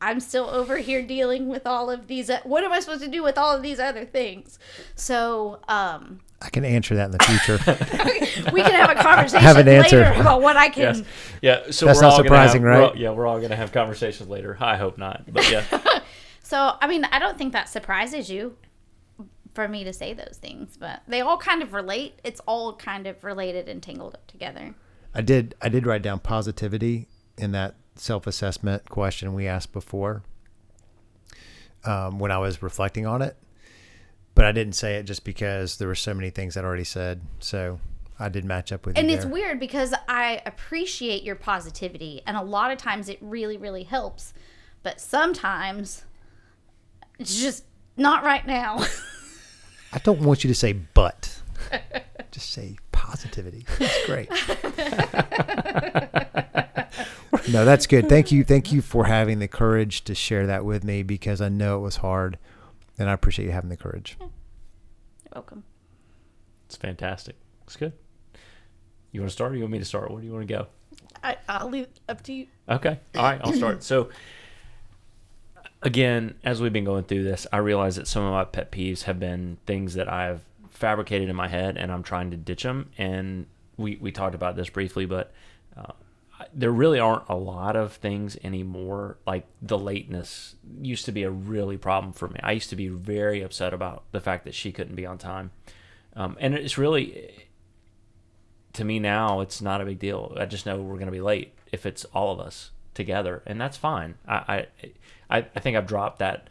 I'm 0.00 0.20
still 0.20 0.48
over 0.50 0.76
here 0.78 1.02
dealing 1.02 1.48
with 1.48 1.66
all 1.66 1.90
of 1.90 2.06
these? 2.06 2.30
What 2.44 2.64
am 2.64 2.72
I 2.72 2.80
supposed 2.80 3.02
to 3.02 3.08
do 3.08 3.22
with 3.22 3.38
all 3.38 3.54
of 3.56 3.62
these 3.62 3.80
other 3.80 4.04
things? 4.04 4.58
So, 4.94 5.60
um, 5.68 6.20
I 6.42 6.50
can 6.50 6.66
answer 6.66 6.94
that 6.96 7.06
in 7.06 7.10
the 7.12 7.18
future. 7.24 8.50
we 8.52 8.60
can 8.60 8.72
have 8.72 8.90
a 8.90 8.94
conversation 9.02 9.42
have 9.42 9.56
an 9.56 9.68
answer. 9.68 10.00
later 10.02 10.20
about 10.20 10.42
what 10.42 10.56
I 10.56 10.68
can. 10.68 10.96
Yes. 10.96 11.02
Yeah. 11.40 11.70
So 11.70 11.86
That's 11.86 11.96
we're 11.98 12.02
not 12.02 12.12
all 12.12 12.16
surprising, 12.18 12.62
gonna 12.62 12.72
have, 12.74 12.80
we're 12.80 12.84
right? 12.86 12.90
all- 12.92 12.96
yeah, 12.98 13.10
we're 13.10 13.26
all 13.26 13.40
gonna 13.40 13.56
have 13.56 13.72
conversations 13.72 14.28
later. 14.28 14.56
I 14.60 14.76
hope 14.76 14.98
not, 14.98 15.24
but 15.32 15.50
yeah. 15.50 15.64
So, 16.42 16.76
I 16.80 16.86
mean, 16.86 17.04
I 17.06 17.18
don't 17.18 17.36
think 17.36 17.52
that 17.54 17.68
surprises 17.68 18.30
you 18.30 18.56
for 19.52 19.66
me 19.66 19.82
to 19.82 19.92
say 19.92 20.12
those 20.12 20.38
things, 20.40 20.76
but 20.76 21.00
they 21.08 21.20
all 21.20 21.38
kind 21.38 21.60
of 21.60 21.72
relate. 21.72 22.20
It's 22.22 22.40
all 22.46 22.76
kind 22.76 23.08
of 23.08 23.24
related 23.24 23.68
and 23.68 23.82
tangled 23.82 24.14
up 24.14 24.28
together. 24.28 24.76
I 25.12 25.22
did 25.22 25.56
I 25.60 25.68
did 25.68 25.86
write 25.86 26.02
down 26.02 26.20
positivity 26.20 27.08
in 27.36 27.50
that 27.52 27.74
self 27.96 28.26
assessment 28.26 28.88
question 28.88 29.34
we 29.34 29.46
asked 29.46 29.72
before 29.72 30.22
um, 31.84 32.18
when 32.18 32.30
I 32.30 32.38
was 32.38 32.62
reflecting 32.62 33.06
on 33.06 33.22
it. 33.22 33.36
But 34.34 34.44
I 34.44 34.52
didn't 34.52 34.74
say 34.74 34.96
it 34.96 35.04
just 35.04 35.24
because 35.24 35.78
there 35.78 35.88
were 35.88 35.94
so 35.94 36.12
many 36.12 36.30
things 36.30 36.56
I'd 36.56 36.64
already 36.64 36.84
said. 36.84 37.22
So 37.40 37.80
I 38.18 38.28
did 38.28 38.44
match 38.44 38.70
up 38.72 38.84
with 38.84 38.98
And 38.98 39.10
it's 39.10 39.24
there. 39.24 39.32
weird 39.32 39.58
because 39.60 39.94
I 40.08 40.42
appreciate 40.44 41.22
your 41.22 41.36
positivity, 41.36 42.22
and 42.26 42.36
a 42.36 42.42
lot 42.42 42.70
of 42.70 42.78
times 42.78 43.08
it 43.08 43.18
really, 43.20 43.56
really 43.56 43.84
helps. 43.84 44.34
But 44.82 45.00
sometimes 45.00 46.04
it's 47.18 47.40
just 47.40 47.64
not 47.96 48.24
right 48.24 48.46
now. 48.46 48.78
I 49.92 49.98
don't 50.00 50.20
want 50.20 50.44
you 50.44 50.48
to 50.48 50.54
say 50.54 50.72
but. 50.74 51.40
just 52.30 52.50
say 52.50 52.76
positivity. 52.92 53.64
That's 53.78 54.06
great. 54.06 54.28
no, 57.52 57.64
that's 57.64 57.86
good. 57.86 58.08
Thank 58.08 58.32
you. 58.32 58.44
Thank 58.44 58.72
you 58.72 58.82
for 58.82 59.04
having 59.06 59.38
the 59.38 59.48
courage 59.48 60.02
to 60.04 60.14
share 60.14 60.46
that 60.46 60.64
with 60.64 60.84
me 60.84 61.02
because 61.02 61.40
I 61.40 61.48
know 61.48 61.78
it 61.78 61.80
was 61.82 61.96
hard 61.96 62.38
and 62.98 63.08
I 63.08 63.12
appreciate 63.12 63.46
you 63.46 63.52
having 63.52 63.70
the 63.70 63.76
courage. 63.76 64.16
You're 64.20 64.30
welcome. 65.34 65.64
It's 66.66 66.76
fantastic. 66.76 67.36
It's 67.64 67.76
good. 67.76 67.92
You 69.12 69.20
want 69.20 69.30
to 69.30 69.32
start 69.32 69.52
or 69.52 69.54
you 69.56 69.62
want 69.62 69.72
me 69.72 69.78
to 69.78 69.84
start? 69.84 70.10
Where 70.10 70.20
do 70.20 70.26
you 70.26 70.32
want 70.32 70.46
to 70.48 70.52
go? 70.54 70.66
I, 71.22 71.36
I'll 71.48 71.68
leave 71.70 71.84
it 71.84 72.00
up 72.08 72.22
to 72.24 72.32
you. 72.32 72.46
Okay. 72.68 72.98
All 73.16 73.22
right. 73.22 73.40
I'll 73.42 73.52
start. 73.52 73.82
So, 73.82 74.10
again, 75.82 76.34
as 76.44 76.60
we've 76.60 76.72
been 76.72 76.84
going 76.84 77.04
through 77.04 77.24
this, 77.24 77.46
I 77.52 77.58
realize 77.58 77.96
that 77.96 78.06
some 78.08 78.24
of 78.24 78.32
my 78.32 78.44
pet 78.44 78.70
peeves 78.72 79.02
have 79.04 79.18
been 79.20 79.58
things 79.66 79.94
that 79.94 80.12
I've 80.12 80.40
fabricated 80.70 81.28
in 81.28 81.36
my 81.36 81.48
head 81.48 81.76
and 81.78 81.90
I'm 81.90 82.02
trying 82.02 82.30
to 82.32 82.36
ditch 82.36 82.62
them. 82.62 82.90
And 82.98 83.46
we, 83.76 83.96
we 83.96 84.12
talked 84.12 84.34
about 84.34 84.56
this 84.56 84.68
briefly, 84.68 85.06
but 85.06 85.32
uh, 85.76 85.82
I- 85.88 85.92
there 86.52 86.70
really 86.70 86.98
aren't 86.98 87.28
a 87.28 87.36
lot 87.36 87.76
of 87.76 87.94
things 87.94 88.36
anymore. 88.44 89.18
Like 89.26 89.46
the 89.62 89.78
lateness 89.78 90.56
used 90.80 91.04
to 91.06 91.12
be 91.12 91.22
a 91.22 91.30
really 91.30 91.76
problem 91.76 92.12
for 92.12 92.28
me. 92.28 92.40
I 92.42 92.52
used 92.52 92.70
to 92.70 92.76
be 92.76 92.88
very 92.88 93.42
upset 93.42 93.72
about 93.72 94.04
the 94.12 94.20
fact 94.20 94.44
that 94.44 94.54
she 94.54 94.72
couldn't 94.72 94.96
be 94.96 95.06
on 95.06 95.18
time. 95.18 95.50
Um, 96.14 96.36
and 96.40 96.54
it's 96.54 96.78
really, 96.78 97.48
to 98.74 98.84
me 98.84 98.98
now 98.98 99.40
it's 99.40 99.60
not 99.60 99.80
a 99.80 99.84
big 99.84 99.98
deal. 99.98 100.34
I 100.38 100.46
just 100.46 100.66
know 100.66 100.80
we're 100.80 100.94
going 100.94 101.06
to 101.06 101.12
be 101.12 101.20
late 101.20 101.54
if 101.72 101.86
it's 101.86 102.04
all 102.06 102.32
of 102.32 102.40
us 102.40 102.70
together, 102.94 103.42
and 103.46 103.60
that's 103.60 103.76
fine. 103.76 104.16
I 104.26 104.66
I, 105.28 105.38
I 105.38 105.60
think 105.60 105.76
I've 105.76 105.86
dropped 105.86 106.20
that 106.20 106.48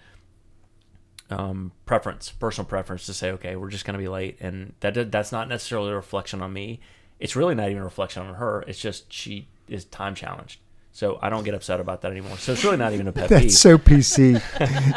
um, 1.30 1.72
preference, 1.86 2.30
personal 2.30 2.68
preference, 2.68 3.06
to 3.08 3.14
say 3.14 3.32
okay, 3.32 3.56
we're 3.56 3.70
just 3.70 3.86
going 3.86 3.94
to 3.94 4.04
be 4.04 4.08
late, 4.08 4.38
and 4.40 4.74
that 4.82 5.12
that's 5.12 5.32
not 5.32 5.50
necessarily 5.50 5.92
a 5.92 5.96
reflection 5.96 6.42
on 6.42 6.54
me. 6.54 6.80
It's 7.20 7.36
really 7.36 7.56
not 7.56 7.70
even 7.70 7.82
a 7.82 7.86
reflection 7.86 8.26
on 8.26 8.36
her. 8.36 8.64
It's 8.68 8.80
just 8.80 9.12
she 9.12 9.48
is 9.68 9.86
time 9.86 10.16
challenged, 10.16 10.60
So 10.92 11.20
I 11.22 11.30
don't 11.30 11.44
get 11.44 11.54
upset 11.54 11.80
about 11.80 12.02
that 12.02 12.12
anymore. 12.12 12.38
So 12.38 12.54
it's 12.54 12.64
really 12.64 12.78
not 12.78 12.94
even 12.94 13.08
a 13.08 13.12
pet 13.12 13.30
peeve. 13.30 13.42
That's 13.42 13.58
so 13.58 13.78
PC. 13.78 14.42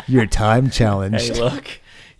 You're 0.08 0.26
time 0.26 0.70
challenged. 0.80 1.34
hey, 1.36 1.40
look, 1.40 1.68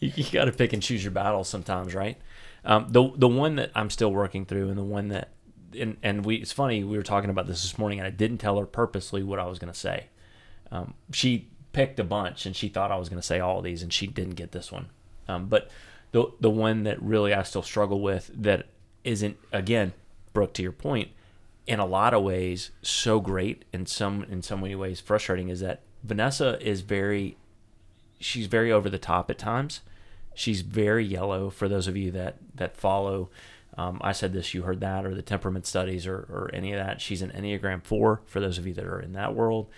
you, 0.01 0.13
you 0.17 0.25
got 0.33 0.47
to 0.47 0.53
pick 0.53 0.73
and 0.73 0.83
choose 0.83 1.03
your 1.05 1.11
battles 1.13 1.49
sometimes, 1.49 1.95
right? 1.95 2.17
Um, 2.65 2.87
the 2.91 3.11
the 3.17 3.29
one 3.29 3.57
that 3.57 3.71
I'm 3.75 3.89
still 3.91 4.13
working 4.13 4.45
through, 4.45 4.69
and 4.69 4.77
the 4.77 4.83
one 4.85 5.09
that, 5.09 5.31
and 5.79 5.97
and 6.03 6.25
we, 6.25 6.37
it's 6.37 6.53
funny 6.53 6.83
we 6.85 6.97
were 6.97 7.03
talking 7.03 7.31
about 7.31 7.47
this 7.47 7.63
this 7.63 7.79
morning, 7.79 7.99
and 8.01 8.07
I 8.07 8.11
didn't 8.11 8.39
tell 8.39 8.59
her 8.59 8.67
purposely 8.67 9.23
what 9.23 9.39
I 9.39 9.47
was 9.47 9.59
going 9.59 9.73
to 9.73 9.79
say. 9.79 10.07
Um, 10.71 10.95
she 11.13 11.49
picked 11.73 12.01
a 12.01 12.05
bunch, 12.05 12.47
and 12.47 12.55
she 12.57 12.69
thought 12.69 12.91
I 12.91 12.97
was 12.97 13.09
going 13.09 13.21
to 13.21 13.27
say 13.27 13.39
all 13.41 13.59
of 13.59 13.65
these, 13.65 13.83
and 13.83 13.93
she 13.93 14.07
didn't 14.07 14.35
get 14.35 14.53
this 14.53 14.73
one. 14.73 14.89
Um, 15.29 15.47
but 15.47 15.71
the 16.13 16.33
the 16.41 16.51
one 16.51 16.83
that 16.83 17.01
really 17.01 17.33
I 17.33 17.43
still 17.45 17.63
struggle 17.63 18.01
with 18.01 18.31
that 18.35 18.67
isn't 19.05 19.37
again, 19.53 19.93
Brooke, 20.33 20.53
to 20.55 20.63
your 20.63 20.73
point, 20.73 21.11
in 21.69 21.79
a 21.79 21.87
lot 21.87 22.15
of 22.15 22.23
ways 22.23 22.71
so 22.81 23.21
great, 23.21 23.67
in 23.73 23.85
some 23.85 24.25
in 24.25 24.41
so 24.43 24.57
many 24.57 24.75
ways 24.75 25.01
frustrating, 25.01 25.51
is 25.51 25.61
that 25.61 25.83
Vanessa 26.03 26.59
is 26.67 26.81
very 26.81 27.37
she's 28.19 28.47
very 28.47 28.73
over 28.73 28.89
the 28.89 28.99
top 28.99 29.31
at 29.31 29.39
times. 29.39 29.83
She's 30.35 30.63
very 30.63 31.05
yellow 31.05 31.51
for 31.51 31.69
those 31.69 31.87
of 31.87 31.97
you 31.97 32.11
that 32.13 32.37
that 32.55 32.77
follow. 32.77 33.29
Um, 33.77 34.01
I 34.01 34.11
said 34.11 34.33
this, 34.33 34.55
you 34.55 34.63
heard 34.63 34.81
that, 34.81 35.07
or 35.07 35.15
the 35.15 35.23
temperament 35.23 35.65
studies, 35.65 36.05
or, 36.05 36.17
or 36.17 36.51
any 36.53 36.73
of 36.73 36.85
that. 36.85 37.01
She's 37.01 37.23
an 37.23 37.31
Enneagram 37.31 37.85
four 37.85 38.23
for 38.27 38.41
those 38.41 38.59
of 38.59 38.67
you 38.67 38.75
that 38.75 38.85
are 38.85 38.99
in 38.99 39.13
that 39.13 39.37
world, 39.37 39.69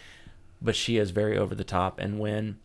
but 0.63 0.75
she 0.75 0.97
is 0.97 1.11
very 1.11 1.37
over 1.37 1.55
the 1.55 1.65
top. 1.65 1.99
And 1.99 2.19
when 2.19 2.59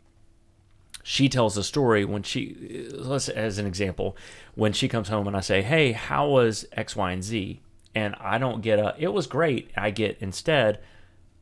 she 1.03 1.27
tells 1.27 1.55
the 1.55 1.63
story, 1.63 2.05
when 2.05 2.23
she, 2.23 2.87
let's 2.93 3.27
as 3.27 3.57
an 3.57 3.65
example, 3.65 4.15
when 4.53 4.71
she 4.71 4.87
comes 4.87 5.09
home 5.09 5.27
and 5.27 5.35
I 5.35 5.41
say, 5.41 5.61
"Hey, 5.61 5.91
how 5.91 6.29
was 6.29 6.65
X, 6.71 6.95
Y, 6.95 7.11
and 7.11 7.23
Z?" 7.23 7.61
And 7.95 8.15
I 8.19 8.37
don't 8.37 8.61
get 8.61 8.77
a, 8.77 8.93
"It 8.97 9.13
was 9.13 9.25
great." 9.25 9.71
I 9.75 9.89
get 9.89 10.17
instead 10.19 10.79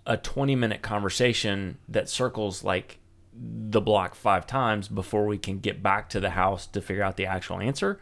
a 0.06 0.18
20 0.18 0.56
minute 0.56 0.82
conversation 0.82 1.78
that 1.90 2.10
circles 2.10 2.64
like 2.64 3.00
the 3.36 3.82
block 3.82 4.16
five 4.16 4.46
times 4.46 4.88
before 4.88 5.26
we 5.26 5.38
can 5.38 5.60
get 5.60 5.82
back 5.82 6.10
to 6.10 6.20
the 6.20 6.32
house 6.32 6.68
to 6.68 6.82
figure 6.82 7.04
out 7.04 7.18
the 7.18 7.26
actual 7.26 7.60
answer 7.60 8.00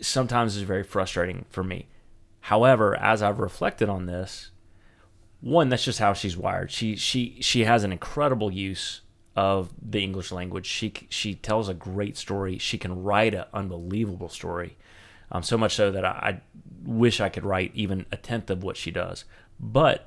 sometimes 0.00 0.56
is 0.56 0.62
very 0.62 0.82
frustrating 0.82 1.44
for 1.50 1.62
me. 1.62 1.86
However 2.40 2.96
as 2.96 3.22
i've 3.22 3.38
reflected 3.38 3.88
on 3.88 4.06
this 4.06 4.50
one 5.40 5.68
that's 5.68 5.84
just 5.84 5.98
how 5.98 6.12
she's 6.12 6.36
wired. 6.36 6.70
She 6.70 6.96
she 6.96 7.38
she 7.40 7.64
has 7.64 7.84
an 7.84 7.92
incredible 7.92 8.50
use 8.50 9.02
of 9.36 9.70
the 9.82 10.02
english 10.02 10.32
language. 10.32 10.66
She 10.66 10.92
she 11.08 11.34
tells 11.34 11.68
a 11.68 11.74
great 11.74 12.16
story. 12.16 12.58
She 12.58 12.78
can 12.78 13.02
write 13.02 13.34
an 13.34 13.44
unbelievable 13.52 14.28
story 14.28 14.76
um, 15.32 15.42
so 15.42 15.58
much 15.58 15.74
so 15.74 15.90
that 15.90 16.04
I, 16.04 16.10
I 16.10 16.40
wish 16.84 17.20
i 17.20 17.28
could 17.28 17.44
write 17.44 17.70
even 17.74 18.06
a 18.12 18.16
tenth 18.16 18.50
of 18.50 18.62
what 18.62 18.76
she 18.76 18.90
does. 18.90 19.24
But 19.58 20.06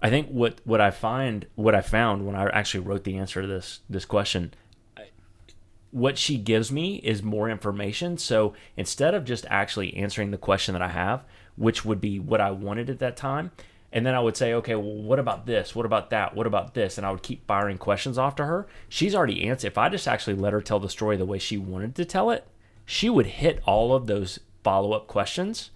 I 0.00 0.08
think 0.08 0.28
what 0.28 0.60
what 0.64 0.80
I 0.80 0.90
find 0.90 1.46
what 1.54 1.74
I 1.74 1.82
found 1.82 2.26
when 2.26 2.34
I 2.34 2.48
actually 2.48 2.80
wrote 2.80 3.04
the 3.04 3.18
answer 3.18 3.42
to 3.42 3.46
this 3.46 3.80
this 3.88 4.04
question 4.04 4.54
what 5.92 6.16
she 6.16 6.38
gives 6.38 6.70
me 6.70 6.96
is 6.98 7.20
more 7.20 7.50
information. 7.50 8.16
So 8.16 8.54
instead 8.76 9.12
of 9.12 9.24
just 9.24 9.44
actually 9.50 9.96
answering 9.96 10.30
the 10.30 10.38
question 10.38 10.72
that 10.72 10.82
I 10.82 10.88
have 10.88 11.24
which 11.56 11.84
would 11.84 12.00
be 12.00 12.18
what 12.18 12.40
I 12.40 12.52
wanted 12.52 12.88
at 12.88 13.00
that 13.00 13.16
time 13.16 13.50
and 13.92 14.06
then 14.06 14.14
I 14.14 14.20
would 14.20 14.36
say 14.36 14.54
okay 14.54 14.76
well 14.76 15.02
what 15.02 15.18
about 15.18 15.44
this? 15.44 15.74
What 15.74 15.84
about 15.84 16.10
that? 16.10 16.34
What 16.34 16.46
about 16.46 16.74
this? 16.74 16.96
And 16.96 17.06
I 17.06 17.10
would 17.10 17.22
keep 17.22 17.46
firing 17.46 17.76
questions 17.76 18.16
off 18.16 18.36
to 18.36 18.46
her. 18.46 18.68
She's 18.88 19.14
already 19.14 19.46
answered. 19.46 19.66
If 19.66 19.78
I 19.78 19.90
just 19.90 20.08
actually 20.08 20.36
let 20.36 20.54
her 20.54 20.62
tell 20.62 20.80
the 20.80 20.88
story 20.88 21.16
the 21.16 21.26
way 21.26 21.38
she 21.38 21.58
wanted 21.58 21.94
to 21.96 22.04
tell 22.04 22.30
it 22.30 22.46
she 22.90 23.08
would 23.08 23.26
hit 23.26 23.62
all 23.66 23.94
of 23.94 24.08
those 24.08 24.40
follow-up 24.64 25.06
questions 25.06 25.70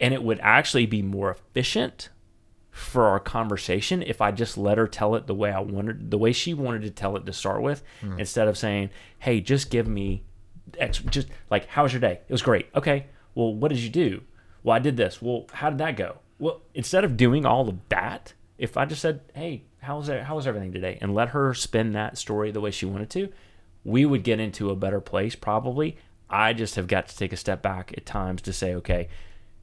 and 0.00 0.14
it 0.14 0.22
would 0.22 0.40
actually 0.40 0.86
be 0.86 1.02
more 1.02 1.30
efficient 1.30 2.08
for 2.70 3.04
our 3.04 3.20
conversation 3.20 4.02
if 4.02 4.22
I 4.22 4.30
just 4.30 4.56
let 4.56 4.78
her 4.78 4.88
tell 4.88 5.14
it 5.14 5.26
the 5.26 5.34
way 5.34 5.52
I 5.52 5.60
wanted, 5.60 6.10
the 6.10 6.16
way 6.16 6.32
she 6.32 6.54
wanted 6.54 6.80
to 6.82 6.90
tell 6.90 7.18
it 7.18 7.26
to 7.26 7.34
start 7.34 7.60
with, 7.60 7.82
hmm. 8.00 8.18
instead 8.18 8.48
of 8.48 8.56
saying, 8.56 8.88
"Hey, 9.18 9.42
just 9.42 9.68
give 9.68 9.86
me, 9.86 10.24
X, 10.78 11.00
just 11.00 11.28
like, 11.50 11.66
how 11.66 11.82
was 11.82 11.92
your 11.92 12.00
day? 12.00 12.20
It 12.26 12.32
was 12.32 12.40
great. 12.40 12.68
Okay, 12.74 13.04
well, 13.34 13.54
what 13.54 13.68
did 13.68 13.80
you 13.80 13.90
do? 13.90 14.22
Well, 14.62 14.76
I 14.76 14.78
did 14.78 14.96
this. 14.96 15.20
Well, 15.20 15.48
how 15.52 15.68
did 15.68 15.80
that 15.80 15.96
go? 15.96 16.16
Well, 16.38 16.62
instead 16.72 17.04
of 17.04 17.18
doing 17.18 17.44
all 17.44 17.68
of 17.68 17.76
that, 17.90 18.32
if 18.56 18.78
I 18.78 18.86
just 18.86 19.02
said, 19.02 19.20
"Hey, 19.34 19.64
how 19.80 19.98
was 19.98 20.08
it, 20.08 20.22
how 20.22 20.36
was 20.36 20.46
everything 20.46 20.72
today?" 20.72 20.96
and 21.02 21.14
let 21.14 21.30
her 21.30 21.52
spin 21.52 21.92
that 21.92 22.16
story 22.16 22.50
the 22.50 22.62
way 22.62 22.70
she 22.70 22.86
wanted 22.86 23.10
to, 23.10 23.28
we 23.84 24.04
would 24.04 24.22
get 24.22 24.40
into 24.40 24.70
a 24.70 24.76
better 24.76 25.00
place 25.00 25.34
probably. 25.34 25.96
I 26.28 26.52
just 26.52 26.76
have 26.76 26.86
got 26.86 27.08
to 27.08 27.16
take 27.16 27.32
a 27.32 27.36
step 27.36 27.60
back 27.62 27.92
at 27.96 28.06
times 28.06 28.42
to 28.42 28.52
say, 28.52 28.74
okay, 28.74 29.08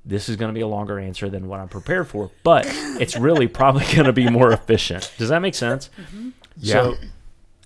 this 0.03 0.29
is 0.29 0.35
going 0.35 0.49
to 0.49 0.53
be 0.53 0.61
a 0.61 0.67
longer 0.67 0.99
answer 0.99 1.29
than 1.29 1.47
what 1.47 1.59
I'm 1.59 1.69
prepared 1.69 2.07
for, 2.07 2.31
but 2.43 2.65
it's 2.99 3.17
really 3.17 3.47
probably 3.47 3.85
going 3.85 4.05
to 4.05 4.13
be 4.13 4.29
more 4.29 4.51
efficient. 4.51 5.11
Does 5.17 5.29
that 5.29 5.41
make 5.41 5.55
sense? 5.55 5.89
Yeah. 6.57 6.73
So, 6.73 6.95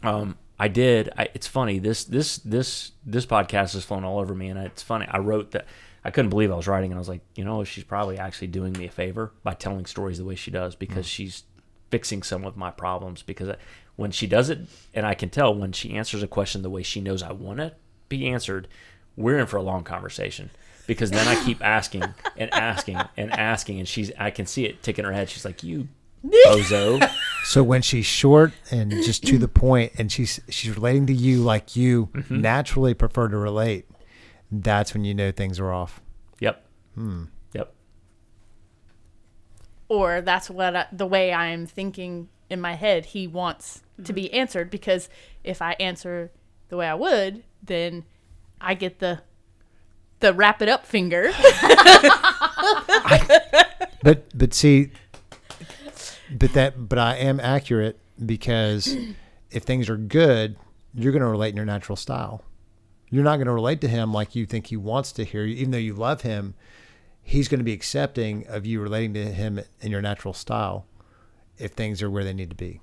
um, 0.04 0.38
I 0.62 0.68
did. 0.68 1.10
I, 1.18 1.30
it's 1.34 1.48
funny. 1.48 1.80
This 1.80 2.04
this 2.04 2.38
this 2.38 2.92
this 3.04 3.26
podcast 3.26 3.74
has 3.74 3.84
flown 3.84 4.04
all 4.04 4.20
over 4.20 4.36
me, 4.36 4.50
and 4.50 4.60
it's 4.60 4.84
funny. 4.84 5.08
I 5.10 5.18
wrote 5.18 5.52
that. 5.52 5.66
I 6.06 6.12
couldn't 6.12 6.30
believe 6.30 6.52
I 6.52 6.56
was 6.56 6.68
writing, 6.68 6.92
and 6.92 6.98
I 6.98 7.00
was 7.00 7.10
like, 7.10 7.22
you 7.36 7.44
know, 7.44 7.64
she's 7.64 7.84
probably 7.84 8.20
actually 8.20 8.48
doing 8.48 8.74
me 8.74 8.86
a 8.86 8.92
favor 8.92 9.32
by 9.42 9.54
telling 9.54 9.88
stories 9.88 10.20
the 10.20 10.26
way 10.26 10.36
she 10.36 10.52
does 10.52 10.76
because 10.76 11.08
she's 11.08 11.46
fixing 11.90 12.22
some 12.22 12.46
of 12.46 12.58
my 12.58 12.70
problems. 12.70 13.24
Because 13.24 13.50
I, 13.50 13.56
when 14.02 14.12
she 14.12 14.28
does 14.28 14.50
it, 14.50 14.60
and 14.94 15.06
I 15.06 15.14
can 15.14 15.30
tell 15.30 15.56
when 15.56 15.72
she 15.72 15.94
answers 15.94 16.22
a 16.24 16.28
question 16.28 16.62
the 16.62 16.70
way 16.70 16.84
she 16.84 17.00
knows 17.00 17.24
I 17.24 17.32
want 17.32 17.60
it 17.62 17.78
be 18.10 18.28
answered, 18.28 18.68
we're 19.16 19.40
in 19.40 19.46
for 19.48 19.56
a 19.56 19.62
long 19.62 19.84
conversation 19.86 20.50
because 20.88 21.12
then 21.12 21.26
I 21.28 21.42
keep 21.46 21.64
asking 21.66 22.04
and 22.36 22.54
asking 22.54 23.00
and 23.16 23.32
asking, 23.32 23.80
and 23.80 23.88
she's 23.88 24.12
I 24.20 24.32
can 24.32 24.46
see 24.46 24.66
it 24.66 24.84
ticking 24.84 25.06
her 25.06 25.14
head. 25.14 25.30
She's 25.30 25.46
like, 25.46 25.64
"You 25.64 25.88
bozo." 26.26 27.10
So 27.46 27.64
when 27.64 27.82
she's 27.82 28.06
short 28.06 28.52
and 28.70 28.92
just 28.92 29.24
to 29.28 29.38
the 29.38 29.48
point, 29.48 29.94
and 29.98 30.12
she's 30.12 30.42
she's 30.50 30.76
relating 30.76 31.06
to 31.08 31.14
you 31.14 31.38
like 31.42 31.76
you 31.78 32.08
Mm-hmm. 32.14 32.42
naturally 32.42 32.94
prefer 32.94 33.30
to 33.30 33.38
relate, 33.38 33.86
that's 34.52 34.94
when 34.94 35.06
you 35.06 35.14
know 35.14 35.32
things 35.32 35.58
are 35.60 35.72
off. 35.72 36.02
yep. 36.40 36.66
Yep. 37.54 37.74
or 39.88 40.22
that's 40.22 40.50
what 40.50 40.76
I, 40.76 40.86
the 40.92 41.06
way 41.06 41.34
I'm 41.34 41.66
thinking 41.66 42.28
in 42.50 42.60
my 42.62 42.74
head 42.74 43.06
he 43.06 43.28
wants 43.28 43.82
to 44.06 44.14
mm-hmm. 44.14 44.16
be 44.16 44.34
answered 44.34 44.70
because 44.70 45.10
if 45.44 45.62
I 45.62 45.74
answer 45.74 46.32
the 46.70 46.78
way 46.78 46.88
I 46.88 46.94
would, 46.94 47.44
then 47.64 48.06
I 48.60 48.74
get 48.74 49.00
the 49.00 49.22
the 50.20 50.34
wrap 50.34 50.62
it 50.62 50.70
up 50.70 50.86
finger. 50.86 51.32
But 54.04 54.36
but 54.38 54.54
see, 54.54 54.92
but 56.32 56.54
that 56.54 56.90
but 56.90 56.98
I 56.98 57.16
am 57.18 57.40
accurate 57.40 58.00
because 58.24 58.96
if 59.52 59.64
things 59.64 59.90
are 59.90 59.98
good, 59.98 60.56
you're 60.94 61.12
going 61.12 61.22
to 61.22 61.28
relate 61.28 61.50
in 61.50 61.56
your 61.56 61.66
natural 61.66 61.96
style. 61.96 62.44
You're 63.10 63.24
not 63.24 63.38
going 63.38 63.48
to 63.48 63.54
relate 63.54 63.82
to 63.82 63.88
him 63.88 64.14
like 64.14 64.36
you 64.36 64.46
think 64.46 64.68
he 64.68 64.78
wants 64.78 65.12
to 65.14 65.26
hear 65.26 65.44
you, 65.44 65.56
even 65.56 65.72
though 65.72 65.78
you 65.78 65.94
love 65.94 66.22
him. 66.22 66.56
He's 67.24 67.48
going 67.48 67.60
to 67.60 67.66
be 67.66 67.74
accepting 67.74 68.48
of 68.48 68.66
you 68.66 68.82
relating 68.82 69.14
to 69.14 69.26
him 69.26 69.62
in 69.82 69.92
your 69.92 70.02
natural 70.02 70.34
style 70.34 70.88
if 71.58 71.72
things 71.72 72.02
are 72.02 72.10
where 72.10 72.24
they 72.24 72.34
need 72.34 72.50
to 72.50 72.56
be. 72.56 72.82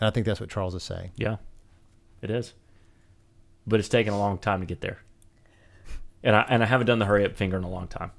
And 0.00 0.06
I 0.06 0.10
think 0.10 0.26
that's 0.26 0.40
what 0.40 0.50
Charles 0.50 0.74
is 0.74 0.82
saying. 0.82 1.10
Yeah, 1.16 1.36
it 2.22 2.30
is. 2.30 2.54
But 3.66 3.80
it's 3.80 3.88
taken 3.88 4.12
a 4.12 4.18
long 4.18 4.38
time 4.38 4.60
to 4.60 4.66
get 4.66 4.80
there, 4.80 4.98
and 6.22 6.34
I 6.34 6.46
and 6.48 6.62
I 6.62 6.66
haven't 6.66 6.86
done 6.86 6.98
the 6.98 7.04
hurry 7.06 7.24
up 7.24 7.36
finger 7.36 7.56
in 7.56 7.64
a 7.64 7.70
long 7.70 7.88
time. 7.88 8.12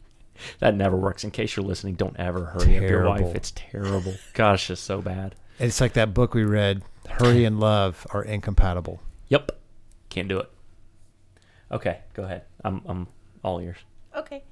that 0.60 0.74
never 0.74 0.96
works. 0.96 1.24
In 1.24 1.30
case 1.30 1.56
you're 1.56 1.66
listening, 1.66 1.94
don't 1.94 2.16
ever 2.18 2.46
hurry 2.46 2.76
up 2.78 2.88
your 2.88 3.04
wife. 3.06 3.34
It's 3.34 3.52
terrible. 3.54 4.14
Gosh, 4.34 4.70
it's 4.70 4.80
so 4.80 5.02
bad. 5.02 5.34
It's 5.58 5.80
like 5.80 5.94
that 5.94 6.12
book 6.14 6.34
we 6.34 6.44
read, 6.44 6.82
Hurry 7.08 7.44
and 7.44 7.58
Love 7.58 8.06
are 8.10 8.22
incompatible. 8.22 9.00
Yep, 9.28 9.52
can't 10.10 10.28
do 10.28 10.38
it. 10.38 10.50
Okay, 11.72 11.98
go 12.14 12.22
ahead. 12.24 12.42
I'm 12.64 12.82
I'm 12.86 13.06
all 13.42 13.60
ears. 13.60 13.78
okay. 14.16 14.42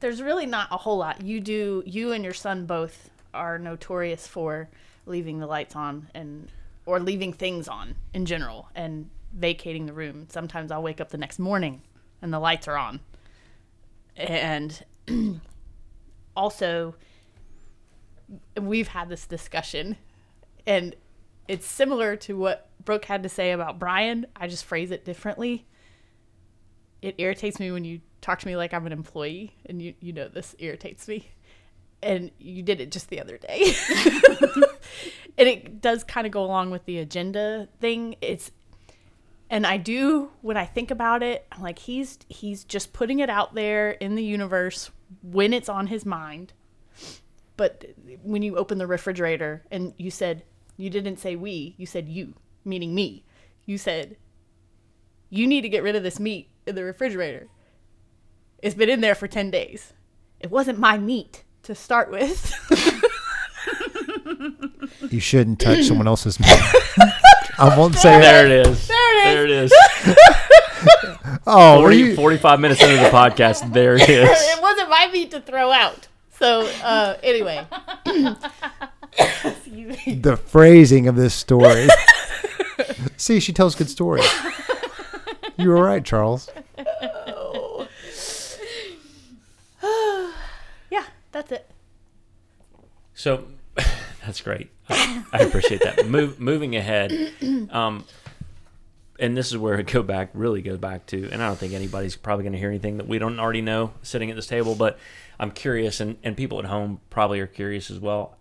There's 0.00 0.20
really 0.20 0.46
not 0.46 0.66
a 0.72 0.76
whole 0.76 0.98
lot. 0.98 1.22
You 1.22 1.40
do 1.40 1.82
you 1.86 2.12
and 2.12 2.24
your 2.24 2.34
son 2.34 2.66
both 2.66 3.10
are 3.32 3.58
notorious 3.58 4.26
for 4.26 4.68
leaving 5.06 5.38
the 5.38 5.46
lights 5.46 5.76
on 5.76 6.08
and 6.14 6.50
or 6.86 7.00
leaving 7.00 7.32
things 7.32 7.68
on 7.68 7.94
in 8.12 8.26
general 8.26 8.68
and 8.74 9.08
vacating 9.32 9.86
the 9.86 9.92
room. 9.92 10.26
Sometimes 10.28 10.70
I'll 10.70 10.82
wake 10.82 11.00
up 11.00 11.10
the 11.10 11.18
next 11.18 11.38
morning 11.38 11.82
and 12.20 12.32
the 12.32 12.38
lights 12.38 12.68
are 12.68 12.76
on. 12.76 13.00
And 14.16 14.84
also 16.36 16.96
we've 18.60 18.88
had 18.88 19.08
this 19.08 19.26
discussion 19.26 19.96
and 20.66 20.94
it's 21.48 21.66
similar 21.66 22.16
to 22.16 22.36
what 22.36 22.68
Brooke 22.84 23.04
had 23.04 23.22
to 23.22 23.28
say 23.28 23.52
about 23.52 23.78
Brian. 23.78 24.26
I 24.36 24.48
just 24.48 24.64
phrase 24.64 24.90
it 24.90 25.04
differently. 25.04 25.66
It 27.00 27.16
irritates 27.18 27.58
me 27.58 27.72
when 27.72 27.84
you 27.84 28.00
talk 28.20 28.38
to 28.40 28.46
me 28.46 28.56
like 28.56 28.72
I'm 28.72 28.86
an 28.86 28.92
employee, 28.92 29.54
and 29.66 29.82
you 29.82 29.94
you 30.00 30.12
know 30.12 30.28
this 30.28 30.54
irritates 30.58 31.08
me. 31.08 31.28
And 32.02 32.30
you 32.38 32.62
did 32.62 32.80
it 32.80 32.90
just 32.90 33.08
the 33.10 33.20
other 33.20 33.38
day. 33.38 33.74
and 35.38 35.48
it 35.48 35.80
does 35.80 36.04
kind 36.04 36.26
of 36.26 36.32
go 36.32 36.44
along 36.44 36.70
with 36.70 36.84
the 36.84 36.98
agenda 36.98 37.68
thing. 37.80 38.16
It's 38.20 38.50
and 39.48 39.66
I 39.66 39.76
do 39.76 40.30
when 40.40 40.56
I 40.56 40.64
think 40.64 40.90
about 40.90 41.22
it, 41.22 41.46
I'm 41.52 41.62
like 41.62 41.78
he's 41.78 42.18
he's 42.28 42.64
just 42.64 42.92
putting 42.92 43.20
it 43.20 43.30
out 43.30 43.54
there 43.54 43.90
in 43.92 44.14
the 44.14 44.24
universe 44.24 44.90
when 45.22 45.52
it's 45.52 45.68
on 45.68 45.88
his 45.88 46.06
mind. 46.06 46.52
but 47.56 47.84
when 48.22 48.42
you 48.42 48.56
opened 48.56 48.80
the 48.80 48.86
refrigerator 48.86 49.62
and 49.70 49.92
you 49.98 50.10
said 50.10 50.42
you 50.76 50.90
didn't 50.90 51.18
say 51.18 51.36
we, 51.36 51.74
you 51.76 51.86
said 51.86 52.08
you, 52.08 52.34
meaning 52.64 52.94
me. 52.94 53.24
You 53.66 53.78
said 53.78 54.16
you 55.28 55.46
need 55.46 55.62
to 55.62 55.68
get 55.68 55.82
rid 55.82 55.96
of 55.96 56.02
this 56.02 56.18
meat 56.18 56.48
in 56.66 56.74
the 56.74 56.84
refrigerator. 56.84 57.48
It's 58.62 58.74
been 58.74 58.88
in 58.88 59.00
there 59.00 59.14
for 59.14 59.26
10 59.26 59.50
days. 59.50 59.92
It 60.40 60.50
wasn't 60.50 60.78
my 60.78 60.98
meat 60.98 61.44
to 61.64 61.74
start 61.74 62.10
with. 62.10 62.52
You 65.10 65.20
shouldn't 65.20 65.60
touch 65.60 65.84
someone 65.84 66.08
else's 66.08 66.40
meat. 66.40 66.48
I 67.58 67.74
won't 67.76 67.94
say 67.94 68.18
There 68.20 68.48
that. 68.48 68.50
it 68.50 68.66
is. 68.66 68.88
There 68.88 69.44
it 69.44 69.50
is. 69.50 69.70
There 70.04 70.08
it 70.08 70.14
is. 70.14 70.18
Oh, 71.46 71.76
were 71.78 71.84
40, 71.92 71.96
you- 71.96 72.16
45 72.16 72.60
minutes 72.60 72.82
into 72.82 72.96
the 72.96 73.08
podcast. 73.10 73.72
There 73.72 73.94
it 73.94 74.08
is. 74.08 74.28
it 74.30 74.62
wasn't 74.62 74.90
my 74.90 75.08
meat 75.12 75.30
to 75.32 75.40
throw 75.40 75.70
out. 75.70 76.08
So, 76.38 76.66
uh, 76.82 77.16
anyway. 77.22 77.66
the 78.04 78.36
phrasing 80.46 81.06
of 81.08 81.14
this 81.16 81.34
story. 81.34 81.86
See, 83.16 83.38
she 83.40 83.52
tells 83.52 83.74
good 83.76 83.88
stories. 83.90 84.28
You 85.56 85.68
were 85.70 85.82
right, 85.82 86.04
Charles. 86.04 86.48
yeah, 90.90 91.04
that's 91.32 91.52
it. 91.52 91.70
So 93.14 93.46
that's 94.24 94.40
great. 94.40 94.70
I, 94.88 95.24
I 95.32 95.38
appreciate 95.40 95.82
that. 95.82 96.06
Move, 96.06 96.38
moving 96.40 96.76
ahead, 96.76 97.12
um, 97.70 98.04
and 99.18 99.36
this 99.36 99.48
is 99.48 99.58
where 99.58 99.78
it 99.78 99.86
go 99.86 100.02
back 100.02 100.30
really 100.34 100.62
goes 100.62 100.78
back 100.78 101.06
to, 101.06 101.28
and 101.30 101.42
I 101.42 101.48
don't 101.48 101.58
think 101.58 101.72
anybody's 101.72 102.16
probably 102.16 102.44
going 102.44 102.52
to 102.52 102.58
hear 102.58 102.68
anything 102.68 102.98
that 102.98 103.06
we 103.06 103.18
don't 103.18 103.38
already 103.38 103.62
know 103.62 103.92
sitting 104.02 104.30
at 104.30 104.36
this 104.36 104.46
table, 104.46 104.74
but 104.74 104.98
I'm 105.38 105.50
curious, 105.50 106.00
and, 106.00 106.18
and 106.22 106.36
people 106.36 106.58
at 106.58 106.64
home 106.66 107.00
probably 107.10 107.40
are 107.40 107.46
curious 107.46 107.90
as 107.90 107.98
well. 107.98 108.36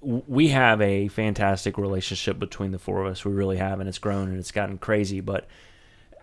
We 0.00 0.48
have 0.48 0.80
a 0.80 1.08
fantastic 1.08 1.78
relationship 1.78 2.38
between 2.38 2.70
the 2.70 2.78
four 2.78 3.04
of 3.04 3.10
us. 3.10 3.24
We 3.24 3.32
really 3.32 3.56
have, 3.56 3.80
and 3.80 3.88
it's 3.88 3.98
grown 3.98 4.28
and 4.28 4.38
it's 4.38 4.52
gotten 4.52 4.78
crazy, 4.78 5.20
but 5.20 5.46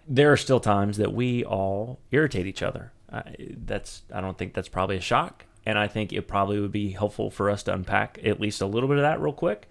there 0.07 0.31
are 0.31 0.37
still 0.37 0.59
times 0.59 0.97
that 0.97 1.13
we 1.13 1.43
all 1.43 1.99
irritate 2.11 2.45
each 2.45 2.61
other. 2.61 2.91
I, 3.11 3.35
that's 3.65 4.03
I 4.13 4.21
don't 4.21 4.37
think 4.37 4.53
that's 4.53 4.69
probably 4.69 4.97
a 4.97 5.01
shock, 5.01 5.45
and 5.65 5.77
I 5.77 5.87
think 5.87 6.11
it 6.13 6.27
probably 6.27 6.59
would 6.59 6.71
be 6.71 6.91
helpful 6.91 7.29
for 7.29 7.49
us 7.49 7.63
to 7.63 7.73
unpack 7.73 8.19
at 8.23 8.39
least 8.39 8.61
a 8.61 8.65
little 8.65 8.89
bit 8.89 8.97
of 8.97 9.03
that 9.03 9.21
real 9.21 9.33
quick. 9.33 9.69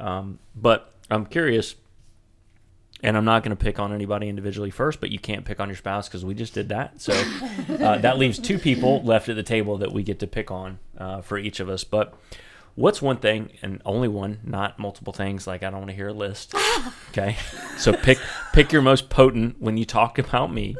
Um, 0.00 0.38
but 0.54 0.92
I'm 1.10 1.26
curious, 1.26 1.74
and 3.02 3.16
I'm 3.16 3.24
not 3.24 3.42
going 3.42 3.56
to 3.56 3.62
pick 3.62 3.78
on 3.78 3.92
anybody 3.92 4.28
individually 4.28 4.70
first, 4.70 5.00
but 5.00 5.10
you 5.10 5.18
can't 5.18 5.44
pick 5.44 5.60
on 5.60 5.68
your 5.68 5.76
spouse 5.76 6.08
because 6.08 6.24
we 6.24 6.34
just 6.34 6.54
did 6.54 6.70
that. 6.70 7.00
So 7.00 7.12
uh, 7.68 7.98
that 7.98 8.18
leaves 8.18 8.38
two 8.38 8.58
people 8.58 9.02
left 9.02 9.28
at 9.28 9.36
the 9.36 9.42
table 9.42 9.78
that 9.78 9.92
we 9.92 10.02
get 10.02 10.18
to 10.20 10.26
pick 10.26 10.50
on 10.50 10.78
uh, 10.98 11.20
for 11.20 11.38
each 11.38 11.60
of 11.60 11.68
us. 11.68 11.84
But 11.84 12.14
what's 12.74 13.02
one 13.02 13.16
thing, 13.16 13.50
and 13.62 13.82
only 13.84 14.08
one, 14.08 14.40
not 14.44 14.78
multiple 14.78 15.12
things? 15.12 15.46
Like 15.46 15.62
I 15.62 15.70
don't 15.70 15.80
want 15.80 15.90
to 15.90 15.96
hear 15.96 16.08
a 16.08 16.14
list. 16.14 16.54
Okay, 17.10 17.36
so 17.78 17.94
pick 17.94 18.18
pick 18.52 18.70
your 18.72 18.82
most 18.82 19.08
potent 19.08 19.56
when 19.58 19.78
you 19.78 19.86
talk 19.86 20.18
about 20.18 20.52
me. 20.52 20.76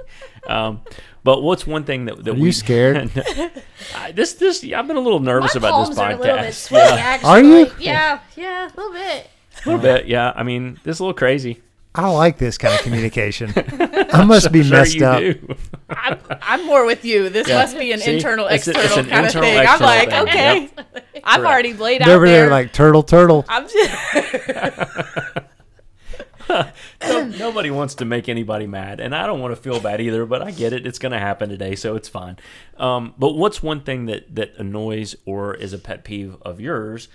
Um, 0.47 0.83
but 1.27 1.43
what's 1.43 1.67
one 1.67 1.85
thing 1.85 2.07
that, 2.07 2.25
that 2.25 2.31
Are 2.31 2.35
we 2.35 2.47
you 2.47 2.53
scared? 2.53 3.11
I- 3.95 4.13
this 4.13 4.33
this 4.35 4.65
I've 4.65 4.87
been 4.87 4.97
a 4.97 5.01
little 5.01 5.21
nervous 5.21 5.55
My 5.55 5.59
about 5.59 5.73
palms 5.73 5.89
this 5.91 5.99
are 5.99 6.11
a 6.13 6.17
little 6.17 6.37
bit 6.37 6.45
podcast. 6.47 6.53
sweaty, 6.55 6.95
Yeah, 6.97 7.03
actually. 7.03 7.29
Are 7.31 7.43
you? 7.43 7.71
Yeah, 7.79 8.21
yeah, 8.37 8.71
a 8.75 8.77
little 8.81 8.93
bit. 8.93 9.31
a 9.65 9.69
little 9.69 9.81
bit. 9.83 10.07
Yeah, 10.07 10.33
I 10.35 10.43
mean 10.45 10.81
this 10.85 10.97
is 10.97 11.01
a 11.01 11.03
little 11.05 11.15
crazy. 11.15 11.61
I 11.99 12.09
like 12.11 12.37
this 12.37 12.59
kind 12.59 12.75
of 12.75 12.81
communication. 12.83 13.53
I 13.57 14.23
must 14.25 14.53
be 14.53 14.63
Sure 14.63 14.71
messed 14.79 14.95
you 14.97 15.07
up. 15.07 15.19
do. 15.21 15.57
I'm, 15.89 16.19
I'm 16.43 16.67
more 16.67 16.85
with 16.85 17.07
you. 17.07 17.31
This 17.31 17.49
Yeah. 17.49 17.57
must 17.61 17.79
be 17.79 17.91
an 17.91 18.01
See? 18.01 18.17
internal, 18.17 18.47
It's 18.49 18.69
a- 18.69 18.73
it's 18.73 18.81
external 18.81 18.99
an 19.05 19.11
kind 19.11 19.27
internal, 19.27 19.49
of 19.49 19.57
thing. 19.57 19.67
I'm 19.67 19.81
like, 19.81 20.11
thing. 20.11 20.21
okay, 20.29 20.61
Yep. 20.77 21.07
I've 21.25 21.37
Correct. 21.41 21.45
already 21.53 21.73
laid 21.73 22.03
out 22.03 22.07
They're 22.09 22.17
over 22.17 22.27
there. 22.27 22.43
there 22.43 22.51
like 22.51 22.73
turtle, 22.75 23.03
turtle. 23.03 23.47
I'm 23.49 23.67
just, 23.67 23.91
No- 24.15 25.43
nobody 27.03 27.71
wants 27.71 27.95
to 27.97 28.05
make 28.05 28.29
anybody 28.29 28.67
mad, 28.67 29.01
and 29.01 29.15
I 29.15 29.27
don't 29.27 29.41
want 29.41 29.55
to 29.55 29.61
feel 29.61 29.81
bad 29.81 30.01
either. 30.01 30.27
But 30.27 30.43
I 30.43 30.51
get 30.51 30.73
it; 30.73 30.87
it's 30.87 30.99
going 30.99 31.13
to 31.13 31.19
happen 31.19 31.49
today, 31.49 31.75
so 31.75 31.97
it's 31.97 32.09
fine. 32.09 32.37
Um, 32.77 33.15
but 33.19 33.35
what's 33.35 33.63
one 33.63 33.81
thing 33.81 34.07
that 34.07 34.35
that 34.35 34.55
annoys 34.57 35.17
or 35.25 35.55
is 35.55 35.73
a 35.73 35.79
pet 35.79 36.05
peeve 36.05 36.37
of 36.43 36.61
yours 36.61 37.09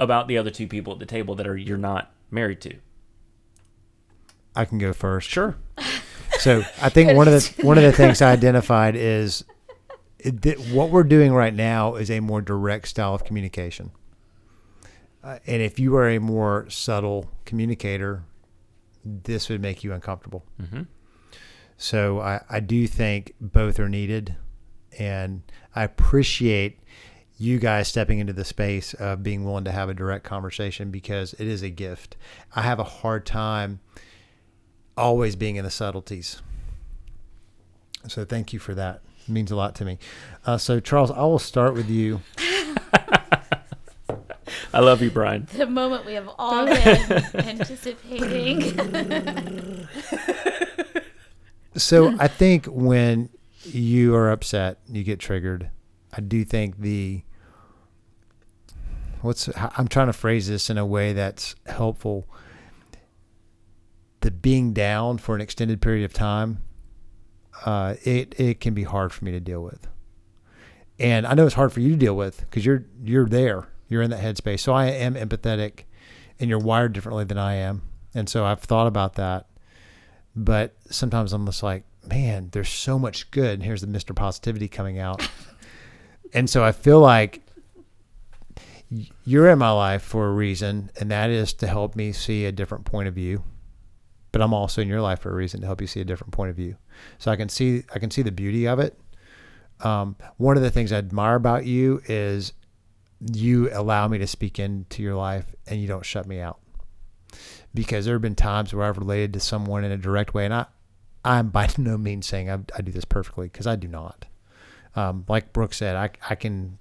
about 0.00 0.28
the 0.28 0.38
other 0.38 0.50
two 0.50 0.66
people 0.66 0.92
at 0.92 0.98
the 0.98 1.06
table 1.06 1.34
that 1.34 1.46
are 1.46 1.56
you're 1.56 1.76
not 1.76 2.12
married 2.30 2.60
to? 2.62 2.76
I 4.56 4.64
can 4.64 4.78
go 4.78 4.92
first. 4.92 5.28
Sure. 5.28 5.56
So 6.40 6.62
I 6.82 6.88
think 6.88 7.16
one 7.16 7.28
of 7.28 7.32
the 7.32 7.62
one 7.62 7.78
of 7.78 7.84
the 7.84 7.92
things 7.92 8.20
I 8.20 8.32
identified 8.32 8.96
is 8.96 9.44
that 10.24 10.58
what 10.70 10.90
we're 10.90 11.04
doing 11.04 11.32
right 11.32 11.54
now 11.54 11.94
is 11.94 12.10
a 12.10 12.20
more 12.20 12.42
direct 12.42 12.88
style 12.88 13.14
of 13.14 13.24
communication. 13.24 13.92
Uh, 15.22 15.38
and 15.46 15.62
if 15.62 15.78
you 15.78 15.96
are 15.96 16.08
a 16.08 16.18
more 16.18 16.68
subtle 16.68 17.30
communicator, 17.46 18.24
this 19.04 19.48
would 19.48 19.60
make 19.60 19.84
you 19.84 19.92
uncomfortable. 19.92 20.44
So 21.76 22.20
I, 22.20 22.40
I 22.48 22.60
do 22.60 22.86
think 22.86 23.34
both 23.40 23.78
are 23.80 23.88
needed, 23.88 24.36
and 24.98 25.42
I 25.74 25.82
appreciate 25.84 26.78
you 27.36 27.58
guys 27.58 27.88
stepping 27.88 28.20
into 28.20 28.32
the 28.32 28.44
space 28.44 28.94
of 28.94 29.22
being 29.24 29.44
willing 29.44 29.64
to 29.64 29.72
have 29.72 29.88
a 29.88 29.94
direct 29.94 30.24
conversation 30.24 30.90
because 30.92 31.34
it 31.34 31.48
is 31.48 31.62
a 31.62 31.70
gift. 31.70 32.16
I 32.54 32.62
have 32.62 32.78
a 32.78 32.84
hard 32.84 33.26
time 33.26 33.80
always 34.96 35.34
being 35.34 35.56
in 35.56 35.64
the 35.64 35.70
subtleties. 35.70 36.42
So 38.06 38.24
thank 38.24 38.52
you 38.52 38.60
for 38.60 38.74
that. 38.74 39.02
It 39.26 39.32
means 39.32 39.50
a 39.50 39.56
lot 39.56 39.74
to 39.76 39.84
me. 39.84 39.98
Uh, 40.46 40.58
so 40.58 40.78
Charles, 40.78 41.10
I 41.10 41.22
will 41.22 41.38
start 41.40 41.74
with 41.74 41.90
you. 41.90 42.20
I 44.74 44.80
love 44.80 45.00
you, 45.02 45.10
Brian. 45.10 45.46
The 45.56 45.66
moment 45.66 46.04
we 46.04 46.14
have 46.14 46.28
all 46.38 46.66
been 46.66 47.24
anticipating. 47.34 48.76
So 51.76 52.14
I 52.20 52.28
think 52.28 52.66
when 52.66 53.30
you 53.64 54.14
are 54.14 54.30
upset, 54.30 54.78
you 54.88 55.02
get 55.02 55.18
triggered. 55.18 55.70
I 56.16 56.20
do 56.20 56.44
think 56.44 56.78
the 56.78 57.22
what's 59.22 59.48
I'm 59.56 59.88
trying 59.88 60.06
to 60.06 60.12
phrase 60.12 60.46
this 60.46 60.70
in 60.70 60.78
a 60.78 60.86
way 60.86 61.12
that's 61.12 61.56
helpful. 61.66 62.28
The 64.20 64.30
being 64.30 64.72
down 64.72 65.18
for 65.18 65.34
an 65.34 65.40
extended 65.40 65.80
period 65.80 66.04
of 66.04 66.12
time, 66.12 66.62
uh, 67.66 67.96
it 68.04 68.38
it 68.38 68.60
can 68.60 68.72
be 68.72 68.84
hard 68.84 69.12
for 69.12 69.24
me 69.24 69.32
to 69.32 69.40
deal 69.40 69.62
with, 69.62 69.88
and 71.00 71.26
I 71.26 71.34
know 71.34 71.44
it's 71.44 71.56
hard 71.56 71.72
for 71.72 71.80
you 71.80 71.90
to 71.90 71.96
deal 71.96 72.16
with 72.16 72.40
because 72.42 72.64
you're 72.64 72.84
you're 73.02 73.26
there, 73.26 73.66
you're 73.88 74.02
in 74.02 74.10
that 74.10 74.22
headspace. 74.22 74.60
So 74.60 74.72
I 74.72 74.86
am 74.86 75.14
empathetic, 75.14 75.84
and 76.38 76.50
you're 76.50 76.58
wired 76.58 76.92
differently 76.92 77.24
than 77.24 77.38
I 77.38 77.54
am, 77.54 77.82
and 78.14 78.28
so 78.28 78.44
I've 78.44 78.60
thought 78.60 78.86
about 78.86 79.14
that 79.14 79.46
but 80.36 80.74
sometimes 80.90 81.32
I'm 81.32 81.46
just 81.46 81.62
like, 81.62 81.84
man, 82.06 82.48
there's 82.52 82.68
so 82.68 82.98
much 82.98 83.30
good. 83.30 83.54
And 83.54 83.62
here's 83.62 83.80
the 83.80 83.86
Mr. 83.86 84.14
Positivity 84.14 84.68
coming 84.68 84.98
out. 84.98 85.26
and 86.34 86.48
so 86.50 86.64
I 86.64 86.72
feel 86.72 87.00
like 87.00 87.40
you're 89.24 89.48
in 89.48 89.58
my 89.58 89.70
life 89.70 90.02
for 90.02 90.28
a 90.28 90.32
reason, 90.32 90.90
and 91.00 91.10
that 91.10 91.30
is 91.30 91.52
to 91.54 91.66
help 91.66 91.96
me 91.96 92.12
see 92.12 92.44
a 92.44 92.52
different 92.52 92.84
point 92.84 93.08
of 93.08 93.14
view. 93.14 93.42
But 94.32 94.42
I'm 94.42 94.52
also 94.52 94.82
in 94.82 94.88
your 94.88 95.00
life 95.00 95.20
for 95.20 95.30
a 95.30 95.34
reason 95.34 95.60
to 95.60 95.66
help 95.66 95.80
you 95.80 95.86
see 95.86 96.00
a 96.00 96.04
different 96.04 96.32
point 96.32 96.50
of 96.50 96.56
view. 96.56 96.76
So 97.18 97.30
I 97.30 97.36
can 97.36 97.48
see 97.48 97.84
I 97.94 98.00
can 98.00 98.10
see 98.10 98.22
the 98.22 98.32
beauty 98.32 98.66
of 98.66 98.80
it. 98.80 98.98
Um, 99.80 100.16
one 100.38 100.56
of 100.56 100.62
the 100.62 100.70
things 100.70 100.92
I 100.92 100.98
admire 100.98 101.36
about 101.36 101.66
you 101.66 102.02
is 102.06 102.52
you 103.32 103.70
allow 103.72 104.08
me 104.08 104.18
to 104.18 104.26
speak 104.26 104.58
into 104.58 105.02
your 105.02 105.14
life 105.14 105.46
and 105.66 105.80
you 105.80 105.88
don't 105.88 106.04
shut 106.04 106.26
me 106.26 106.40
out 106.40 106.58
because 107.74 108.04
there 108.04 108.14
have 108.14 108.22
been 108.22 108.36
times 108.36 108.72
where 108.72 108.86
I've 108.86 108.98
related 108.98 109.32
to 109.34 109.40
someone 109.40 109.84
in 109.84 109.90
a 109.90 109.96
direct 109.96 110.32
way, 110.32 110.44
and 110.44 110.54
I, 110.54 110.66
I'm 111.24 111.48
by 111.48 111.68
no 111.78 111.98
means 111.98 112.26
saying 112.26 112.50
I, 112.50 112.60
I 112.76 112.82
do 112.82 112.92
this 112.92 113.04
perfectly 113.04 113.46
because 113.46 113.66
I 113.66 113.76
do 113.76 113.88
not. 113.88 114.26
Um, 114.96 115.24
like 115.28 115.52
Brooke 115.52 115.74
said, 115.74 115.96
I, 115.96 116.10
I 116.30 116.36
can 116.36 116.78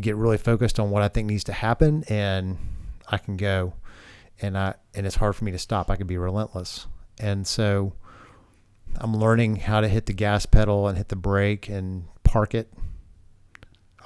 get 0.00 0.16
really 0.16 0.38
focused 0.38 0.80
on 0.80 0.90
what 0.90 1.02
I 1.02 1.08
think 1.08 1.28
needs 1.28 1.44
to 1.44 1.52
happen, 1.52 2.04
and 2.08 2.58
I 3.06 3.18
can 3.18 3.36
go, 3.36 3.74
and 4.42 4.58
I 4.58 4.74
and 4.94 5.06
it's 5.06 5.16
hard 5.16 5.36
for 5.36 5.44
me 5.44 5.52
to 5.52 5.58
stop. 5.58 5.90
I 5.90 5.96
can 5.96 6.08
be 6.08 6.18
relentless, 6.18 6.86
and 7.18 7.46
so 7.46 7.92
I'm 8.96 9.16
learning 9.16 9.56
how 9.56 9.80
to 9.80 9.88
hit 9.88 10.06
the 10.06 10.12
gas 10.12 10.46
pedal 10.46 10.88
and 10.88 10.98
hit 10.98 11.08
the 11.08 11.16
brake 11.16 11.68
and 11.68 12.04
park 12.24 12.54
it, 12.54 12.72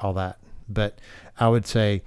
all 0.03 0.13
that. 0.15 0.39
But 0.69 0.99
I 1.39 1.49
would 1.49 1.67
say 1.67 2.03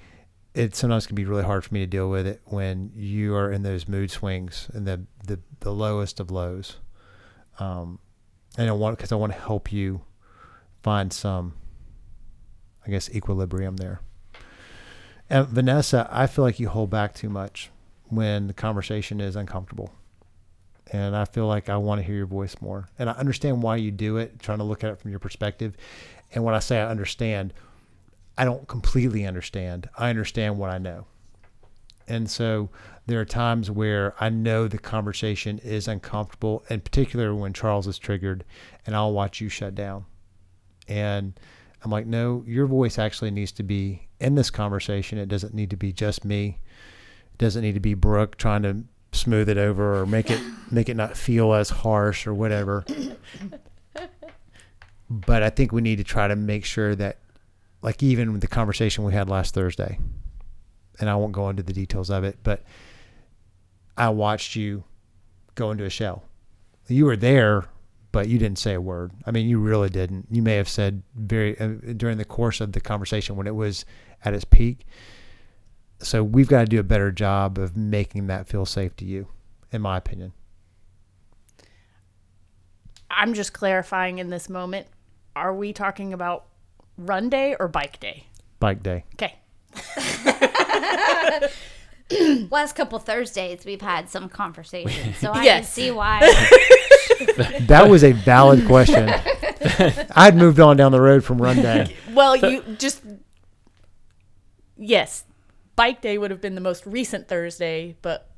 it 0.54 0.76
sometimes 0.76 1.06
can 1.06 1.16
be 1.16 1.26
really 1.26 1.44
hard 1.44 1.66
for 1.66 1.74
me 1.74 1.82
to 1.82 1.86
deal 1.86 2.10
with 2.10 2.26
it 2.26 2.42
when 2.46 2.92
you 2.96 3.36
are 3.36 3.52
in 3.52 3.64
those 3.64 3.88
mood 3.88 4.10
swings 4.12 4.70
and 4.74 4.88
the 4.88 5.02
the, 5.26 5.40
the 5.60 5.72
lowest 5.72 6.20
of 6.20 6.32
lows. 6.32 6.78
Um, 7.60 8.00
and 8.58 8.70
I 8.70 8.72
want 8.72 8.98
because 8.98 9.12
I 9.12 9.16
want 9.16 9.34
to 9.34 9.40
help 9.40 9.72
you 9.72 10.02
find 10.84 11.12
some, 11.12 11.54
I 12.86 12.90
guess, 12.90 13.10
equilibrium 13.10 13.78
there. 13.78 14.02
And 15.30 15.48
Vanessa, 15.48 16.08
I 16.12 16.28
feel 16.28 16.46
like 16.46 16.60
you 16.60 16.70
hold 16.70 16.90
back 16.90 17.16
too 17.16 17.30
much 17.30 17.72
when 18.10 18.48
the 18.48 18.54
conversation 18.54 19.20
is 19.20 19.36
uncomfortable. 19.36 19.92
And 20.92 21.16
I 21.16 21.26
feel 21.26 21.48
like 21.48 21.68
I 21.68 21.78
want 21.78 22.00
to 22.00 22.06
hear 22.06 22.16
your 22.16 22.28
voice 22.28 22.56
more. 22.62 22.88
And 23.00 23.10
I 23.10 23.14
understand 23.14 23.64
why 23.64 23.78
you 23.78 23.90
do 23.90 24.18
it, 24.18 24.40
trying 24.40 24.60
to 24.60 24.64
look 24.64 24.84
at 24.84 24.92
it 24.92 25.00
from 25.00 25.10
your 25.10 25.20
perspective. 25.20 25.76
And 26.34 26.44
when 26.44 26.54
I 26.54 26.60
say 26.60 26.80
I 26.80 26.88
understand, 26.88 27.54
I 28.38 28.46
don't 28.46 28.68
completely 28.68 29.26
understand. 29.26 29.90
I 29.98 30.10
understand 30.10 30.58
what 30.58 30.70
I 30.70 30.78
know. 30.78 31.06
And 32.08 32.30
so 32.30 32.70
there 33.08 33.20
are 33.20 33.26
times 33.26 33.72
where 33.72 34.14
I 34.20 34.30
know 34.30 34.68
the 34.68 34.78
conversation 34.78 35.60
is 35.60 35.88
uncomfortable, 35.88 36.64
in 36.70 36.82
particular 36.82 37.34
when 37.34 37.54
Charles 37.54 37.88
is 37.88 37.98
triggered, 37.98 38.44
and 38.86 38.96
I'll 38.96 39.14
watch 39.14 39.42
you 39.42 39.50
shut 39.50 39.76
down. 39.76 40.06
And 40.88 41.40
I'm 41.84 41.92
like, 41.92 42.06
no, 42.06 42.44
your 42.48 42.68
voice 42.68 43.00
actually 43.00 43.32
needs 43.32 43.52
to 43.54 43.64
be 43.64 44.08
in 44.20 44.36
this 44.36 44.50
conversation. 44.50 45.18
It 45.18 45.30
doesn't 45.30 45.54
need 45.54 45.70
to 45.72 45.78
be 45.78 45.94
just 45.94 46.26
me. 46.26 46.60
It 47.34 47.38
doesn't 47.38 47.62
need 47.62 47.74
to 47.74 47.80
be 47.80 47.94
Brooke 47.94 48.38
trying 48.38 48.64
to 48.64 48.84
smooth 49.12 49.50
it 49.50 49.58
over 49.58 50.02
or 50.02 50.06
make 50.06 50.30
it 50.30 50.42
make 50.70 50.90
it 50.90 50.96
not 50.96 51.16
feel 51.16 51.54
as 51.54 51.70
harsh 51.70 52.28
or 52.28 52.34
whatever. 52.34 52.86
but 55.10 55.44
I 55.44 55.50
think 55.50 55.72
we 55.72 55.82
need 55.82 55.98
to 55.98 56.04
try 56.04 56.28
to 56.28 56.36
make 56.36 56.66
sure 56.66 56.96
that 56.96 57.20
like 57.86 58.02
even 58.02 58.40
the 58.40 58.48
conversation 58.48 59.04
we 59.04 59.14
had 59.14 59.30
last 59.30 59.54
Thursday, 59.54 60.00
and 61.00 61.08
I 61.08 61.16
won't 61.16 61.34
go 61.34 61.50
into 61.50 61.62
the 61.62 61.72
details 61.72 62.10
of 62.10 62.24
it, 62.24 62.40
but 62.42 62.64
I 63.96 64.10
watched 64.10 64.56
you 64.56 64.84
go 65.54 65.70
into 65.70 65.86
a 65.86 65.90
shell. 65.92 66.24
You 66.88 67.06
were 67.06 67.16
there, 67.16 67.66
but 68.12 68.28
you 68.28 68.40
didn't 68.40 68.58
say 68.58 68.74
a 68.74 68.82
word. 68.82 69.12
I 69.28 69.30
mean, 69.30 69.48
you 69.48 69.60
really 69.60 69.90
didn't. 69.90 70.26
You 70.32 70.42
may 70.42 70.56
have 70.56 70.68
said 70.68 71.04
very 71.16 71.60
uh, 71.60 71.94
during 71.96 72.18
the 72.18 72.26
course 72.26 72.60
of 72.60 72.72
the 72.72 72.82
conversation 72.82 73.36
when 73.36 73.46
it 73.46 73.54
was 73.56 73.86
at 74.24 74.34
its 74.34 74.46
peak. 74.46 74.88
So 76.00 76.24
we've 76.24 76.48
got 76.48 76.62
to 76.62 76.66
do 76.66 76.80
a 76.80 76.84
better 76.84 77.12
job 77.12 77.60
of 77.60 77.78
making 77.78 78.26
that 78.28 78.48
feel 78.48 78.66
safe 78.66 78.96
to 78.96 79.06
you, 79.06 79.28
in 79.72 79.84
my 79.84 79.98
opinion. 79.98 80.34
I'm 83.12 83.36
just 83.36 83.54
clarifying 83.54 84.18
in 84.18 84.32
this 84.32 84.50
moment. 84.50 84.88
Are 85.36 85.54
we 85.54 85.72
talking 85.72 86.14
about 86.14 86.48
run 86.98 87.30
day 87.30 87.56
or 87.60 87.68
bike 87.68 88.00
day? 88.00 88.28
Bike 88.60 88.84
day. 88.84 89.06
Okay. 89.14 89.36
Last 92.52 92.76
couple 92.76 93.00
Thursdays, 93.00 93.66
we've 93.66 93.82
had 93.82 94.10
some 94.10 94.30
conversations, 94.30 95.18
so 95.18 95.32
I 95.32 95.44
can 95.46 95.64
see 95.64 95.92
why. 95.92 96.22
That 97.62 97.88
was 97.90 98.04
a 98.04 98.12
valid 98.12 98.66
question. 98.68 99.10
I'd 100.16 100.36
moved 100.36 100.60
on 100.60 100.76
down 100.78 100.92
the 100.92 101.02
road 101.02 101.24
from 101.24 101.42
run 101.42 101.58
day. 101.58 101.96
Well, 102.14 102.36
you 102.36 102.62
just 102.78 103.02
yes, 104.78 105.24
bike 105.76 106.02
day 106.02 106.18
would 106.18 106.32
have 106.32 106.42
been 106.42 106.56
the 106.56 106.62
most 106.62 106.86
recent 106.86 107.28
Thursday, 107.28 107.96
but 108.02 108.30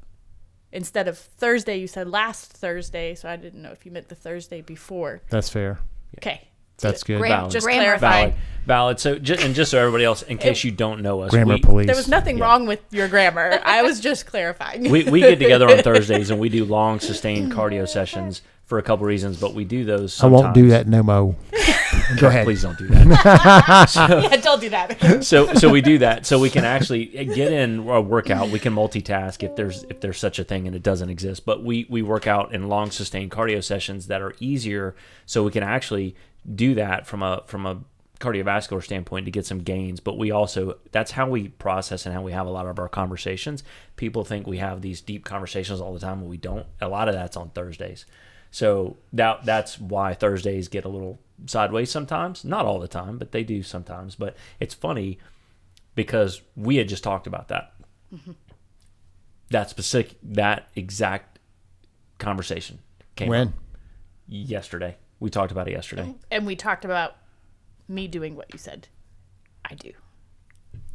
instead 0.72 1.08
of 1.08 1.18
Thursday, 1.18 1.78
you 1.78 1.88
said 1.88 2.08
last 2.08 2.54
Thursday, 2.54 3.16
so 3.16 3.30
I 3.30 3.36
didn't 3.36 3.62
know 3.62 3.72
if 3.72 3.86
you 3.86 3.92
meant 3.92 4.10
the 4.10 4.16
Thursday 4.16 4.62
before. 4.62 5.22
That's 5.30 5.50
fair. 5.50 5.80
Okay. 6.18 6.48
That's 6.80 7.04
good. 7.04 7.20
Gram- 7.20 7.32
Valid. 7.32 7.52
Just 7.52 7.66
grammar. 7.66 7.84
clarifying. 7.84 8.30
Valid, 8.32 8.36
valid. 8.66 9.00
So, 9.00 9.18
ju- 9.20 9.36
and 9.40 9.56
just 9.56 9.72
so 9.72 9.80
everybody 9.80 10.04
else, 10.04 10.22
in 10.24 10.38
case 10.48 10.64
you 10.64 10.72
don't 10.72 11.02
know 11.02 11.22
us, 11.22 11.32
Grammar 11.32 11.56
we, 11.56 11.62
police. 11.62 11.88
There 11.88 11.96
was 11.96 12.08
nothing 12.08 12.40
wrong 12.40 12.68
with 12.68 12.82
your 12.92 13.08
grammar. 13.08 13.60
I 13.64 13.82
was 13.82 14.00
just 14.00 14.26
clarifying. 14.26 14.90
we, 14.90 15.04
we 15.06 15.20
get 15.22 15.40
together 15.40 15.70
on 15.70 15.78
Thursdays 15.84 16.30
and 16.30 16.40
we 16.40 16.50
do 16.50 16.66
long, 16.66 17.00
sustained 17.00 17.52
cardio 17.52 17.88
sessions 17.88 18.42
for 18.66 18.78
a 18.78 18.84
couple 18.84 19.06
reasons, 19.06 19.40
but 19.40 19.54
we 19.54 19.64
do 19.64 19.86
those. 19.86 20.20
I 20.20 20.22
Sometimes. 20.24 20.44
won't 20.44 20.54
do 20.54 20.68
that 20.70 20.88
no 20.88 21.02
mo. 21.02 21.36
Go 22.20 22.28
ahead. 22.28 22.46
Please 22.46 22.62
don't 22.62 22.78
do 22.78 22.88
that. 22.88 23.94
yeah, 23.96 24.38
don't 24.38 24.60
do 24.62 24.70
that. 24.70 25.24
so, 25.24 25.54
so 25.54 25.70
we 25.70 25.82
do 25.82 25.98
that 26.00 26.26
so 26.26 26.38
we 26.40 26.50
can 26.50 26.64
actually 26.66 27.06
get 27.06 27.52
in 27.52 27.80
a 27.88 28.02
workout. 28.02 28.50
We 28.50 28.60
can 28.60 28.74
multitask 28.74 29.42
if 29.44 29.56
there's 29.56 29.84
if 29.84 30.00
there's 30.02 30.18
such 30.18 30.38
a 30.40 30.44
thing 30.44 30.68
and 30.68 30.76
it 30.76 30.84
doesn't 30.84 31.10
exist. 31.10 31.46
But 31.46 31.64
we 31.64 31.86
we 31.90 32.02
work 32.02 32.28
out 32.28 32.54
in 32.54 32.68
long, 32.68 32.92
sustained 32.92 33.32
cardio 33.32 33.64
sessions 33.64 34.08
that 34.08 34.22
are 34.22 34.36
easier, 34.40 34.96
so 35.26 35.44
we 35.44 35.52
can 35.52 35.64
actually 35.64 36.16
do 36.54 36.76
that 36.76 37.06
from 37.06 37.24
a 37.24 37.44
from 37.46 37.66
a 37.66 37.80
cardiovascular 38.20 38.84
standpoint 38.84 39.26
to 39.26 39.32
get 39.32 39.46
some 39.46 39.60
gains 39.60 40.00
but 40.00 40.18
we 40.18 40.32
also 40.32 40.76
that's 40.92 41.12
how 41.12 41.30
we 41.30 41.50
process 41.50 42.06
and 42.06 42.16
how 42.16 42.22
we 42.22 42.32
have 42.32 42.48
a 42.48 42.52
lot 42.52 42.66
of 42.66 42.80
our 42.80 42.90
conversations. 42.90 43.64
People 43.96 44.24
think 44.24 44.48
we 44.48 44.58
have 44.58 44.82
these 44.82 45.02
deep 45.02 45.24
conversations 45.24 45.80
all 45.80 45.94
the 45.94 46.00
time 46.00 46.22
but 46.22 46.28
we 46.28 46.38
don't. 46.38 46.66
A 46.82 46.88
lot 46.88 47.08
of 47.08 47.14
that's 47.14 47.38
on 47.38 47.50
thursdays. 47.50 48.06
So 48.50 48.98
that 49.14 49.46
that's 49.46 49.80
why 49.80 50.14
thursdays 50.14 50.68
get 50.68 50.86
a 50.86 50.90
little 50.90 51.20
sideways 51.46 51.92
sometimes. 51.92 52.44
Not 52.44 52.66
all 52.66 52.80
the 52.80 52.88
time 52.88 53.18
but 53.18 53.32
they 53.32 53.44
do 53.44 53.62
sometimes. 53.62 54.16
But 54.16 54.36
it's 54.60 54.74
funny 54.74 55.20
because 55.94 56.42
we 56.56 56.78
had 56.78 56.90
just 56.90 57.04
talked 57.04 57.28
about 57.28 57.50
that. 57.50 57.74
Mm-hmm. 58.14 58.32
That 59.50 59.70
specific 59.70 60.18
that 60.24 60.70
exact 60.76 61.40
conversation 62.18 62.80
came 63.16 63.30
When? 63.30 63.48
up 63.50 63.54
yesterday 64.28 64.98
we 65.20 65.30
talked 65.30 65.52
about 65.52 65.68
it 65.68 65.72
yesterday 65.72 66.14
and 66.32 66.46
we 66.46 66.56
talked 66.56 66.86
about 66.86 67.18
me 67.88 68.08
doing 68.08 68.36
what 68.36 68.52
you 68.54 68.60
said 68.60 68.88
I 69.70 69.76
do. 69.76 69.92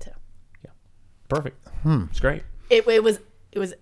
So 0.03 0.13
yeah, 0.65 0.71
perfect 1.29 1.69
hmm. 1.83 2.05
it's 2.11 2.21
great 2.21 2.43
it, 2.71 2.87
it 2.89 3.03
was 3.03 3.21
it 3.53 3.59
was 3.59 3.75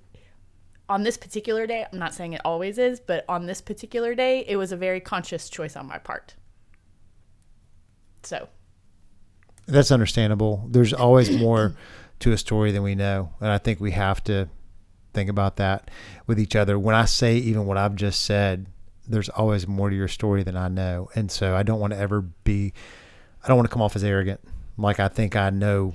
on 0.91 1.05
this 1.05 1.17
particular 1.17 1.67
day. 1.69 1.87
I'm 1.91 2.01
not 2.01 2.13
saying 2.13 2.33
it 2.33 2.41
always 2.45 2.77
is, 2.77 2.99
but 2.99 3.25
on 3.29 3.47
this 3.47 3.61
particular 3.61 4.17
day, 4.17 4.45
it 4.47 4.57
was 4.57 4.73
a 4.73 4.77
very 4.77 4.99
conscious 4.99 5.49
choice 5.49 5.77
on 5.77 5.87
my 5.87 5.99
part. 5.99 6.35
So 8.25 8.49
That's 9.67 9.93
understandable. 9.93 10.67
There's 10.69 10.93
always 10.93 11.31
more 11.31 11.77
to 12.19 12.33
a 12.33 12.37
story 12.37 12.73
than 12.73 12.83
we 12.83 12.97
know, 12.97 13.31
and 13.41 13.51
I 13.51 13.59
think 13.59 13.81
we 13.81 13.93
have 13.93 14.23
to 14.25 14.49
think 15.15 15.31
about 15.31 15.57
that 15.57 15.91
with 16.27 16.41
each 16.41 16.57
other. 16.57 16.77
When 16.79 16.97
I 16.97 17.05
say 17.05 17.37
even 17.37 17.67
what 17.67 17.79
I've 17.79 17.95
just 17.95 18.25
said, 18.25 18.67
there's 19.11 19.29
always 19.29 19.67
more 19.67 19.91
to 19.91 19.97
your 19.97 20.09
story 20.09 20.43
than 20.43 20.57
I 20.57 20.69
know, 20.69 21.11
and 21.15 21.31
so 21.31 21.57
I 21.57 21.63
don't 21.63 21.81
want 21.81 21.93
to 21.93 21.99
ever 21.99 22.21
be. 22.21 22.73
I 23.43 23.49
don't 23.49 23.57
want 23.57 23.69
to 23.69 23.73
come 23.73 23.83
off 23.83 23.97
as 23.97 24.05
arrogant, 24.05 24.41
like 24.77 25.01
I 25.01 25.09
think 25.09 25.37
I 25.37 25.51
know 25.51 25.95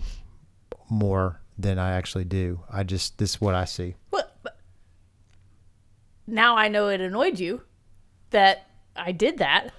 more 0.89 1.41
than 1.57 1.79
I 1.79 1.93
actually 1.93 2.25
do. 2.25 2.61
I 2.71 2.83
just 2.83 3.17
this 3.17 3.31
is 3.31 3.41
what 3.41 3.55
I 3.55 3.65
see. 3.65 3.95
Well, 4.11 4.29
now 6.27 6.57
I 6.57 6.67
know 6.67 6.89
it 6.89 7.01
annoyed 7.01 7.39
you 7.39 7.61
that 8.31 8.67
I 8.95 9.11
did 9.11 9.37
that. 9.37 9.71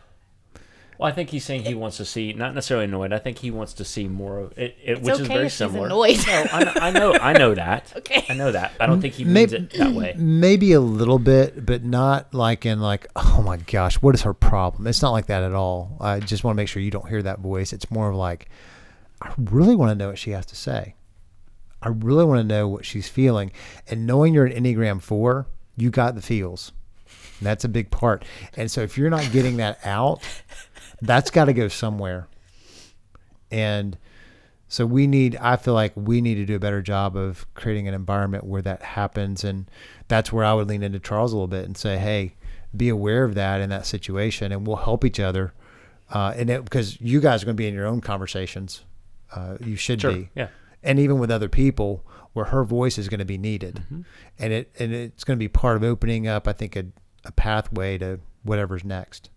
Well, 0.99 1.09
I 1.09 1.13
think 1.13 1.31
he's 1.31 1.45
saying 1.45 1.65
he 1.65 1.75
wants 1.75 1.97
to 1.99 2.05
see, 2.05 2.33
not 2.33 2.55
necessarily 2.55 2.85
annoyed. 2.87 3.13
I 3.13 3.19
think 3.19 3.39
he 3.39 3.51
wants 3.51 3.73
to 3.75 3.85
see 3.85 4.09
more 4.09 4.39
of 4.39 4.59
it, 4.59 4.77
it 4.83 5.03
which 5.03 5.21
is 5.21 5.27
very 5.27 5.47
if 5.47 5.53
she's 5.53 5.59
similar. 5.59 5.87
annoyed. 5.87 6.19
No, 6.27 6.47
I, 6.53 6.65
know- 6.65 6.73
I 6.77 6.91
know, 6.91 7.13
I 7.15 7.33
know 7.35 7.55
that. 7.55 7.93
Okay. 7.97 8.25
I 8.29 8.35
know 8.35 8.53
that. 8.53 8.73
I 8.81 8.87
don't 8.87 9.01
think 9.01 9.15
he 9.15 9.25
means 9.25 9.53
Maybe- 9.53 9.65
it 9.65 9.71
that 9.79 9.93
way. 9.93 10.15
Maybe 10.17 10.73
a 10.73 10.81
little 10.81 11.19
bit, 11.19 11.65
but 11.67 11.83
not 11.85 12.33
like 12.33 12.65
in 12.67 12.81
like, 12.81 13.07
oh 13.17 13.43
my 13.45 13.57
gosh, 13.57 13.97
what 13.97 14.15
is 14.15 14.23
her 14.23 14.35
problem? 14.35 14.87
It's 14.87 15.03
not 15.03 15.11
like 15.13 15.27
that 15.27 15.43
at 15.43 15.53
all. 15.55 15.97
I 16.01 16.21
just 16.21 16.45
want 16.45 16.55
to 16.55 16.57
make 16.57 16.69
sure 16.69 16.81
you 16.83 16.91
don't 16.91 17.09
hear 17.09 17.23
that 17.23 17.41
voice. 17.41 17.73
It's 17.73 17.91
more 17.91 18.11
of 18.11 18.17
like, 18.17 18.49
I 19.21 19.33
really 19.39 19.75
want 19.77 19.91
to 19.91 19.95
know 19.95 20.09
what 20.09 20.19
she 20.19 20.31
has 20.33 20.47
to 20.47 20.57
say. 20.57 20.95
I 21.83 21.89
really 21.89 22.25
want 22.25 22.41
to 22.41 22.45
know 22.45 22.69
what 22.69 22.85
she's 22.85 23.09
feeling. 23.09 23.53
And 23.89 24.07
knowing 24.07 24.35
you're 24.35 24.47
an 24.47 24.53
Enneagram 24.65 25.01
4, 25.03 25.47
you 25.77 25.91
got 25.91 26.15
the 26.15 26.23
feels. 26.23 26.73
And 27.39 27.47
that's 27.47 27.65
a 27.65 27.69
big 27.69 27.91
part. 27.91 28.25
And 28.57 28.71
so 28.71 28.81
if 28.83 28.97
you're 28.97 29.11
not 29.11 29.31
getting 29.33 29.59
that 29.59 29.79
out, 29.85 30.21
that's 31.03 31.31
got 31.31 31.47
to 31.47 31.53
go 31.53 31.69
somewhere. 31.69 32.29
And 33.51 33.97
so 34.69 34.85
we 34.87 35.07
need, 35.07 35.37
I 35.37 35.57
feel 35.57 35.75
like 35.75 35.93
we 35.95 36.21
need 36.21 36.35
to 36.37 36.45
do 36.45 36.57
a 36.57 36.59
better 36.59 36.83
job 36.83 37.17
of 37.17 37.47
creating 37.55 37.87
an 37.89 37.95
environment 37.95 38.45
where 38.45 38.63
that 38.63 38.83
happens. 38.83 39.45
And 39.45 39.71
that's 40.09 40.33
where 40.33 40.45
I 40.45 40.53
would 40.55 40.69
lean 40.69 40.83
into 40.83 40.99
Charles 40.99 41.33
a 41.33 41.37
little 41.37 41.47
bit 41.47 41.65
and 41.65 41.77
say, 41.77 41.99
hey, 41.99 42.35
be 42.77 42.89
aware 42.89 43.25
of 43.25 43.35
that 43.35 43.61
in 43.61 43.71
that 43.71 43.87
situation 43.87 44.51
and 44.53 44.67
we'll 44.67 44.77
help 44.77 45.05
each 45.05 45.21
other. 45.21 45.53
Uh, 46.11 46.35
and 46.37 46.51
it, 46.51 46.65
because 46.65 47.01
you 47.01 47.21
guys 47.21 47.43
are 47.43 47.47
going 47.47 47.57
to 47.57 47.61
be 47.61 47.69
in 47.69 47.75
your 47.75 47.87
own 47.87 48.01
conversations. 48.01 48.83
Uh, 49.35 49.57
you 49.61 49.77
should 49.77 50.01
Sure. 50.01 50.13
be 50.13 50.31
Yeah. 50.37 50.49
and 50.83 50.99
even 51.01 51.19
with 51.19 51.31
other 51.31 51.49
people 51.49 52.05
where 52.33 52.47
her 52.47 52.63
voice 52.65 52.97
is 52.99 53.09
going 53.09 53.19
to 53.19 53.25
be 53.25 53.39
needed 53.39 53.83
and 54.39 54.53
it 54.53 54.71
and 54.79 54.93
it's 54.95 55.25
going 55.25 55.37
to 55.37 55.43
be 55.43 55.49
part 55.49 55.75
of 55.77 55.83
opening 55.83 56.29
up 56.29 56.47
i 56.47 56.53
think 56.53 56.77
a, 56.77 56.85
a 57.25 57.33
pathway 57.33 57.97
to 57.99 58.21
whatever's 58.45 58.85
next 58.85 59.31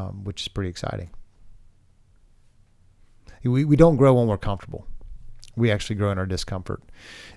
um, 0.00 0.24
which 0.24 0.40
is 0.42 0.48
pretty 0.48 0.70
exciting 0.70 1.10
we, 3.42 3.64
we 3.64 3.76
don't 3.76 3.96
grow 3.96 4.14
when 4.14 4.26
we're 4.26 4.36
comfortable 4.38 4.86
we 5.56 5.70
actually 5.70 5.96
grow 5.96 6.10
in 6.10 6.18
our 6.18 6.26
discomfort 6.26 6.82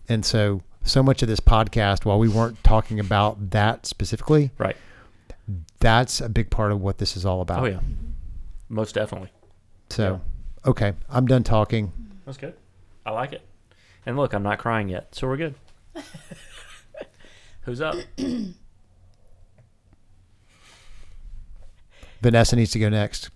and 0.10 0.26
so 0.26 0.62
so 0.84 1.02
much 1.02 1.22
of 1.22 1.28
this 1.30 1.40
podcast 1.40 2.04
while 2.06 2.20
we 2.20 2.28
weren't 2.28 2.62
talking 2.64 3.00
about 3.00 3.52
that 3.52 3.86
specifically 3.86 4.52
Right. 4.58 4.76
that's 5.80 6.20
a 6.22 6.28
big 6.30 6.50
part 6.50 6.72
of 6.72 6.82
what 6.82 6.98
this 6.98 7.16
is 7.16 7.26
all 7.26 7.42
about 7.42 7.64
Oh 7.64 7.66
yeah. 7.66 7.80
Most 8.70 8.96
definitely. 8.96 9.30
so 9.90 10.20
okay 10.66 10.94
i'm 11.10 11.26
done 11.26 11.44
talking 11.44 11.92
That's 12.26 12.38
good. 12.38 12.54
I 13.06 13.12
like 13.12 13.34
it. 13.34 13.42
And 14.06 14.16
look, 14.18 14.34
I'm 14.34 14.44
not 14.44 14.60
crying 14.60 14.88
yet, 14.90 15.14
so 15.14 15.28
we're 15.28 15.36
good. 15.38 15.56
Who's 17.64 17.82
up? 17.82 17.96
vanessa 22.24 22.56
needs 22.56 22.72
to 22.72 22.80
go 22.80 22.90
next 22.90 23.30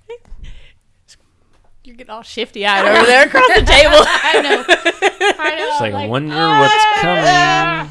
You're 1.83 1.95
getting 1.95 2.11
all 2.11 2.21
shifty 2.23 2.65
eyed 2.65 2.85
over 2.85 3.05
there 3.05 3.25
across 3.27 3.47
the 3.47 3.61
table. 3.65 3.95
I 3.99 4.41
know. 4.41 4.65
I 5.39 5.55
know. 5.55 5.69
It's 5.71 5.81
like, 5.81 5.93
I'm 5.93 6.01
I 6.01 6.07
wonder 6.07 6.35
what's 6.35 7.89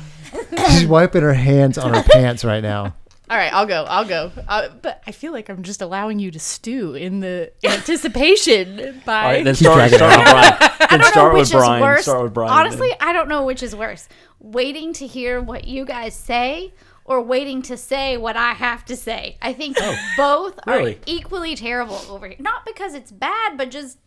coming. 0.59 0.71
She's 0.71 0.87
wiping 0.87 1.23
her 1.23 1.33
hands 1.33 1.79
on 1.79 1.95
her 1.95 2.03
pants 2.03 2.45
right 2.45 2.63
now. 2.63 2.95
All 3.31 3.37
right, 3.37 3.53
I'll 3.53 3.67
go. 3.67 3.85
I'll 3.89 4.05
go. 4.05 4.31
Uh, 4.47 4.69
but 4.83 5.03
I 5.07 5.11
feel 5.13 5.33
like 5.33 5.49
I'm 5.49 5.65
just 5.65 5.83
allowing 5.83 6.19
you 6.21 6.31
to 6.31 6.39
stew 6.39 6.95
in 6.95 7.19
the 7.21 7.51
anticipation 7.65 9.03
by. 9.05 9.17
All 9.23 9.29
right, 9.31 9.45
then 9.45 9.55
Keep 9.55 9.67
start, 9.67 9.91
start 9.91 9.91
with 9.91 9.99
Brian. 10.29 10.55
I 10.61 10.87
Then 10.91 11.01
don't 11.01 11.09
start 11.11 11.33
know 11.33 11.39
with 11.39 11.49
which 11.49 11.53
Brian. 11.53 11.83
is 11.83 11.83
worse. 11.83 12.03
Start 12.03 12.23
with 12.23 12.35
Brian. 12.35 12.53
Honestly, 12.53 12.93
I 13.01 13.13
don't 13.13 13.29
know 13.29 13.45
which 13.45 13.63
is 13.65 13.75
worse. 13.75 14.09
Waiting 14.39 14.93
to 14.93 15.07
hear 15.09 15.41
what 15.41 15.67
you 15.67 15.85
guys 15.85 16.15
say 16.15 16.73
or 17.07 17.23
waiting 17.23 17.63
to 17.63 17.77
say 17.77 18.17
what 18.19 18.37
I 18.37 18.53
have 18.53 18.85
to 18.87 18.97
say. 18.97 19.39
I 19.41 19.53
think 19.55 19.77
oh, 19.81 19.97
both 20.17 20.59
Oh, 20.67 20.73
really? 20.77 20.97
are 20.97 20.99
equally 21.07 21.55
terrible 21.55 22.01
over 22.11 22.27
here. 22.29 22.37
Not 22.39 22.67
because 22.67 22.93
it's 22.95 23.11
bad, 23.11 23.57
but 23.57 23.71
just 23.71 23.99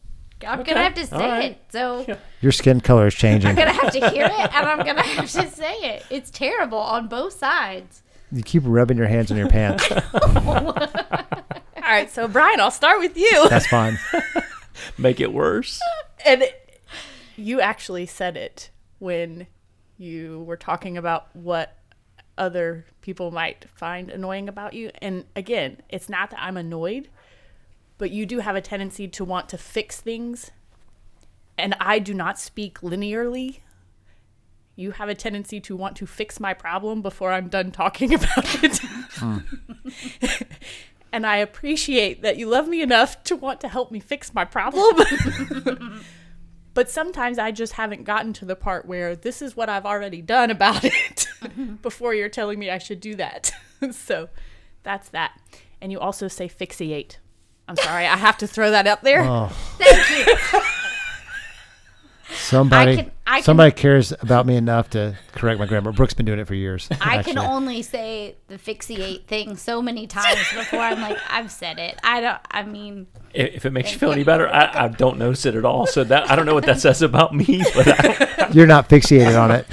I'm 0.46 0.60
Okay, 0.62 0.72
gonna 0.74 0.84
have 0.84 0.94
to 0.96 1.06
say 1.08 1.16
all 1.16 1.22
right. 1.30 1.52
it. 1.52 1.66
So 1.72 2.18
Your 2.42 2.52
skin 2.52 2.80
color 2.82 3.08
is 3.08 3.16
changing. 3.16 3.50
I'm 3.50 3.56
gonna 3.56 3.74
have 3.74 3.92
to 3.94 4.10
hear 4.12 4.26
it 4.26 4.54
and 4.56 4.66
I'm 4.68 4.86
gonna 4.86 5.02
have 5.02 5.30
to 5.32 5.48
say 5.50 5.74
it. 5.96 6.06
It's 6.10 6.30
terrible 6.30 6.78
on 6.78 7.08
both 7.08 7.34
sides. 7.34 8.04
You 8.32 8.44
keep 8.44 8.64
rubbing 8.66 8.98
your 8.98 9.08
hands 9.08 9.32
on 9.32 9.38
your 9.38 9.50
pants. 9.50 9.90
All 10.46 10.76
right, 11.96 12.10
so 12.12 12.28
Brian, 12.28 12.60
I'll 12.60 12.70
start 12.72 13.00
with 13.00 13.18
you. 13.18 13.50
That's 13.50 13.66
fine. 13.68 13.98
Make 14.98 15.20
it 15.20 15.34
worse. 15.34 15.80
and 16.26 16.44
it, 16.44 16.80
you 17.36 17.60
actually 17.62 18.06
said 18.06 18.38
it 18.38 18.70
when 19.00 19.48
you 19.98 20.42
were 20.44 20.58
talking 20.58 20.98
about 20.98 21.34
what 21.36 21.76
other 22.40 22.86
people 23.02 23.30
might 23.30 23.66
find 23.70 24.10
annoying 24.10 24.50
about 24.50 24.74
you. 24.74 24.92
And 25.02 25.26
again, 25.36 25.82
it's 25.90 26.10
not 26.10 26.32
that 26.32 26.40
I'm 26.42 26.58
annoyed, 26.58 27.10
but 27.98 28.12
you 28.12 28.26
do 28.26 28.40
have 28.40 28.56
a 28.56 28.62
tendency 28.62 29.08
to 29.10 29.26
want 29.26 29.50
to 29.50 29.58
fix 29.58 30.02
things. 30.02 30.52
And 31.58 31.76
I 31.80 32.00
do 32.00 32.14
not 32.14 32.40
speak 32.40 32.80
linearly. 32.80 33.60
You 34.76 34.92
have 34.92 35.10
a 35.10 35.16
tendency 35.16 35.60
to 35.60 35.76
want 35.76 35.98
to 35.98 36.08
fix 36.08 36.40
my 36.40 36.54
problem 36.54 37.02
before 37.02 37.34
I'm 37.34 37.50
done 37.50 37.72
talking 37.72 38.14
about 38.16 38.64
it. 38.64 38.80
and 41.12 41.28
I 41.28 41.38
appreciate 41.38 42.22
that 42.22 42.38
you 42.38 42.48
love 42.48 42.70
me 42.70 42.82
enough 42.82 43.22
to 43.26 43.36
want 43.36 43.60
to 43.62 43.68
help 43.68 43.92
me 43.92 44.00
fix 44.00 44.34
my 44.34 44.46
problem. 44.46 44.96
but 46.80 46.90
sometimes 46.90 47.38
I 47.38 47.52
just 47.52 47.74
haven't 47.74 48.06
gotten 48.06 48.32
to 48.32 48.46
the 48.46 48.56
part 48.56 48.86
where 48.86 49.14
this 49.14 49.42
is 49.42 49.54
what 49.54 49.68
I've 49.68 49.86
already 49.86 50.22
done 50.22 50.50
about 50.50 50.86
it 50.86 51.28
mm-hmm. 51.42 51.74
before 51.82 52.14
you're 52.14 52.30
telling 52.30 52.58
me 52.58 52.70
I 52.70 52.78
should 52.78 53.02
do 53.02 53.16
that. 53.16 53.52
so 53.92 54.30
that's 54.84 55.10
that. 55.10 55.38
And 55.82 55.92
you 55.92 56.00
also 56.00 56.30
say 56.30 56.48
fixiate. 56.48 57.18
I'm 57.68 57.76
sorry, 57.76 58.06
I 58.06 58.16
have 58.16 58.38
to 58.38 58.48
throw 58.48 58.72
that 58.72 58.88
up 58.88 59.02
there. 59.02 59.24
Oh, 59.26 59.50
Thank 59.78 60.54
you. 60.54 60.62
somebody, 62.50 62.96
can- 62.98 63.12
I 63.28 63.36
can- 63.38 63.44
somebody 63.44 63.72
cares 63.72 64.12
about 64.20 64.46
me 64.46 64.56
enough 64.56 64.90
to 64.92 65.16
correct 65.34 65.60
my 65.60 65.66
grammar. 65.66 65.92
Brooke's 65.92 66.14
been 66.14 66.26
doing 66.26 66.40
it 66.40 66.48
for 66.48 66.56
years. 66.56 66.88
I 67.02 67.18
actually. 67.18 67.34
can 67.34 67.38
only 67.46 67.82
say 67.82 68.36
the 68.48 68.58
fixiate 68.58 69.26
thing 69.26 69.56
so 69.58 69.82
many 69.82 70.08
times 70.08 70.40
before 70.54 70.80
I'm 70.80 71.00
like, 71.02 71.18
I've 71.30 71.52
said 71.52 71.80
it. 71.80 72.00
I 72.04 72.22
don't 72.22 72.38
I 72.52 72.64
mean 72.64 73.08
If, 73.34 73.56
if 73.56 73.66
it 73.66 73.72
makes 73.72 73.92
you 73.94 74.00
feel 74.00 74.12
any 74.12 74.24
better, 74.24 74.48
I, 74.50 74.86
I 74.86 74.88
don't 74.88 75.18
notice 75.18 75.46
it 75.46 75.56
at 75.56 75.66
all. 75.66 75.86
So 75.88 76.04
that 76.04 76.30
I 76.30 76.36
don't 76.36 76.46
know 76.46 76.54
what 76.56 76.66
that 76.66 76.80
says 76.80 77.02
about 77.02 77.34
me, 77.36 77.64
but 77.76 77.88
I 77.88 78.02
don't, 78.38 78.54
You're 78.56 78.68
not 78.68 78.90
fixated 78.90 79.40
on 79.40 79.52
it. 79.52 79.66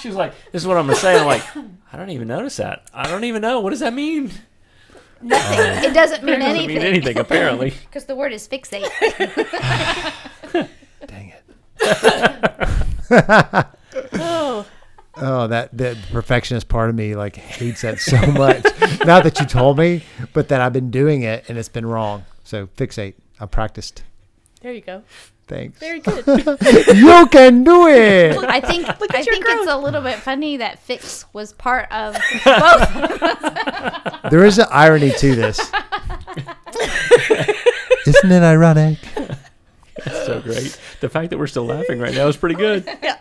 she 0.00 0.08
was 0.08 0.16
like, 0.16 0.32
"This 0.52 0.62
is 0.62 0.66
what 0.68 0.76
I'm 0.76 0.86
gonna 0.86 0.96
say." 0.96 1.18
I'm 1.18 1.26
like, 1.26 1.42
"I 1.92 1.96
don't 1.96 2.10
even 2.10 2.28
notice 2.28 2.56
that. 2.56 2.84
I 2.94 3.08
don't 3.08 3.24
even 3.24 3.42
know 3.42 3.60
what 3.60 3.70
does 3.70 3.80
that 3.80 3.92
mean." 3.94 4.30
Nothing. 5.22 5.58
it 5.90 5.94
doesn't 5.94 6.24
mean 6.24 6.36
It 6.36 6.38
doesn't 6.38 6.56
anything. 6.56 6.76
mean 6.76 6.86
anything 6.86 7.18
apparently. 7.18 7.70
Because 7.82 8.06
the 8.06 8.14
word 8.16 8.32
is 8.32 8.48
fixate. 8.48 8.88
Dang 11.06 11.32
it. 11.32 11.42
Oh, 14.14 14.66
Oh, 15.22 15.48
that 15.48 15.76
that 15.76 15.96
perfectionist 16.12 16.68
part 16.68 16.88
of 16.88 16.94
me 16.94 17.14
like 17.14 17.36
hates 17.36 17.82
that 17.82 17.98
so 17.98 18.16
much. 18.32 18.64
Not 19.04 19.24
that 19.24 19.38
you 19.40 19.44
told 19.46 19.76
me, 19.76 20.02
but 20.32 20.48
that 20.48 20.60
I've 20.62 20.72
been 20.72 20.90
doing 20.90 21.22
it 21.22 21.44
and 21.48 21.58
it's 21.58 21.68
been 21.68 21.84
wrong. 21.84 22.24
So 22.44 22.68
fixate. 22.68 23.14
I 23.38 23.44
practiced. 23.46 24.02
there 24.62 24.72
you 24.72 24.80
go. 24.82 25.02
Thanks. 25.50 25.80
Very 25.80 25.98
good. 26.06 26.24
you 26.96 27.26
can 27.26 27.64
do 27.64 27.88
it. 27.88 28.36
I 28.38 28.60
think 28.60 28.86
at 28.88 29.02
I 29.02 29.18
your 29.18 29.24
think 29.24 29.44
it's 29.48 29.68
a 29.68 29.76
little 29.76 30.00
bit 30.00 30.18
funny 30.20 30.58
that 30.58 30.78
fix 30.78 31.24
was 31.32 31.52
part 31.52 31.90
of 31.90 32.14
both. 32.44 34.30
There 34.30 34.44
is 34.44 34.58
an 34.60 34.66
irony 34.70 35.10
to 35.10 35.34
this. 35.34 35.58
Isn't 38.06 38.30
it 38.32 38.42
ironic? 38.44 38.98
so 40.06 40.40
great. 40.40 40.78
The 41.00 41.08
fact 41.08 41.30
that 41.30 41.38
we're 41.38 41.48
still 41.48 41.66
laughing 41.66 41.98
right 41.98 42.14
now 42.14 42.28
is 42.28 42.36
pretty 42.36 42.54
good. 42.54 42.84
Yeah. 43.02 43.18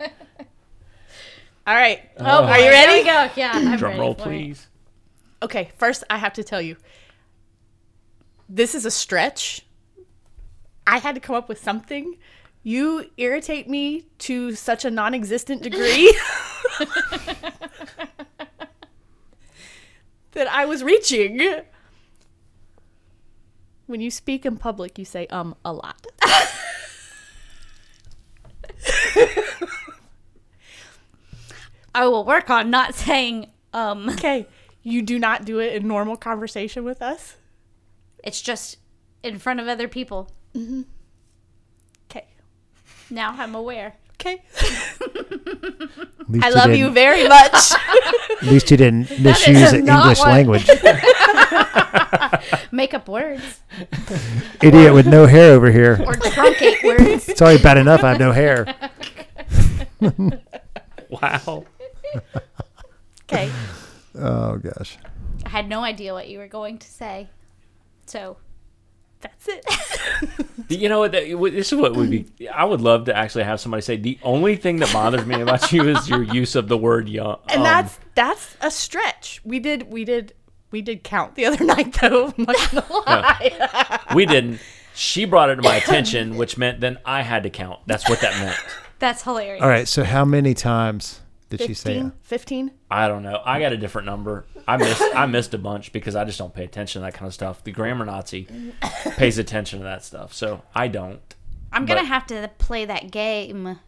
All 1.68 1.76
right. 1.76 2.02
Oh. 2.18 2.24
oh 2.26 2.44
are 2.46 2.58
you 2.58 2.64
There 2.66 2.72
ready? 2.72 3.00
we 3.00 3.06
go. 3.06 3.30
Yeah, 3.36 3.52
I'm 3.54 3.78
Drum 3.78 3.92
ready 3.92 4.02
roll, 4.02 4.14
for 4.16 4.22
it. 4.22 4.26
please. 4.26 4.68
Okay, 5.44 5.72
first 5.78 6.04
I 6.10 6.18
have 6.18 6.34
to 6.34 6.44
tell 6.44 6.62
you, 6.62 6.78
this 8.48 8.74
is 8.76 8.86
a 8.86 8.92
stretch. 8.92 9.66
I 10.90 10.98
had 10.98 11.14
to 11.14 11.22
come 11.22 11.36
up 11.36 11.48
with 11.48 11.62
something. 11.62 12.18
You 12.64 13.12
irritate 13.16 13.70
me 13.70 14.08
to 14.20 14.56
such 14.56 14.84
a 14.84 14.90
non 14.90 15.14
existent 15.14 15.62
degree 15.62 16.18
that 20.32 20.48
I 20.50 20.66
was 20.66 20.84
reaching. 20.84 21.62
When 23.86 24.02
you 24.02 24.10
speak 24.10 24.48
in 24.48 24.58
public, 24.58 24.98
you 24.98 25.06
say 25.06 25.28
um 25.28 25.56
a 25.64 25.72
lot. 25.72 26.08
I 31.94 32.08
will 32.08 32.26
work 32.26 32.50
on 32.50 32.72
not 32.72 32.96
saying 32.96 33.52
um. 33.74 34.10
Okay, 34.10 34.48
you 34.82 35.04
do 35.04 35.20
not 35.20 35.46
do 35.46 35.60
it 35.60 35.76
in 35.76 35.88
normal 35.88 36.18
conversation 36.18 36.84
with 36.84 37.00
us. 37.04 37.36
It's 38.24 38.42
just 38.42 38.78
in 39.22 39.38
front 39.38 39.60
of 39.60 39.68
other 39.68 39.88
people. 39.88 40.32
Mm-hmm. 40.56 40.82
Okay. 42.10 42.26
Now 43.10 43.36
I'm 43.38 43.56
aware. 43.56 43.96
Okay. 44.14 44.42
I 46.42 46.50
love 46.50 46.76
you 46.76 46.90
very 46.90 47.28
much. 47.28 47.54
At 47.72 48.42
least 48.44 48.70
you 48.70 48.78
didn't 48.78 49.10
misuse 49.22 49.72
the 49.72 49.78
English 49.80 50.20
what- 50.20 50.28
language. 50.28 50.70
Make 52.72 52.94
up 52.94 53.08
words 53.10 53.62
Idiot 54.62 54.94
with 54.94 55.08
no 55.08 55.26
hair 55.26 55.54
over 55.54 55.72
here. 55.72 55.94
or 56.06 56.14
truncate 56.14 56.84
words. 56.84 57.28
It's 57.30 57.42
already 57.42 57.62
bad 57.64 57.78
enough 57.78 58.04
I 58.04 58.10
have 58.12 58.20
no 58.20 58.32
hair. 58.32 58.66
Wow. 61.10 61.66
okay. 63.24 63.50
Oh 64.16 64.58
gosh. 64.58 64.98
I 65.46 65.50
had 65.50 65.68
no 65.68 65.82
idea 65.84 66.14
what 66.14 66.28
you 66.30 66.38
were 66.40 66.48
going 66.48 66.78
to 66.80 66.88
say. 66.88 67.30
So 68.06 68.38
That's 69.22 69.48
it. 69.48 69.66
You 70.72 70.88
know 70.88 71.00
what? 71.00 71.14
This 71.14 71.74
is 71.74 71.80
what 71.80 71.96
would 71.96 72.12
be. 72.12 72.28
I 72.48 72.64
would 72.64 72.80
love 72.80 73.06
to 73.06 73.18
actually 73.18 73.44
have 73.44 73.60
somebody 73.60 73.82
say 73.82 73.98
the 73.98 74.20
only 74.22 74.56
thing 74.56 74.78
that 74.78 74.94
bothers 74.94 75.26
me 75.26 75.42
about 75.42 75.72
you 75.72 75.90
is 75.90 76.08
your 76.08 76.22
use 76.22 76.54
of 76.56 76.68
the 76.68 76.78
word 76.78 77.10
young. 77.10 77.40
and 77.48 77.58
um, 77.62 77.64
that's 77.64 78.00
that's 78.14 78.56
a 78.62 78.70
stretch. 78.70 79.42
We 79.44 79.60
did 79.60 79.92
we 79.92 80.06
did 80.06 80.34
we 80.70 80.84
did 80.84 81.04
count 81.04 81.34
the 81.34 81.46
other 81.46 81.64
night 81.76 81.98
though. 82.00 82.28
I'm 82.38 82.44
not 82.46 82.56
gonna 82.72 82.86
lie. 83.08 84.00
we 84.14 84.28
didn't. 84.28 84.60
She 84.94 85.26
brought 85.26 85.50
it 85.50 85.56
to 85.56 85.64
my 85.64 85.78
attention, 85.78 86.38
which 86.38 86.56
meant 86.56 86.82
then 86.82 87.00
I 87.04 87.24
had 87.24 87.42
to 87.44 87.50
count. 87.50 87.80
That's 87.88 88.08
what 88.08 88.20
that 88.22 88.38
meant. 88.40 88.56
that's 89.00 89.24
hilarious. 89.24 89.64
All 89.64 89.70
right. 89.70 89.88
So 89.88 90.04
how 90.04 90.24
many 90.24 90.54
times 90.54 91.22
did 91.50 91.62
she 91.62 91.74
say? 91.74 91.94
15, 91.96 92.12
15? 92.22 92.72
I 92.92 93.08
don't 93.08 93.24
know. 93.24 93.42
I 93.44 93.60
got 93.60 93.74
a 93.74 93.78
different 93.78 94.06
number. 94.06 94.46
I 94.68 94.78
missed. 94.78 95.02
I 95.16 95.26
missed 95.26 95.54
a 95.54 95.58
bunch 95.58 95.92
because 95.92 96.16
I 96.16 96.24
just 96.26 96.38
don't 96.38 96.54
pay 96.54 96.64
attention 96.64 97.02
to 97.02 97.06
that 97.08 97.14
kind 97.16 97.28
of 97.28 97.34
stuff. 97.34 97.64
The 97.64 97.72
grammar 97.72 98.06
Nazi 98.06 98.48
pays 99.18 99.38
attention 99.38 99.80
to 99.80 99.86
that 99.86 100.04
stuff, 100.04 100.34
so 100.34 100.62
I 100.76 100.88
don't. 100.88 101.22
I'm 101.72 101.86
gonna 101.86 102.02
But- 102.02 102.08
have 102.08 102.28
to 102.28 102.50
play 102.60 102.86
that 102.86 103.12
game. 103.12 103.80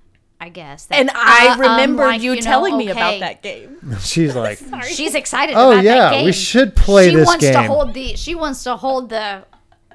I 0.43 0.49
guess. 0.49 0.85
that, 0.85 0.97
And 0.99 1.11
I 1.13 1.49
uh, 1.49 1.53
um, 1.53 1.59
remember 1.61 2.03
like, 2.03 2.19
you, 2.23 2.33
know, 2.33 2.41
telling 2.41 2.75
me 2.75 2.89
about 2.89 3.19
that 3.19 3.43
game. 3.43 3.77
She's 3.99 4.35
like, 4.35 4.59
She's 4.87 5.13
excited. 5.13 5.53
Oh, 5.55 5.71
about 5.73 5.83
yeah, 5.83 5.95
that 5.99 6.11
game. 6.13 6.25
we 6.25 6.31
should 6.31 6.75
play 6.75 7.11
she 7.11 7.15
this 7.15 7.27
wants 7.27 7.45
to 7.45 7.51
game. 7.51 7.65
hold 7.69 7.93
the. 7.93 8.15
She 8.15 8.33
wants 8.33 8.63
to 8.63 8.75
hold 8.75 9.09
the. 9.09 9.45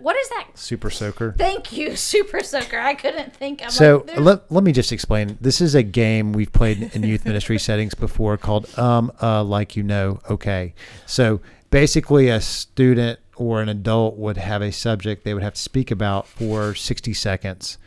What 0.00 0.16
is 0.16 0.28
that? 0.30 0.46
super 0.54 0.90
soaker. 0.90 1.34
Thank 1.36 1.72
you, 1.72 1.96
Super 2.06 2.42
Soaker. 2.42 2.78
I 2.78 2.94
couldn't 2.94 3.34
think 3.34 3.62
of. 3.62 3.70
So 3.70 4.04
like, 4.06 4.18
let, 4.18 4.52
let 4.52 4.64
me 4.64 4.72
just 4.72 4.92
explain. 4.92 5.38
This 5.40 5.60
is 5.60 5.74
a 5.74 5.82
game 5.82 6.32
we've 6.32 6.52
played 6.52 6.90
in 6.94 7.02
youth 7.02 7.24
ministry 7.26 7.58
settings 7.58 7.94
before 7.94 8.36
called 8.36 8.66
um 8.78 9.12
uh 9.20 9.42
like 9.42 9.76
you 9.76 9.82
know 9.82 10.20
okay. 10.28 10.74
So 11.06 11.40
basically, 11.70 12.28
a 12.28 12.40
student 12.40 13.20
or 13.36 13.60
an 13.60 13.68
adult 13.68 14.16
would 14.16 14.36
have 14.38 14.62
a 14.62 14.72
subject 14.72 15.24
they 15.24 15.34
would 15.34 15.42
have 15.42 15.54
to 15.54 15.60
speak 15.60 15.90
about 15.90 16.26
for 16.26 16.74
sixty 16.74 17.14
seconds, 17.14 17.78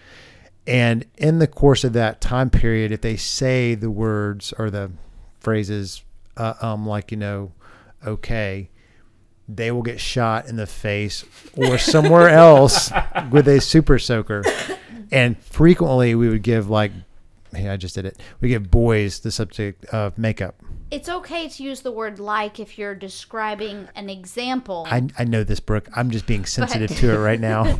and 0.67 1.05
in 1.17 1.39
the 1.39 1.47
course 1.47 1.83
of 1.83 1.93
that 1.93 2.21
time 2.21 2.49
period, 2.49 2.91
if 2.91 3.01
they 3.01 3.17
say 3.17 3.75
the 3.75 3.91
words 3.91 4.53
or 4.57 4.69
the 4.69 4.91
phrases 5.39 6.03
uh, 6.37 6.53
um 6.61 6.85
like 6.85 7.11
you 7.11 7.17
know 7.17 7.51
okay 8.05 8.69
they 9.51 9.71
will 9.71 9.81
get 9.81 9.99
shot 9.99 10.47
in 10.47 10.55
the 10.55 10.67
face 10.67 11.25
or 11.57 11.77
somewhere 11.77 12.29
else 12.45 12.91
with 13.31 13.47
a 13.47 13.59
super 13.59 13.97
soaker. 13.99 14.43
And 15.11 15.37
frequently 15.43 16.13
we 16.15 16.29
would 16.29 16.43
give 16.43 16.69
like, 16.69 16.91
hey, 17.53 17.67
I 17.69 17.75
just 17.77 17.95
did 17.95 18.05
it. 18.05 18.19
We 18.41 18.49
give 18.49 18.69
boys 18.69 19.19
the 19.19 19.31
subject 19.31 19.85
of 19.85 20.17
makeup. 20.19 20.55
it's 20.91 21.09
okay 21.09 21.47
to 21.49 21.63
use 21.63 21.81
the 21.81 21.91
word 21.91 22.19
like 22.19 22.59
if 22.59 22.77
you're 22.77 22.93
describing 22.95 23.87
an 23.95 24.07
example. 24.09 24.85
I, 24.89 25.07
I 25.17 25.23
know 25.23 25.43
this, 25.43 25.59
Brooke. 25.59 25.87
I'm 25.95 26.11
just 26.11 26.27
being 26.27 26.45
sensitive 26.45 26.95
to 26.97 27.11
it 27.13 27.17
right 27.29 27.39
now. 27.39 27.77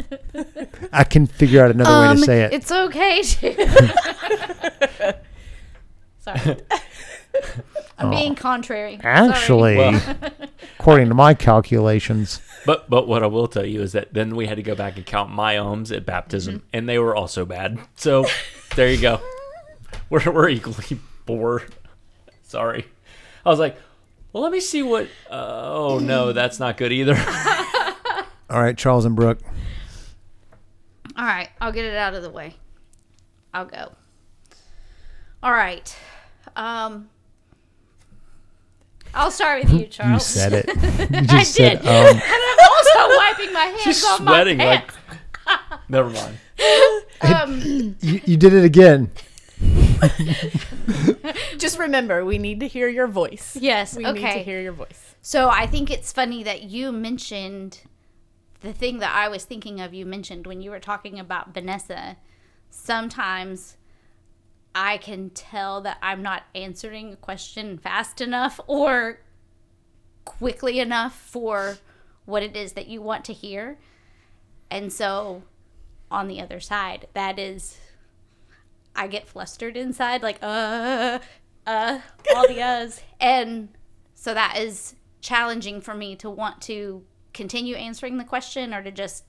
I 0.92 1.04
can 1.04 1.28
figure 1.28 1.64
out 1.64 1.70
another 1.72 2.08
way 2.08 2.16
to 2.16 2.22
say 2.26 2.42
it. 2.44 2.48
Um, 2.48 2.54
It's 2.54 2.72
okay 2.72 3.22
to. 3.22 5.16
Sorry. 6.20 6.58
I'm 7.98 8.10
being 8.12 8.36
contrary. 8.36 9.00
Actually, 9.04 9.78
Well- 9.78 10.02
according 10.80 11.10
to 11.10 11.14
my 11.16 11.34
calculations, 11.34 12.42
But 12.66 12.90
but 12.90 13.08
what 13.08 13.24
I 13.24 13.28
will 13.28 13.48
tell 13.48 13.66
you 13.66 13.82
is 13.82 13.92
that 13.94 14.14
then 14.14 14.36
we 14.36 14.48
had 14.48 14.56
to 14.58 14.64
go 14.64 14.76
back 14.76 14.96
and 14.98 15.06
count 15.06 15.30
my 15.32 15.58
ums 15.58 15.92
at 15.92 16.06
baptism, 16.06 16.56
Mm-hmm. 16.60 16.66
and 16.74 16.90
they 16.90 16.98
were 17.00 17.16
also 17.16 17.46
bad. 17.46 17.80
So 17.96 18.26
there 18.76 18.90
you 18.90 19.00
go. 19.02 19.20
We're 20.10 20.32
we're 20.32 20.50
equally 20.50 21.00
poor. 21.26 21.64
Sorry. 22.44 22.86
I 23.46 23.50
was 23.50 23.60
like, 23.60 23.78
well, 24.34 24.42
let 24.44 24.52
me 24.52 24.60
see 24.60 24.82
what. 24.82 25.08
Uh, 25.30 25.34
oh 25.72 26.00
no, 26.00 26.34
that's 26.34 26.60
not 26.60 26.78
good 26.78 26.92
either. 26.92 27.16
all 28.50 28.60
right, 28.62 28.76
Charles 28.78 29.06
and 29.06 29.16
Brooke. 29.16 29.40
All 31.16 31.26
right, 31.26 31.50
I'll 31.62 31.72
get 31.72 31.86
it 31.86 31.96
out 31.96 32.14
of 32.16 32.24
the 32.24 32.30
way. 32.30 32.56
I'll 33.54 33.66
go. 33.66 33.92
All 35.44 35.52
right. 35.52 35.96
Um, 36.56 37.10
I'll 39.14 39.32
start 39.32 39.64
with 39.64 39.74
you, 39.74 39.86
Charles. 39.90 40.36
You 40.36 40.42
said 40.42 40.54
it. 40.54 40.68
You 41.10 41.18
I 41.18 41.40
just 41.42 41.58
did. 41.58 41.82
said, 41.82 41.88
um, 41.88 42.16
and 42.16 42.22
I'm 42.24 42.60
also 42.70 43.18
wiping 43.18 43.54
my 43.54 43.66
hands 43.66 43.82
She's 43.82 44.04
on 44.06 44.20
sweating 44.20 44.58
my 44.58 44.66
like. 44.66 44.88
pants. 44.88 45.80
Never 45.90 46.10
mind. 46.10 46.38
Um, 47.22 47.96
you, 48.02 48.22
you 48.26 48.38
did 48.38 48.54
it 48.54 48.64
again. 48.64 49.12
Just 51.58 51.80
remember, 51.80 52.24
we 52.24 52.38
need 52.38 52.60
to 52.62 52.68
hear 52.68 52.88
your 52.88 53.08
voice. 53.08 53.58
yes. 53.60 53.96
We 53.98 54.06
okay. 54.06 54.22
need 54.22 54.34
to 54.34 54.44
hear 54.44 54.62
your 54.62 54.74
voice. 54.74 55.16
So 55.22 55.50
I 55.50 55.66
think 55.68 55.90
it's 55.92 56.12
funny 56.12 56.44
that 56.44 56.64
you 56.64 56.92
mentioned 56.92 57.82
the 58.62 58.74
thing 58.74 59.00
that 59.00 59.14
I 59.16 59.28
was 59.28 59.46
thinking 59.46 59.82
of. 59.82 59.94
You 59.94 60.06
mentioned 60.06 60.46
when 60.48 60.62
you 60.62 60.70
were 60.72 60.80
talking 60.80 61.20
about 61.20 61.54
Vanessa. 61.54 62.18
Sometimes 62.70 63.76
I 64.74 64.98
can 64.98 65.32
tell 65.32 65.82
that 65.82 65.98
I'm 66.02 66.22
not 66.22 66.44
answering 66.54 67.14
a 67.14 67.16
question 67.16 67.78
fast 67.78 68.22
enough 68.22 68.60
or 68.68 69.20
quickly 70.26 70.80
enough 70.80 71.16
for 71.16 71.78
what 72.26 72.44
it 72.44 72.56
is 72.56 72.74
that 72.74 72.88
you 72.88 73.02
want 73.02 73.26
to 73.26 73.34
hear. 73.34 73.80
And 74.70 74.94
so 74.94 75.44
on 76.12 76.28
the 76.28 76.40
other 76.40 76.60
side, 76.60 77.08
that 77.14 77.40
is 77.40 77.78
I 78.96 79.08
get 79.08 79.28
flustered 79.28 79.76
inside, 79.76 80.22
like 80.22 80.38
uh 80.42 81.20
uh 81.66 82.00
all 82.36 82.48
the 82.48 82.54
uhs. 82.58 83.02
And 83.20 83.70
so 84.14 84.34
that 84.34 84.58
is 84.58 84.96
challenging 85.22 85.82
for 85.82 85.94
me 85.94 86.16
to 86.18 86.30
want 86.30 86.62
to 86.62 87.04
continue 87.34 87.76
answering 87.76 88.18
the 88.18 88.24
question 88.24 88.74
or 88.74 88.84
to 88.84 88.92
just 88.92 89.24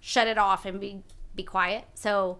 shut 0.00 0.26
it 0.26 0.38
off 0.38 0.64
and 0.64 0.80
be 0.80 1.02
be 1.34 1.42
quiet. 1.42 1.84
So 1.94 2.38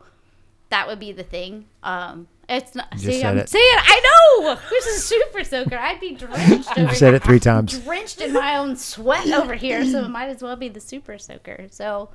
that 0.70 0.86
would 0.88 0.98
be 0.98 1.12
the 1.12 1.22
thing. 1.22 1.66
Um 1.82 2.28
it's 2.48 2.74
not 2.76 2.90
just 2.92 3.04
see 3.04 3.20
said 3.20 3.30
I'm 3.32 3.38
it. 3.38 3.48
saying 3.48 3.64
I 3.76 4.00
know 4.40 4.54
this 4.70 4.86
is 4.86 5.04
super 5.04 5.42
soaker. 5.42 5.76
I'd 5.76 5.98
be 6.00 6.14
drenched 6.14 6.70
over 6.78 6.88
You 6.88 6.94
said 6.94 7.14
it 7.14 7.24
three 7.24 7.40
times. 7.40 7.80
drenched 7.80 8.20
in 8.20 8.32
my 8.32 8.56
own 8.56 8.76
sweat 8.76 9.28
over 9.32 9.54
here, 9.54 9.84
so 9.84 10.04
it 10.04 10.08
might 10.08 10.28
as 10.28 10.42
well 10.42 10.54
be 10.56 10.68
the 10.68 10.80
super 10.80 11.18
soaker. 11.18 11.66
So, 11.70 12.10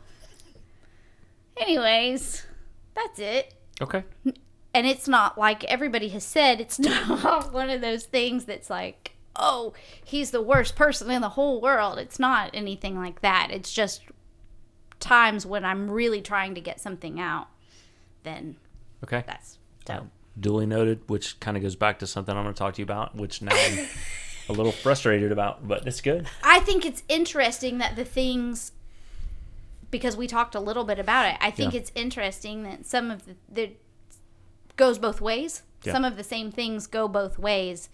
anyways, 1.58 2.46
that's 2.94 3.20
it. 3.20 3.54
Okay. 3.82 4.04
And 4.74 4.88
it's 4.88 5.08
not 5.08 5.38
like 5.38 5.64
everybody 5.66 6.10
has 6.10 6.24
said, 6.24 6.62
it's 6.62 6.80
not 7.20 7.52
one 7.52 7.70
of 7.70 7.82
those 7.82 8.06
things 8.06 8.46
that's 8.46 8.70
like, 8.70 9.16
oh, 9.36 9.74
he's 10.04 10.32
the 10.32 10.42
worst 10.42 10.76
person 10.76 11.10
in 11.12 11.22
the 11.22 11.30
whole 11.30 11.60
world. 11.62 11.98
It's 11.98 12.20
not 12.20 12.52
anything 12.54 12.98
like 12.98 13.22
that. 13.22 13.50
It's 13.52 13.74
just 13.74 14.02
times 15.00 15.46
when 15.46 15.66
I'm 15.66 15.90
really 15.90 16.22
trying 16.22 16.56
to 16.56 16.62
get 16.62 16.80
something 16.80 17.20
out, 17.20 17.48
then 18.24 18.56
Okay. 19.04 19.24
that's 19.26 19.58
so. 19.88 20.08
Duly 20.40 20.66
noted, 20.66 21.02
which 21.10 21.40
kind 21.42 21.58
of 21.58 21.64
goes 21.64 21.76
back 21.76 22.00
to 22.00 22.08
something 22.08 22.36
I'm 22.36 22.44
going 22.44 22.54
to 22.54 22.58
talk 22.58 22.76
to 22.76 22.80
you 22.82 22.84
about, 22.86 23.16
which 23.16 23.42
now 23.42 23.52
I'm 23.54 23.86
a 24.50 24.54
little 24.54 24.72
frustrated 24.72 25.32
about, 25.32 25.68
but 25.68 25.86
it's 25.86 26.00
good. 26.00 26.26
I 26.44 26.60
think 26.62 26.86
it's 26.86 27.04
interesting 27.10 27.80
that 27.80 27.96
the 27.98 28.06
things 28.06 28.72
because 29.90 30.16
we 30.16 30.26
talked 30.26 30.56
a 30.56 30.60
little 30.62 30.86
bit 30.86 31.00
about 31.00 31.28
it. 31.28 31.36
I 31.42 31.52
think 31.52 31.74
Yeah. 31.74 31.82
it's 31.82 31.92
interesting 31.96 32.64
that 32.64 32.86
some 32.86 33.12
of 33.12 33.26
the, 33.26 33.36
the 33.52 33.72
goes 34.78 34.98
both 34.98 35.20
ways. 35.20 35.64
Yeah. 35.84 35.92
Some 35.92 36.06
of 36.06 36.16
the 36.16 36.24
same 36.24 36.50
things 36.50 36.88
go 36.88 37.10
both 37.10 37.38
ways. 37.38 37.90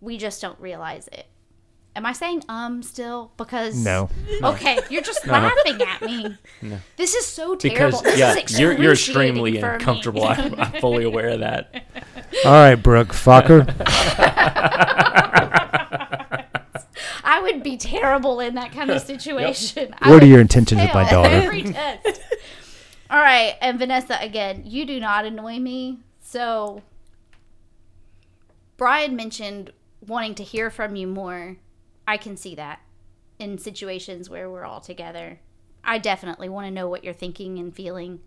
We 0.00 0.18
just 0.18 0.42
don't 0.42 0.60
realize 0.60 1.08
it. 1.08 1.26
Am 1.94 2.06
I 2.06 2.12
saying 2.12 2.42
um 2.48 2.82
still? 2.82 3.32
Because 3.36 3.76
No. 3.76 4.08
Okay, 4.42 4.78
you're 4.88 5.02
just 5.02 5.26
laughing 5.26 5.82
at 5.82 6.02
me. 6.02 6.38
No. 6.62 6.78
This 6.96 7.14
is 7.14 7.26
so 7.26 7.56
terrible. 7.56 7.98
Because 7.98 8.02
This 8.02 8.18
yeah, 8.18 8.34
is 8.36 8.60
you're 8.60 8.72
you're 8.72 8.92
extremely 8.92 9.58
uncomfortable. 9.58 10.24
I'm, 10.24 10.54
I'm 10.54 10.72
fully 10.80 11.02
aware 11.04 11.30
of 11.30 11.40
that. 11.40 11.84
All 12.44 12.52
right, 12.52 12.76
Brooke, 12.76 13.08
fucker. 13.08 13.68
I 17.24 17.40
would 17.42 17.64
be 17.64 17.76
terrible 17.76 18.38
in 18.40 18.54
that 18.54 18.72
kind 18.72 18.90
of 18.90 19.02
situation. 19.02 19.92
I 20.00 20.10
What 20.10 20.22
are 20.22 20.26
your 20.26 20.40
intentions 20.40 20.80
with 20.80 20.94
my 20.94 21.08
daughter? 21.10 21.30
Every 21.30 21.62
test. 21.64 22.20
All 23.10 23.18
right, 23.20 23.56
and 23.60 23.78
Vanessa, 23.78 24.16
again, 24.20 24.62
you 24.64 24.86
do 24.86 25.00
not 25.00 25.24
annoy 25.24 25.58
me. 25.58 25.98
So, 26.20 26.82
Brian 28.76 29.16
mentioned 29.16 29.72
wanting 30.06 30.34
to 30.36 30.44
hear 30.44 30.70
from 30.70 30.96
you 30.96 31.06
more. 31.06 31.56
I 32.06 32.16
can 32.16 32.36
see 32.36 32.54
that 32.56 32.80
in 33.38 33.58
situations 33.58 34.30
where 34.30 34.50
we're 34.50 34.64
all 34.64 34.80
together. 34.80 35.40
I 35.84 35.98
definitely 35.98 36.48
want 36.48 36.66
to 36.66 36.70
know 36.70 36.88
what 36.88 37.04
you're 37.04 37.12
thinking 37.12 37.58
and 37.58 37.74
feeling. 37.74 38.20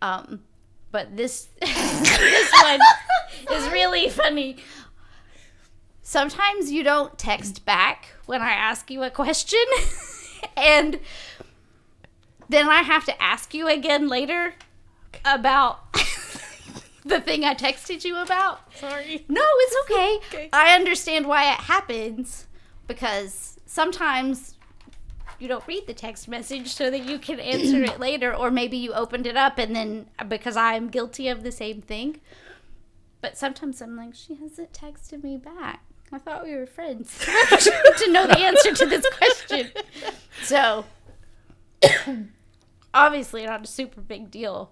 Um, 0.00 0.42
but 0.90 1.16
this 1.16 1.48
this 1.60 2.52
one 2.62 2.80
is 3.52 3.68
really 3.70 4.08
funny. 4.08 4.56
Sometimes 6.02 6.72
you 6.72 6.82
don't 6.82 7.16
text 7.18 7.64
back 7.64 8.14
when 8.26 8.42
I 8.42 8.50
ask 8.50 8.90
you 8.90 9.02
a 9.02 9.10
question, 9.10 9.64
and 10.56 10.98
then 12.48 12.68
I 12.68 12.82
have 12.82 13.04
to 13.04 13.22
ask 13.22 13.54
you 13.54 13.68
again 13.68 14.08
later 14.08 14.54
about 15.24 15.80
the 17.04 17.20
thing 17.20 17.44
I 17.44 17.54
texted 17.54 18.04
you 18.04 18.16
about. 18.18 18.60
Sorry. 18.76 19.24
No, 19.28 19.42
it's 19.44 19.76
okay. 19.90 20.18
Okay. 20.32 20.48
I 20.52 20.74
understand 20.74 21.26
why 21.26 21.50
it 21.52 21.60
happens 21.60 22.46
because 22.86 23.58
sometimes 23.66 24.54
you 25.38 25.48
don't 25.48 25.66
read 25.66 25.86
the 25.86 25.94
text 25.94 26.28
message 26.28 26.68
so 26.68 26.90
that 26.90 27.00
you 27.00 27.18
can 27.18 27.40
answer 27.40 27.82
it 27.82 27.98
later, 28.06 28.34
or 28.34 28.50
maybe 28.50 28.76
you 28.76 28.92
opened 28.92 29.26
it 29.26 29.36
up 29.36 29.58
and 29.58 29.74
then 29.74 30.06
because 30.28 30.56
I'm 30.56 30.88
guilty 30.88 31.28
of 31.28 31.42
the 31.42 31.52
same 31.52 31.80
thing. 31.80 32.20
But 33.20 33.36
sometimes 33.36 33.80
I'm 33.80 33.96
like, 33.96 34.14
she 34.14 34.34
hasn't 34.34 34.72
texted 34.72 35.22
me 35.22 35.36
back. 35.36 35.82
I 36.12 36.18
thought 36.18 36.42
we 36.44 36.54
were 36.54 36.66
friends. 36.66 37.24
To 38.00 38.10
know 38.12 38.26
the 38.26 38.38
answer 38.38 38.72
to 38.74 38.86
this 38.86 39.06
question. 39.16 39.70
So, 40.42 40.86
obviously, 42.94 43.44
not 43.44 43.64
a 43.64 43.66
super 43.66 44.00
big 44.00 44.30
deal. 44.30 44.70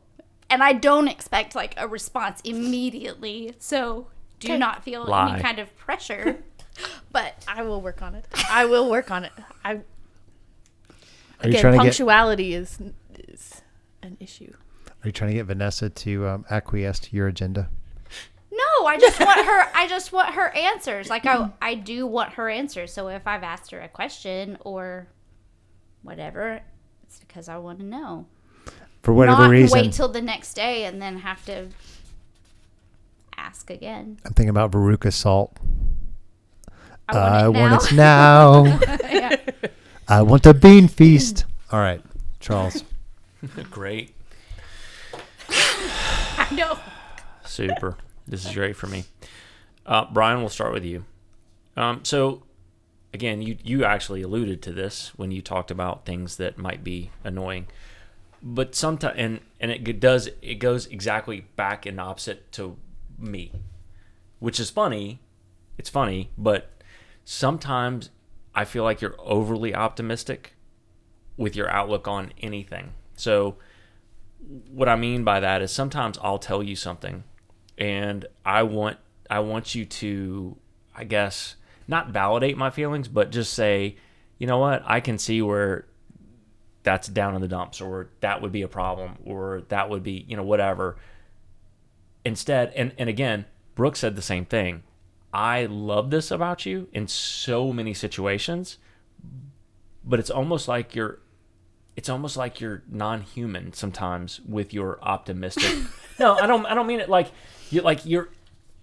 And 0.51 0.63
I 0.63 0.73
don't 0.73 1.09
expect 1.09 1.55
like 1.55 1.75
a 1.77 1.87
response 1.87 2.41
immediately. 2.43 3.55
So, 3.59 4.07
do 4.41 4.49
Okay. 4.49 4.59
not 4.59 4.83
feel 4.85 5.05
Lie. 5.05 5.33
any 5.35 5.43
kind 5.43 5.59
of 5.59 5.75
pressure. 5.77 6.39
But 7.11 7.45
I 7.49 7.63
will 7.63 7.81
work 7.81 8.03
on 8.03 8.15
it. 8.15 8.25
I 8.51 8.65
will 8.67 8.89
work 8.89 9.11
on 9.11 9.25
it. 9.25 9.33
I 9.65 9.73
Are 9.73 9.75
you 11.43 11.51
again, 11.51 11.61
trying 11.61 11.73
to 11.73 11.79
get? 11.79 11.83
punctuality 11.87 12.55
is 12.55 12.79
is 13.19 13.63
an 14.01 14.17
issue. 14.21 14.53
Are 15.03 15.09
you 15.09 15.13
trying 15.13 15.31
to 15.31 15.35
get 15.35 15.47
Vanessa 15.47 15.91
to 15.91 16.29
um, 16.29 16.45
acquiesce 16.51 17.01
to 17.01 17.17
your 17.17 17.27
agenda? 17.27 17.69
no, 18.53 18.87
I 18.87 18.97
just 18.97 19.19
want 19.19 19.45
her. 19.45 19.67
I 19.75 19.89
just 19.89 20.13
want 20.13 20.35
her 20.35 20.51
answers. 20.57 21.11
Like 21.11 21.27
I, 21.27 21.51
I 21.61 21.75
do 21.75 22.07
want 22.07 22.35
her 22.35 22.49
answers. 22.49 22.93
So 22.93 23.09
if 23.09 23.27
I've 23.27 23.43
asked 23.43 23.73
her 23.73 23.81
a 23.81 23.89
question 23.89 24.57
or 24.61 25.09
whatever, 26.03 26.61
it's 27.03 27.19
because 27.19 27.49
I 27.49 27.59
want 27.59 27.81
to 27.81 27.85
know. 27.85 28.27
For 29.03 29.13
whatever 29.13 29.43
Not 29.43 29.51
reason, 29.51 29.79
wait 29.81 29.93
till 29.93 30.09
the 30.09 30.21
next 30.21 30.55
day 30.55 30.85
and 30.85 31.01
then 31.01 31.19
have 31.21 31.45
to 31.47 31.69
ask 33.37 33.71
again. 33.71 34.19
I'm 34.25 34.33
thinking 34.33 34.51
about 34.51 34.71
Veruca 34.73 35.13
salt. 35.13 35.57
I 37.09 37.15
want 37.15 37.33
I 37.33 37.45
it 37.47 37.71
want 37.71 37.93
now. 37.93 38.65
it 38.65 38.81
now. 38.81 38.97
Yeah. 39.11 39.37
I 40.09 40.23
want 40.23 40.47
a 40.47 40.55
bean 40.55 40.89
feast. 40.89 41.45
All 41.73 41.81
right, 41.81 42.03
Charles. 42.41 42.83
Great. 43.71 44.15
I 45.51 46.49
know. 46.53 46.79
Super. 47.45 47.97
This 48.27 48.45
is 48.47 48.53
great 48.55 48.77
for 48.77 48.87
me. 48.87 49.05
Uh, 49.87 50.05
Brian, 50.13 50.41
we'll 50.41 50.49
start 50.51 50.73
with 50.73 50.85
you. 50.85 51.05
Um, 51.77 52.01
so, 52.05 52.43
again, 53.15 53.41
you 53.43 53.57
you 53.63 53.85
actually 53.85 54.23
alluded 54.23 54.61
to 54.63 54.73
this 54.73 55.13
when 55.17 55.31
you 55.31 55.41
talked 55.41 55.71
about 55.71 56.05
things 56.05 56.37
that 56.37 56.59
might 56.59 56.85
be 56.85 57.11
annoying, 57.25 57.67
but 58.43 58.75
sometimes 58.75 59.15
and 59.19 59.41
and 59.61 59.71
it 59.71 60.01
does 60.01 60.29
it 60.43 60.57
goes 60.57 60.87
exactly 60.87 61.47
back 61.57 61.87
and 61.87 62.01
opposite 62.01 62.51
to 62.53 62.77
me, 63.19 63.53
which 64.39 64.61
is 64.61 64.71
funny 64.71 65.21
it's 65.79 65.89
funny, 65.89 66.31
but 66.37 66.71
sometimes 67.25 68.11
I 68.55 68.65
feel 68.65 68.83
like 68.83 69.01
you're 69.01 69.15
overly 69.21 69.75
optimistic 69.75 70.55
with 71.37 71.55
your 71.55 71.71
outlook 71.71 72.09
on 72.09 72.33
anything. 72.43 72.93
So, 73.15 73.57
what 74.71 74.89
I 74.89 74.97
mean 74.97 75.25
by 75.25 75.41
that 75.41 75.63
is 75.63 75.71
sometimes 75.71 76.19
I'll 76.21 76.39
tell 76.41 76.63
you 76.63 76.75
something, 76.75 77.23
and 77.79 78.27
I 78.45 78.65
want 78.65 78.99
I 79.31 79.39
want 79.41 79.75
you 79.75 79.85
to, 79.85 80.57
I 80.97 81.05
guess, 81.05 81.55
not 81.87 82.11
validate 82.11 82.59
my 82.59 82.71
feelings, 82.71 83.07
but 83.07 83.31
just 83.31 83.53
say, 83.53 83.97
you 84.39 84.47
know 84.47 84.59
what, 84.59 84.83
I 84.85 85.01
can 85.01 85.19
see 85.19 85.41
where 85.43 85.87
that's 86.89 87.07
down 87.07 87.35
in 87.35 87.43
the 87.43 87.49
dumps, 87.49 87.83
or 87.83 88.09
that 88.21 88.41
would 88.41 88.51
be 88.51 88.63
a 88.63 88.69
problem, 88.69 89.19
or 89.23 89.63
that 89.69 89.91
would 89.91 90.03
be, 90.03 90.25
you 90.27 90.39
know, 90.39 90.43
whatever. 90.43 90.97
Instead, 92.25 92.73
and 92.75 92.95
and 92.97 93.11
again, 93.11 93.45
Brooke 93.75 93.95
said 93.95 94.17
the 94.17 94.23
same 94.23 94.47
thing. 94.47 94.85
I 95.31 95.67
love 95.67 96.09
this 96.09 96.31
about 96.31 96.65
you 96.65 96.89
in 96.95 97.07
so 97.07 97.75
many 97.75 97.93
situations, 97.93 98.79
but 100.03 100.19
it's 100.19 100.31
almost 100.31 100.67
like 100.67 100.95
you're 100.95 101.19
it's 101.95 102.09
almost 102.09 102.39
like 102.39 102.59
you're 102.59 102.83
non-human 102.89 103.75
sometimes 103.75 104.41
with 104.49 104.73
your 104.73 104.99
optimistic. 105.03 105.71
no, 106.19 106.37
I 106.39 106.47
don't 106.47 106.65
I 106.65 106.73
don't 106.73 106.87
mean 106.87 107.01
it 107.01 107.11
like 107.11 107.31
you 107.69 107.83
like 107.83 108.07
you're 108.07 108.31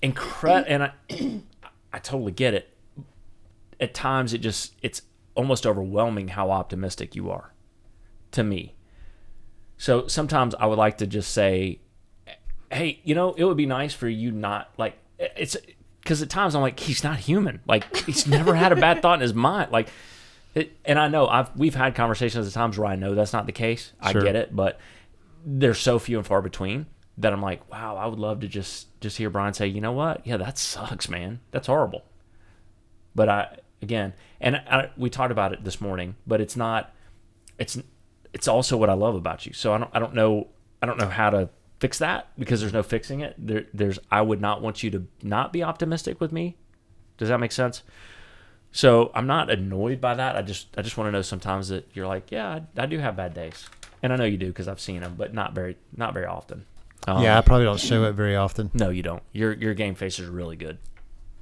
incredible 0.04 0.72
and 0.72 0.84
I 0.84 0.92
I 1.92 1.98
totally 1.98 2.34
get 2.34 2.54
it. 2.54 2.72
At 3.80 3.96
times 3.96 4.32
it 4.32 4.42
just 4.42 4.76
it's 4.84 5.02
almost 5.34 5.66
overwhelming 5.66 6.28
how 6.28 6.52
optimistic 6.52 7.16
you 7.16 7.32
are 7.32 7.55
to 8.36 8.44
me. 8.44 8.76
So 9.78 10.08
sometimes 10.08 10.56
I 10.56 10.66
would 10.68 10.78
like 10.78 11.00
to 11.00 11.08
just 11.08 11.32
say 11.34 11.80
hey, 12.72 13.00
you 13.04 13.16
know, 13.16 13.34
it 13.34 13.44
would 13.44 13.58
be 13.58 13.66
nice 13.66 13.94
for 13.94 14.08
you 14.08 14.32
not 14.32 14.70
like 14.78 14.98
it's 15.20 15.56
because 16.02 16.22
at 16.22 16.30
times 16.30 16.56
I'm 16.56 16.62
like, 16.62 16.80
he's 16.80 17.04
not 17.04 17.18
human. 17.18 17.62
Like 17.66 17.96
he's 18.06 18.28
never 18.28 18.54
had 18.54 18.72
a 18.72 18.76
bad 18.76 19.02
thought 19.02 19.16
in 19.16 19.22
his 19.22 19.34
mind. 19.34 19.72
Like, 19.72 19.88
it, 20.54 20.76
and 20.86 21.00
I 21.00 21.08
know 21.08 21.28
I've 21.28 21.56
we've 21.56 21.76
had 21.76 21.96
conversations 21.96 22.48
at 22.48 22.54
times 22.54 22.78
where 22.78 22.88
I 22.88 22.96
know 22.96 23.16
that's 23.16 23.34
not 23.34 23.46
the 23.46 23.52
case. 23.52 23.94
I 24.00 24.12
Sure. 24.12 24.22
get 24.22 24.36
it, 24.36 24.56
but 24.56 24.80
they're 25.46 25.74
so 25.74 26.00
few 26.00 26.18
and 26.18 26.26
far 26.28 26.42
between 26.42 26.86
that 27.18 27.32
I'm 27.32 27.42
like, 27.42 27.70
wow, 27.72 27.96
I 27.98 28.08
would 28.08 28.20
love 28.20 28.42
to 28.42 28.48
just 28.48 29.00
just 29.02 29.18
hear 29.18 29.30
Brian 29.30 29.54
say, 29.54 29.68
you 29.68 29.82
know 29.82 29.94
what? 29.94 30.26
Yeah, 30.26 30.38
that 30.38 30.58
sucks, 30.58 31.10
man. 31.10 31.40
That's 31.52 31.68
horrible. 31.68 32.04
But 33.14 33.30
I 33.30 33.58
again, 33.82 34.14
and 34.42 34.58
I, 34.58 34.90
we 34.98 35.10
talked 35.10 35.32
about 35.32 35.54
it 35.54 35.64
this 35.64 35.80
morning, 35.80 36.16
but 36.28 36.42
it's 36.42 36.56
not. 36.56 36.94
It's 37.58 37.78
it's 38.36 38.50
also 38.50 38.76
what 38.76 38.90
I 38.90 38.94
love 38.94 39.16
about 39.16 39.46
you. 39.46 39.54
So 39.54 39.74
I 39.74 39.78
don't 39.80 39.90
I 39.94 40.00
don't 40.00 40.14
know 40.14 40.50
I 40.84 40.86
don't 40.86 41.00
know 41.00 41.08
how 41.08 41.30
to 41.32 41.50
fix 41.80 42.00
that 42.00 42.28
because 42.38 42.60
there's 42.60 42.74
no 42.74 42.84
fixing 42.84 43.22
it. 43.22 43.34
There, 43.38 43.66
there's 43.74 43.98
I 44.12 44.22
would 44.22 44.42
not 44.42 44.62
want 44.62 44.84
you 44.84 44.92
to 44.92 45.08
not 45.24 45.54
be 45.54 45.64
optimistic 45.64 46.20
with 46.20 46.34
me. 46.34 46.58
Does 47.18 47.30
that 47.30 47.40
make 47.40 47.54
sense? 47.54 47.82
So 48.74 49.10
I'm 49.16 49.26
not 49.26 49.50
annoyed 49.50 50.02
by 50.02 50.16
that. 50.16 50.36
I 50.36 50.42
just 50.42 50.68
I 50.78 50.82
just 50.82 50.98
want 50.98 51.08
to 51.08 51.12
know 51.14 51.22
sometimes 51.22 51.70
that 51.70 51.88
you're 51.94 52.08
like, 52.08 52.30
yeah, 52.30 52.60
I, 52.78 52.84
I 52.84 52.86
do 52.88 53.00
have 53.00 53.16
bad 53.16 53.34
days, 53.34 53.70
and 54.04 54.12
I 54.12 54.18
know 54.18 54.26
you 54.26 54.38
do 54.38 54.48
because 54.48 54.68
I've 54.68 54.82
seen 54.82 55.00
them, 55.00 55.16
but 55.18 55.34
not 55.34 55.54
very 55.54 55.78
not 55.96 56.14
very 56.14 56.26
often. 56.26 56.66
Um, 57.08 57.24
yeah, 57.24 57.38
I 57.38 57.42
probably 57.42 57.66
don't 57.66 57.80
show 57.80 58.04
it 58.04 58.14
very 58.14 58.36
often. 58.36 58.70
no, 58.74 58.90
you 58.90 59.02
don't. 59.02 59.24
Your 59.32 59.54
your 59.54 59.74
game 59.74 59.96
face 59.96 60.20
is 60.20 60.28
really 60.28 60.58
good, 60.58 60.78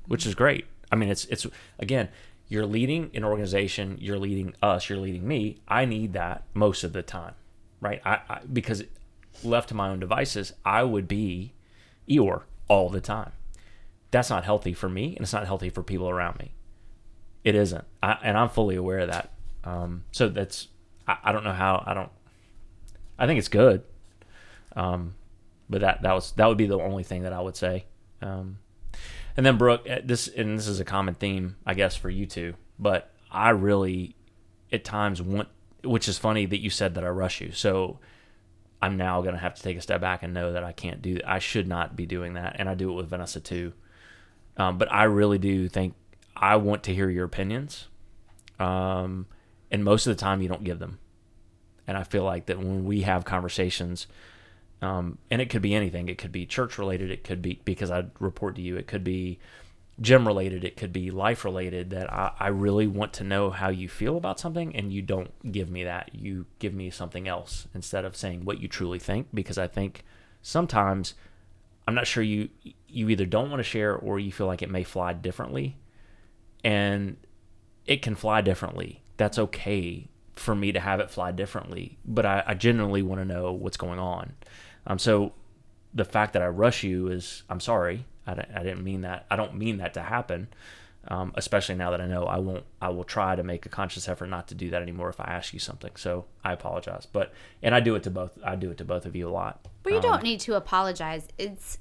which 0.05 0.27
is 0.27 0.35
great. 0.35 0.67
I 0.91 0.95
mean, 0.95 1.09
it's 1.09 1.25
it's 1.25 1.47
again, 1.79 2.09
you're 2.53 2.67
leading 2.67 3.09
an 3.15 3.23
organization, 3.23 3.97
you're 3.99 4.19
leading 4.19 4.53
us, 4.61 4.87
you're 4.87 4.99
leading 4.99 5.27
me. 5.27 5.57
I 5.67 5.85
need 5.85 6.13
that 6.13 6.43
most 6.53 6.83
of 6.83 6.93
the 6.93 7.01
time, 7.01 7.33
right? 7.81 7.99
I, 8.05 8.19
I 8.29 8.41
because 8.41 8.83
left 9.43 9.69
to 9.69 9.75
my 9.75 9.89
own 9.89 9.99
devices, 9.99 10.53
I 10.63 10.83
would 10.83 11.07
be 11.07 11.53
Eeyore 12.07 12.43
all 12.67 12.89
the 12.89 13.01
time. 13.01 13.31
That's 14.11 14.29
not 14.29 14.43
healthy 14.43 14.73
for 14.73 14.87
me, 14.87 15.15
and 15.15 15.23
it's 15.23 15.33
not 15.33 15.47
healthy 15.47 15.69
for 15.69 15.81
people 15.81 16.07
around 16.07 16.37
me. 16.37 16.53
It 17.43 17.55
isn't, 17.55 17.85
I, 18.03 18.19
and 18.21 18.37
I'm 18.37 18.49
fully 18.49 18.75
aware 18.75 18.99
of 18.99 19.09
that. 19.09 19.31
Um, 19.63 20.03
so 20.11 20.29
that's 20.29 20.67
I, 21.07 21.17
I 21.23 21.31
don't 21.31 21.43
know 21.43 21.53
how 21.53 21.83
I 21.87 21.95
don't. 21.95 22.11
I 23.17 23.25
think 23.25 23.39
it's 23.39 23.47
good. 23.47 23.81
Um, 24.75 25.15
but 25.67 25.81
that 25.81 26.03
that 26.03 26.13
was 26.13 26.33
that 26.33 26.45
would 26.45 26.59
be 26.59 26.67
the 26.67 26.77
only 26.77 27.03
thing 27.03 27.23
that 27.23 27.33
I 27.33 27.41
would 27.41 27.55
say. 27.55 27.85
Um, 28.21 28.59
and 29.35 29.45
then 29.45 29.57
Brooke, 29.57 29.83
eh, 29.85 30.01
this 30.03 30.27
and 30.27 30.57
this 30.57 30.67
is 30.67 30.79
a 30.79 30.85
common 30.85 31.15
theme, 31.15 31.55
I 31.65 31.73
guess, 31.73 31.95
for 31.95 32.09
you 32.09 32.25
two. 32.25 32.53
But 32.77 33.11
I 33.31 33.49
really, 33.49 34.15
at 34.71 34.83
times, 34.83 35.21
want, 35.21 35.49
which 35.83 36.07
is 36.07 36.17
funny 36.17 36.45
that 36.45 36.59
you 36.61 36.69
said 36.69 36.95
that 36.95 37.03
I 37.03 37.09
rush 37.09 37.41
you. 37.41 37.51
So 37.51 37.99
I'm 38.81 38.97
now 38.97 39.21
going 39.21 39.33
to 39.33 39.39
have 39.39 39.55
to 39.55 39.63
take 39.63 39.77
a 39.77 39.81
step 39.81 40.01
back 40.01 40.23
and 40.23 40.33
know 40.33 40.53
that 40.53 40.63
I 40.63 40.71
can't 40.71 41.01
do. 41.01 41.19
I 41.25 41.39
should 41.39 41.67
not 41.67 41.95
be 41.95 42.05
doing 42.05 42.33
that, 42.33 42.57
and 42.59 42.69
I 42.69 42.75
do 42.75 42.91
it 42.91 42.95
with 42.95 43.09
Vanessa 43.09 43.39
too. 43.39 43.73
Um, 44.57 44.77
but 44.77 44.91
I 44.91 45.05
really 45.05 45.37
do 45.39 45.67
think 45.67 45.95
I 46.35 46.57
want 46.57 46.83
to 46.83 46.93
hear 46.93 47.09
your 47.09 47.25
opinions, 47.25 47.87
um, 48.59 49.25
and 49.71 49.83
most 49.83 50.05
of 50.05 50.15
the 50.15 50.19
time 50.19 50.41
you 50.41 50.47
don't 50.47 50.63
give 50.63 50.79
them. 50.79 50.99
And 51.87 51.97
I 51.97 52.03
feel 52.03 52.23
like 52.23 52.45
that 52.45 52.59
when 52.59 52.85
we 52.85 53.01
have 53.01 53.25
conversations, 53.25 54.07
um, 54.83 55.17
and 55.31 55.41
it 55.41 55.49
could 55.49 55.61
be 55.61 55.73
anything. 55.73 56.09
It 56.09 56.17
could 56.17 56.31
be 56.31 56.45
church 56.45 56.77
related. 56.77 57.11
It 57.11 57.23
could 57.23 57.41
be 57.41 57.61
because 57.63 57.91
I 57.91 58.05
report 58.19 58.55
to 58.55 58.61
you. 58.61 58.77
It 58.77 58.87
could 58.87 59.03
be 59.03 59.39
gym 60.01 60.27
related. 60.27 60.63
It 60.63 60.75
could 60.75 60.91
be 60.91 61.11
life 61.11 61.45
related. 61.45 61.91
That 61.91 62.11
I, 62.11 62.31
I 62.39 62.47
really 62.47 62.87
want 62.87 63.13
to 63.13 63.23
know 63.23 63.49
how 63.49 63.69
you 63.69 63.87
feel 63.87 64.17
about 64.17 64.39
something, 64.39 64.75
and 64.75 64.91
you 64.91 65.01
don't 65.01 65.31
give 65.51 65.69
me 65.69 65.83
that. 65.83 66.11
You 66.13 66.45
give 66.59 66.73
me 66.73 66.89
something 66.89 67.27
else 67.27 67.67
instead 67.73 68.05
of 68.05 68.15
saying 68.15 68.45
what 68.45 68.61
you 68.61 68.67
truly 68.67 68.99
think. 68.99 69.27
Because 69.33 69.57
I 69.57 69.67
think 69.67 70.03
sometimes 70.41 71.13
I'm 71.87 71.95
not 71.95 72.07
sure 72.07 72.23
you 72.23 72.49
you 72.87 73.09
either 73.09 73.25
don't 73.25 73.49
want 73.49 73.59
to 73.59 73.63
share 73.63 73.95
or 73.95 74.19
you 74.19 74.31
feel 74.31 74.47
like 74.47 74.61
it 74.61 74.69
may 74.69 74.83
fly 74.83 75.13
differently, 75.13 75.77
and 76.63 77.17
it 77.85 78.01
can 78.01 78.15
fly 78.15 78.41
differently. 78.41 79.03
That's 79.17 79.37
okay 79.37 80.09
for 80.35 80.55
me 80.55 80.71
to 80.71 80.79
have 80.79 80.99
it 80.99 81.11
fly 81.11 81.31
differently, 81.31 81.97
but 82.05 82.25
I, 82.25 82.43
I 82.47 82.53
genuinely 82.53 83.01
want 83.01 83.21
to 83.21 83.25
know 83.25 83.51
what's 83.51 83.77
going 83.77 83.99
on. 83.99 84.33
Um, 84.85 84.99
so 84.99 85.33
the 85.93 86.05
fact 86.05 86.33
that 86.33 86.41
I 86.41 86.47
rush 86.47 86.83
you 86.83 87.07
is, 87.07 87.43
I'm 87.49 87.59
sorry. 87.59 88.05
I, 88.25 88.31
I 88.31 88.63
didn't 88.63 88.83
mean 88.83 89.01
that. 89.01 89.25
I 89.29 89.35
don't 89.35 89.55
mean 89.55 89.77
that 89.77 89.93
to 89.95 90.01
happen. 90.01 90.47
Um, 91.05 91.33
especially 91.35 91.75
now 91.75 91.91
that 91.91 91.99
I 91.99 92.07
know 92.07 92.23
I 92.23 92.39
won't, 92.39 92.63
I 92.81 92.87
will 92.89 93.03
try 93.03 93.35
to 93.35 93.43
make 93.43 93.65
a 93.65 93.69
conscious 93.69 94.07
effort 94.07 94.27
not 94.27 94.47
to 94.47 94.55
do 94.55 94.69
that 94.69 94.81
anymore 94.81 95.09
if 95.09 95.19
I 95.19 95.25
ask 95.25 95.53
you 95.53 95.59
something. 95.59 95.91
So 95.97 96.25
I 96.45 96.53
apologize, 96.53 97.05
but, 97.11 97.33
and 97.61 97.75
I 97.75 97.81
do 97.81 97.95
it 97.95 98.03
to 98.03 98.09
both, 98.09 98.39
I 98.41 98.55
do 98.55 98.71
it 98.71 98.77
to 98.77 98.85
both 98.85 99.05
of 99.05 99.13
you 99.13 99.27
a 99.27 99.31
lot. 99.31 99.67
But 99.83 99.91
you 99.91 99.97
Um, 99.97 100.03
don't 100.03 100.23
need 100.23 100.39
to 100.41 100.55
apologize. 100.55 101.27
It's 101.37 101.77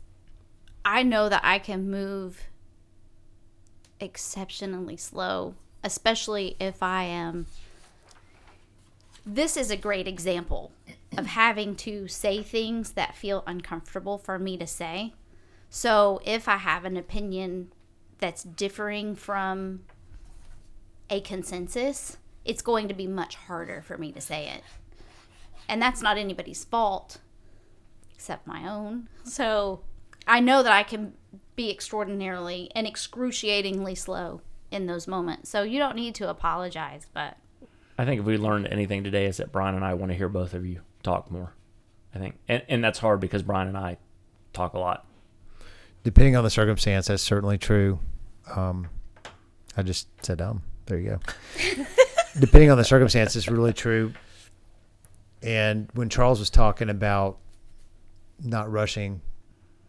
I 0.85 1.05
know 1.05 1.29
that 1.29 1.43
I 1.45 1.61
can 1.61 1.89
move 1.89 2.49
exceptionally 4.01 4.97
slow, 4.97 5.55
especially 5.85 6.57
if 6.59 6.83
I 6.83 7.05
am 7.05 7.47
This 9.24 9.57
is 9.57 9.70
a 9.70 9.77
great 9.77 10.09
example 10.09 10.73
of 11.16 11.26
having 11.26 11.74
to 11.76 12.09
say 12.09 12.43
things 12.43 12.93
that 12.93 13.14
feel 13.14 13.44
uncomfortable 13.47 14.18
for 14.18 14.39
me 14.39 14.56
to 14.56 14.66
say. 14.66 15.14
So, 15.68 16.20
if 16.24 16.48
I 16.48 16.56
have 16.56 16.84
an 16.84 16.97
opinion 16.97 17.72
that's 18.18 18.43
differing 18.43 19.14
from 19.14 19.80
a 21.10 21.20
consensus, 21.20 22.18
it's 22.44 22.62
going 22.62 22.89
to 22.89 22.94
be 22.94 23.06
much 23.06 23.36
harder 23.36 23.82
for 23.82 23.98
me 23.98 24.12
to 24.12 24.20
say 24.20 24.48
it. 24.48 24.62
And 25.68 25.80
that's 25.80 26.02
not 26.02 26.18
anybody's 26.18 26.64
fault 26.64 27.18
except 28.14 28.47
my 28.47 28.68
own. 28.68 29.09
So 29.24 29.80
I 30.26 30.39
know 30.40 30.62
that 30.62 30.72
I 30.72 30.84
can 30.84 31.14
be 31.56 31.70
extraordinarily 31.70 32.70
and 32.74 32.86
excruciatingly 32.86 33.94
slow 33.97 34.43
in 34.70 34.86
those 34.86 35.09
moments. 35.09 35.51
So 35.51 35.62
you 35.62 35.78
don't 35.78 35.97
need 35.97 36.14
to 36.16 36.30
apologize, 36.30 37.06
but 37.12 37.36
I 37.98 38.05
think 38.05 38.20
if 38.20 38.26
we 38.26 38.39
learned 38.39 38.68
anything 38.68 39.05
today 39.05 39.26
is 39.26 39.39
that 39.39 39.52
Brian 39.52 39.74
and 39.74 39.84
I 39.84 39.94
want 39.94 40.12
to 40.12 40.16
hear 40.16 40.28
both 40.28 40.55
of 40.55 40.64
you 40.64 40.80
talk 41.03 41.31
more. 41.31 41.55
I 42.15 42.19
think, 42.19 42.39
and, 42.49 42.62
and 42.69 42.85
that's 42.85 42.99
hard 42.99 43.20
because 43.20 43.43
Brian 43.43 43.69
and 43.69 43.77
I 43.77 43.97
talk 44.53 44.74
a 44.74 44.79
lot. 44.79 45.07
Depending 46.05 46.37
on 46.37 46.45
the 46.45 46.51
circumstance, 46.51 47.07
that's 47.07 47.23
certainly 47.23 47.59
true. 47.59 48.01
Um, 48.55 48.89
I 49.77 49.83
just 49.83 50.09
said 50.24 50.41
um. 50.41 50.62
There 50.87 50.99
you 50.99 51.11
go. 51.11 51.85
Depending 52.41 52.70
on 52.70 52.77
the 52.77 52.85
circumstance, 52.85 53.37
it's 53.37 53.49
really 53.49 53.73
true. 53.73 54.12
And 55.43 55.89
when 55.95 56.09
Charles 56.09 56.39
was 56.39 56.51
talking 56.51 56.91
about 56.91 57.39
not 58.43 58.70
rushing 58.70 59.20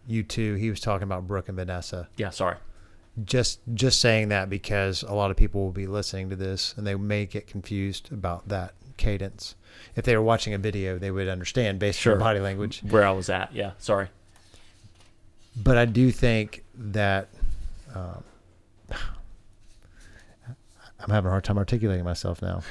you 0.07 0.23
two, 0.23 0.55
he 0.55 0.69
was 0.69 0.79
talking 0.79 1.03
about 1.03 1.27
Brooke 1.27 1.47
and 1.49 1.57
Vanessa. 1.57 2.09
Yeah, 2.17 2.29
sorry. 2.29 2.57
Just 3.23 3.59
just 3.73 3.99
saying 3.99 4.29
that 4.29 4.49
because 4.49 5.03
a 5.03 5.13
lot 5.13 5.29
of 5.29 5.37
people 5.37 5.61
will 5.63 5.71
be 5.71 5.87
listening 5.87 6.29
to 6.31 6.35
this 6.35 6.73
and 6.77 6.85
they 6.85 6.95
may 6.95 7.25
get 7.25 7.47
confused 7.47 8.11
about 8.11 8.47
that 8.49 8.73
cadence. 8.97 9.55
If 9.95 10.05
they 10.05 10.15
were 10.17 10.23
watching 10.23 10.53
a 10.53 10.57
video, 10.57 10.97
they 10.97 11.11
would 11.11 11.27
understand 11.27 11.79
based 11.79 11.99
Sure. 11.99 12.13
on 12.13 12.19
body 12.19 12.39
language. 12.39 12.81
Where 12.89 13.05
I 13.05 13.11
was 13.11 13.29
at. 13.29 13.53
Yeah, 13.53 13.71
sorry. 13.77 14.07
but 15.55 15.77
I 15.77 15.85
do 15.85 16.11
think 16.11 16.63
that 16.75 17.27
um, 17.93 18.23
I'm 20.99 21.09
having 21.09 21.27
a 21.27 21.31
hard 21.31 21.43
time 21.43 21.57
articulating 21.57 22.03
myself 22.05 22.41
now. 22.41 22.61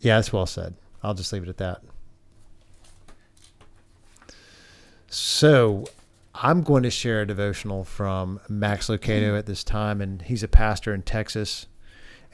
Yeah, 0.00 0.16
that's 0.16 0.32
well 0.32 0.46
said. 0.46 0.74
I'll 1.02 1.14
just 1.14 1.32
leave 1.32 1.42
it 1.42 1.48
at 1.48 1.58
that. 1.58 1.82
So, 5.08 5.84
I'm 6.34 6.62
going 6.62 6.82
to 6.84 6.90
share 6.90 7.20
a 7.22 7.26
devotional 7.26 7.84
from 7.84 8.40
Max 8.48 8.88
Lucado 8.88 9.38
at 9.38 9.46
this 9.46 9.62
time, 9.62 10.00
and 10.00 10.22
he's 10.22 10.42
a 10.42 10.48
pastor 10.48 10.94
in 10.94 11.02
Texas. 11.02 11.66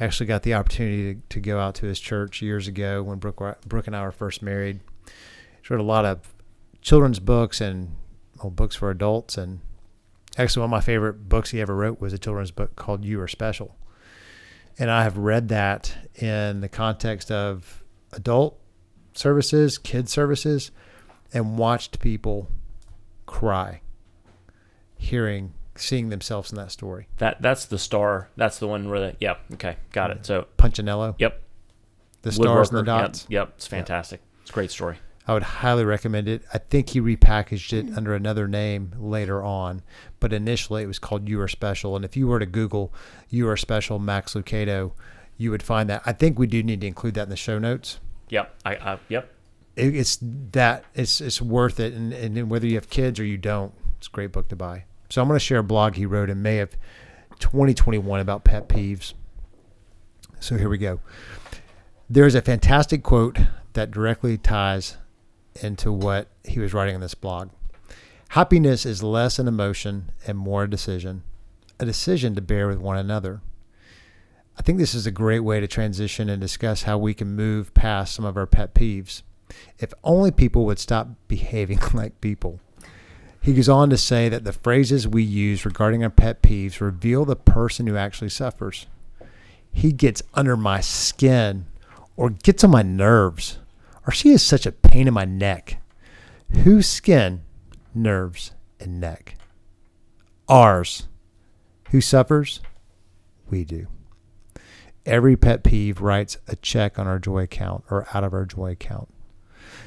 Actually, 0.00 0.26
got 0.26 0.44
the 0.44 0.54
opportunity 0.54 1.14
to, 1.14 1.20
to 1.28 1.40
go 1.40 1.58
out 1.58 1.74
to 1.76 1.86
his 1.86 1.98
church 1.98 2.40
years 2.40 2.68
ago 2.68 3.02
when 3.02 3.18
Brooke, 3.18 3.60
Brooke 3.66 3.86
and 3.86 3.96
I 3.96 4.02
were 4.02 4.12
first 4.12 4.42
married. 4.42 4.80
He 5.06 5.74
wrote 5.74 5.80
a 5.80 5.84
lot 5.84 6.04
of 6.04 6.34
children's 6.80 7.18
books 7.18 7.60
and 7.60 7.96
well, 8.42 8.50
books 8.50 8.76
for 8.76 8.90
adults. 8.90 9.36
And 9.36 9.60
actually, 10.36 10.60
one 10.60 10.68
of 10.68 10.70
my 10.70 10.80
favorite 10.80 11.28
books 11.28 11.50
he 11.50 11.60
ever 11.60 11.74
wrote 11.74 12.00
was 12.00 12.12
a 12.12 12.18
children's 12.18 12.52
book 12.52 12.76
called 12.76 13.04
You 13.04 13.20
Are 13.20 13.28
Special. 13.28 13.74
And 14.78 14.90
I 14.90 15.02
have 15.02 15.18
read 15.18 15.48
that 15.48 15.96
in 16.14 16.60
the 16.60 16.68
context 16.68 17.32
of 17.32 17.82
adult 18.12 18.60
services, 19.14 19.78
kid 19.78 20.08
services, 20.08 20.70
and 21.32 21.58
watched 21.58 21.98
people 21.98 22.48
cry 23.26 23.80
hearing 24.96 25.52
seeing 25.80 26.08
themselves 26.08 26.50
in 26.50 26.56
that 26.56 26.72
story. 26.72 27.08
That 27.18 27.40
that's 27.40 27.66
the 27.66 27.78
star. 27.78 28.28
That's 28.36 28.58
the 28.58 28.66
one 28.66 28.88
where 28.88 29.00
the 29.00 29.16
yeah. 29.20 29.36
Okay, 29.54 29.76
got 29.92 30.10
it. 30.10 30.26
So 30.26 30.46
Punchinello. 30.58 31.14
yep, 31.18 31.42
The 32.22 32.32
stars 32.32 32.70
and 32.70 32.78
the 32.78 32.82
dots. 32.82 33.26
Yep, 33.28 33.30
yep, 33.30 33.52
it's 33.56 33.66
fantastic. 33.66 34.20
It's 34.42 34.50
a 34.50 34.54
great 34.54 34.70
story. 34.70 34.98
I 35.26 35.34
would 35.34 35.42
highly 35.42 35.84
recommend 35.84 36.26
it. 36.26 36.42
I 36.54 36.58
think 36.58 36.88
he 36.88 37.02
repackaged 37.02 37.74
it 37.74 37.94
under 37.94 38.14
another 38.14 38.48
name 38.48 38.94
later 38.98 39.42
on, 39.44 39.82
but 40.20 40.32
initially 40.32 40.82
it 40.82 40.86
was 40.86 40.98
called 40.98 41.28
You 41.28 41.38
Are 41.42 41.48
Special. 41.48 41.94
And 41.96 42.02
if 42.02 42.16
you 42.16 42.26
were 42.26 42.38
to 42.38 42.46
Google 42.46 42.94
You 43.28 43.46
Are 43.50 43.56
Special 43.56 43.98
Max 43.98 44.32
Lucado, 44.32 44.92
you 45.36 45.50
would 45.50 45.62
find 45.62 45.90
that. 45.90 46.00
I 46.06 46.14
think 46.14 46.38
we 46.38 46.46
do 46.46 46.62
need 46.62 46.80
to 46.80 46.86
include 46.86 47.12
that 47.14 47.24
in 47.24 47.28
the 47.28 47.36
show 47.36 47.58
notes. 47.58 48.00
Yep, 48.30 48.54
I, 48.64 48.74
I 48.76 48.98
yep. 49.10 49.30
It, 49.76 49.94
it's 49.94 50.18
that 50.52 50.84
it's 50.94 51.20
it's 51.20 51.42
worth 51.42 51.78
it, 51.78 51.92
and, 51.92 52.12
and 52.14 52.50
whether 52.50 52.66
you 52.66 52.76
have 52.76 52.88
kids 52.88 53.20
or 53.20 53.24
you 53.24 53.36
don't, 53.36 53.74
it's 53.98 54.06
a 54.06 54.10
great 54.10 54.32
book 54.32 54.48
to 54.48 54.56
buy. 54.56 54.84
So 55.08 55.22
I'm 55.22 55.28
going 55.28 55.38
to 55.38 55.44
share 55.44 55.58
a 55.58 55.64
blog 55.64 55.94
he 55.94 56.06
wrote 56.06 56.30
in 56.30 56.42
May 56.42 56.60
of 56.60 56.76
2021 57.38 58.20
about 58.20 58.44
pet 58.44 58.68
peeves. 58.68 59.14
So 60.40 60.56
here 60.56 60.68
we 60.68 60.78
go. 60.78 61.00
There's 62.10 62.34
a 62.34 62.42
fantastic 62.42 63.02
quote 63.02 63.38
that 63.72 63.90
directly 63.90 64.38
ties 64.38 64.96
into 65.62 65.92
what 65.92 66.28
he 66.44 66.60
was 66.60 66.74
writing 66.74 66.94
in 66.94 67.00
this 67.00 67.14
blog. 67.14 67.50
Happiness 68.30 68.84
is 68.84 69.02
less 69.02 69.38
an 69.38 69.48
emotion 69.48 70.10
and 70.26 70.36
more 70.36 70.64
a 70.64 70.70
decision, 70.70 71.22
a 71.80 71.86
decision 71.86 72.34
to 72.34 72.42
bear 72.42 72.68
with 72.68 72.78
one 72.78 72.98
another. 72.98 73.40
I 74.58 74.62
think 74.62 74.78
this 74.78 74.94
is 74.94 75.06
a 75.06 75.10
great 75.10 75.40
way 75.40 75.60
to 75.60 75.66
transition 75.66 76.28
and 76.28 76.40
discuss 76.40 76.82
how 76.82 76.98
we 76.98 77.14
can 77.14 77.34
move 77.34 77.72
past 77.74 78.14
some 78.14 78.24
of 78.24 78.36
our 78.36 78.46
pet 78.46 78.74
peeves. 78.74 79.22
If 79.78 79.94
only 80.04 80.30
people 80.30 80.66
would 80.66 80.78
stop 80.78 81.08
behaving 81.28 81.78
like 81.94 82.20
people. 82.20 82.60
He 83.40 83.54
goes 83.54 83.68
on 83.68 83.90
to 83.90 83.96
say 83.96 84.28
that 84.28 84.44
the 84.44 84.52
phrases 84.52 85.08
we 85.08 85.22
use 85.22 85.64
regarding 85.64 86.02
our 86.02 86.10
pet 86.10 86.42
peeves 86.42 86.80
reveal 86.80 87.24
the 87.24 87.36
person 87.36 87.86
who 87.86 87.96
actually 87.96 88.30
suffers. 88.30 88.86
He 89.72 89.92
gets 89.92 90.22
under 90.34 90.56
my 90.56 90.80
skin 90.80 91.66
or 92.16 92.30
gets 92.30 92.64
on 92.64 92.70
my 92.70 92.82
nerves 92.82 93.58
or 94.08 94.10
she 94.10 94.30
is 94.30 94.42
such 94.42 94.64
a 94.64 94.72
pain 94.72 95.06
in 95.06 95.12
my 95.12 95.26
neck. 95.26 95.82
Whose 96.64 96.88
skin, 96.88 97.42
nerves, 97.94 98.52
and 98.80 98.98
neck? 98.98 99.36
Ours. 100.48 101.08
Who 101.90 102.00
suffers? 102.00 102.62
We 103.50 103.64
do. 103.64 103.86
Every 105.04 105.36
pet 105.36 105.62
peeve 105.62 106.00
writes 106.00 106.38
a 106.48 106.56
check 106.56 106.98
on 106.98 107.06
our 107.06 107.18
joy 107.18 107.42
account 107.42 107.84
or 107.90 108.06
out 108.14 108.24
of 108.24 108.32
our 108.32 108.46
joy 108.46 108.70
account. 108.70 109.10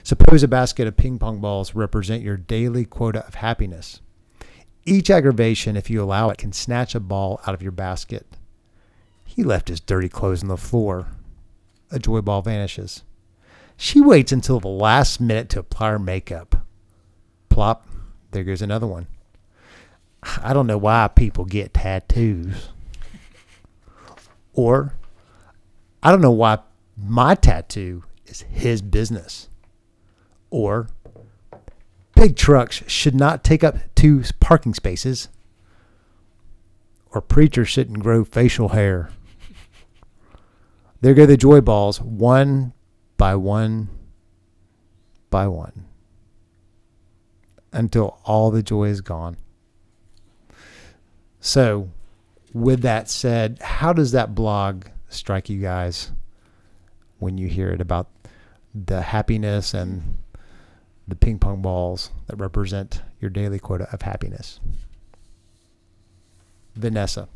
Suppose 0.03 0.44
a 0.44 0.48
basket 0.48 0.88
of 0.88 0.98
ping 0.98 1.19
pong 1.19 1.40
balls 1.40 1.76
represent 1.76 2.23
your 2.23 2.38
daily 2.38 2.86
quota 2.86 3.26
of 3.28 3.36
happiness. 3.36 4.02
Each 4.86 5.10
aggravation, 5.10 5.78
if 5.78 5.90
you 5.90 6.02
allow 6.02 6.30
it, 6.30 6.40
can 6.40 6.53
snatch 6.53 6.95
a 6.95 6.99
ball 6.99 7.40
out 7.45 7.53
of 7.53 7.61
your 7.61 7.72
basket. 7.72 8.26
He 9.26 9.44
left 9.44 9.68
his 9.69 9.80
dirty 9.80 10.10
clothes 10.10 10.41
on 10.41 10.49
the 10.49 10.57
floor. 10.57 11.07
A 11.91 11.99
joy 11.99 12.22
ball 12.22 12.41
vanishes. 12.41 13.03
She 13.78 14.02
waits 14.02 14.32
until 14.32 14.60
the 14.60 14.68
last 14.68 15.22
minute 15.22 15.49
to 15.49 15.60
apply 15.60 15.91
her 15.91 15.99
makeup. 15.99 16.65
Plop, 17.49 17.88
there 18.32 18.44
goes 18.44 18.61
another 18.61 18.88
one. 18.88 19.07
I 20.44 20.53
don't 20.53 20.68
know 20.68 20.78
why 20.78 21.07
people 21.07 21.45
get 21.45 21.73
tattoos. 21.73 22.69
Or, 24.53 24.94
I 26.03 26.11
don't 26.11 26.22
know 26.22 26.32
why 26.32 26.60
my 26.98 27.36
tattoo 27.36 28.03
is 28.26 28.41
his 28.41 28.82
business. 28.82 29.48
Or, 30.52 30.90
big 32.15 32.36
trucks 32.36 32.84
should 32.86 33.15
not 33.15 33.44
take 33.44 33.64
up 33.64 33.78
two 33.95 34.22
parking 34.40 34.76
spaces. 34.76 35.30
Or, 37.11 37.22
preachers 37.22 37.69
shouldn't 37.69 37.99
grow 37.99 38.23
facial 38.23 38.69
hair. 38.69 39.10
There 41.02 41.15
go 41.15 41.26
the 41.26 41.36
joy 41.36 41.61
balls, 41.61 41.99
one 41.99 42.73
by 43.18 43.36
one 43.36 43.90
by 45.32 45.48
one, 45.48 45.88
until 47.72 48.19
all 48.23 48.52
the 48.52 48.61
joy 48.61 48.90
is 48.90 49.02
gone. 49.02 49.38
So, 51.40 51.90
with 52.53 52.82
that 52.82 53.10
said, 53.10 53.57
how 53.61 53.94
does 53.94 54.11
that 54.11 54.36
blog 54.36 54.86
strike 55.10 55.49
you 55.49 55.60
guys 55.60 56.11
when 57.18 57.40
you 57.40 57.48
hear 57.48 57.69
it 57.72 57.82
about 57.82 58.07
the 58.76 59.02
happiness 59.02 59.73
and 59.73 60.19
the 61.12 61.16
ping 61.18 61.38
pong 61.38 61.62
balls 61.62 62.10
that 62.28 62.38
represent 62.38 63.02
your 63.20 63.30
daily 63.30 63.60
quota 63.60 63.86
of 63.92 64.02
happiness? 64.02 64.62
Vanessa. 66.74 67.28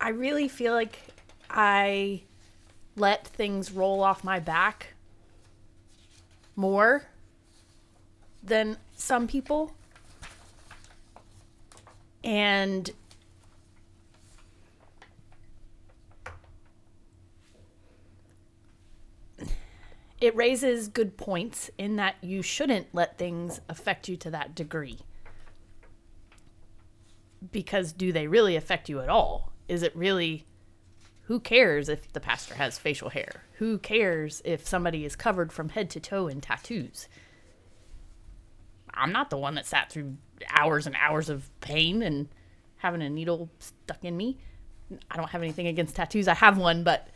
I 0.00 0.08
really 0.08 0.48
feel 0.48 0.72
like 0.74 0.98
I 1.48 2.22
let 2.96 3.28
things 3.28 3.70
roll 3.70 4.02
off 4.02 4.24
my 4.24 4.40
back 4.40 4.88
more 6.56 7.04
than 8.42 8.76
some 8.96 9.28
people. 9.28 9.72
And 12.24 12.90
it 20.24 20.34
raises 20.34 20.88
good 20.88 21.16
points 21.16 21.70
in 21.76 21.96
that 21.96 22.16
you 22.22 22.40
shouldn't 22.40 22.94
let 22.94 23.18
things 23.18 23.60
affect 23.68 24.08
you 24.08 24.16
to 24.16 24.30
that 24.30 24.54
degree. 24.54 25.00
Because 27.52 27.92
do 27.92 28.10
they 28.10 28.26
really 28.26 28.56
affect 28.56 28.88
you 28.88 29.00
at 29.00 29.10
all? 29.10 29.52
Is 29.68 29.82
it 29.82 29.94
really 29.94 30.46
who 31.24 31.40
cares 31.40 31.88
if 31.88 32.10
the 32.12 32.20
pastor 32.20 32.54
has 32.54 32.78
facial 32.78 33.10
hair? 33.10 33.44
Who 33.54 33.78
cares 33.78 34.40
if 34.44 34.66
somebody 34.66 35.04
is 35.04 35.14
covered 35.14 35.52
from 35.52 35.70
head 35.70 35.90
to 35.90 36.00
toe 36.00 36.26
in 36.26 36.40
tattoos? 36.40 37.08
I'm 38.94 39.12
not 39.12 39.28
the 39.28 39.38
one 39.38 39.56
that 39.56 39.66
sat 39.66 39.90
through 39.90 40.16
hours 40.48 40.86
and 40.86 40.96
hours 40.96 41.28
of 41.28 41.50
pain 41.60 42.02
and 42.02 42.28
having 42.76 43.02
a 43.02 43.10
needle 43.10 43.50
stuck 43.58 44.04
in 44.04 44.16
me. 44.16 44.38
I 45.10 45.16
don't 45.16 45.30
have 45.30 45.42
anything 45.42 45.66
against 45.66 45.96
tattoos. 45.96 46.28
I 46.28 46.34
have 46.34 46.56
one, 46.56 46.84
but 46.84 47.08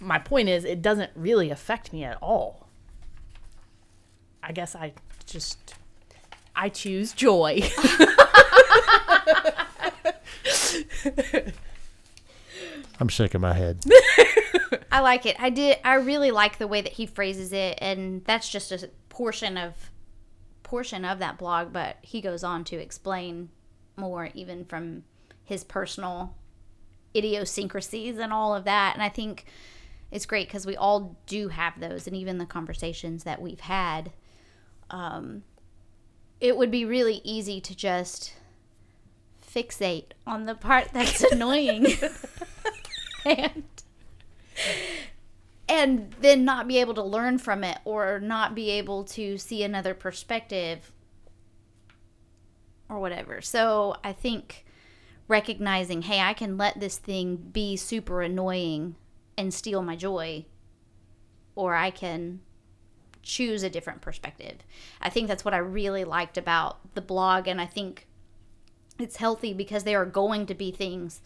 my 0.00 0.18
point 0.18 0.48
is 0.48 0.64
it 0.64 0.82
doesn't 0.82 1.10
really 1.14 1.50
affect 1.50 1.92
me 1.92 2.04
at 2.04 2.18
all. 2.22 2.68
I 4.42 4.52
guess 4.52 4.74
I 4.74 4.94
just 5.26 5.74
I 6.56 6.70
choose 6.70 7.12
joy. 7.12 7.60
I'm 12.98 13.08
shaking 13.08 13.40
my 13.40 13.54
head. 13.54 13.82
I 14.92 15.00
like 15.00 15.24
it. 15.24 15.36
I 15.38 15.50
did. 15.50 15.78
I 15.84 15.94
really 15.94 16.30
like 16.30 16.58
the 16.58 16.66
way 16.66 16.80
that 16.80 16.92
he 16.92 17.06
phrases 17.06 17.52
it, 17.52 17.78
and 17.80 18.24
that's 18.24 18.48
just 18.48 18.72
a 18.72 18.90
portion 19.08 19.56
of 19.56 19.90
portion 20.62 21.04
of 21.04 21.18
that 21.18 21.38
blog. 21.38 21.72
But 21.72 21.96
he 22.02 22.20
goes 22.20 22.44
on 22.44 22.64
to 22.64 22.76
explain 22.76 23.50
more, 23.96 24.30
even 24.34 24.64
from 24.64 25.04
his 25.44 25.64
personal 25.64 26.34
idiosyncrasies 27.14 28.18
and 28.18 28.32
all 28.32 28.54
of 28.54 28.64
that. 28.64 28.94
And 28.94 29.02
I 29.02 29.08
think 29.08 29.46
it's 30.10 30.26
great 30.26 30.48
because 30.48 30.66
we 30.66 30.76
all 30.76 31.16
do 31.26 31.48
have 31.48 31.78
those, 31.78 32.06
and 32.06 32.16
even 32.16 32.38
the 32.38 32.46
conversations 32.46 33.24
that 33.24 33.40
we've 33.40 33.60
had. 33.60 34.12
Um, 34.90 35.44
it 36.40 36.56
would 36.56 36.70
be 36.70 36.84
really 36.84 37.20
easy 37.22 37.60
to 37.60 37.76
just 37.76 38.34
fixate 39.46 40.12
on 40.26 40.46
the 40.46 40.54
part 40.54 40.88
that's 40.92 41.22
annoying 41.32 41.86
and 43.24 43.64
and 45.68 46.12
then 46.20 46.44
not 46.44 46.66
be 46.66 46.78
able 46.78 46.94
to 46.94 47.02
learn 47.02 47.38
from 47.38 47.62
it 47.62 47.78
or 47.84 48.18
not 48.18 48.54
be 48.54 48.70
able 48.70 49.04
to 49.04 49.38
see 49.38 49.62
another 49.62 49.94
perspective 49.94 50.92
or 52.88 52.98
whatever. 52.98 53.40
So 53.40 53.94
I 54.02 54.12
think 54.12 54.64
recognizing, 55.28 56.02
hey, 56.02 56.20
I 56.20 56.34
can 56.34 56.58
let 56.58 56.80
this 56.80 56.98
thing 56.98 57.36
be 57.36 57.76
super 57.76 58.20
annoying 58.20 58.96
and 59.40 59.54
steal 59.54 59.82
my 59.82 59.96
joy 59.96 60.44
or 61.56 61.74
I 61.74 61.90
can 61.90 62.40
choose 63.22 63.62
a 63.62 63.70
different 63.70 64.02
perspective. 64.02 64.58
I 65.00 65.08
think 65.08 65.28
that's 65.28 65.44
what 65.44 65.54
I 65.54 65.58
really 65.58 66.04
liked 66.04 66.38
about 66.38 66.94
the 66.94 67.00
blog, 67.00 67.48
and 67.48 67.60
I 67.60 67.66
think 67.66 68.06
it's 68.98 69.16
healthy 69.16 69.52
because 69.54 69.84
there 69.84 70.00
are 70.00 70.06
going 70.06 70.46
to 70.46 70.54
be 70.54 70.70
things 70.70 71.22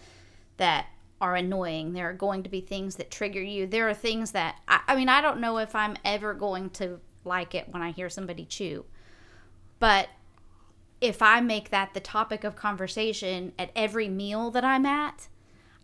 that 0.57 0.87
are 1.21 1.35
annoying. 1.35 1.93
There 1.93 2.09
are 2.09 2.15
going 2.15 2.43
to 2.45 2.49
be 2.49 2.61
things 2.61 2.97
that 2.97 3.11
trigger 3.11 3.43
you. 3.43 3.67
There 3.67 3.89
are 3.89 3.95
things 3.95 4.33
that, 4.33 4.61
I, 4.69 4.81
I 4.89 4.97
mean, 4.97 5.09
I 5.09 5.21
don't 5.21 5.41
know 5.41 5.59
if 5.59 5.75
I'm 5.75 5.97
ever 6.05 6.35
going 6.35 6.71
to 6.71 7.01
like 7.25 7.55
it 7.55 7.69
when 7.71 7.83
I 7.83 7.91
hear 7.91 8.09
somebody 8.09 8.45
chew, 8.45 8.85
but 9.81 10.09
if 11.01 11.21
I 11.21 11.41
make 11.41 11.71
that 11.71 11.95
the 11.95 12.01
topic 12.01 12.45
of 12.45 12.55
conversation 12.55 13.53
at 13.59 13.71
every 13.75 14.09
meal 14.09 14.51
that 14.53 14.65
I'm 14.65 14.87
at, 14.87 15.29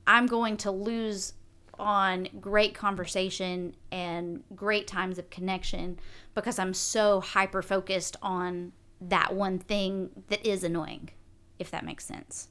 I'm 0.07 0.27
going 0.27 0.57
to 0.59 0.71
lose 0.71 1.35
on 1.81 2.29
great 2.41 2.75
conversation 2.75 3.75
and 3.91 4.45
great 4.55 4.87
times 4.87 5.19
of 5.19 5.31
connection 5.31 5.99
because 6.35 6.59
I'm 6.59 6.75
so 6.75 7.21
hyper 7.21 7.63
focused 7.63 8.17
on 8.23 8.73
that 9.01 9.35
one 9.35 9.59
thing 9.59 10.11
that 10.29 10.45
is 10.47 10.63
annoying, 10.63 11.11
if 11.59 11.71
that 11.71 11.85
makes 11.85 12.05
sense. 12.05 12.49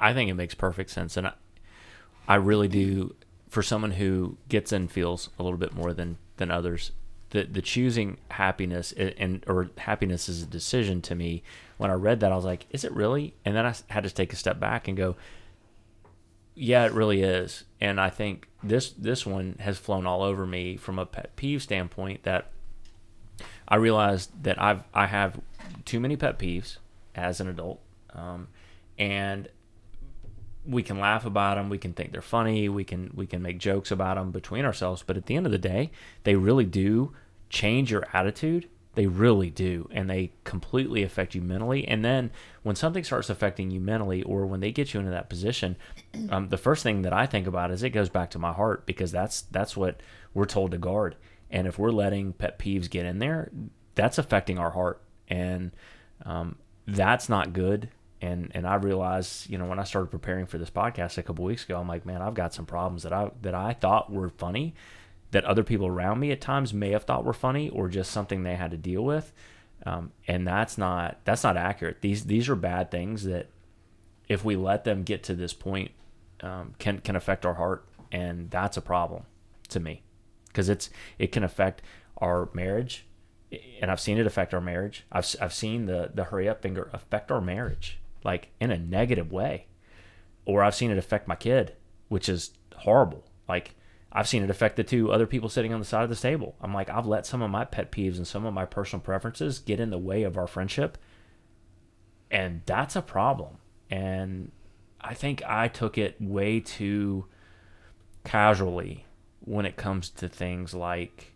I 0.00 0.14
think 0.14 0.30
it 0.30 0.34
makes 0.34 0.54
perfect 0.54 0.90
sense, 0.90 1.16
and 1.16 1.26
I, 1.26 1.32
I 2.28 2.36
really 2.36 2.68
do. 2.68 3.14
For 3.48 3.62
someone 3.62 3.92
who 3.92 4.36
gets 4.48 4.72
and 4.72 4.90
feels 4.90 5.30
a 5.38 5.42
little 5.42 5.58
bit 5.58 5.72
more 5.74 5.92
than 5.92 6.18
than 6.36 6.50
others, 6.50 6.92
the 7.30 7.44
the 7.44 7.62
choosing 7.62 8.18
happiness 8.30 8.92
and 8.92 9.44
or 9.46 9.70
happiness 9.78 10.28
is 10.28 10.42
a 10.42 10.46
decision 10.46 11.00
to 11.02 11.14
me. 11.14 11.42
When 11.76 11.90
I 11.90 11.94
read 11.94 12.20
that, 12.20 12.32
I 12.32 12.36
was 12.36 12.44
like, 12.44 12.66
"Is 12.70 12.84
it 12.84 12.92
really?" 12.92 13.34
And 13.44 13.56
then 13.56 13.66
I 13.66 13.74
had 13.88 14.04
to 14.04 14.10
take 14.10 14.32
a 14.32 14.36
step 14.36 14.58
back 14.58 14.88
and 14.88 14.96
go, 14.96 15.16
"Yeah, 16.56 16.84
it 16.86 16.92
really 16.92 17.22
is." 17.22 17.64
And 17.80 18.00
I 18.00 18.10
think 18.10 18.48
this 18.62 18.90
this 18.90 19.24
one 19.24 19.56
has 19.60 19.78
flown 19.78 20.06
all 20.06 20.22
over 20.22 20.44
me 20.44 20.76
from 20.76 20.98
a 20.98 21.06
pet 21.06 21.36
peeve 21.36 21.62
standpoint. 21.62 22.24
That 22.24 22.50
I 23.68 23.76
realized 23.76 24.42
that 24.42 24.60
I've 24.60 24.82
I 24.92 25.06
have 25.06 25.40
too 25.84 26.00
many 26.00 26.16
pet 26.16 26.38
peeves 26.38 26.78
as 27.14 27.40
an 27.40 27.46
adult, 27.48 27.80
um, 28.14 28.48
and 28.98 29.48
we 30.66 30.82
can 30.82 30.98
laugh 30.98 31.24
about 31.24 31.54
them 31.54 31.68
we 31.68 31.78
can 31.78 31.92
think 31.92 32.12
they're 32.12 32.20
funny 32.20 32.68
we 32.68 32.84
can 32.84 33.10
we 33.14 33.26
can 33.26 33.40
make 33.40 33.58
jokes 33.58 33.90
about 33.90 34.16
them 34.16 34.30
between 34.30 34.64
ourselves 34.64 35.02
but 35.06 35.16
at 35.16 35.26
the 35.26 35.36
end 35.36 35.46
of 35.46 35.52
the 35.52 35.58
day 35.58 35.90
they 36.24 36.34
really 36.34 36.64
do 36.64 37.12
change 37.48 37.90
your 37.90 38.04
attitude 38.12 38.68
they 38.96 39.06
really 39.06 39.50
do 39.50 39.88
and 39.92 40.10
they 40.10 40.32
completely 40.42 41.04
affect 41.04 41.34
you 41.34 41.40
mentally. 41.40 41.86
And 41.86 42.04
then 42.04 42.32
when 42.64 42.74
something 42.74 43.04
starts 43.04 43.30
affecting 43.30 43.70
you 43.70 43.78
mentally 43.78 44.22
or 44.24 44.44
when 44.46 44.60
they 44.60 44.72
get 44.72 44.92
you 44.92 45.00
into 45.00 45.12
that 45.12 45.30
position 45.30 45.76
um, 46.30 46.48
the 46.48 46.56
first 46.56 46.82
thing 46.82 47.02
that 47.02 47.12
i 47.12 47.26
think 47.26 47.46
about 47.46 47.70
is 47.70 47.84
it 47.84 47.90
goes 47.90 48.08
back 48.08 48.30
to 48.30 48.38
my 48.38 48.52
heart 48.52 48.86
because 48.86 49.12
that's 49.12 49.42
that's 49.42 49.76
what 49.76 50.00
we're 50.36 50.44
told 50.44 50.70
to 50.72 50.78
guard. 50.78 51.16
And 51.50 51.66
if 51.66 51.78
we're 51.78 51.90
letting 51.90 52.34
pet 52.34 52.58
peeves 52.58 52.90
get 52.90 53.06
in 53.06 53.18
there 53.20 53.50
that's 53.96 54.18
affecting 54.18 54.58
our 54.58 54.70
heart. 54.70 55.02
And 55.26 55.72
um, 56.24 56.56
that's 56.86 57.28
not 57.28 57.52
good. 57.52 57.88
And 58.22 58.52
and 58.54 58.66
I 58.66 58.76
realized, 58.76 59.50
you 59.50 59.58
know, 59.58 59.66
when 59.66 59.78
I 59.78 59.84
started 59.84 60.10
preparing 60.10 60.46
for 60.46 60.58
this 60.58 60.70
podcast 60.70 61.18
a 61.18 61.22
couple 61.22 61.44
weeks 61.44 61.64
ago, 61.64 61.78
I'm 61.78 61.88
like, 61.88 62.06
man, 62.06 62.22
I've 62.22 62.34
got 62.34 62.54
some 62.54 62.66
problems 62.66 63.02
that 63.02 63.12
I 63.12 63.30
that 63.42 63.54
I 63.54 63.72
thought 63.72 64.12
were 64.12 64.28
funny, 64.28 64.74
that 65.30 65.44
other 65.44 65.64
people 65.64 65.86
around 65.86 66.20
me 66.20 66.30
at 66.30 66.40
times 66.40 66.72
may 66.72 66.90
have 66.90 67.04
thought 67.04 67.24
were 67.24 67.32
funny, 67.32 67.68
or 67.70 67.88
just 67.88 68.10
something 68.10 68.42
they 68.42 68.56
had 68.56 68.70
to 68.70 68.76
deal 68.76 69.04
with, 69.04 69.32
um, 69.84 70.12
and 70.26 70.46
that's 70.46 70.78
not 70.78 71.18
that's 71.24 71.44
not 71.44 71.56
accurate. 71.56 72.00
These 72.00 72.24
these 72.24 72.48
are 72.48 72.56
bad 72.56 72.90
things 72.90 73.24
that, 73.24 73.48
if 74.28 74.44
we 74.44 74.56
let 74.56 74.84
them 74.84 75.02
get 75.02 75.22
to 75.24 75.34
this 75.34 75.52
point, 75.52 75.90
um, 76.40 76.74
can 76.78 76.98
can 76.98 77.16
affect 77.16 77.44
our 77.46 77.54
heart, 77.54 77.86
and 78.10 78.50
that's 78.50 78.76
a 78.76 78.82
problem 78.82 79.24
to 79.68 79.80
me, 79.80 80.02
because 80.48 80.68
it's 80.68 80.90
it 81.18 81.32
can 81.32 81.44
affect 81.44 81.82
our 82.18 82.48
marriage, 82.52 83.06
and 83.80 83.90
I've 83.90 84.00
seen 84.00 84.18
it 84.18 84.26
affect 84.26 84.54
our 84.54 84.60
marriage. 84.60 85.04
I've 85.12 85.34
I've 85.40 85.54
seen 85.54 85.86
the 85.86 86.10
the 86.14 86.24
hurry 86.24 86.48
up 86.48 86.62
finger 86.62 86.90
affect 86.92 87.30
our 87.30 87.40
marriage 87.40 87.98
like 88.24 88.48
in 88.60 88.70
a 88.70 88.78
negative 88.78 89.30
way. 89.32 89.66
Or 90.48 90.62
I've 90.62 90.76
seen 90.76 90.92
it 90.92 90.98
affect 90.98 91.26
my 91.26 91.34
kid, 91.34 91.74
which 92.08 92.28
is 92.28 92.52
horrible. 92.76 93.24
Like 93.48 93.74
I've 94.16 94.26
seen 94.26 94.42
it 94.42 94.48
affect 94.48 94.76
the 94.76 94.82
two 94.82 95.12
other 95.12 95.26
people 95.26 95.50
sitting 95.50 95.74
on 95.74 95.78
the 95.78 95.84
side 95.84 96.02
of 96.02 96.08
the 96.08 96.16
table. 96.16 96.56
I'm 96.62 96.72
like, 96.72 96.88
I've 96.88 97.04
let 97.04 97.26
some 97.26 97.42
of 97.42 97.50
my 97.50 97.66
pet 97.66 97.92
peeves 97.92 98.16
and 98.16 98.26
some 98.26 98.46
of 98.46 98.54
my 98.54 98.64
personal 98.64 99.02
preferences 99.02 99.58
get 99.58 99.78
in 99.78 99.90
the 99.90 99.98
way 99.98 100.22
of 100.22 100.38
our 100.38 100.46
friendship. 100.46 100.96
And 102.30 102.62
that's 102.64 102.96
a 102.96 103.02
problem. 103.02 103.58
And 103.90 104.52
I 105.02 105.12
think 105.12 105.42
I 105.46 105.68
took 105.68 105.98
it 105.98 106.16
way 106.18 106.60
too 106.60 107.26
casually 108.24 109.04
when 109.40 109.66
it 109.66 109.76
comes 109.76 110.08
to 110.08 110.30
things 110.30 110.72
like 110.72 111.34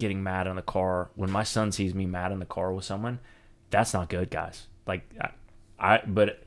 getting 0.00 0.20
mad 0.20 0.48
in 0.48 0.56
the 0.56 0.62
car. 0.62 1.12
When 1.14 1.30
my 1.30 1.44
son 1.44 1.70
sees 1.70 1.94
me 1.94 2.06
mad 2.06 2.32
in 2.32 2.40
the 2.40 2.44
car 2.44 2.72
with 2.72 2.84
someone, 2.84 3.20
that's 3.70 3.94
not 3.94 4.08
good, 4.08 4.30
guys. 4.30 4.66
Like, 4.84 5.08
I 5.78 6.00
but 6.04 6.42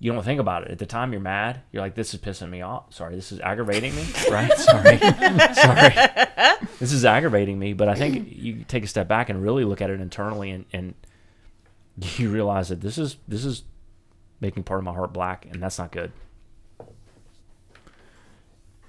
you 0.00 0.12
don't 0.12 0.22
think 0.22 0.40
about 0.40 0.62
it 0.64 0.70
at 0.70 0.78
the 0.78 0.86
time. 0.86 1.12
You're 1.12 1.20
mad. 1.20 1.62
You're 1.72 1.82
like, 1.82 1.94
this 1.94 2.14
is 2.14 2.20
pissing 2.20 2.50
me 2.50 2.62
off. 2.62 2.94
Sorry, 2.94 3.16
this 3.16 3.32
is 3.32 3.40
aggravating 3.40 3.94
me. 3.96 4.06
right? 4.30 4.52
Sorry, 4.52 4.98
sorry. 5.54 5.94
This 6.78 6.92
is 6.92 7.04
aggravating 7.04 7.58
me. 7.58 7.72
But 7.72 7.88
I 7.88 7.96
think 7.96 8.28
you 8.30 8.64
take 8.68 8.84
a 8.84 8.86
step 8.86 9.08
back 9.08 9.28
and 9.28 9.42
really 9.42 9.64
look 9.64 9.80
at 9.80 9.90
it 9.90 10.00
internally, 10.00 10.50
and 10.50 10.64
and 10.72 10.94
you 12.16 12.30
realize 12.30 12.68
that 12.68 12.80
this 12.80 12.98
is 12.98 13.16
this 13.26 13.44
is 13.44 13.64
making 14.40 14.62
part 14.62 14.78
of 14.78 14.84
my 14.84 14.92
heart 14.92 15.12
black, 15.12 15.46
and 15.50 15.60
that's 15.60 15.78
not 15.78 15.90
good. 15.90 16.12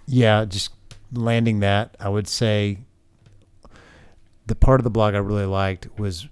Yeah, 0.05 0.45
just 0.45 0.71
landing 1.11 1.61
that, 1.61 1.95
I 1.99 2.09
would 2.09 2.27
say 2.27 2.79
the 4.45 4.55
part 4.55 4.79
of 4.79 4.83
the 4.83 4.89
blog 4.89 5.15
I 5.15 5.19
really 5.19 5.45
liked 5.45 5.87
was 5.97 6.27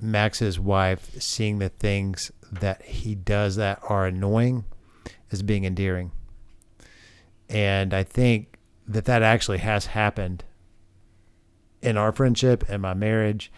Max's 0.00 0.58
wife 0.58 1.10
seeing 1.20 1.58
the 1.58 1.68
things 1.68 2.30
that 2.50 2.82
he 2.82 3.14
does 3.14 3.56
that 3.56 3.80
are 3.88 4.06
annoying 4.06 4.64
as 5.30 5.42
being 5.42 5.64
endearing. 5.64 6.12
And 7.48 7.94
I 7.94 8.04
think 8.04 8.58
that 8.86 9.04
that 9.04 9.22
actually 9.22 9.58
has 9.58 9.86
happened 9.86 10.44
in 11.82 11.96
our 11.96 12.12
friendship 12.12 12.64
and 12.68 12.82
my 12.82 12.94
marriage 12.94 13.50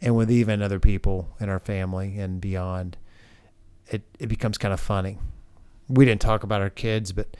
and 0.00 0.14
with 0.14 0.30
even 0.30 0.62
other 0.62 0.78
people 0.78 1.34
in 1.40 1.48
our 1.48 1.58
family 1.58 2.18
and 2.18 2.40
beyond. 2.40 2.96
It, 3.88 4.02
it 4.18 4.26
becomes 4.26 4.58
kind 4.58 4.74
of 4.74 4.80
funny. 4.80 5.18
We 5.88 6.04
didn't 6.04 6.20
talk 6.20 6.42
about 6.42 6.60
our 6.60 6.70
kids, 6.70 7.12
but 7.12 7.36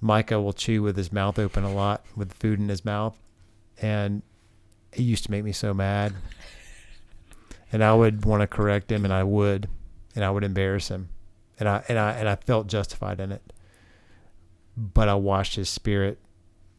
Micah 0.00 0.40
will 0.40 0.52
chew 0.52 0.82
with 0.82 0.96
his 0.96 1.12
mouth 1.12 1.38
open 1.38 1.64
a 1.64 1.72
lot 1.72 2.04
with 2.14 2.32
food 2.32 2.60
in 2.60 2.68
his 2.68 2.84
mouth. 2.84 3.18
And 3.80 4.22
it 4.92 5.00
used 5.00 5.24
to 5.24 5.30
make 5.30 5.44
me 5.44 5.52
so 5.52 5.74
mad. 5.74 6.14
And 7.72 7.82
I 7.82 7.94
would 7.94 8.24
want 8.24 8.40
to 8.40 8.46
correct 8.46 8.90
him 8.90 9.04
and 9.04 9.12
I 9.12 9.24
would 9.24 9.68
and 10.14 10.24
I 10.24 10.30
would 10.30 10.44
embarrass 10.44 10.88
him, 10.88 11.08
and 11.58 11.68
I 11.68 11.84
and 11.88 11.98
I 11.98 12.12
and 12.12 12.28
I 12.28 12.36
felt 12.36 12.66
justified 12.66 13.20
in 13.20 13.32
it. 13.32 13.52
But 14.76 15.08
I 15.08 15.14
watched 15.14 15.56
his 15.56 15.68
spirit 15.68 16.18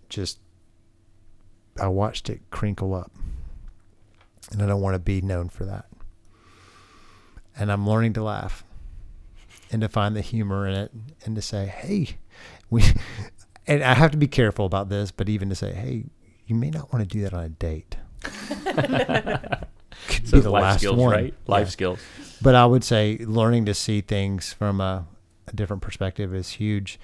just. 0.09 0.39
I 1.79 1.87
watched 1.87 2.29
it 2.29 2.41
crinkle 2.51 2.93
up, 2.93 3.11
and 4.51 4.61
I 4.61 4.65
don't 4.65 4.81
want 4.81 4.95
to 4.95 4.99
be 4.99 5.21
known 5.21 5.49
for 5.49 5.65
that. 5.65 5.85
And 7.57 7.71
I'm 7.71 7.87
learning 7.87 8.13
to 8.13 8.23
laugh, 8.23 8.63
and 9.71 9.81
to 9.81 9.89
find 9.89 10.15
the 10.15 10.21
humor 10.21 10.67
in 10.67 10.75
it, 10.75 10.91
and 11.25 11.35
to 11.35 11.41
say, 11.41 11.67
"Hey, 11.67 12.17
we," 12.69 12.83
and 13.67 13.83
I 13.83 13.93
have 13.93 14.11
to 14.11 14.17
be 14.17 14.27
careful 14.27 14.65
about 14.65 14.89
this, 14.89 15.11
but 15.11 15.29
even 15.29 15.49
to 15.49 15.55
say, 15.55 15.73
"Hey, 15.73 16.05
you 16.45 16.55
may 16.55 16.69
not 16.69 16.91
want 16.91 17.07
to 17.07 17.17
do 17.17 17.21
that 17.23 17.33
on 17.33 17.43
a 17.43 17.49
date." 17.49 17.95
Could 20.07 20.27
so 20.27 20.37
be 20.37 20.41
the 20.41 20.49
life 20.49 20.63
last 20.63 20.79
skills, 20.79 20.97
one. 20.97 21.11
right? 21.11 21.33
Life 21.47 21.67
yeah. 21.67 21.71
skills. 21.71 21.99
But 22.41 22.55
I 22.55 22.65
would 22.65 22.83
say 22.83 23.17
learning 23.19 23.65
to 23.65 23.73
see 23.73 24.01
things 24.01 24.53
from 24.53 24.79
a, 24.79 25.05
a 25.47 25.53
different 25.53 25.81
perspective 25.81 26.33
is 26.33 26.51
huge. 26.51 26.99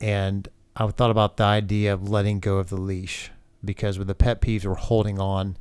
And 0.00 0.48
I 0.76 0.86
thought 0.88 1.10
about 1.10 1.36
the 1.36 1.44
idea 1.44 1.92
of 1.92 2.08
letting 2.08 2.38
go 2.38 2.58
of 2.58 2.68
the 2.68 2.76
leash 2.76 3.30
because 3.64 3.98
with 3.98 4.06
the 4.06 4.14
pet 4.14 4.40
peeves, 4.40 4.64
we're 4.64 4.74
holding 4.74 5.18
on 5.18 5.56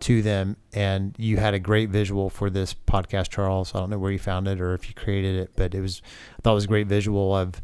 to 0.00 0.22
them. 0.22 0.56
And 0.72 1.14
you 1.18 1.38
had 1.38 1.54
a 1.54 1.58
great 1.58 1.90
visual 1.90 2.30
for 2.30 2.48
this 2.48 2.72
podcast, 2.72 3.30
Charles. 3.30 3.74
I 3.74 3.80
don't 3.80 3.90
know 3.90 3.98
where 3.98 4.12
you 4.12 4.18
found 4.18 4.46
it 4.46 4.60
or 4.60 4.74
if 4.74 4.88
you 4.88 4.94
created 4.94 5.34
it, 5.36 5.52
but 5.56 5.74
it 5.74 5.80
was, 5.80 6.00
I 6.38 6.42
thought 6.42 6.52
it 6.52 6.54
was 6.54 6.64
a 6.64 6.68
great 6.68 6.86
visual 6.86 7.34
of 7.34 7.60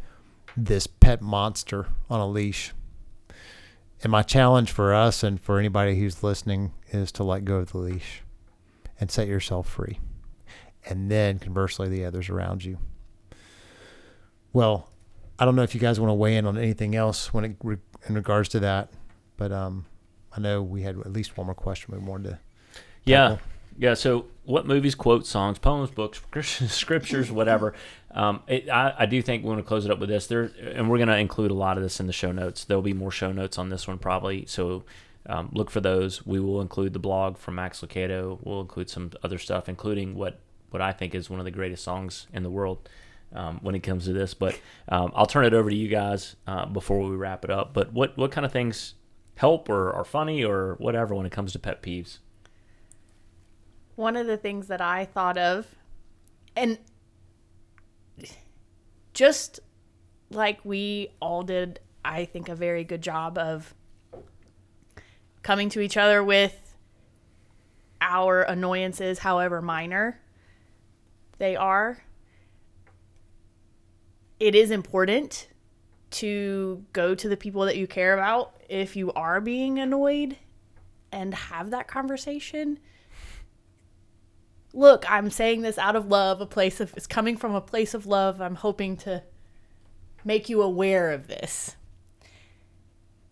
this 0.57 0.89
pet 0.89 1.23
monster 1.23 1.87
on 2.11 2.19
a 2.19 2.27
leash. 2.27 2.73
And 4.03 4.11
my 4.11 4.23
challenge 4.23 4.73
for 4.73 4.93
us 4.93 5.23
and 5.23 5.41
for 5.41 5.61
anybody 5.61 5.97
who's 5.97 6.25
listening 6.25 6.73
is 6.91 7.13
to 7.13 7.23
let 7.23 7.45
go 7.45 7.59
of 7.59 7.71
the 7.71 7.79
leash 7.79 8.23
and 8.99 9.13
set 9.13 9.29
yourself 9.29 9.69
free 9.69 10.01
and 10.89 11.11
then 11.11 11.39
conversely 11.39 11.89
the 11.89 12.05
others 12.05 12.29
around 12.29 12.65
you. 12.65 12.79
Well, 14.53 14.89
I 15.39 15.45
don't 15.45 15.57
know 15.57 15.63
if 15.63 15.75
you 15.75 15.81
guys 15.81 15.99
want 15.99 16.11
to 16.11 16.15
weigh 16.15 16.37
in 16.37 16.47
on 16.47 16.59
anything 16.59 16.95
else 16.95 17.33
when 17.33 17.45
it 17.45 17.57
in 18.09 18.15
regards 18.15 18.49
to 18.51 18.61
that, 18.61 18.91
but 19.37 19.53
um, 19.53 19.87
I 20.37 20.41
know 20.41 20.63
we 20.63 20.83
had 20.83 20.99
at 20.99 21.13
least 21.13 21.37
one 21.37 21.47
more 21.47 21.55
question 21.55 21.95
we 21.95 21.99
wanted 21.99 22.31
to. 22.31 22.39
Yeah, 23.05 23.39
Yeah. 23.79 23.95
So, 23.95 24.27
what 24.45 24.67
movies, 24.67 24.95
quotes, 24.95 25.29
songs, 25.29 25.59
poems, 25.59 25.91
books, 25.91 26.21
scriptures, 26.69 27.31
whatever. 27.31 27.75
Um, 28.11 28.43
it, 28.47 28.69
I, 28.69 28.95
I 29.01 29.07
do 29.07 29.23
think 29.23 29.43
we 29.43 29.49
want 29.49 29.61
to 29.61 29.67
close 29.67 29.85
it 29.85 29.91
up 29.91 29.99
with 29.99 30.09
this. 30.09 30.27
There, 30.27 30.51
and 30.61 30.91
we're 30.91 30.99
going 30.99 31.09
to 31.09 31.17
include 31.17 31.51
a 31.51 31.55
lot 31.55 31.77
of 31.77 31.83
this 31.83 31.99
in 32.01 32.07
the 32.07 32.13
show 32.13 32.33
notes. 32.33 32.65
There'll 32.65 32.83
be 32.83 32.93
more 32.93 33.11
show 33.11 33.33
notes 33.33 33.59
on 33.59 33.69
this 33.69 33.89
one 33.89 33.99
probably. 33.99 34.47
So, 34.47 34.85
um, 35.27 35.51
look 35.53 35.71
for 35.71 35.81
those. 35.81 36.27
We 36.27 36.41
will 36.41 36.61
include 36.61 36.93
the 36.93 36.99
blog 36.99 37.37
from 37.37 37.57
Max 37.57 37.81
Lucado. 37.81 38.39
We'll 38.43 38.61
include 38.61 38.91
some 38.91 39.11
other 39.23 39.39
stuff, 39.39 39.69
including 39.69 40.15
what 40.15 40.39
what 40.73 40.83
I 40.83 40.93
think 40.93 41.15
is 41.15 41.31
one 41.31 41.39
of 41.39 41.45
the 41.45 41.51
greatest 41.51 41.85
songs 41.85 42.27
in 42.33 42.43
the 42.43 42.51
world. 42.51 42.89
Um, 43.35 43.61
when 43.63 43.75
it 43.75 43.81
comes 43.81 44.05
to 44.05 44.13
this, 44.13 44.35
but 44.35 44.61
um, 44.91 45.11
I'll 45.15 45.25
turn 45.25 45.47
it 45.47 45.55
over 45.55 45.71
to 45.71 45.75
you 45.75 45.89
guys 45.89 46.37
uh, 46.47 46.67
before 46.67 47.01
we 47.01 47.17
wrap 47.17 47.47
it 47.47 47.51
up. 47.51 47.73
But 47.73 47.91
what 47.91 48.15
what 48.19 48.31
kind 48.31 48.45
of 48.45 48.53
things 48.53 48.93
help 49.37 49.71
or 49.71 49.91
are 49.91 50.05
funny 50.05 50.45
or 50.45 50.75
whatever 50.75 51.15
when 51.15 51.25
it 51.25 51.33
comes 51.33 51.53
to 51.53 51.59
pet 51.59 51.83
peeves? 51.83 52.19
One 53.97 54.17
of 54.17 54.27
the 54.27 54.37
things 54.37 54.67
that 54.69 54.83
I 54.83 55.07
thought 55.07 55.39
of, 55.39 55.67
and 56.55 56.79
just 59.15 59.61
like 60.31 60.65
we 60.65 61.11
all 61.21 61.43
did, 61.43 61.81
I 62.05 62.25
think, 62.25 62.49
a 62.49 62.55
very 62.55 62.85
good 62.85 63.03
job 63.03 63.39
of 63.39 63.75
coming 65.43 65.69
to 65.71 65.81
each 65.81 65.97
other 65.97 66.23
with 66.23 66.77
our 68.01 68.43
annoyances, 68.43 69.21
however 69.21 69.63
minor 69.63 70.21
they 71.43 71.57
are. 71.57 71.99
It 74.39 74.55
is 74.55 74.71
important 74.71 75.49
to 76.13 76.85
go 76.93 77.17
to 77.17 77.29
the 77.29 77.37
people 77.37 77.63
that 77.63 77.77
you 77.77 77.89
care 77.89 78.15
about 78.15 78.55
if 78.69 78.95
you 78.95 79.13
are 79.15 79.41
being 79.41 79.81
annoyed 79.81 80.37
and 81.11 81.35
have 81.35 81.71
that 81.71 81.89
conversation. 81.89 82.79
Look, 84.73 85.05
I'm 85.11 85.31
saying 85.31 85.63
this 85.63 85.79
out 85.79 85.97
of 85.97 86.07
love, 86.07 86.41
a 86.41 86.47
place 86.47 86.79
of 86.79 86.95
it's 86.97 87.09
coming 87.09 87.37
from 87.37 87.57
a 87.57 87.61
place 87.61 87.93
of 87.93 88.07
love. 88.07 88.41
I'm 88.41 88.55
hoping 88.55 88.97
to 88.99 89.25
make 90.25 90.49
you 90.49 90.63
aware 90.63 91.11
of 91.11 91.27
this. 91.27 91.75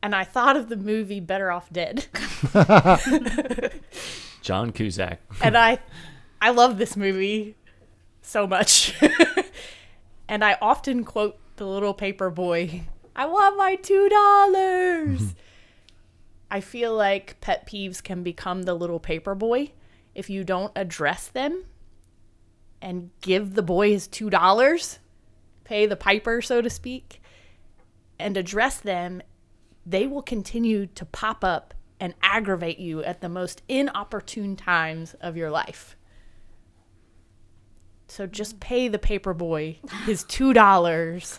And 0.02 0.16
I 0.16 0.24
thought 0.24 0.56
of 0.56 0.68
the 0.68 0.76
movie 0.76 1.20
Better 1.20 1.52
Off 1.52 1.70
Dead. 1.70 2.06
John 4.42 4.72
Cusack. 4.72 5.20
and 5.40 5.56
I 5.56 5.78
I 6.42 6.50
love 6.50 6.78
this 6.78 6.96
movie 6.96 7.54
so 8.22 8.46
much. 8.46 8.94
and 10.28 10.44
I 10.44 10.56
often 10.60 11.04
quote 11.04 11.38
the 11.56 11.66
little 11.66 11.94
paper 11.94 12.30
boy, 12.30 12.82
I 13.14 13.26
want 13.26 13.56
my 13.56 13.76
two 13.76 14.08
dollars. 14.08 15.20
Mm-hmm. 15.20 15.38
I 16.50 16.60
feel 16.60 16.94
like 16.94 17.40
pet 17.40 17.66
peeves 17.66 18.02
can 18.02 18.22
become 18.22 18.62
the 18.62 18.74
little 18.74 18.98
paper 18.98 19.34
boy 19.34 19.72
if 20.14 20.28
you 20.28 20.42
don't 20.42 20.72
address 20.74 21.28
them 21.28 21.64
and 22.82 23.10
give 23.20 23.54
the 23.54 23.62
boy 23.62 23.90
his 23.90 24.08
two 24.08 24.30
dollars, 24.30 24.98
pay 25.64 25.86
the 25.86 25.96
piper, 25.96 26.42
so 26.42 26.60
to 26.60 26.70
speak, 26.70 27.22
and 28.18 28.36
address 28.36 28.80
them, 28.80 29.22
they 29.86 30.06
will 30.06 30.22
continue 30.22 30.86
to 30.86 31.04
pop 31.04 31.44
up 31.44 31.74
and 32.00 32.14
aggravate 32.22 32.78
you 32.78 33.02
at 33.04 33.20
the 33.20 33.28
most 33.28 33.62
inopportune 33.68 34.56
times 34.56 35.14
of 35.20 35.36
your 35.36 35.50
life. 35.50 35.96
So 38.10 38.26
just 38.26 38.58
pay 38.60 38.88
the 38.88 38.98
paper 38.98 39.32
boy 39.32 39.78
his 40.04 40.24
two 40.24 40.52
dollars. 40.52 41.38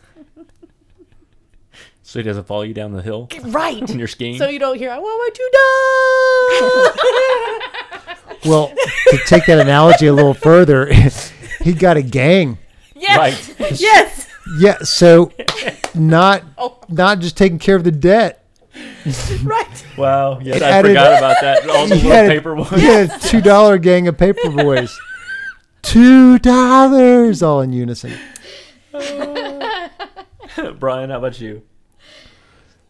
So 2.02 2.20
he 2.20 2.24
doesn't 2.24 2.46
follow 2.48 2.64
you 2.64 2.74
down 2.74 2.92
the 2.94 3.02
hill 3.02 3.28
Right. 3.44 3.88
when 3.88 3.98
you're 4.00 4.08
skiing. 4.08 4.38
So 4.38 4.48
you 4.50 4.58
don't 4.60 4.78
hear, 4.78 4.90
I 4.90 4.98
want 4.98 5.20
my 5.20 5.30
two 5.34 5.50
dollars. 8.34 8.46
Well, 8.46 8.74
to 9.12 9.18
take 9.28 9.46
that 9.46 9.60
analogy 9.60 10.08
a 10.08 10.14
little 10.14 10.34
further, 10.34 10.92
he 11.62 11.74
got 11.74 11.96
a 11.98 12.02
gang. 12.02 12.58
yes. 12.96 13.18
Right. 13.60 13.80
Yes. 13.80 14.28
Yeah, 14.60 14.80
so 14.80 15.32
not 15.94 16.44
Oh. 16.58 16.80
not 16.90 17.20
just 17.20 17.38
taking 17.38 17.60
care 17.60 17.76
of 17.76 17.84
the 17.84 17.92
debt. 17.92 18.44
Right. 19.44 19.86
wow. 19.98 20.40
Yes, 20.40 20.58
It 20.58 20.64
I 20.64 20.70
added- 20.70 20.88
forgot 20.90 21.18
about 21.18 21.38
that. 21.42 21.70
All 21.70 21.86
the 21.88 21.96
He 22.02 22.08
had 22.08 22.26
a- 22.26 22.30
paper 22.30 22.56
boys. 22.56 22.70
He 22.72 22.82
had 22.86 23.12
a 23.12 23.20
two 23.20 23.42
dollar 23.42 23.78
gang 23.78 24.08
of 24.08 24.18
paper 24.18 24.50
boys. 24.50 24.98
Two 25.82 26.40
dollars 26.40 27.42
all 27.44 27.62
in 27.62 27.74
unison. 27.74 28.14
Brian, 30.80 31.10
how 31.10 31.18
about 31.18 31.40
you? 31.42 31.64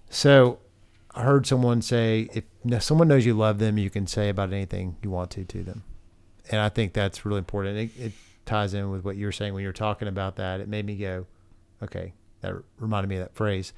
So 0.09 0.59
I 1.13 1.23
heard 1.23 1.45
someone 1.45 1.81
say 1.81 2.29
if 2.33 2.43
no, 2.63 2.79
someone 2.79 3.07
knows 3.07 3.25
you 3.25 3.33
love 3.33 3.59
them, 3.59 3.77
you 3.77 3.89
can 3.89 4.07
say 4.07 4.29
about 4.29 4.51
anything 4.53 4.97
you 5.01 5.09
want 5.09 5.31
to 5.31 5.43
to 5.45 5.63
them. 5.63 5.83
And 6.49 6.59
I 6.59 6.69
think 6.69 6.93
that's 6.93 7.25
really 7.25 7.39
important. 7.39 7.77
It, 7.77 7.91
it 7.99 8.11
ties 8.45 8.73
in 8.73 8.89
with 8.91 9.03
what 9.03 9.15
you 9.15 9.25
were 9.25 9.31
saying 9.31 9.53
when 9.53 9.61
you 9.61 9.69
were 9.69 9.73
talking 9.73 10.07
about 10.07 10.35
that. 10.35 10.59
It 10.59 10.67
made 10.67 10.85
me 10.85 10.95
go, 10.95 11.25
okay, 11.81 12.13
that 12.41 12.53
reminded 12.79 13.07
me 13.07 13.15
of 13.17 13.23
that 13.23 13.35
phrase. 13.35 13.73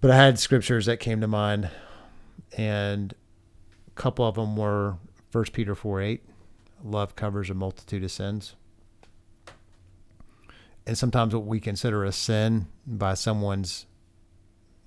But 0.00 0.10
I 0.10 0.16
had 0.16 0.38
scriptures 0.38 0.86
that 0.86 1.00
came 1.00 1.20
to 1.20 1.26
mind, 1.26 1.70
and 2.56 3.14
a 3.88 4.00
couple 4.00 4.26
of 4.26 4.36
them 4.36 4.56
were 4.56 4.96
First 5.30 5.52
Peter 5.52 5.74
4 5.74 6.00
8, 6.00 6.22
love 6.84 7.16
covers 7.16 7.50
a 7.50 7.54
multitude 7.54 8.04
of 8.04 8.10
sins. 8.10 8.54
And 10.86 10.96
sometimes 10.96 11.34
what 11.34 11.44
we 11.44 11.60
consider 11.60 12.04
a 12.04 12.12
sin 12.12 12.68
by 12.86 13.14
someone's 13.14 13.86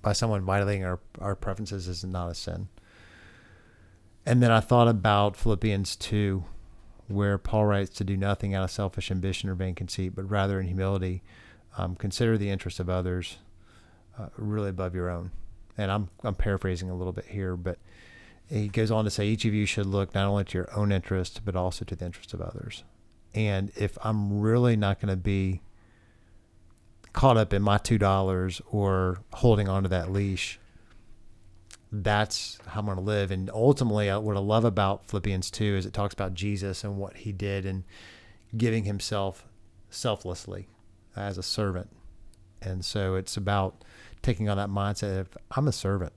by 0.02 0.12
someone 0.12 0.42
violating 0.42 0.84
our, 0.84 0.98
our 1.20 1.36
preferences 1.36 1.86
is 1.86 2.04
not 2.04 2.28
a 2.28 2.34
sin. 2.34 2.68
And 4.26 4.42
then 4.42 4.50
I 4.50 4.60
thought 4.60 4.88
about 4.88 5.36
Philippians 5.36 5.96
2, 5.96 6.44
where 7.06 7.38
Paul 7.38 7.66
writes 7.66 7.90
to 7.98 8.04
do 8.04 8.16
nothing 8.16 8.54
out 8.54 8.64
of 8.64 8.70
selfish 8.70 9.10
ambition 9.10 9.48
or 9.48 9.54
vain 9.54 9.76
conceit, 9.76 10.14
but 10.16 10.28
rather 10.28 10.60
in 10.60 10.66
humility, 10.66 11.22
um, 11.78 11.96
consider 11.96 12.36
the 12.36 12.50
interests 12.50 12.80
of 12.80 12.90
others 12.90 13.38
uh, 14.18 14.28
really 14.36 14.70
above 14.70 14.94
your 14.94 15.08
own. 15.08 15.30
And 15.78 15.90
I'm, 15.90 16.08
I'm 16.22 16.34
paraphrasing 16.34 16.90
a 16.90 16.96
little 16.96 17.12
bit 17.12 17.26
here, 17.26 17.56
but 17.56 17.78
he 18.48 18.68
goes 18.68 18.90
on 18.90 19.04
to 19.04 19.10
say 19.10 19.26
each 19.26 19.44
of 19.44 19.54
you 19.54 19.66
should 19.66 19.86
look 19.86 20.14
not 20.14 20.26
only 20.26 20.44
to 20.44 20.58
your 20.58 20.76
own 20.76 20.92
interest, 20.92 21.40
but 21.44 21.56
also 21.56 21.84
to 21.84 21.96
the 21.96 22.04
interest 22.04 22.34
of 22.34 22.40
others. 22.40 22.84
And 23.34 23.72
if 23.76 23.96
I'm 24.04 24.40
really 24.40 24.76
not 24.76 25.00
going 25.00 25.08
to 25.10 25.16
be 25.16 25.62
caught 27.12 27.36
up 27.36 27.52
in 27.52 27.62
my 27.62 27.78
two 27.78 27.98
dollars 27.98 28.60
or 28.70 29.18
holding 29.34 29.68
on 29.68 29.82
to 29.82 29.88
that 29.88 30.10
leash 30.10 30.58
that's 31.92 32.58
how 32.68 32.80
i'm 32.80 32.86
going 32.86 32.96
to 32.96 33.02
live. 33.04 33.30
And 33.30 33.50
ultimately 33.50 34.08
what 34.08 34.36
i 34.36 34.40
love 34.40 34.64
about 34.64 35.06
philippians 35.08 35.50
2 35.50 35.76
is 35.76 35.86
it 35.86 35.92
talks 35.92 36.14
about 36.14 36.32
jesus 36.32 36.84
and 36.84 36.96
what 36.96 37.18
he 37.18 37.32
did 37.32 37.66
and 37.66 37.84
giving 38.56 38.84
himself 38.84 39.46
selflessly 39.90 40.68
as 41.14 41.36
a 41.36 41.42
servant. 41.42 41.90
And 42.62 42.84
so 42.84 43.16
it's 43.16 43.36
about 43.36 43.84
taking 44.22 44.48
on 44.48 44.56
that 44.56 44.70
mindset 44.70 45.20
of 45.20 45.36
i'm 45.50 45.68
a 45.68 45.72
servant. 45.72 46.14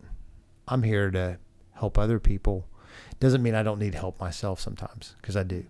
I'm 0.68 0.84
here 0.84 1.12
to 1.12 1.38
help 1.76 1.98
other 1.98 2.20
people 2.20 2.68
doesn't 3.20 3.44
mean 3.44 3.56
i 3.56 3.64
don't 3.64 3.80
need 3.80 3.96
help 3.96 4.20
myself 4.20 4.60
sometimes 4.60 5.16
because 5.22 5.36
i 5.36 5.44
do 5.44 5.66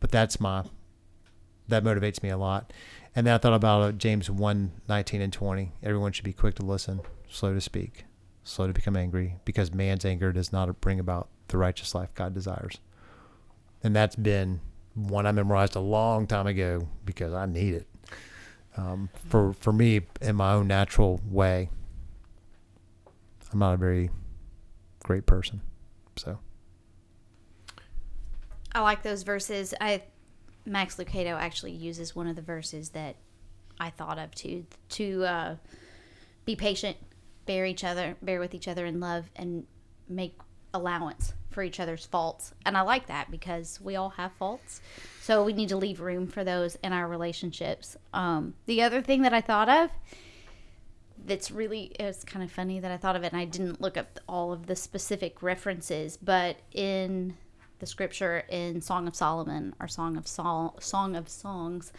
but 0.00 0.10
that's 0.10 0.40
my 0.40 0.64
that 1.68 1.82
motivates 1.82 2.22
me 2.22 2.28
a 2.28 2.36
lot 2.36 2.72
and 3.16 3.26
then 3.26 3.34
I 3.34 3.38
thought 3.38 3.54
about 3.54 3.82
uh, 3.82 3.92
James 3.92 4.28
1 4.28 4.72
19 4.86 5.20
and 5.22 5.32
20. 5.32 5.72
Everyone 5.82 6.12
should 6.12 6.26
be 6.26 6.34
quick 6.34 6.54
to 6.56 6.62
listen, 6.62 7.00
slow 7.30 7.54
to 7.54 7.62
speak, 7.62 8.04
slow 8.44 8.66
to 8.66 8.74
become 8.74 8.94
angry, 8.94 9.36
because 9.46 9.72
man's 9.72 10.04
anger 10.04 10.32
does 10.32 10.52
not 10.52 10.82
bring 10.82 11.00
about 11.00 11.30
the 11.48 11.56
righteous 11.56 11.94
life 11.94 12.14
God 12.14 12.34
desires. 12.34 12.78
And 13.82 13.96
that's 13.96 14.16
been 14.16 14.60
one 14.94 15.26
I 15.26 15.32
memorized 15.32 15.76
a 15.76 15.80
long 15.80 16.26
time 16.26 16.46
ago 16.46 16.88
because 17.06 17.32
I 17.32 17.46
need 17.46 17.72
it. 17.72 17.86
Um, 18.76 19.08
for, 19.30 19.54
for 19.54 19.72
me, 19.72 20.02
in 20.20 20.36
my 20.36 20.52
own 20.52 20.66
natural 20.66 21.18
way, 21.26 21.70
I'm 23.50 23.60
not 23.60 23.72
a 23.72 23.76
very 23.78 24.10
great 25.06 25.24
person. 25.24 25.60
So, 26.16 26.38
I 28.72 28.80
like 28.80 29.02
those 29.02 29.22
verses. 29.22 29.72
I 29.80 30.02
Max 30.64 30.96
Lucado 30.96 31.38
actually 31.38 31.72
uses 31.72 32.16
one 32.16 32.26
of 32.26 32.34
the 32.34 32.42
verses 32.42 32.90
that 32.90 33.14
I 33.78 33.90
thought 33.90 34.18
of 34.18 34.34
too 34.34 34.66
to 34.90 35.24
uh, 35.24 35.56
be 36.44 36.56
patient, 36.56 36.96
bear 37.46 37.64
each 37.64 37.84
other, 37.84 38.16
bear 38.20 38.40
with 38.40 38.52
each 38.52 38.66
other 38.66 38.84
in 38.84 38.98
love, 38.98 39.30
and 39.36 39.64
make 40.08 40.36
allowance 40.74 41.34
for 41.50 41.62
each 41.62 41.78
other's 41.78 42.04
faults. 42.04 42.52
And 42.66 42.76
I 42.76 42.80
like 42.80 43.06
that 43.06 43.30
because 43.30 43.80
we 43.80 43.94
all 43.94 44.10
have 44.10 44.32
faults, 44.32 44.80
so 45.22 45.44
we 45.44 45.52
need 45.52 45.68
to 45.68 45.76
leave 45.76 46.00
room 46.00 46.26
for 46.26 46.42
those 46.42 46.74
in 46.82 46.92
our 46.92 47.06
relationships. 47.06 47.96
Um, 48.12 48.54
the 48.66 48.82
other 48.82 49.02
thing 49.02 49.22
that 49.22 49.32
I 49.32 49.40
thought 49.40 49.68
of 49.68 49.90
that's 51.26 51.50
really 51.50 51.92
it's 51.98 52.24
kind 52.24 52.44
of 52.44 52.50
funny 52.50 52.80
that 52.80 52.90
I 52.90 52.96
thought 52.96 53.16
of 53.16 53.24
it 53.24 53.32
and 53.32 53.40
I 53.40 53.44
didn't 53.44 53.80
look 53.80 53.96
up 53.96 54.18
all 54.28 54.52
of 54.52 54.66
the 54.66 54.76
specific 54.76 55.42
references, 55.42 56.16
but 56.16 56.58
in 56.72 57.36
the 57.78 57.86
scripture 57.86 58.44
in 58.48 58.80
Song 58.80 59.06
of 59.06 59.14
Solomon 59.14 59.74
or 59.80 59.88
Song 59.88 60.16
of 60.16 60.26
Sol- 60.26 60.76
Song 60.80 61.14
of 61.16 61.28
Songs, 61.28 61.92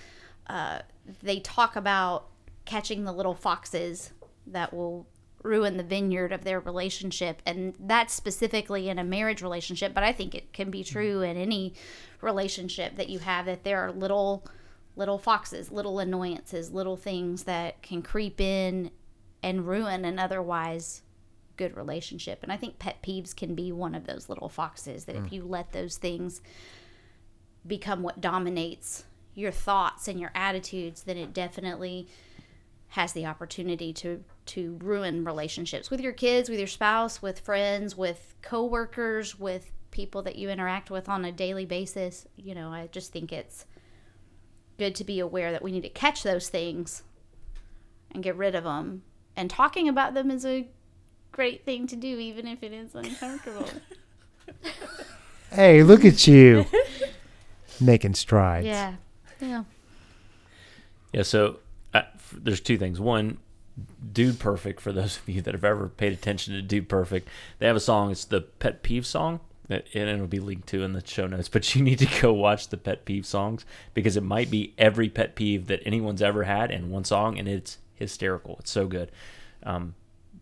uh, 0.48 0.80
they 1.22 1.40
talk 1.40 1.76
about 1.76 2.30
catching 2.66 3.04
the 3.04 3.12
little 3.12 3.36
foxes 3.36 4.12
that 4.45 4.74
will 4.74 5.08
ruin 5.44 5.78
the 5.78 5.84
vineyard 5.84 6.32
of 6.32 6.44
their 6.44 6.60
relationship 6.60 7.41
and 7.45 7.74
that's 7.80 8.14
specifically 8.14 8.90
in 8.90 8.98
a 8.98 9.04
marriage 9.04 9.41
relationship 9.41 9.94
but 9.94 10.04
i 10.04 10.12
think 10.12 10.34
it 10.34 10.52
can 10.52 10.72
be 10.72 10.84
true 10.84 11.22
in 11.22 11.38
any 11.38 11.74
relationship 12.22 12.95
that 12.98 13.08
you 13.08 13.20
have 13.20 13.45
that 13.45 13.64
there 13.64 13.80
are 13.80 13.91
little 13.91 14.44
little 14.95 15.20
foxes 15.20 15.72
little 15.72 15.99
annoyances 15.99 16.72
little 16.72 16.98
things 16.98 17.44
that 17.44 17.82
can 17.84 18.02
creep 18.02 18.41
in 18.41 18.90
and 19.43 19.68
ruin 19.68 20.05
an 20.05 20.19
otherwise 20.19 21.01
good 21.55 21.76
relationship 21.76 22.39
and 22.43 22.51
i 22.51 22.57
think 22.57 22.77
pet 22.80 23.01
peeves 23.01 23.35
can 23.35 23.55
be 23.55 23.72
one 23.72 23.95
of 23.95 24.05
those 24.05 24.30
little 24.30 24.49
foxes 24.49 25.05
that 25.05 25.15
if 25.15 25.23
mm. 25.23 25.31
you 25.31 25.43
let 25.43 25.72
those 25.72 25.97
things 25.97 26.41
become 27.65 28.03
what 28.03 28.22
dominates 28.22 29.05
your 29.34 29.51
thoughts 29.51 30.07
and 30.07 30.19
your 30.19 30.31
attitudes 30.35 31.03
then 31.03 31.18
it 31.18 31.34
definitely 31.34 32.07
has 32.89 33.14
the 33.14 33.26
opportunity 33.26 33.91
to 33.91 34.23
to 34.45 34.77
ruin 34.81 35.26
relationships 35.26 35.91
with 35.91 35.99
your 35.99 36.14
kids, 36.14 36.49
with 36.49 36.57
your 36.57 36.68
spouse, 36.68 37.22
with 37.22 37.39
friends, 37.39 37.97
with 37.97 38.35
coworkers, 38.41 39.38
with 39.38 39.72
people 39.91 40.22
that 40.22 40.38
you 40.38 40.49
interact 40.49 40.89
with 40.89 41.09
on 41.09 41.26
a 41.26 41.31
daily 41.31 41.65
basis. 41.65 42.26
You 42.38 42.55
know, 42.55 42.69
I 42.69 42.88
just 42.91 43.11
think 43.11 43.31
it's 43.31 43.65
good 44.77 44.95
to 44.95 45.03
be 45.03 45.19
aware 45.19 45.51
that 45.51 45.61
we 45.61 45.72
need 45.72 45.84
to 45.84 45.89
catch 45.89 46.23
those 46.23 46.49
things 46.49 47.03
and 48.11 48.23
get 48.23 48.38
rid 48.38 48.55
of 48.55 48.64
them. 48.64 49.03
And 49.38 49.49
talking 49.49 49.88
about 49.88 50.14
them 50.15 50.30
is 50.31 50.45
a 50.45 50.68
great 51.31 51.64
thing 51.64 51.88
to 51.88 51.95
do 51.95 52.18
even 52.18 52.47
if 52.47 52.61
it 52.64 52.73
is 52.73 52.93
uncomfortable. 52.95 53.69
Hey, 55.51 55.81
look 55.81 56.03
at 56.03 56.27
you 56.27 56.65
making 57.80 58.15
strides. 58.15 58.68
yeah. 58.68 58.95
Yeah. 59.39 59.64
Yeah, 61.14 61.23
so 61.23 61.59
uh, 61.93 62.01
f- 62.15 62.34
there's 62.38 62.59
two 62.59 62.77
things. 62.77 62.99
One, 62.99 63.38
Dude 64.11 64.39
Perfect, 64.39 64.81
for 64.81 64.91
those 64.91 65.18
of 65.18 65.30
you 65.30 65.41
that 65.43 65.53
have 65.53 65.64
ever 65.64 65.88
paid 65.88 66.11
attention 66.11 66.53
to 66.55 66.61
Dude 66.61 66.89
Perfect, 66.89 67.30
they 67.59 67.68
have 67.68 67.77
a 67.77 67.80
song. 67.81 68.11
It's 68.11 68.26
the 68.26 68.41
Pet 68.41 68.84
Peeve 68.84 69.05
song, 69.05 69.39
and 69.69 69.81
it'll 69.93 70.27
be 70.27 70.39
linked 70.39 70.68
to 70.69 70.84
in 70.84 70.91
the 70.91 71.05
show 71.05 71.27
notes. 71.27 71.47
But 71.49 71.73
you 71.76 71.81
need 71.81 71.99
to 71.99 72.22
go 72.22 72.34
watch 72.34 72.68
the 72.68 72.77
Pet 72.77 73.05
Peeve 73.05 73.26
songs 73.26 73.64
because 73.93 74.18
it 74.18 74.23
might 74.23 74.51
be 74.51 74.73
every 74.77 75.07
pet 75.07 75.35
peeve 75.35 75.68
that 75.68 75.81
anyone's 75.85 76.22
ever 76.22 76.43
had 76.43 76.72
in 76.72 76.89
one 76.89 77.05
song, 77.05 77.39
and 77.39 77.47
it's 77.47 77.77
hysterical. 77.98 78.57
It's 78.60 78.72
so 78.72 78.88
good. 78.88 79.11
Um, 79.64 79.95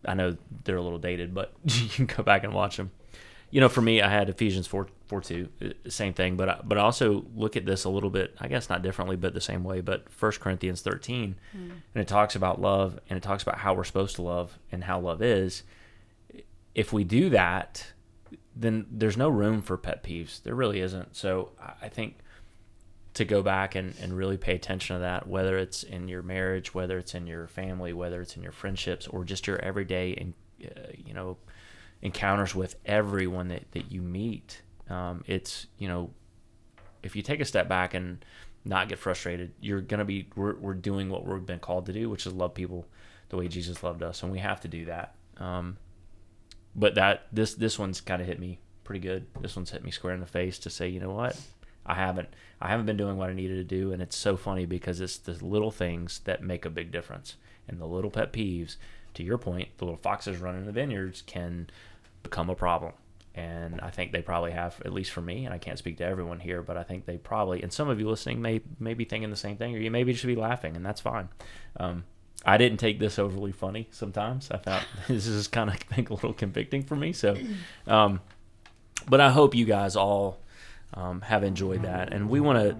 I 0.04 0.14
know 0.14 0.36
they're 0.64 0.76
a 0.76 0.82
little 0.82 0.98
dated, 0.98 1.34
but 1.34 1.52
you 1.64 1.88
can 1.88 2.06
go 2.06 2.22
back 2.22 2.44
and 2.44 2.52
watch 2.52 2.76
them. 2.76 2.90
You 3.50 3.60
know, 3.60 3.68
for 3.68 3.80
me, 3.80 4.02
I 4.02 4.10
had 4.10 4.28
Ephesians 4.28 4.66
4, 4.66 4.88
4 5.06 5.20
2, 5.20 5.48
uh, 5.62 5.68
same 5.88 6.12
thing, 6.12 6.36
but 6.36 6.48
I, 6.48 6.60
but 6.64 6.78
I 6.78 6.80
also 6.80 7.24
look 7.34 7.56
at 7.56 7.64
this 7.64 7.84
a 7.84 7.88
little 7.88 8.10
bit, 8.10 8.34
I 8.40 8.48
guess 8.48 8.68
not 8.68 8.82
differently, 8.82 9.16
but 9.16 9.34
the 9.34 9.40
same 9.40 9.62
way. 9.62 9.80
But 9.80 10.06
1 10.18 10.32
Corinthians 10.32 10.82
13, 10.82 11.36
and 11.94 12.02
it 12.02 12.08
talks 12.08 12.34
about 12.34 12.60
love 12.60 12.98
and 13.08 13.16
it 13.16 13.22
talks 13.22 13.42
about 13.42 13.58
how 13.58 13.74
we're 13.74 13.84
supposed 13.84 14.16
to 14.16 14.22
love 14.22 14.58
and 14.72 14.84
how 14.84 14.98
love 14.98 15.22
is. 15.22 15.62
If 16.74 16.92
we 16.92 17.04
do 17.04 17.30
that, 17.30 17.86
then 18.54 18.86
there's 18.90 19.16
no 19.16 19.28
room 19.28 19.62
for 19.62 19.76
pet 19.76 20.02
peeves. 20.02 20.42
There 20.42 20.54
really 20.54 20.80
isn't. 20.80 21.14
So 21.16 21.52
I 21.80 21.88
think 21.88 22.18
to 23.16 23.24
go 23.24 23.42
back 23.42 23.74
and, 23.74 23.94
and 24.02 24.14
really 24.14 24.36
pay 24.36 24.54
attention 24.54 24.96
to 24.96 25.00
that, 25.00 25.26
whether 25.26 25.56
it's 25.56 25.82
in 25.82 26.06
your 26.06 26.22
marriage, 26.22 26.74
whether 26.74 26.98
it's 26.98 27.14
in 27.14 27.26
your 27.26 27.46
family, 27.46 27.94
whether 27.94 28.20
it's 28.20 28.36
in 28.36 28.42
your 28.42 28.52
friendships, 28.52 29.06
or 29.06 29.24
just 29.24 29.46
your 29.46 29.58
everyday 29.58 30.14
and 30.14 30.34
uh, 30.64 30.92
you 31.04 31.14
know 31.14 31.38
encounters 32.02 32.54
with 32.54 32.76
everyone 32.84 33.48
that, 33.48 33.70
that 33.72 33.90
you 33.90 34.02
meet. 34.02 34.60
Um, 34.90 35.24
it's 35.26 35.66
you 35.78 35.88
know 35.88 36.10
if 37.02 37.16
you 37.16 37.22
take 37.22 37.40
a 37.40 37.46
step 37.46 37.68
back 37.68 37.94
and 37.94 38.22
not 38.66 38.90
get 38.90 38.98
frustrated, 38.98 39.52
you're 39.60 39.80
gonna 39.80 40.04
be 40.04 40.28
we're, 40.36 40.56
we're 40.56 40.74
doing 40.74 41.08
what 41.08 41.24
we've 41.24 41.46
been 41.46 41.58
called 41.58 41.86
to 41.86 41.94
do, 41.94 42.10
which 42.10 42.26
is 42.26 42.34
love 42.34 42.52
people 42.52 42.86
the 43.30 43.38
way 43.38 43.48
Jesus 43.48 43.82
loved 43.82 44.02
us, 44.02 44.22
and 44.22 44.30
we 44.30 44.40
have 44.40 44.60
to 44.60 44.68
do 44.68 44.84
that. 44.84 45.14
Um, 45.38 45.78
but 46.74 46.96
that 46.96 47.28
this 47.32 47.54
this 47.54 47.78
one's 47.78 48.02
kind 48.02 48.20
of 48.20 48.28
hit 48.28 48.38
me 48.38 48.58
pretty 48.84 49.00
good. 49.00 49.26
This 49.40 49.56
one's 49.56 49.70
hit 49.70 49.82
me 49.82 49.90
square 49.90 50.12
in 50.12 50.20
the 50.20 50.26
face 50.26 50.58
to 50.60 50.70
say, 50.70 50.88
you 50.88 51.00
know 51.00 51.10
what, 51.10 51.40
I 51.86 51.94
haven't 51.94 52.28
I 52.60 52.68
haven't 52.68 52.86
been 52.86 52.96
doing 52.96 53.16
what 53.16 53.30
I 53.30 53.34
needed 53.34 53.56
to 53.56 53.76
do, 53.76 53.92
and 53.92 54.02
it's 54.02 54.16
so 54.16 54.36
funny 54.36 54.66
because 54.66 55.00
it's 55.00 55.18
the 55.18 55.32
little 55.44 55.70
things 55.70 56.20
that 56.24 56.42
make 56.42 56.64
a 56.64 56.70
big 56.70 56.90
difference, 56.90 57.36
and 57.68 57.80
the 57.80 57.86
little 57.86 58.10
pet 58.10 58.32
peeves. 58.32 58.76
To 59.14 59.22
your 59.22 59.38
point, 59.38 59.68
the 59.78 59.86
little 59.86 60.00
foxes 60.00 60.38
running 60.38 60.60
in 60.60 60.66
the 60.66 60.72
vineyards 60.72 61.22
can 61.22 61.70
become 62.22 62.50
a 62.50 62.54
problem, 62.54 62.92
and 63.34 63.80
I 63.80 63.90
think 63.90 64.12
they 64.12 64.20
probably 64.20 64.50
have, 64.52 64.80
at 64.84 64.92
least 64.92 65.10
for 65.10 65.22
me. 65.22 65.44
And 65.44 65.54
I 65.54 65.58
can't 65.58 65.78
speak 65.78 65.98
to 65.98 66.04
everyone 66.04 66.40
here, 66.40 66.60
but 66.62 66.76
I 66.76 66.82
think 66.82 67.06
they 67.06 67.16
probably, 67.16 67.62
and 67.62 67.72
some 67.72 67.88
of 67.88 67.98
you 67.98 68.08
listening 68.08 68.42
may 68.42 68.60
may 68.78 68.94
be 68.94 69.04
thinking 69.04 69.30
the 69.30 69.36
same 69.36 69.56
thing, 69.56 69.74
or 69.74 69.78
you 69.78 69.90
maybe 69.90 70.12
just 70.12 70.26
be 70.26 70.36
laughing, 70.36 70.76
and 70.76 70.84
that's 70.84 71.00
fine. 71.00 71.28
Um, 71.78 72.04
I 72.44 72.58
didn't 72.58 72.78
take 72.78 72.98
this 72.98 73.18
overly 73.18 73.52
funny. 73.52 73.88
Sometimes 73.90 74.50
I 74.50 74.58
thought 74.58 74.84
this 75.08 75.26
is 75.26 75.48
kind 75.48 75.70
of 75.70 75.76
a 75.98 76.14
little 76.14 76.32
convicting 76.32 76.82
for 76.82 76.96
me. 76.96 77.12
So, 77.12 77.36
um, 77.86 78.20
but 79.08 79.20
I 79.20 79.30
hope 79.30 79.54
you 79.54 79.64
guys 79.64 79.96
all 79.96 80.38
um, 80.94 81.20
have 81.20 81.44
enjoyed 81.44 81.82
that. 81.82 82.12
And 82.12 82.28
we 82.28 82.40
want 82.40 82.58
to 82.58 82.76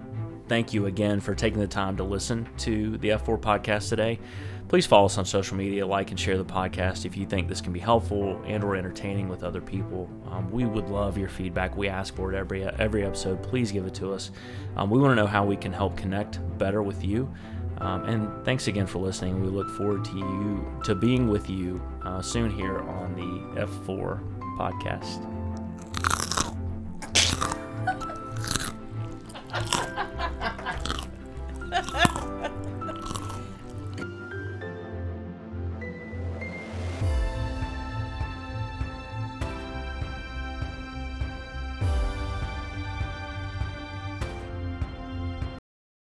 thank 0.47 0.73
you 0.73 0.85
again 0.85 1.19
for 1.19 1.35
taking 1.35 1.59
the 1.59 1.67
time 1.67 1.97
to 1.97 2.03
listen 2.03 2.47
to 2.59 2.97
the 2.97 3.09
F4 3.09 3.39
podcast 3.39 3.89
today. 3.89 4.19
Please 4.67 4.85
follow 4.85 5.05
us 5.05 5.17
on 5.17 5.23
social 5.23 5.55
media, 5.55 5.87
like 5.87 6.11
and 6.11 6.19
share 6.19 6.37
the 6.37 6.43
podcast 6.43 7.05
if 7.05 7.15
you 7.15 7.25
think 7.25 7.47
this 7.47 7.61
can 7.61 7.71
be 7.71 7.79
helpful 7.79 8.41
and 8.45 8.63
or 8.63 8.75
entertaining 8.75 9.29
with 9.29 9.43
other 9.43 9.61
people. 9.61 10.09
Um, 10.29 10.51
we 10.51 10.65
would 10.65 10.89
love 10.89 11.17
your 11.17 11.29
feedback. 11.29 11.77
We 11.77 11.87
ask 11.87 12.13
for 12.15 12.33
it 12.33 12.37
every 12.37 12.65
every 12.65 13.05
episode. 13.05 13.41
Please 13.41 13.71
give 13.71 13.85
it 13.85 13.93
to 13.95 14.11
us. 14.11 14.31
Um, 14.75 14.89
we 14.89 14.99
want 14.99 15.11
to 15.11 15.15
know 15.15 15.27
how 15.27 15.45
we 15.45 15.55
can 15.55 15.71
help 15.71 15.95
connect 15.95 16.39
better 16.57 16.81
with 16.81 17.03
you. 17.03 17.31
Um, 17.79 18.03
and 18.05 18.45
thanks 18.45 18.67
again 18.67 18.87
for 18.87 18.99
listening. 18.99 19.41
We 19.41 19.47
look 19.47 19.69
forward 19.69 20.03
to 20.05 20.17
you 20.17 20.81
to 20.83 20.95
being 20.95 21.29
with 21.29 21.49
you 21.49 21.81
uh, 22.03 22.21
soon 22.21 22.49
here 22.49 22.79
on 22.79 23.13
the 23.15 23.61
F4 23.61 24.19
podcast. 24.57 25.36
Ha 29.57 29.63
ha 31.71 32.03
ha! 32.03 32.16